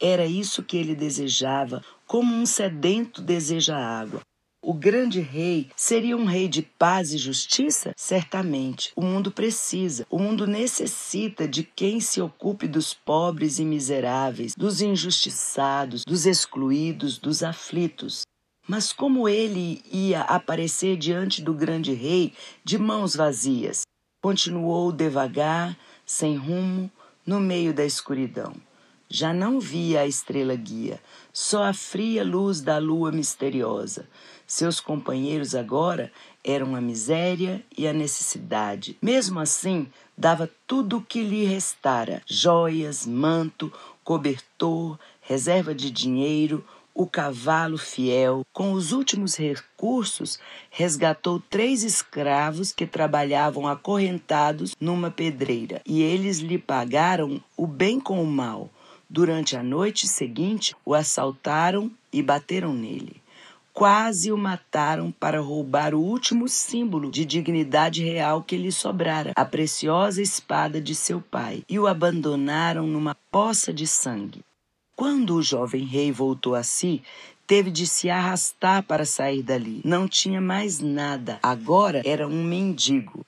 Era 0.00 0.26
isso 0.26 0.62
que 0.62 0.76
ele 0.76 0.94
desejava, 0.94 1.82
como 2.06 2.34
um 2.34 2.46
sedento 2.46 3.20
deseja 3.20 3.76
água. 3.76 4.20
O 4.60 4.74
grande 4.74 5.20
rei 5.20 5.70
seria 5.76 6.16
um 6.16 6.24
rei 6.24 6.48
de 6.48 6.62
paz 6.62 7.12
e 7.12 7.18
justiça? 7.18 7.92
Certamente. 7.96 8.90
O 8.96 9.02
mundo 9.02 9.30
precisa, 9.30 10.04
o 10.10 10.18
mundo 10.18 10.48
necessita 10.48 11.46
de 11.46 11.62
quem 11.62 12.00
se 12.00 12.20
ocupe 12.20 12.66
dos 12.66 12.92
pobres 12.92 13.60
e 13.60 13.64
miseráveis, 13.64 14.56
dos 14.56 14.80
injustiçados, 14.80 16.04
dos 16.04 16.26
excluídos, 16.26 17.18
dos 17.18 17.44
aflitos. 17.44 18.22
Mas 18.66 18.92
como 18.92 19.28
ele 19.28 19.80
ia 19.92 20.22
aparecer 20.22 20.96
diante 20.96 21.40
do 21.40 21.54
grande 21.54 21.94
rei 21.94 22.34
de 22.64 22.78
mãos 22.78 23.14
vazias? 23.14 23.82
Continuou 24.20 24.90
devagar, 24.90 25.78
sem 26.04 26.36
rumo, 26.36 26.90
no 27.24 27.38
meio 27.38 27.72
da 27.72 27.84
escuridão. 27.84 28.52
Já 29.08 29.32
não 29.32 29.58
via 29.58 30.00
a 30.00 30.06
estrela 30.06 30.54
guia, 30.54 31.00
só 31.32 31.64
a 31.64 31.72
fria 31.72 32.22
luz 32.22 32.60
da 32.60 32.76
lua 32.76 33.10
misteriosa. 33.10 34.06
Seus 34.48 34.80
companheiros 34.80 35.54
agora 35.54 36.10
eram 36.42 36.74
a 36.74 36.80
miséria 36.80 37.62
e 37.76 37.86
a 37.86 37.92
necessidade. 37.92 38.96
Mesmo 39.02 39.38
assim, 39.38 39.86
dava 40.16 40.50
tudo 40.66 40.96
o 40.96 41.02
que 41.02 41.22
lhe 41.22 41.44
restara: 41.44 42.22
joias, 42.26 43.04
manto, 43.04 43.70
cobertor, 44.02 44.98
reserva 45.20 45.74
de 45.74 45.90
dinheiro, 45.90 46.64
o 46.94 47.06
cavalo 47.06 47.76
fiel, 47.76 48.40
com 48.50 48.72
os 48.72 48.90
últimos 48.90 49.36
recursos, 49.36 50.38
resgatou 50.70 51.38
três 51.50 51.84
escravos 51.84 52.72
que 52.72 52.86
trabalhavam 52.86 53.68
acorrentados 53.68 54.74
numa 54.80 55.10
pedreira, 55.10 55.82
e 55.84 56.02
eles 56.02 56.38
lhe 56.38 56.56
pagaram 56.56 57.38
o 57.54 57.66
bem 57.66 58.00
com 58.00 58.22
o 58.22 58.26
mal. 58.26 58.70
Durante 59.10 59.58
a 59.58 59.62
noite 59.62 60.08
seguinte, 60.08 60.74
o 60.86 60.94
assaltaram 60.94 61.90
e 62.10 62.22
bateram 62.22 62.72
nele. 62.72 63.20
Quase 63.78 64.32
o 64.32 64.36
mataram 64.36 65.12
para 65.12 65.40
roubar 65.40 65.94
o 65.94 66.00
último 66.00 66.48
símbolo 66.48 67.12
de 67.12 67.24
dignidade 67.24 68.02
real 68.02 68.42
que 68.42 68.56
lhe 68.56 68.72
sobrara, 68.72 69.30
a 69.36 69.44
preciosa 69.44 70.20
espada 70.20 70.80
de 70.80 70.96
seu 70.96 71.20
pai, 71.20 71.62
e 71.68 71.78
o 71.78 71.86
abandonaram 71.86 72.88
numa 72.88 73.14
poça 73.30 73.72
de 73.72 73.86
sangue. 73.86 74.44
Quando 74.96 75.36
o 75.36 75.42
jovem 75.44 75.84
rei 75.84 76.10
voltou 76.10 76.56
a 76.56 76.64
si, 76.64 77.04
teve 77.46 77.70
de 77.70 77.86
se 77.86 78.10
arrastar 78.10 78.82
para 78.82 79.04
sair 79.04 79.44
dali. 79.44 79.80
Não 79.84 80.08
tinha 80.08 80.40
mais 80.40 80.80
nada. 80.80 81.38
Agora 81.40 82.02
era 82.04 82.26
um 82.26 82.42
mendigo. 82.42 83.24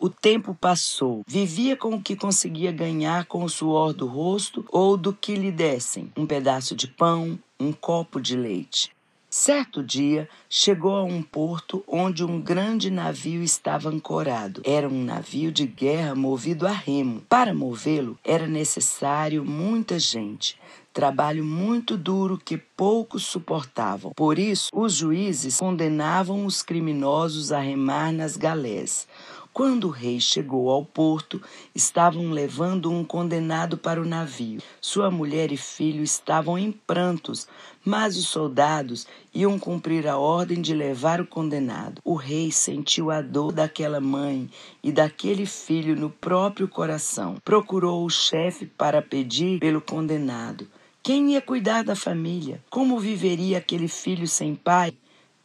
O 0.00 0.10
tempo 0.10 0.52
passou. 0.52 1.22
Vivia 1.28 1.76
com 1.76 1.94
o 1.94 2.02
que 2.02 2.16
conseguia 2.16 2.72
ganhar 2.72 3.26
com 3.26 3.44
o 3.44 3.48
suor 3.48 3.92
do 3.92 4.08
rosto 4.08 4.64
ou 4.72 4.96
do 4.96 5.12
que 5.12 5.36
lhe 5.36 5.52
dessem: 5.52 6.10
um 6.16 6.26
pedaço 6.26 6.74
de 6.74 6.88
pão, 6.88 7.38
um 7.60 7.72
copo 7.72 8.20
de 8.20 8.36
leite. 8.36 8.90
Certo 9.34 9.82
dia, 9.82 10.28
chegou 10.46 10.94
a 10.94 11.04
um 11.04 11.22
porto 11.22 11.82
onde 11.88 12.22
um 12.22 12.38
grande 12.38 12.90
navio 12.90 13.42
estava 13.42 13.88
ancorado. 13.88 14.60
Era 14.62 14.86
um 14.86 15.02
navio 15.02 15.50
de 15.50 15.64
guerra 15.64 16.14
movido 16.14 16.66
a 16.66 16.70
remo. 16.70 17.22
Para 17.30 17.54
movê-lo, 17.54 18.18
era 18.22 18.46
necessário 18.46 19.42
muita 19.42 19.98
gente 19.98 20.58
trabalho 20.92 21.42
muito 21.42 21.96
duro 21.96 22.38
que 22.38 22.56
poucos 22.56 23.24
suportavam. 23.24 24.12
Por 24.14 24.38
isso, 24.38 24.68
os 24.72 24.94
juízes 24.94 25.58
condenavam 25.58 26.44
os 26.44 26.62
criminosos 26.62 27.50
a 27.50 27.58
remar 27.58 28.12
nas 28.12 28.36
galés. 28.36 29.08
Quando 29.52 29.88
o 29.88 29.90
rei 29.90 30.18
chegou 30.18 30.70
ao 30.70 30.82
porto, 30.82 31.38
estavam 31.74 32.30
levando 32.30 32.90
um 32.90 33.04
condenado 33.04 33.76
para 33.76 34.00
o 34.00 34.04
navio. 34.06 34.62
Sua 34.80 35.10
mulher 35.10 35.52
e 35.52 35.58
filho 35.58 36.02
estavam 36.02 36.58
em 36.58 36.72
prantos, 36.72 37.46
mas 37.84 38.16
os 38.16 38.28
soldados 38.28 39.06
iam 39.34 39.58
cumprir 39.58 40.08
a 40.08 40.16
ordem 40.16 40.62
de 40.62 40.74
levar 40.74 41.20
o 41.20 41.26
condenado. 41.26 42.00
O 42.02 42.14
rei 42.14 42.50
sentiu 42.50 43.10
a 43.10 43.20
dor 43.20 43.52
daquela 43.52 44.00
mãe 44.00 44.48
e 44.82 44.90
daquele 44.90 45.44
filho 45.44 45.94
no 45.94 46.08
próprio 46.08 46.66
coração. 46.66 47.36
Procurou 47.44 48.06
o 48.06 48.10
chefe 48.10 48.64
para 48.64 49.02
pedir 49.02 49.60
pelo 49.60 49.82
condenado. 49.82 50.66
Quem 51.02 51.32
ia 51.32 51.42
cuidar 51.42 51.84
da 51.84 51.94
família? 51.94 52.62
Como 52.70 52.98
viveria 52.98 53.58
aquele 53.58 53.88
filho 53.88 54.26
sem 54.26 54.54
pai? 54.54 54.94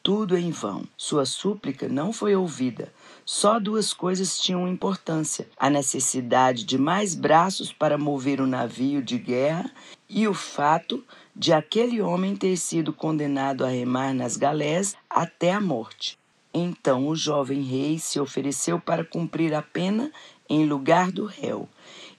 Tudo 0.02 0.38
em 0.38 0.52
vão. 0.52 0.86
Sua 0.96 1.26
súplica 1.26 1.90
não 1.90 2.14
foi 2.14 2.34
ouvida. 2.34 2.94
Só 3.30 3.60
duas 3.60 3.94
coisas 3.94 4.40
tinham 4.40 4.66
importância: 4.66 5.50
a 5.58 5.70
necessidade 5.70 6.64
de 6.64 6.78
mais 6.78 7.14
braços 7.14 7.74
para 7.74 7.98
mover 7.98 8.40
o 8.40 8.46
um 8.46 8.48
navio 8.48 9.04
de 9.04 9.18
guerra 9.18 9.70
e 10.10 10.26
o 10.30 10.34
fato 10.34 11.04
de 11.36 11.52
aquele 11.52 12.02
homem 12.02 12.38
ter 12.38 12.56
sido 12.56 12.94
condenado 12.94 13.66
a 13.66 13.68
remar 13.68 14.14
nas 14.14 14.38
galés 14.38 14.96
até 15.10 15.52
a 15.52 15.60
morte. 15.60 16.18
Então 16.54 17.06
o 17.10 17.18
jovem 17.18 17.64
rei 17.64 18.00
se 18.00 18.18
ofereceu 18.18 18.80
para 18.80 19.04
cumprir 19.04 19.54
a 19.54 19.62
pena 19.62 20.10
em 20.50 20.66
lugar 20.66 21.12
do 21.12 21.26
réu 21.26 21.68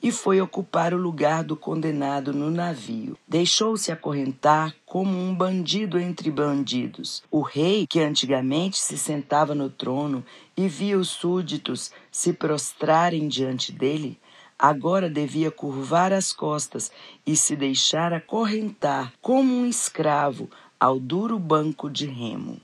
e 0.02 0.12
foi 0.12 0.40
ocupar 0.40 0.94
o 0.94 0.96
lugar 0.96 1.42
do 1.42 1.56
condenado 1.56 2.32
no 2.32 2.50
navio. 2.50 3.16
Deixou-se 3.26 3.90
acorrentar 3.90 4.74
como 4.86 5.18
um 5.18 5.34
bandido 5.34 5.98
entre 5.98 6.30
bandidos. 6.30 7.22
O 7.30 7.40
rei, 7.40 7.86
que 7.86 8.00
antigamente 8.00 8.78
se 8.78 8.96
sentava 8.96 9.54
no 9.54 9.68
trono 9.68 10.24
e 10.56 10.68
via 10.68 10.98
os 10.98 11.08
súditos 11.08 11.90
se 12.10 12.32
prostrarem 12.32 13.28
diante 13.28 13.72
dele, 13.72 14.18
agora 14.58 15.08
devia 15.08 15.50
curvar 15.50 16.12
as 16.12 16.32
costas 16.32 16.90
e 17.26 17.36
se 17.36 17.54
deixar 17.54 18.12
acorrentar 18.12 19.12
como 19.20 19.52
um 19.52 19.66
escravo 19.66 20.50
ao 20.80 20.98
duro 20.98 21.38
banco 21.38 21.90
de 21.90 22.06
remo. 22.06 22.60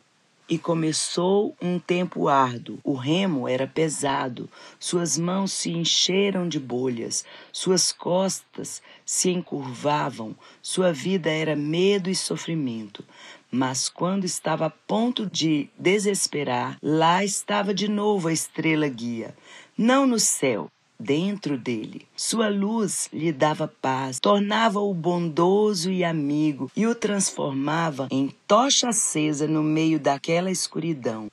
E 0.46 0.58
começou 0.58 1.56
um 1.60 1.78
tempo 1.78 2.28
árduo. 2.28 2.78
O 2.84 2.94
remo 2.94 3.48
era 3.48 3.66
pesado, 3.66 4.48
suas 4.78 5.16
mãos 5.16 5.52
se 5.52 5.70
encheram 5.70 6.46
de 6.46 6.60
bolhas, 6.60 7.24
suas 7.50 7.92
costas 7.92 8.82
se 9.06 9.30
encurvavam, 9.30 10.36
sua 10.60 10.92
vida 10.92 11.30
era 11.30 11.56
medo 11.56 12.10
e 12.10 12.14
sofrimento. 12.14 13.02
Mas 13.50 13.88
quando 13.88 14.24
estava 14.24 14.66
a 14.66 14.70
ponto 14.70 15.24
de 15.24 15.70
desesperar, 15.78 16.76
lá 16.82 17.24
estava 17.24 17.72
de 17.72 17.88
novo 17.88 18.28
a 18.28 18.32
estrela 18.32 18.88
guia. 18.88 19.34
Não 19.78 20.06
no 20.06 20.18
céu, 20.18 20.68
dentro 21.04 21.58
dele. 21.58 22.06
Sua 22.16 22.48
luz 22.48 23.08
lhe 23.12 23.30
dava 23.30 23.68
paz, 23.68 24.18
tornava-o 24.18 24.92
bondoso 24.94 25.90
e 25.90 26.02
amigo 26.02 26.70
e 26.74 26.86
o 26.86 26.94
transformava 26.94 28.08
em 28.10 28.34
tocha 28.48 28.88
acesa 28.88 29.46
no 29.46 29.62
meio 29.62 30.00
daquela 30.00 30.50
escuridão. 30.50 31.28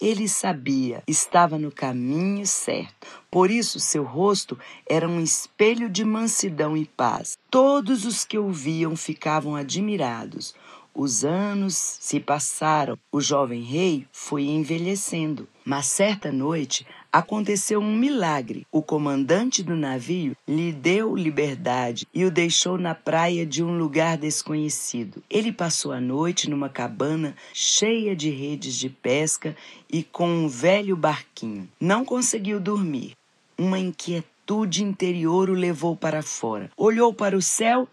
Ele 0.00 0.26
sabia, 0.26 1.02
estava 1.06 1.58
no 1.58 1.70
caminho 1.70 2.46
certo. 2.46 3.06
Por 3.30 3.50
isso, 3.50 3.78
seu 3.78 4.02
rosto 4.02 4.58
era 4.88 5.06
um 5.06 5.20
espelho 5.20 5.90
de 5.90 6.06
mansidão 6.06 6.74
e 6.74 6.86
paz. 6.86 7.36
Todos 7.50 8.06
os 8.06 8.24
que 8.24 8.38
o 8.38 8.50
viam 8.50 8.96
ficavam 8.96 9.54
admirados. 9.54 10.54
Os 10.94 11.22
anos 11.24 11.74
se 11.74 12.18
passaram, 12.18 12.98
o 13.12 13.20
jovem 13.20 13.62
rei 13.62 14.06
foi 14.10 14.44
envelhecendo. 14.44 15.46
Mas 15.64 15.86
certa 15.86 16.32
noite 16.32 16.86
aconteceu 17.12 17.80
um 17.80 17.94
milagre. 17.94 18.66
O 18.70 18.82
comandante 18.82 19.62
do 19.62 19.76
navio 19.76 20.36
lhe 20.46 20.72
deu 20.72 21.14
liberdade 21.16 22.06
e 22.14 22.24
o 22.24 22.30
deixou 22.30 22.78
na 22.78 22.94
praia 22.94 23.44
de 23.44 23.62
um 23.62 23.76
lugar 23.76 24.16
desconhecido. 24.16 25.22
Ele 25.28 25.52
passou 25.52 25.92
a 25.92 26.00
noite 26.00 26.48
numa 26.48 26.68
cabana 26.68 27.34
cheia 27.52 28.14
de 28.14 28.30
redes 28.30 28.74
de 28.74 28.88
pesca 28.88 29.56
e 29.90 30.02
com 30.02 30.28
um 30.28 30.48
velho 30.48 30.96
barquinho. 30.96 31.68
Não 31.80 32.04
conseguiu 32.04 32.60
dormir. 32.60 33.12
Uma 33.58 33.78
inquietude 33.78 34.82
interior 34.82 35.50
o 35.50 35.54
levou 35.54 35.96
para 35.96 36.22
fora. 36.22 36.70
Olhou 36.76 37.12
para 37.12 37.36
o 37.36 37.42
céu 37.42 37.88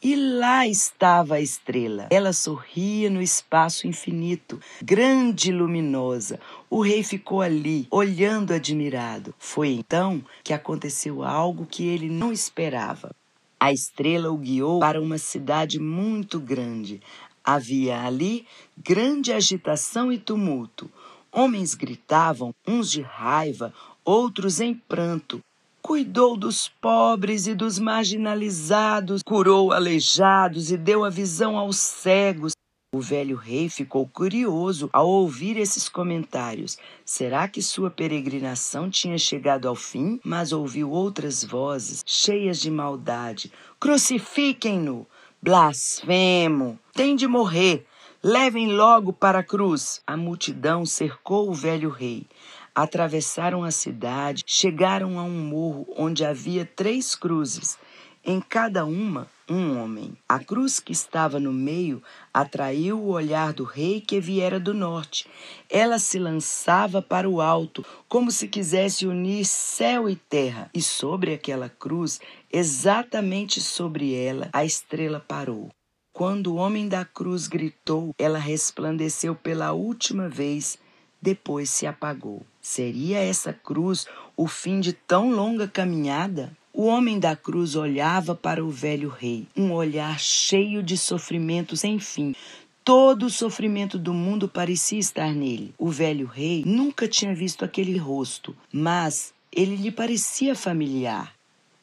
E 0.00 0.14
lá 0.14 0.64
estava 0.64 1.34
a 1.34 1.40
estrela. 1.40 2.06
Ela 2.10 2.32
sorria 2.32 3.10
no 3.10 3.20
espaço 3.20 3.88
infinito, 3.88 4.60
grande 4.80 5.50
e 5.50 5.52
luminosa. 5.52 6.38
O 6.70 6.82
rei 6.82 7.02
ficou 7.02 7.40
ali, 7.40 7.86
olhando 7.90 8.52
admirado. 8.52 9.34
Foi 9.38 9.68
então 9.70 10.22
que 10.44 10.52
aconteceu 10.52 11.24
algo 11.24 11.64
que 11.64 11.86
ele 11.86 12.10
não 12.10 12.30
esperava. 12.30 13.10
A 13.58 13.72
estrela 13.72 14.30
o 14.30 14.36
guiou 14.36 14.78
para 14.78 15.00
uma 15.00 15.16
cidade 15.16 15.80
muito 15.80 16.38
grande. 16.38 17.00
Havia 17.42 18.02
ali 18.02 18.46
grande 18.76 19.32
agitação 19.32 20.12
e 20.12 20.18
tumulto. 20.18 20.90
Homens 21.32 21.74
gritavam, 21.74 22.54
uns 22.66 22.90
de 22.90 23.00
raiva, 23.00 23.72
outros 24.04 24.60
em 24.60 24.74
pranto. 24.74 25.40
Cuidou 25.80 26.36
dos 26.36 26.68
pobres 26.68 27.46
e 27.46 27.54
dos 27.54 27.78
marginalizados, 27.78 29.22
curou 29.22 29.72
aleijados 29.72 30.70
e 30.70 30.76
deu 30.76 31.02
a 31.02 31.08
visão 31.08 31.56
aos 31.56 31.78
cegos. 31.78 32.52
O 32.90 33.02
velho 33.02 33.36
rei 33.36 33.68
ficou 33.68 34.08
curioso 34.08 34.88
ao 34.94 35.06
ouvir 35.06 35.58
esses 35.58 35.90
comentários. 35.90 36.78
Será 37.04 37.46
que 37.46 37.60
sua 37.60 37.90
peregrinação 37.90 38.88
tinha 38.88 39.18
chegado 39.18 39.68
ao 39.68 39.74
fim? 39.74 40.18
Mas 40.24 40.54
ouviu 40.54 40.90
outras 40.90 41.44
vozes, 41.44 42.02
cheias 42.06 42.58
de 42.58 42.70
maldade. 42.70 43.52
Crucifiquem-no! 43.78 45.06
Blasfemo! 45.42 46.78
Tem 46.94 47.14
de 47.14 47.28
morrer! 47.28 47.84
Levem 48.22 48.72
logo 48.72 49.12
para 49.12 49.40
a 49.40 49.44
cruz! 49.44 50.00
A 50.06 50.16
multidão 50.16 50.86
cercou 50.86 51.50
o 51.50 51.54
velho 51.54 51.90
rei. 51.90 52.26
Atravessaram 52.74 53.64
a 53.64 53.70
cidade, 53.70 54.44
chegaram 54.46 55.18
a 55.18 55.22
um 55.24 55.38
morro 55.38 55.86
onde 55.94 56.24
havia 56.24 56.64
três 56.64 57.14
cruzes, 57.14 57.78
em 58.24 58.40
cada 58.40 58.86
uma 58.86 59.28
um 59.48 59.82
homem. 59.82 60.12
A 60.28 60.38
cruz 60.38 60.78
que 60.80 60.92
estava 60.92 61.40
no 61.40 61.52
meio 61.52 62.02
atraiu 62.32 62.98
o 62.98 63.08
olhar 63.08 63.52
do 63.52 63.64
rei 63.64 64.00
que 64.00 64.20
viera 64.20 64.60
do 64.60 64.74
norte. 64.74 65.26
Ela 65.70 65.98
se 65.98 66.18
lançava 66.18 67.00
para 67.00 67.28
o 67.28 67.40
alto, 67.40 67.84
como 68.08 68.30
se 68.30 68.48
quisesse 68.48 69.06
unir 69.06 69.44
céu 69.44 70.08
e 70.08 70.16
terra, 70.16 70.70
e 70.74 70.82
sobre 70.82 71.32
aquela 71.32 71.68
cruz, 71.68 72.20
exatamente 72.52 73.60
sobre 73.60 74.14
ela, 74.14 74.48
a 74.52 74.64
estrela 74.64 75.20
parou. 75.20 75.70
Quando 76.12 76.48
o 76.48 76.56
homem 76.56 76.88
da 76.88 77.04
cruz 77.04 77.46
gritou, 77.46 78.10
ela 78.18 78.38
resplandeceu 78.38 79.34
pela 79.34 79.72
última 79.72 80.28
vez 80.28 80.78
depois 81.20 81.70
se 81.70 81.86
apagou. 81.86 82.42
Seria 82.60 83.18
essa 83.18 83.52
cruz 83.52 84.06
o 84.36 84.46
fim 84.46 84.80
de 84.80 84.92
tão 84.92 85.30
longa 85.30 85.66
caminhada? 85.66 86.56
O 86.80 86.86
homem 86.86 87.18
da 87.18 87.34
cruz 87.34 87.74
olhava 87.74 88.36
para 88.36 88.64
o 88.64 88.70
velho 88.70 89.08
rei, 89.08 89.48
um 89.56 89.72
olhar 89.72 90.16
cheio 90.20 90.80
de 90.80 90.96
sofrimento 90.96 91.76
sem 91.76 91.98
fim. 91.98 92.36
Todo 92.84 93.26
o 93.26 93.30
sofrimento 93.30 93.98
do 93.98 94.14
mundo 94.14 94.48
parecia 94.48 95.00
estar 95.00 95.34
nele. 95.34 95.74
O 95.76 95.90
velho 95.90 96.28
rei 96.28 96.62
nunca 96.64 97.08
tinha 97.08 97.34
visto 97.34 97.64
aquele 97.64 97.98
rosto, 97.98 98.54
mas 98.72 99.34
ele 99.50 99.74
lhe 99.74 99.90
parecia 99.90 100.54
familiar. 100.54 101.34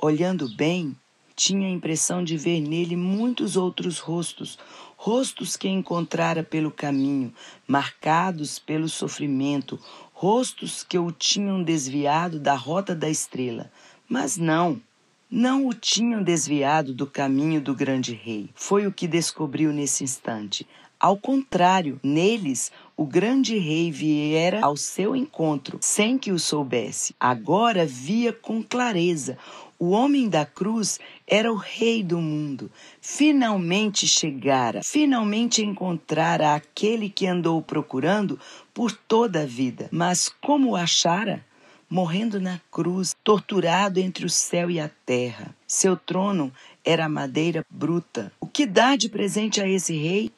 Olhando 0.01 0.47
bem, 0.55 0.95
tinha 1.35 1.67
a 1.67 1.71
impressão 1.71 2.23
de 2.23 2.37
ver 2.37 2.61
nele 2.61 2.95
muitos 2.95 3.57
outros 3.57 3.99
rostos, 3.99 4.57
rostos 4.95 5.57
que 5.57 5.67
encontrara 5.67 6.41
pelo 6.41 6.71
caminho, 6.71 7.33
marcados 7.67 8.59
pelo 8.59 8.87
sofrimento, 8.87 9.77
rostos 10.13 10.83
que 10.83 10.97
o 10.97 11.11
tinham 11.11 11.61
desviado 11.61 12.39
da 12.39 12.55
rota 12.55 12.95
da 12.95 13.09
estrela. 13.09 13.69
Mas 14.07 14.37
não, 14.37 14.81
não 15.29 15.67
o 15.67 15.73
tinham 15.73 16.23
desviado 16.23 16.93
do 16.93 17.07
caminho 17.07 17.59
do 17.59 17.73
grande 17.73 18.13
rei. 18.13 18.49
Foi 18.55 18.85
o 18.87 18.91
que 18.91 19.07
descobriu 19.07 19.71
nesse 19.73 20.03
instante. 20.03 20.67
Ao 20.99 21.17
contrário, 21.17 21.99
neles 22.01 22.71
o 22.95 23.05
grande 23.05 23.57
rei 23.57 23.91
viera 23.91 24.61
ao 24.61 24.77
seu 24.77 25.15
encontro, 25.15 25.77
sem 25.81 26.17
que 26.17 26.31
o 26.31 26.39
soubesse. 26.39 27.13
Agora 27.19 27.85
via 27.85 28.31
com 28.31 28.63
clareza 28.63 29.37
o 29.77 29.89
homem 29.89 30.29
da 30.29 30.45
cruz 30.45 30.99
era 31.27 31.51
o 31.51 31.55
rei 31.55 32.01
do 32.01 32.19
mundo. 32.19 32.71
Finalmente 33.01 34.07
chegara, 34.07 34.81
finalmente 34.83 35.61
encontrara 35.61 36.55
aquele 36.55 37.09
que 37.09 37.27
andou 37.27 37.61
procurando 37.61 38.39
por 38.73 38.91
toda 38.91 39.41
a 39.41 39.45
vida. 39.45 39.89
Mas 39.91 40.29
como 40.41 40.71
o 40.71 40.75
achara? 40.75 41.45
Morrendo 41.89 42.39
na 42.39 42.59
cruz, 42.71 43.15
torturado 43.23 43.99
entre 43.99 44.25
o 44.25 44.29
céu 44.29 44.71
e 44.71 44.79
a 44.79 44.89
terra. 45.05 45.55
Seu 45.67 45.95
trono 45.95 46.51
era 46.83 47.07
madeira 47.07 47.65
bruta. 47.69 48.31
O 48.39 48.47
que 48.47 48.65
dá 48.65 48.95
de 48.95 49.07
presente 49.07 49.61
a 49.61 49.67
esse 49.67 49.95
rei? 49.95 50.31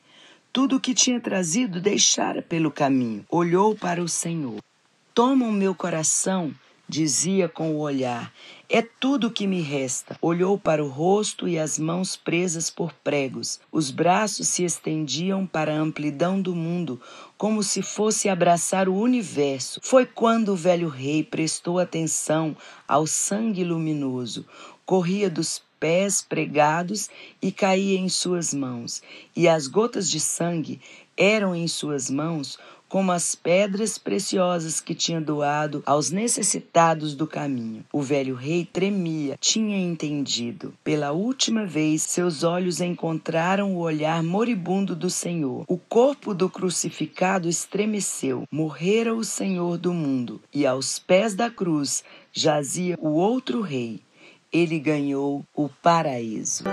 Tudo 0.52 0.76
o 0.76 0.80
que 0.80 0.94
tinha 0.94 1.20
trazido 1.20 1.80
deixara 1.80 2.42
pelo 2.42 2.72
caminho. 2.72 3.26
Olhou 3.30 3.76
para 3.76 4.02
o 4.02 4.10
Senhor. 4.10 4.62
Toma 5.14 5.46
o 5.46 5.52
meu 5.52 5.74
coração 5.74 6.54
dizia 6.88 7.50
com 7.50 7.76
o 7.76 7.80
olhar: 7.80 8.32
É 8.70 8.82
tudo 8.82 9.28
o 9.28 9.32
que 9.32 9.46
me 9.46 9.62
resta. 9.62 10.18
Olhou 10.22 10.58
para 10.58 10.84
o 10.84 10.88
rosto 10.88 11.48
e 11.48 11.60
as 11.60 11.78
mãos 11.78 12.16
presas 12.16 12.70
por 12.70 12.94
pregos. 12.94 13.60
Os 13.72 13.92
braços 13.92 14.48
se 14.48 14.64
estendiam 14.64 15.46
para 15.46 15.74
a 15.74 15.80
amplidão 15.80 16.42
do 16.42 16.56
mundo, 16.56 17.02
como 17.38 17.62
se 17.62 17.82
fosse 17.82 18.28
abraçar 18.28 18.90
o 18.90 18.96
universo. 18.96 19.80
Foi 19.84 20.06
quando 20.06 20.50
o 20.50 20.56
velho 20.56 20.90
rei 20.90 21.24
prestou 21.24 21.80
atenção 21.80 22.56
ao 22.88 23.06
sangue 23.06 23.64
luminoso. 23.64 24.46
Corria 24.86 25.30
dos 25.30 25.62
pés 25.80 26.22
pregados 26.22 27.10
e 27.42 27.52
caía 27.52 28.00
em 28.00 28.10
suas 28.10 28.54
mãos, 28.54 29.04
e 29.36 29.48
as 29.48 29.68
gotas 29.68 30.10
de 30.10 30.20
sangue 30.20 30.82
eram 31.16 31.56
em 31.56 31.68
suas 31.68 32.10
mãos 32.10 32.58
como 32.90 33.12
as 33.12 33.36
pedras 33.36 33.98
preciosas 33.98 34.80
que 34.80 34.96
tinha 34.96 35.20
doado 35.20 35.84
aos 35.86 36.12
necessitados 36.12 37.14
do 37.14 37.28
caminho. 37.28 37.84
O 37.92 38.02
velho 38.02 38.36
rei 38.36 38.66
tremia, 38.66 39.38
tinha 39.40 39.78
entendido. 39.78 40.74
Pela 40.84 41.12
última 41.12 41.66
vez, 41.66 42.04
seus 42.04 42.44
olhos 42.44 42.82
encontraram 42.82 43.76
o 43.76 43.80
olhar 43.80 44.24
moribundo 44.24 44.96
do 44.96 45.10
Senhor. 45.10 45.66
O 45.68 45.78
corpo 45.78 46.34
do 46.34 46.50
crucificado 46.50 47.50
estremeceu. 47.50 48.44
Morrera 48.52 49.14
o 49.14 49.24
Senhor 49.24 49.78
do 49.78 49.94
mundo, 49.94 50.42
e 50.54 50.66
aos 50.66 51.00
pés 51.00 51.36
da 51.36 51.50
cruz 51.50 52.04
jazia 52.32 52.98
o 53.00 53.10
outro 53.10 53.62
rei. 53.62 54.02
Ele 54.52 54.80
ganhou 54.80 55.44
o 55.54 55.68
paraíso. 55.68 56.64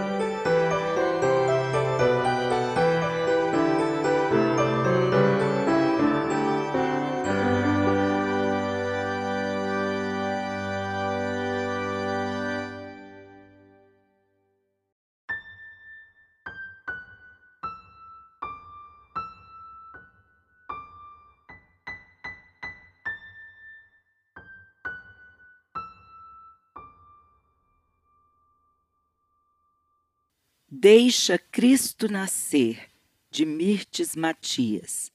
Deixa 30.84 31.38
Cristo 31.38 32.12
nascer, 32.12 32.90
de 33.30 33.46
Mirtes 33.46 34.14
Matias. 34.14 35.10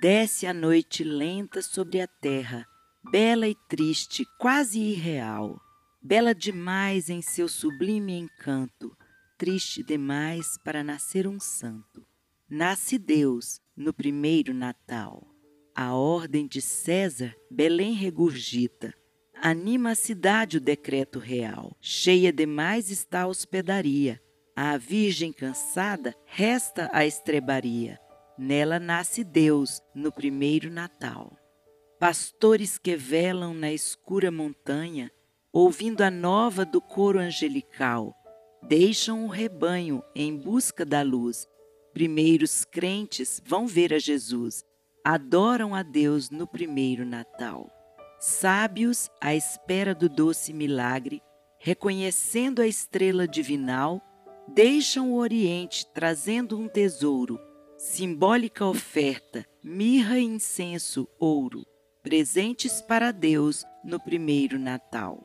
Desce 0.00 0.46
a 0.46 0.54
noite 0.54 1.02
lenta 1.02 1.60
sobre 1.60 2.00
a 2.00 2.06
terra, 2.06 2.64
bela 3.10 3.48
e 3.48 3.56
triste, 3.68 4.24
quase 4.38 4.78
irreal. 4.78 5.60
Bela 6.00 6.32
demais 6.32 7.10
em 7.10 7.20
seu 7.20 7.48
sublime 7.48 8.16
encanto, 8.16 8.96
triste 9.36 9.82
demais 9.82 10.56
para 10.64 10.84
nascer 10.84 11.26
um 11.26 11.40
santo. 11.40 12.06
Nasce 12.48 12.96
Deus 12.96 13.60
no 13.76 13.92
primeiro 13.92 14.54
Natal. 14.54 15.26
A 15.74 15.94
ordem 15.94 16.46
de 16.46 16.62
César, 16.62 17.34
Belém 17.50 17.92
regurgita. 17.92 18.94
Anima 19.34 19.90
a 19.90 19.96
cidade 19.96 20.58
o 20.58 20.60
decreto 20.60 21.18
real. 21.18 21.76
Cheia 21.80 22.32
demais 22.32 22.88
está 22.88 23.22
a 23.22 23.26
hospedaria 23.26 24.22
à 24.60 24.76
Virgem 24.76 25.32
cansada 25.32 26.16
resta 26.26 26.90
a 26.92 27.06
estrebaria. 27.06 27.96
Nela 28.36 28.80
nasce 28.80 29.22
Deus 29.22 29.80
no 29.94 30.10
primeiro 30.10 30.68
Natal. 30.68 31.32
Pastores 32.00 32.76
que 32.76 32.96
velam 32.96 33.54
na 33.54 33.72
escura 33.72 34.32
montanha, 34.32 35.12
ouvindo 35.52 36.02
a 36.02 36.10
nova 36.10 36.64
do 36.64 36.80
coro 36.80 37.20
angelical, 37.20 38.12
deixam 38.60 39.26
o 39.26 39.28
rebanho 39.28 40.02
em 40.12 40.36
busca 40.36 40.84
da 40.84 41.02
luz. 41.02 41.46
Primeiros 41.94 42.64
crentes 42.64 43.40
vão 43.46 43.64
ver 43.64 43.94
a 43.94 43.98
Jesus, 44.00 44.64
adoram 45.04 45.72
a 45.72 45.84
Deus 45.84 46.30
no 46.30 46.48
primeiro 46.48 47.06
Natal. 47.06 47.70
Sábios 48.18 49.08
à 49.20 49.36
espera 49.36 49.94
do 49.94 50.08
doce 50.08 50.52
milagre, 50.52 51.22
reconhecendo 51.60 52.60
a 52.60 52.66
estrela 52.66 53.28
divinal, 53.28 54.02
deixam 54.54 55.12
o 55.12 55.16
Oriente 55.16 55.86
trazendo 55.92 56.58
um 56.58 56.68
tesouro, 56.68 57.38
simbólica 57.76 58.64
oferta, 58.64 59.46
mirra, 59.62 60.18
incenso, 60.18 61.08
ouro, 61.18 61.64
presentes 62.02 62.80
para 62.80 63.12
Deus 63.12 63.64
no 63.84 64.00
primeiro 64.00 64.58
Natal. 64.58 65.24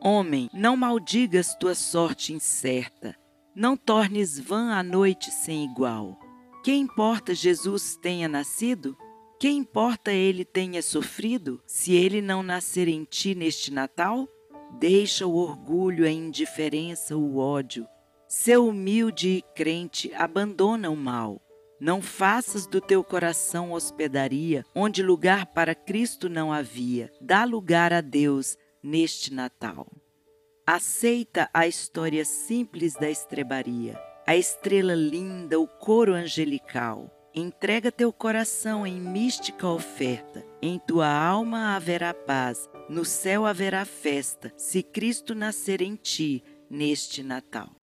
Homem, 0.00 0.48
não 0.52 0.76
maldigas 0.76 1.54
tua 1.54 1.74
sorte 1.74 2.32
incerta, 2.32 3.16
não 3.54 3.76
tornes 3.76 4.38
vã 4.38 4.72
a 4.72 4.82
noite 4.82 5.30
sem 5.30 5.64
igual. 5.64 6.18
Que 6.64 6.72
importa 6.72 7.34
Jesus 7.34 7.96
tenha 7.96 8.28
nascido? 8.28 8.96
Que 9.38 9.48
importa 9.48 10.12
ele 10.12 10.44
tenha 10.44 10.80
sofrido, 10.80 11.60
se 11.66 11.94
ele 11.94 12.22
não 12.22 12.42
nascer 12.42 12.88
em 12.88 13.04
ti 13.04 13.34
neste 13.34 13.72
Natal? 13.72 14.28
Deixa 14.78 15.26
o 15.26 15.34
orgulho, 15.34 16.06
a 16.06 16.10
indiferença, 16.10 17.16
o 17.16 17.36
ódio. 17.38 17.86
Seu 18.34 18.66
humilde 18.66 19.28
e 19.28 19.42
crente 19.54 20.10
abandona 20.14 20.88
o 20.88 20.96
mal. 20.96 21.38
Não 21.78 22.00
faças 22.00 22.66
do 22.66 22.80
teu 22.80 23.04
coração 23.04 23.72
hospedaria, 23.72 24.64
onde 24.74 25.02
lugar 25.02 25.44
para 25.44 25.74
Cristo 25.74 26.30
não 26.30 26.50
havia. 26.50 27.12
Dá 27.20 27.44
lugar 27.44 27.92
a 27.92 28.00
Deus 28.00 28.56
neste 28.82 29.34
Natal. 29.34 29.86
Aceita 30.66 31.50
a 31.52 31.66
história 31.66 32.24
simples 32.24 32.94
da 32.94 33.10
estrebaria, 33.10 34.00
a 34.26 34.34
estrela 34.34 34.94
linda, 34.94 35.60
o 35.60 35.68
coro 35.68 36.14
angelical 36.14 37.10
Entrega 37.34 37.92
teu 37.92 38.12
coração 38.12 38.86
em 38.86 38.98
mística 38.98 39.66
oferta. 39.66 40.42
Em 40.60 40.78
tua 40.78 41.08
alma 41.08 41.76
haverá 41.76 42.14
paz, 42.14 42.68
no 42.88 43.04
céu 43.04 43.44
haverá 43.44 43.84
festa, 43.84 44.52
se 44.56 44.82
Cristo 44.82 45.34
nascer 45.34 45.82
em 45.82 45.96
ti 45.96 46.42
neste 46.70 47.22
Natal. 47.22 47.81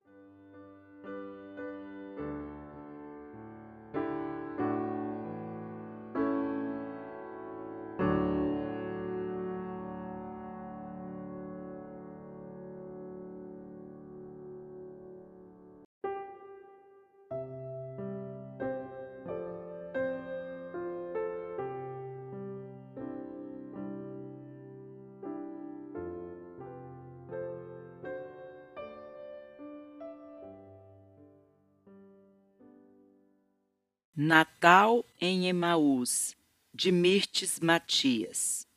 Natal 34.29 35.03
em 35.19 35.47
Emaús, 35.47 36.37
de 36.71 36.91
Mirtes 36.91 37.59
Matias. 37.59 38.67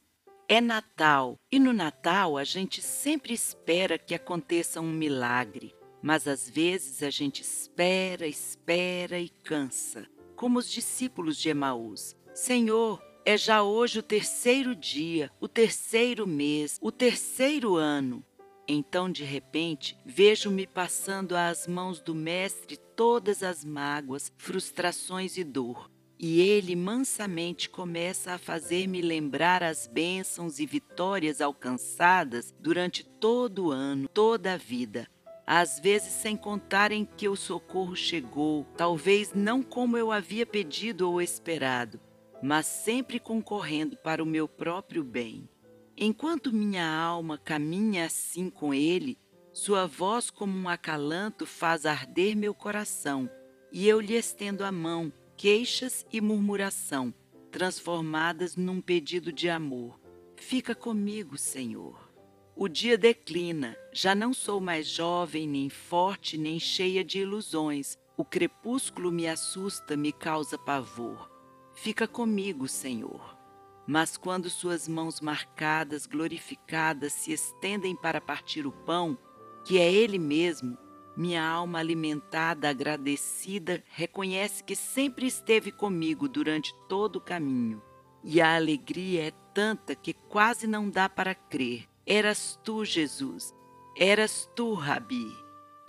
É 0.48 0.62
Natal 0.62 1.38
e 1.52 1.58
no 1.58 1.74
Natal 1.74 2.38
a 2.38 2.42
gente 2.42 2.80
sempre 2.80 3.34
espera 3.34 3.98
que 3.98 4.14
aconteça 4.14 4.80
um 4.80 4.90
milagre, 4.90 5.74
mas 6.00 6.26
às 6.26 6.48
vezes 6.48 7.02
a 7.02 7.10
gente 7.10 7.42
espera, 7.42 8.26
espera 8.26 9.20
e 9.20 9.28
cansa, 9.28 10.08
como 10.34 10.58
os 10.58 10.70
discípulos 10.70 11.36
de 11.36 11.50
Emaús. 11.50 12.16
Senhor, 12.32 13.02
é 13.22 13.36
já 13.36 13.62
hoje 13.62 13.98
o 13.98 14.02
terceiro 14.02 14.74
dia, 14.74 15.30
o 15.38 15.46
terceiro 15.46 16.26
mês, 16.26 16.78
o 16.80 16.90
terceiro 16.90 17.76
ano. 17.76 18.24
Então, 18.66 19.12
de 19.12 19.22
repente, 19.22 19.98
vejo-me 20.02 20.66
passando 20.66 21.36
às 21.36 21.66
mãos 21.66 22.00
do 22.00 22.14
Mestre 22.14 22.78
todas 22.96 23.42
as 23.42 23.64
mágoas, 23.64 24.32
frustrações 24.36 25.36
e 25.36 25.44
dor. 25.44 25.90
E 26.18 26.40
ele 26.40 26.76
mansamente 26.76 27.68
começa 27.68 28.32
a 28.32 28.38
fazer-me 28.38 29.02
lembrar 29.02 29.62
as 29.62 29.88
bênçãos 29.88 30.60
e 30.60 30.66
vitórias 30.66 31.40
alcançadas 31.40 32.54
durante 32.60 33.04
todo 33.04 33.66
o 33.66 33.70
ano, 33.72 34.08
toda 34.08 34.54
a 34.54 34.56
vida. 34.56 35.08
Às 35.44 35.80
vezes 35.80 36.12
sem 36.12 36.36
contar 36.36 36.92
em 36.92 37.04
que 37.04 37.28
o 37.28 37.34
socorro 37.34 37.96
chegou, 37.96 38.64
talvez 38.76 39.34
não 39.34 39.62
como 39.62 39.96
eu 39.96 40.12
havia 40.12 40.46
pedido 40.46 41.10
ou 41.10 41.20
esperado, 41.20 42.00
mas 42.40 42.66
sempre 42.66 43.18
concorrendo 43.18 43.96
para 43.96 44.22
o 44.22 44.26
meu 44.26 44.46
próprio 44.46 45.02
bem. 45.02 45.48
Enquanto 45.96 46.52
minha 46.52 46.88
alma 46.88 47.36
caminha 47.36 48.06
assim 48.06 48.48
com 48.48 48.72
ele, 48.72 49.18
sua 49.52 49.86
voz, 49.86 50.30
como 50.30 50.56
um 50.56 50.68
acalanto, 50.68 51.44
faz 51.44 51.84
arder 51.84 52.34
meu 52.34 52.54
coração, 52.54 53.30
e 53.70 53.86
eu 53.86 54.00
lhe 54.00 54.14
estendo 54.14 54.64
a 54.64 54.72
mão, 54.72 55.12
queixas 55.36 56.06
e 56.10 56.20
murmuração, 56.20 57.12
transformadas 57.50 58.56
num 58.56 58.80
pedido 58.80 59.30
de 59.30 59.50
amor. 59.50 60.00
Fica 60.36 60.74
comigo, 60.74 61.36
Senhor. 61.36 62.10
O 62.56 62.66
dia 62.68 62.96
declina, 62.96 63.76
já 63.92 64.14
não 64.14 64.32
sou 64.32 64.60
mais 64.60 64.86
jovem, 64.86 65.46
nem 65.46 65.68
forte, 65.68 66.38
nem 66.38 66.58
cheia 66.58 67.04
de 67.04 67.20
ilusões. 67.20 67.98
O 68.16 68.24
crepúsculo 68.24 69.10
me 69.10 69.26
assusta, 69.26 69.96
me 69.96 70.12
causa 70.12 70.58
pavor. 70.58 71.30
Fica 71.74 72.06
comigo, 72.06 72.68
Senhor. 72.68 73.38
Mas 73.86 74.16
quando 74.16 74.48
suas 74.48 74.86
mãos 74.86 75.20
marcadas, 75.20 76.06
glorificadas, 76.06 77.12
se 77.12 77.32
estendem 77.32 77.96
para 77.96 78.20
partir 78.20 78.66
o 78.66 78.72
pão, 78.72 79.18
que 79.64 79.78
é 79.78 79.92
Ele 79.92 80.18
mesmo, 80.18 80.76
minha 81.16 81.46
alma 81.46 81.78
alimentada, 81.78 82.68
agradecida, 82.68 83.82
reconhece 83.90 84.64
que 84.64 84.74
sempre 84.74 85.26
esteve 85.26 85.70
comigo 85.70 86.28
durante 86.28 86.74
todo 86.88 87.16
o 87.16 87.20
caminho. 87.20 87.82
E 88.24 88.40
a 88.40 88.56
alegria 88.56 89.28
é 89.28 89.30
tanta 89.52 89.94
que 89.94 90.14
quase 90.14 90.66
não 90.66 90.88
dá 90.88 91.08
para 91.08 91.34
crer. 91.34 91.88
Eras 92.06 92.58
tu, 92.64 92.84
Jesus, 92.84 93.54
eras 93.96 94.48
tu, 94.56 94.72
Rabi. 94.74 95.36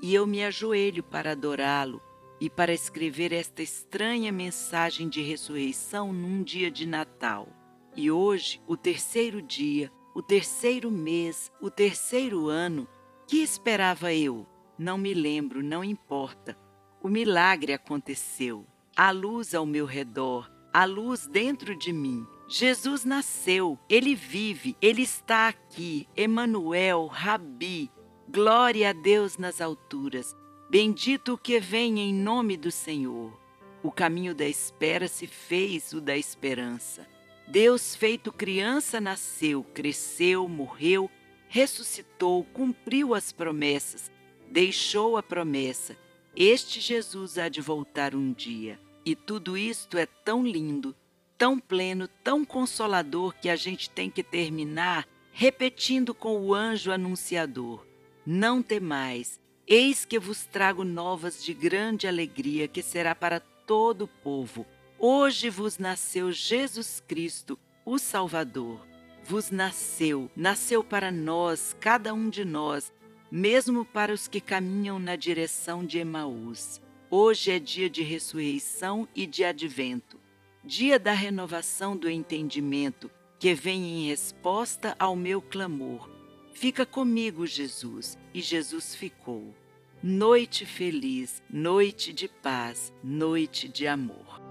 E 0.01 0.13
eu 0.13 0.27
me 0.27 0.43
ajoelho 0.43 1.03
para 1.03 1.31
adorá-lo 1.31 2.01
e 2.39 2.49
para 2.49 2.73
escrever 2.73 3.31
esta 3.31 3.61
estranha 3.61 4.31
mensagem 4.31 5.07
de 5.07 5.21
ressurreição 5.21 6.11
num 6.11 6.43
dia 6.43 6.69
de 6.69 6.85
Natal. 6.85 7.47
E 7.95 8.11
hoje, 8.11 8.61
o 8.67 8.75
terceiro 8.75 9.41
dia, 9.41 9.91
o 10.13 10.21
terceiro 10.21 10.91
mês, 10.91 11.51
o 11.61 11.69
terceiro 11.69 12.49
ano, 12.49 12.87
que 13.33 13.41
esperava 13.41 14.13
eu? 14.13 14.45
Não 14.77 14.95
me 14.95 15.11
lembro, 15.11 15.63
não 15.63 15.83
importa. 15.83 16.55
O 17.01 17.09
milagre 17.09 17.73
aconteceu. 17.73 18.63
A 18.95 19.09
luz 19.09 19.55
ao 19.55 19.65
meu 19.65 19.87
redor, 19.87 20.51
a 20.71 20.85
luz 20.85 21.25
dentro 21.25 21.75
de 21.75 21.91
mim. 21.91 22.27
Jesus 22.47 23.03
nasceu, 23.03 23.79
ele 23.89 24.13
vive, 24.13 24.77
ele 24.79 25.01
está 25.01 25.47
aqui. 25.47 26.07
Emanuel, 26.15 27.07
Rabi. 27.07 27.89
Glória 28.29 28.91
a 28.91 28.93
Deus 28.93 29.35
nas 29.35 29.59
alturas. 29.59 30.35
Bendito 30.69 31.33
o 31.33 31.37
que 31.37 31.59
vem 31.59 32.01
em 32.01 32.13
nome 32.13 32.55
do 32.55 32.69
Senhor. 32.69 33.35
O 33.81 33.91
caminho 33.91 34.35
da 34.35 34.45
espera 34.45 35.07
se 35.07 35.25
fez 35.25 35.91
o 35.91 35.99
da 35.99 36.15
esperança. 36.15 37.07
Deus 37.47 37.95
feito 37.95 38.31
criança 38.31 39.01
nasceu, 39.01 39.63
cresceu, 39.73 40.47
morreu, 40.47 41.09
ressuscitou, 41.53 42.43
cumpriu 42.45 43.13
as 43.13 43.31
promessas, 43.31 44.11
deixou 44.49 45.17
a 45.17 45.21
promessa. 45.21 45.95
Este 46.35 46.81
Jesus 46.81 47.37
há 47.37 47.47
de 47.47 47.61
voltar 47.61 48.15
um 48.15 48.33
dia. 48.33 48.79
E 49.05 49.15
tudo 49.15 49.55
isto 49.55 49.95
é 49.95 50.07
tão 50.07 50.43
lindo, 50.43 50.95
tão 51.37 51.59
pleno, 51.59 52.07
tão 52.23 52.43
consolador 52.43 53.35
que 53.39 53.49
a 53.49 53.55
gente 53.55 53.87
tem 53.87 54.09
que 54.09 54.23
terminar 54.23 55.07
repetindo 55.31 56.11
com 56.15 56.41
o 56.41 56.55
anjo 56.55 56.91
anunciador: 56.91 57.85
Não 58.25 58.63
temais, 58.63 59.39
eis 59.67 60.05
que 60.05 60.17
vos 60.17 60.47
trago 60.47 60.83
novas 60.83 61.43
de 61.43 61.53
grande 61.53 62.07
alegria, 62.07 62.67
que 62.67 62.81
será 62.81 63.13
para 63.13 63.39
todo 63.39 64.05
o 64.05 64.07
povo. 64.07 64.65
Hoje 64.97 65.51
vos 65.51 65.77
nasceu 65.77 66.31
Jesus 66.31 66.99
Cristo, 67.07 67.59
o 67.85 67.99
Salvador. 67.99 68.92
Vos 69.25 69.49
nasceu, 69.49 70.29
nasceu 70.35 70.83
para 70.83 71.09
nós, 71.09 71.73
cada 71.79 72.13
um 72.13 72.29
de 72.29 72.43
nós, 72.43 72.91
mesmo 73.31 73.85
para 73.85 74.13
os 74.13 74.27
que 74.27 74.41
caminham 74.41 74.99
na 74.99 75.15
direção 75.15 75.85
de 75.85 75.97
Emaús. 75.97 76.81
Hoje 77.09 77.51
é 77.51 77.57
dia 77.57 77.89
de 77.89 78.03
ressurreição 78.03 79.07
e 79.15 79.25
de 79.25 79.45
advento, 79.45 80.19
dia 80.61 80.99
da 80.99 81.13
renovação 81.13 81.95
do 81.95 82.09
entendimento, 82.09 83.09
que 83.39 83.53
vem 83.53 84.01
em 84.03 84.07
resposta 84.09 84.93
ao 84.99 85.15
meu 85.15 85.41
clamor. 85.41 86.09
Fica 86.53 86.85
comigo, 86.85 87.47
Jesus. 87.47 88.17
E 88.33 88.41
Jesus 88.41 88.93
ficou. 88.93 89.55
Noite 90.01 90.65
feliz, 90.65 91.41
noite 91.49 92.11
de 92.11 92.27
paz, 92.27 92.91
noite 93.01 93.69
de 93.69 93.87
amor. 93.87 94.42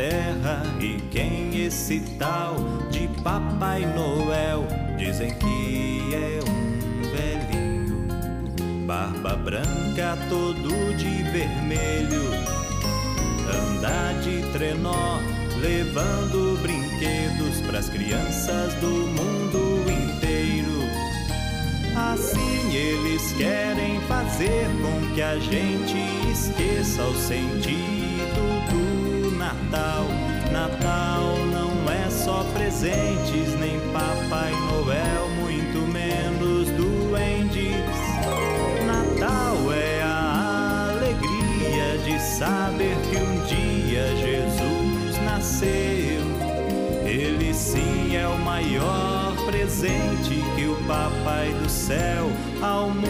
Terra. 0.00 0.62
E 0.80 0.98
quem 1.10 1.64
esse 1.66 2.00
tal 2.18 2.54
de 2.90 3.06
Papai 3.22 3.84
Noel? 3.84 4.09
Céu 51.90 52.30
ao 52.62 52.88
mundo 52.88 53.09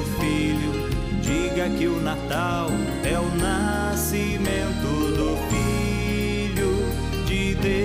filho. 0.00 0.72
Diga 1.20 1.68
que 1.68 1.86
o 1.86 2.00
Natal 2.00 2.70
é 3.04 3.18
o 3.18 3.28
nascimento 3.36 4.88
do 5.16 5.36
Filho 5.50 6.86
de 7.26 7.54
Deus. 7.54 7.82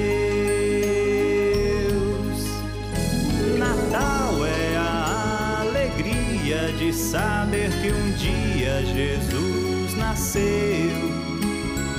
Natal 3.57 4.45
é 4.45 4.77
a 4.77 5.59
alegria 5.61 6.71
de 6.77 6.93
saber 6.93 7.69
que 7.81 7.91
um 7.91 8.11
dia 8.13 8.85
Jesus 8.85 9.95
nasceu. 9.97 11.07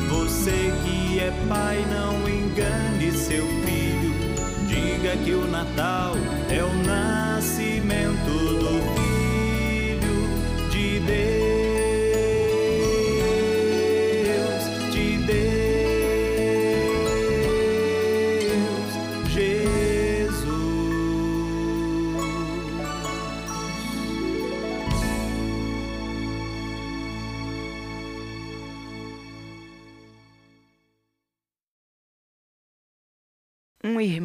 Você 0.09 0.73
que 0.85 1.21
é 1.21 1.31
pai, 1.49 1.85
não 1.91 2.29
engane 2.29 3.13
seu 3.13 3.47
filho. 3.65 4.15
Diga 4.67 5.17
que 5.25 5.33
o 5.33 5.47
Natal 5.51 6.17
é 6.51 6.63
o 6.63 6.73
nascimento 6.85 8.58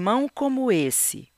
Irmão 0.03 0.27
como 0.27 0.69
esse. 0.69 1.29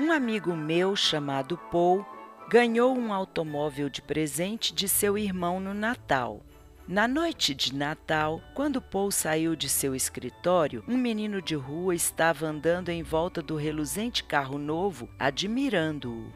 Um 0.00 0.10
amigo 0.10 0.56
meu 0.56 0.96
chamado 0.96 1.58
Paul 1.70 2.02
ganhou 2.48 2.96
um 2.96 3.12
automóvel 3.12 3.90
de 3.90 4.00
presente 4.00 4.72
de 4.72 4.88
seu 4.88 5.18
irmão 5.18 5.60
no 5.60 5.74
Natal. 5.74 6.40
Na 6.88 7.06
noite 7.06 7.54
de 7.54 7.74
Natal, 7.74 8.40
quando 8.54 8.80
Paul 8.80 9.10
saiu 9.10 9.54
de 9.54 9.68
seu 9.68 9.94
escritório, 9.94 10.82
um 10.88 10.96
menino 10.96 11.42
de 11.42 11.54
rua 11.54 11.94
estava 11.94 12.46
andando 12.46 12.88
em 12.88 13.02
volta 13.02 13.42
do 13.42 13.54
reluzente 13.54 14.24
carro 14.24 14.56
novo, 14.56 15.10
admirando-o. 15.18 16.32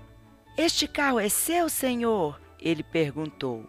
Este 0.59 0.87
carro 0.87 1.19
é 1.19 1.31
seu, 1.31 1.71
senhor? 1.71 2.39
Ele 2.61 2.83
perguntou. 2.83 3.65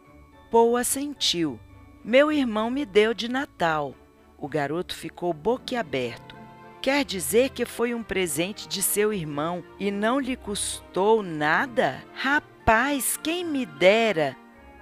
Paul 0.51 0.75
assentiu. 0.75 1.57
Meu 2.03 2.29
irmão 2.29 2.69
me 2.69 2.85
deu 2.85 3.13
de 3.13 3.29
Natal. 3.29 3.95
O 4.37 4.49
garoto 4.49 4.93
ficou 4.93 5.31
boquiaberto. 5.31 6.40
Quer 6.81 7.05
dizer 7.05 7.51
que 7.51 7.63
foi 7.63 7.93
um 7.93 8.01
presente 8.01 8.67
de 8.67 8.81
seu 8.81 9.13
irmão 9.13 9.63
e 9.79 9.91
não 9.91 10.19
lhe 10.19 10.35
custou 10.35 11.21
nada? 11.21 12.03
Rapaz, 12.15 13.17
quem 13.21 13.45
me 13.45 13.67
dera! 13.67 14.35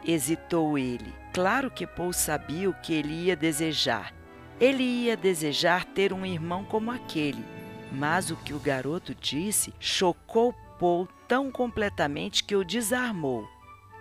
hesitou 0.06 0.78
ele. 0.78 1.14
Claro 1.34 1.70
que 1.70 1.86
Paul 1.86 2.14
sabia 2.14 2.70
o 2.70 2.74
que 2.74 2.94
ele 2.94 3.26
ia 3.26 3.36
desejar. 3.36 4.14
Ele 4.62 4.82
ia 4.82 5.18
desejar 5.18 5.84
ter 5.84 6.14
um 6.14 6.26
irmão 6.26 6.64
como 6.64 6.90
aquele. 6.90 7.44
Mas 7.92 8.32
o 8.32 8.38
que 8.38 8.54
o 8.54 8.60
garoto 8.60 9.14
disse 9.14 9.74
chocou 9.78 10.54
Paul 10.80 11.06
tão 11.28 11.52
completamente 11.52 12.46
que 12.46 12.56
o 12.56 12.64
desarmou. 12.64 13.46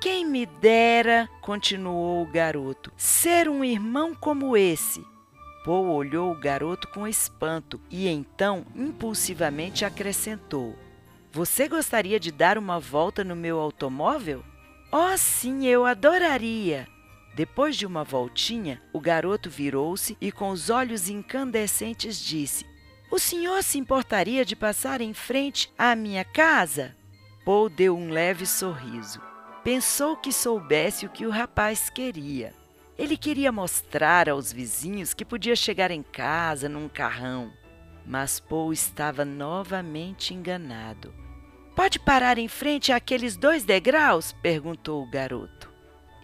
Quem 0.01 0.25
me 0.25 0.47
dera, 0.47 1.29
continuou 1.41 2.23
o 2.23 2.27
garoto, 2.27 2.93
ser 2.97 3.49
um 3.49 3.65
irmão 3.65 4.15
como 4.15 4.57
esse. 4.57 5.05
Paul 5.69 5.89
olhou 5.89 6.33
o 6.33 6.35
garoto 6.35 6.89
com 6.89 7.07
espanto 7.07 7.79
e 7.91 8.09
então 8.09 8.65
impulsivamente 8.75 9.85
acrescentou: 9.85 10.75
Você 11.31 11.69
gostaria 11.69 12.19
de 12.19 12.33
dar 12.33 12.57
uma 12.57 12.81
volta 12.81 13.23
no 13.23 13.37
meu 13.37 13.61
automóvel? 13.61 14.43
Oh, 14.91 15.15
sim, 15.19 15.67
eu 15.67 15.85
adoraria! 15.85 16.89
Depois 17.35 17.77
de 17.77 17.85
uma 17.85 18.03
voltinha, 18.03 18.81
o 18.95 18.99
garoto 18.99 19.51
virou-se 19.51 20.17
e, 20.23 20.33
com 20.33 20.49
os 20.49 20.71
olhos 20.71 21.11
incandescentes, 21.11 22.19
disse: 22.19 22.65
O 23.11 23.19
senhor 23.19 23.63
se 23.63 23.79
importaria 23.79 24.47
de 24.47 24.57
passar 24.57 25.03
em 25.03 25.13
frente 25.13 25.71
à 25.77 25.95
minha 25.95 26.25
casa? 26.25 26.97
Paul 27.45 27.69
deu 27.69 27.95
um 27.95 28.09
leve 28.09 28.47
sorriso. 28.47 29.21
Pensou 29.63 30.17
que 30.17 30.33
soubesse 30.33 31.05
o 31.05 31.11
que 31.11 31.27
o 31.27 31.31
rapaz 31.31 31.91
queria. 31.91 32.58
Ele 32.99 33.17
queria 33.17 33.53
mostrar 33.53 34.29
aos 34.29 34.53
vizinhos 34.53 35.15
que 35.15 35.25
podia 35.25 35.55
chegar 35.55 35.93
em 35.93 36.03
casa 36.03 36.69
num 36.69 36.89
carrão. 36.89 37.53
Mas 38.05 38.41
Paul 38.41 38.73
estava 38.73 39.25
novamente 39.25 40.35
enganado. 40.35 41.15
Pode 41.77 42.01
parar 42.01 42.39
em 42.39 42.49
frente 42.49 42.91
àqueles 42.91 43.37
dois 43.37 43.63
degraus? 43.63 44.33
perguntou 44.43 45.01
o 45.01 45.09
garoto. 45.09 45.71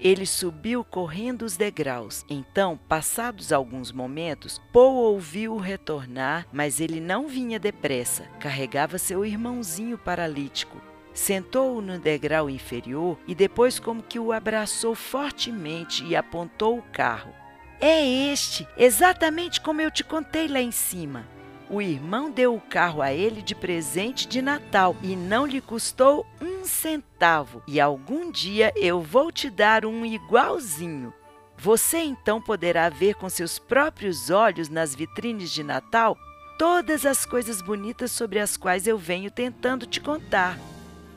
Ele 0.00 0.26
subiu 0.26 0.82
correndo 0.82 1.42
os 1.42 1.56
degraus. 1.56 2.24
Então, 2.28 2.76
passados 2.88 3.52
alguns 3.52 3.92
momentos, 3.92 4.60
Paul 4.72 4.96
ouviu-o 4.96 5.58
retornar, 5.58 6.48
mas 6.52 6.80
ele 6.80 7.00
não 7.00 7.28
vinha 7.28 7.60
depressa. 7.60 8.24
Carregava 8.40 8.98
seu 8.98 9.24
irmãozinho 9.24 9.96
paralítico. 9.96 10.93
Sentou-o 11.14 11.80
no 11.80 11.98
degrau 11.98 12.50
inferior 12.50 13.16
e 13.26 13.34
depois, 13.34 13.78
como 13.78 14.02
que 14.02 14.18
o 14.18 14.32
abraçou 14.32 14.94
fortemente 14.96 16.04
e 16.04 16.16
apontou 16.16 16.76
o 16.76 16.82
carro. 16.82 17.32
É 17.80 18.04
este, 18.04 18.66
exatamente 18.76 19.60
como 19.60 19.80
eu 19.80 19.90
te 19.90 20.02
contei 20.02 20.48
lá 20.48 20.60
em 20.60 20.72
cima. 20.72 21.24
O 21.70 21.80
irmão 21.80 22.30
deu 22.30 22.54
o 22.54 22.60
carro 22.60 23.00
a 23.00 23.12
ele 23.12 23.40
de 23.40 23.54
presente 23.54 24.28
de 24.28 24.42
Natal 24.42 24.96
e 25.02 25.16
não 25.16 25.46
lhe 25.46 25.60
custou 25.60 26.26
um 26.40 26.64
centavo. 26.64 27.62
E 27.66 27.80
algum 27.80 28.30
dia 28.30 28.72
eu 28.76 29.00
vou 29.00 29.32
te 29.32 29.48
dar 29.48 29.86
um 29.86 30.04
igualzinho. 30.04 31.12
Você 31.56 31.98
então 31.98 32.40
poderá 32.40 32.88
ver 32.88 33.14
com 33.14 33.28
seus 33.28 33.58
próprios 33.58 34.28
olhos 34.30 34.68
nas 34.68 34.94
vitrines 34.94 35.50
de 35.50 35.62
Natal 35.62 36.18
todas 36.58 37.06
as 37.06 37.24
coisas 37.24 37.62
bonitas 37.62 38.10
sobre 38.10 38.38
as 38.38 38.56
quais 38.56 38.86
eu 38.86 38.98
venho 38.98 39.30
tentando 39.30 39.86
te 39.86 40.00
contar. 40.00 40.58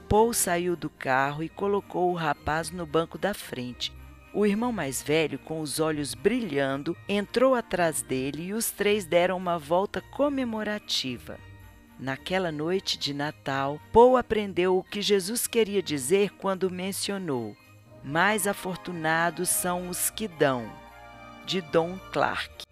Paul 0.08 0.34
saiu 0.34 0.76
do 0.76 0.90
carro 0.90 1.44
e 1.44 1.50
colocou 1.50 2.12
o 2.12 2.16
rapaz 2.16 2.72
no 2.72 2.86
banco 2.86 3.18
da 3.18 3.34
frente. 3.34 3.94
O 4.34 4.46
irmão 4.46 4.72
mais 4.72 5.02
velho, 5.04 5.38
com 5.40 5.60
os 5.60 5.80
olhos 5.80 6.14
brilhando, 6.14 6.96
entrou 7.10 7.56
atrás 7.56 8.02
dele 8.02 8.48
e 8.48 8.54
os 8.54 8.72
três 8.72 9.06
deram 9.06 9.36
uma 9.36 9.58
volta 9.58 10.00
comemorativa. 10.00 11.38
Naquela 12.00 12.52
noite 12.52 12.98
de 12.98 13.14
Natal, 13.14 13.82
Paul 13.92 14.16
aprendeu 14.16 14.78
o 14.78 14.84
que 14.84 15.02
Jesus 15.02 15.46
queria 15.48 15.82
dizer 15.82 16.32
quando 16.38 16.70
mencionou: 16.70 17.58
Mais 18.04 18.48
afortunados 18.48 19.50
são 19.50 19.90
os 19.90 20.10
que 20.10 20.28
dão, 20.28 20.72
de 21.46 21.60
Don 21.60 21.98
Clark. 22.14 22.66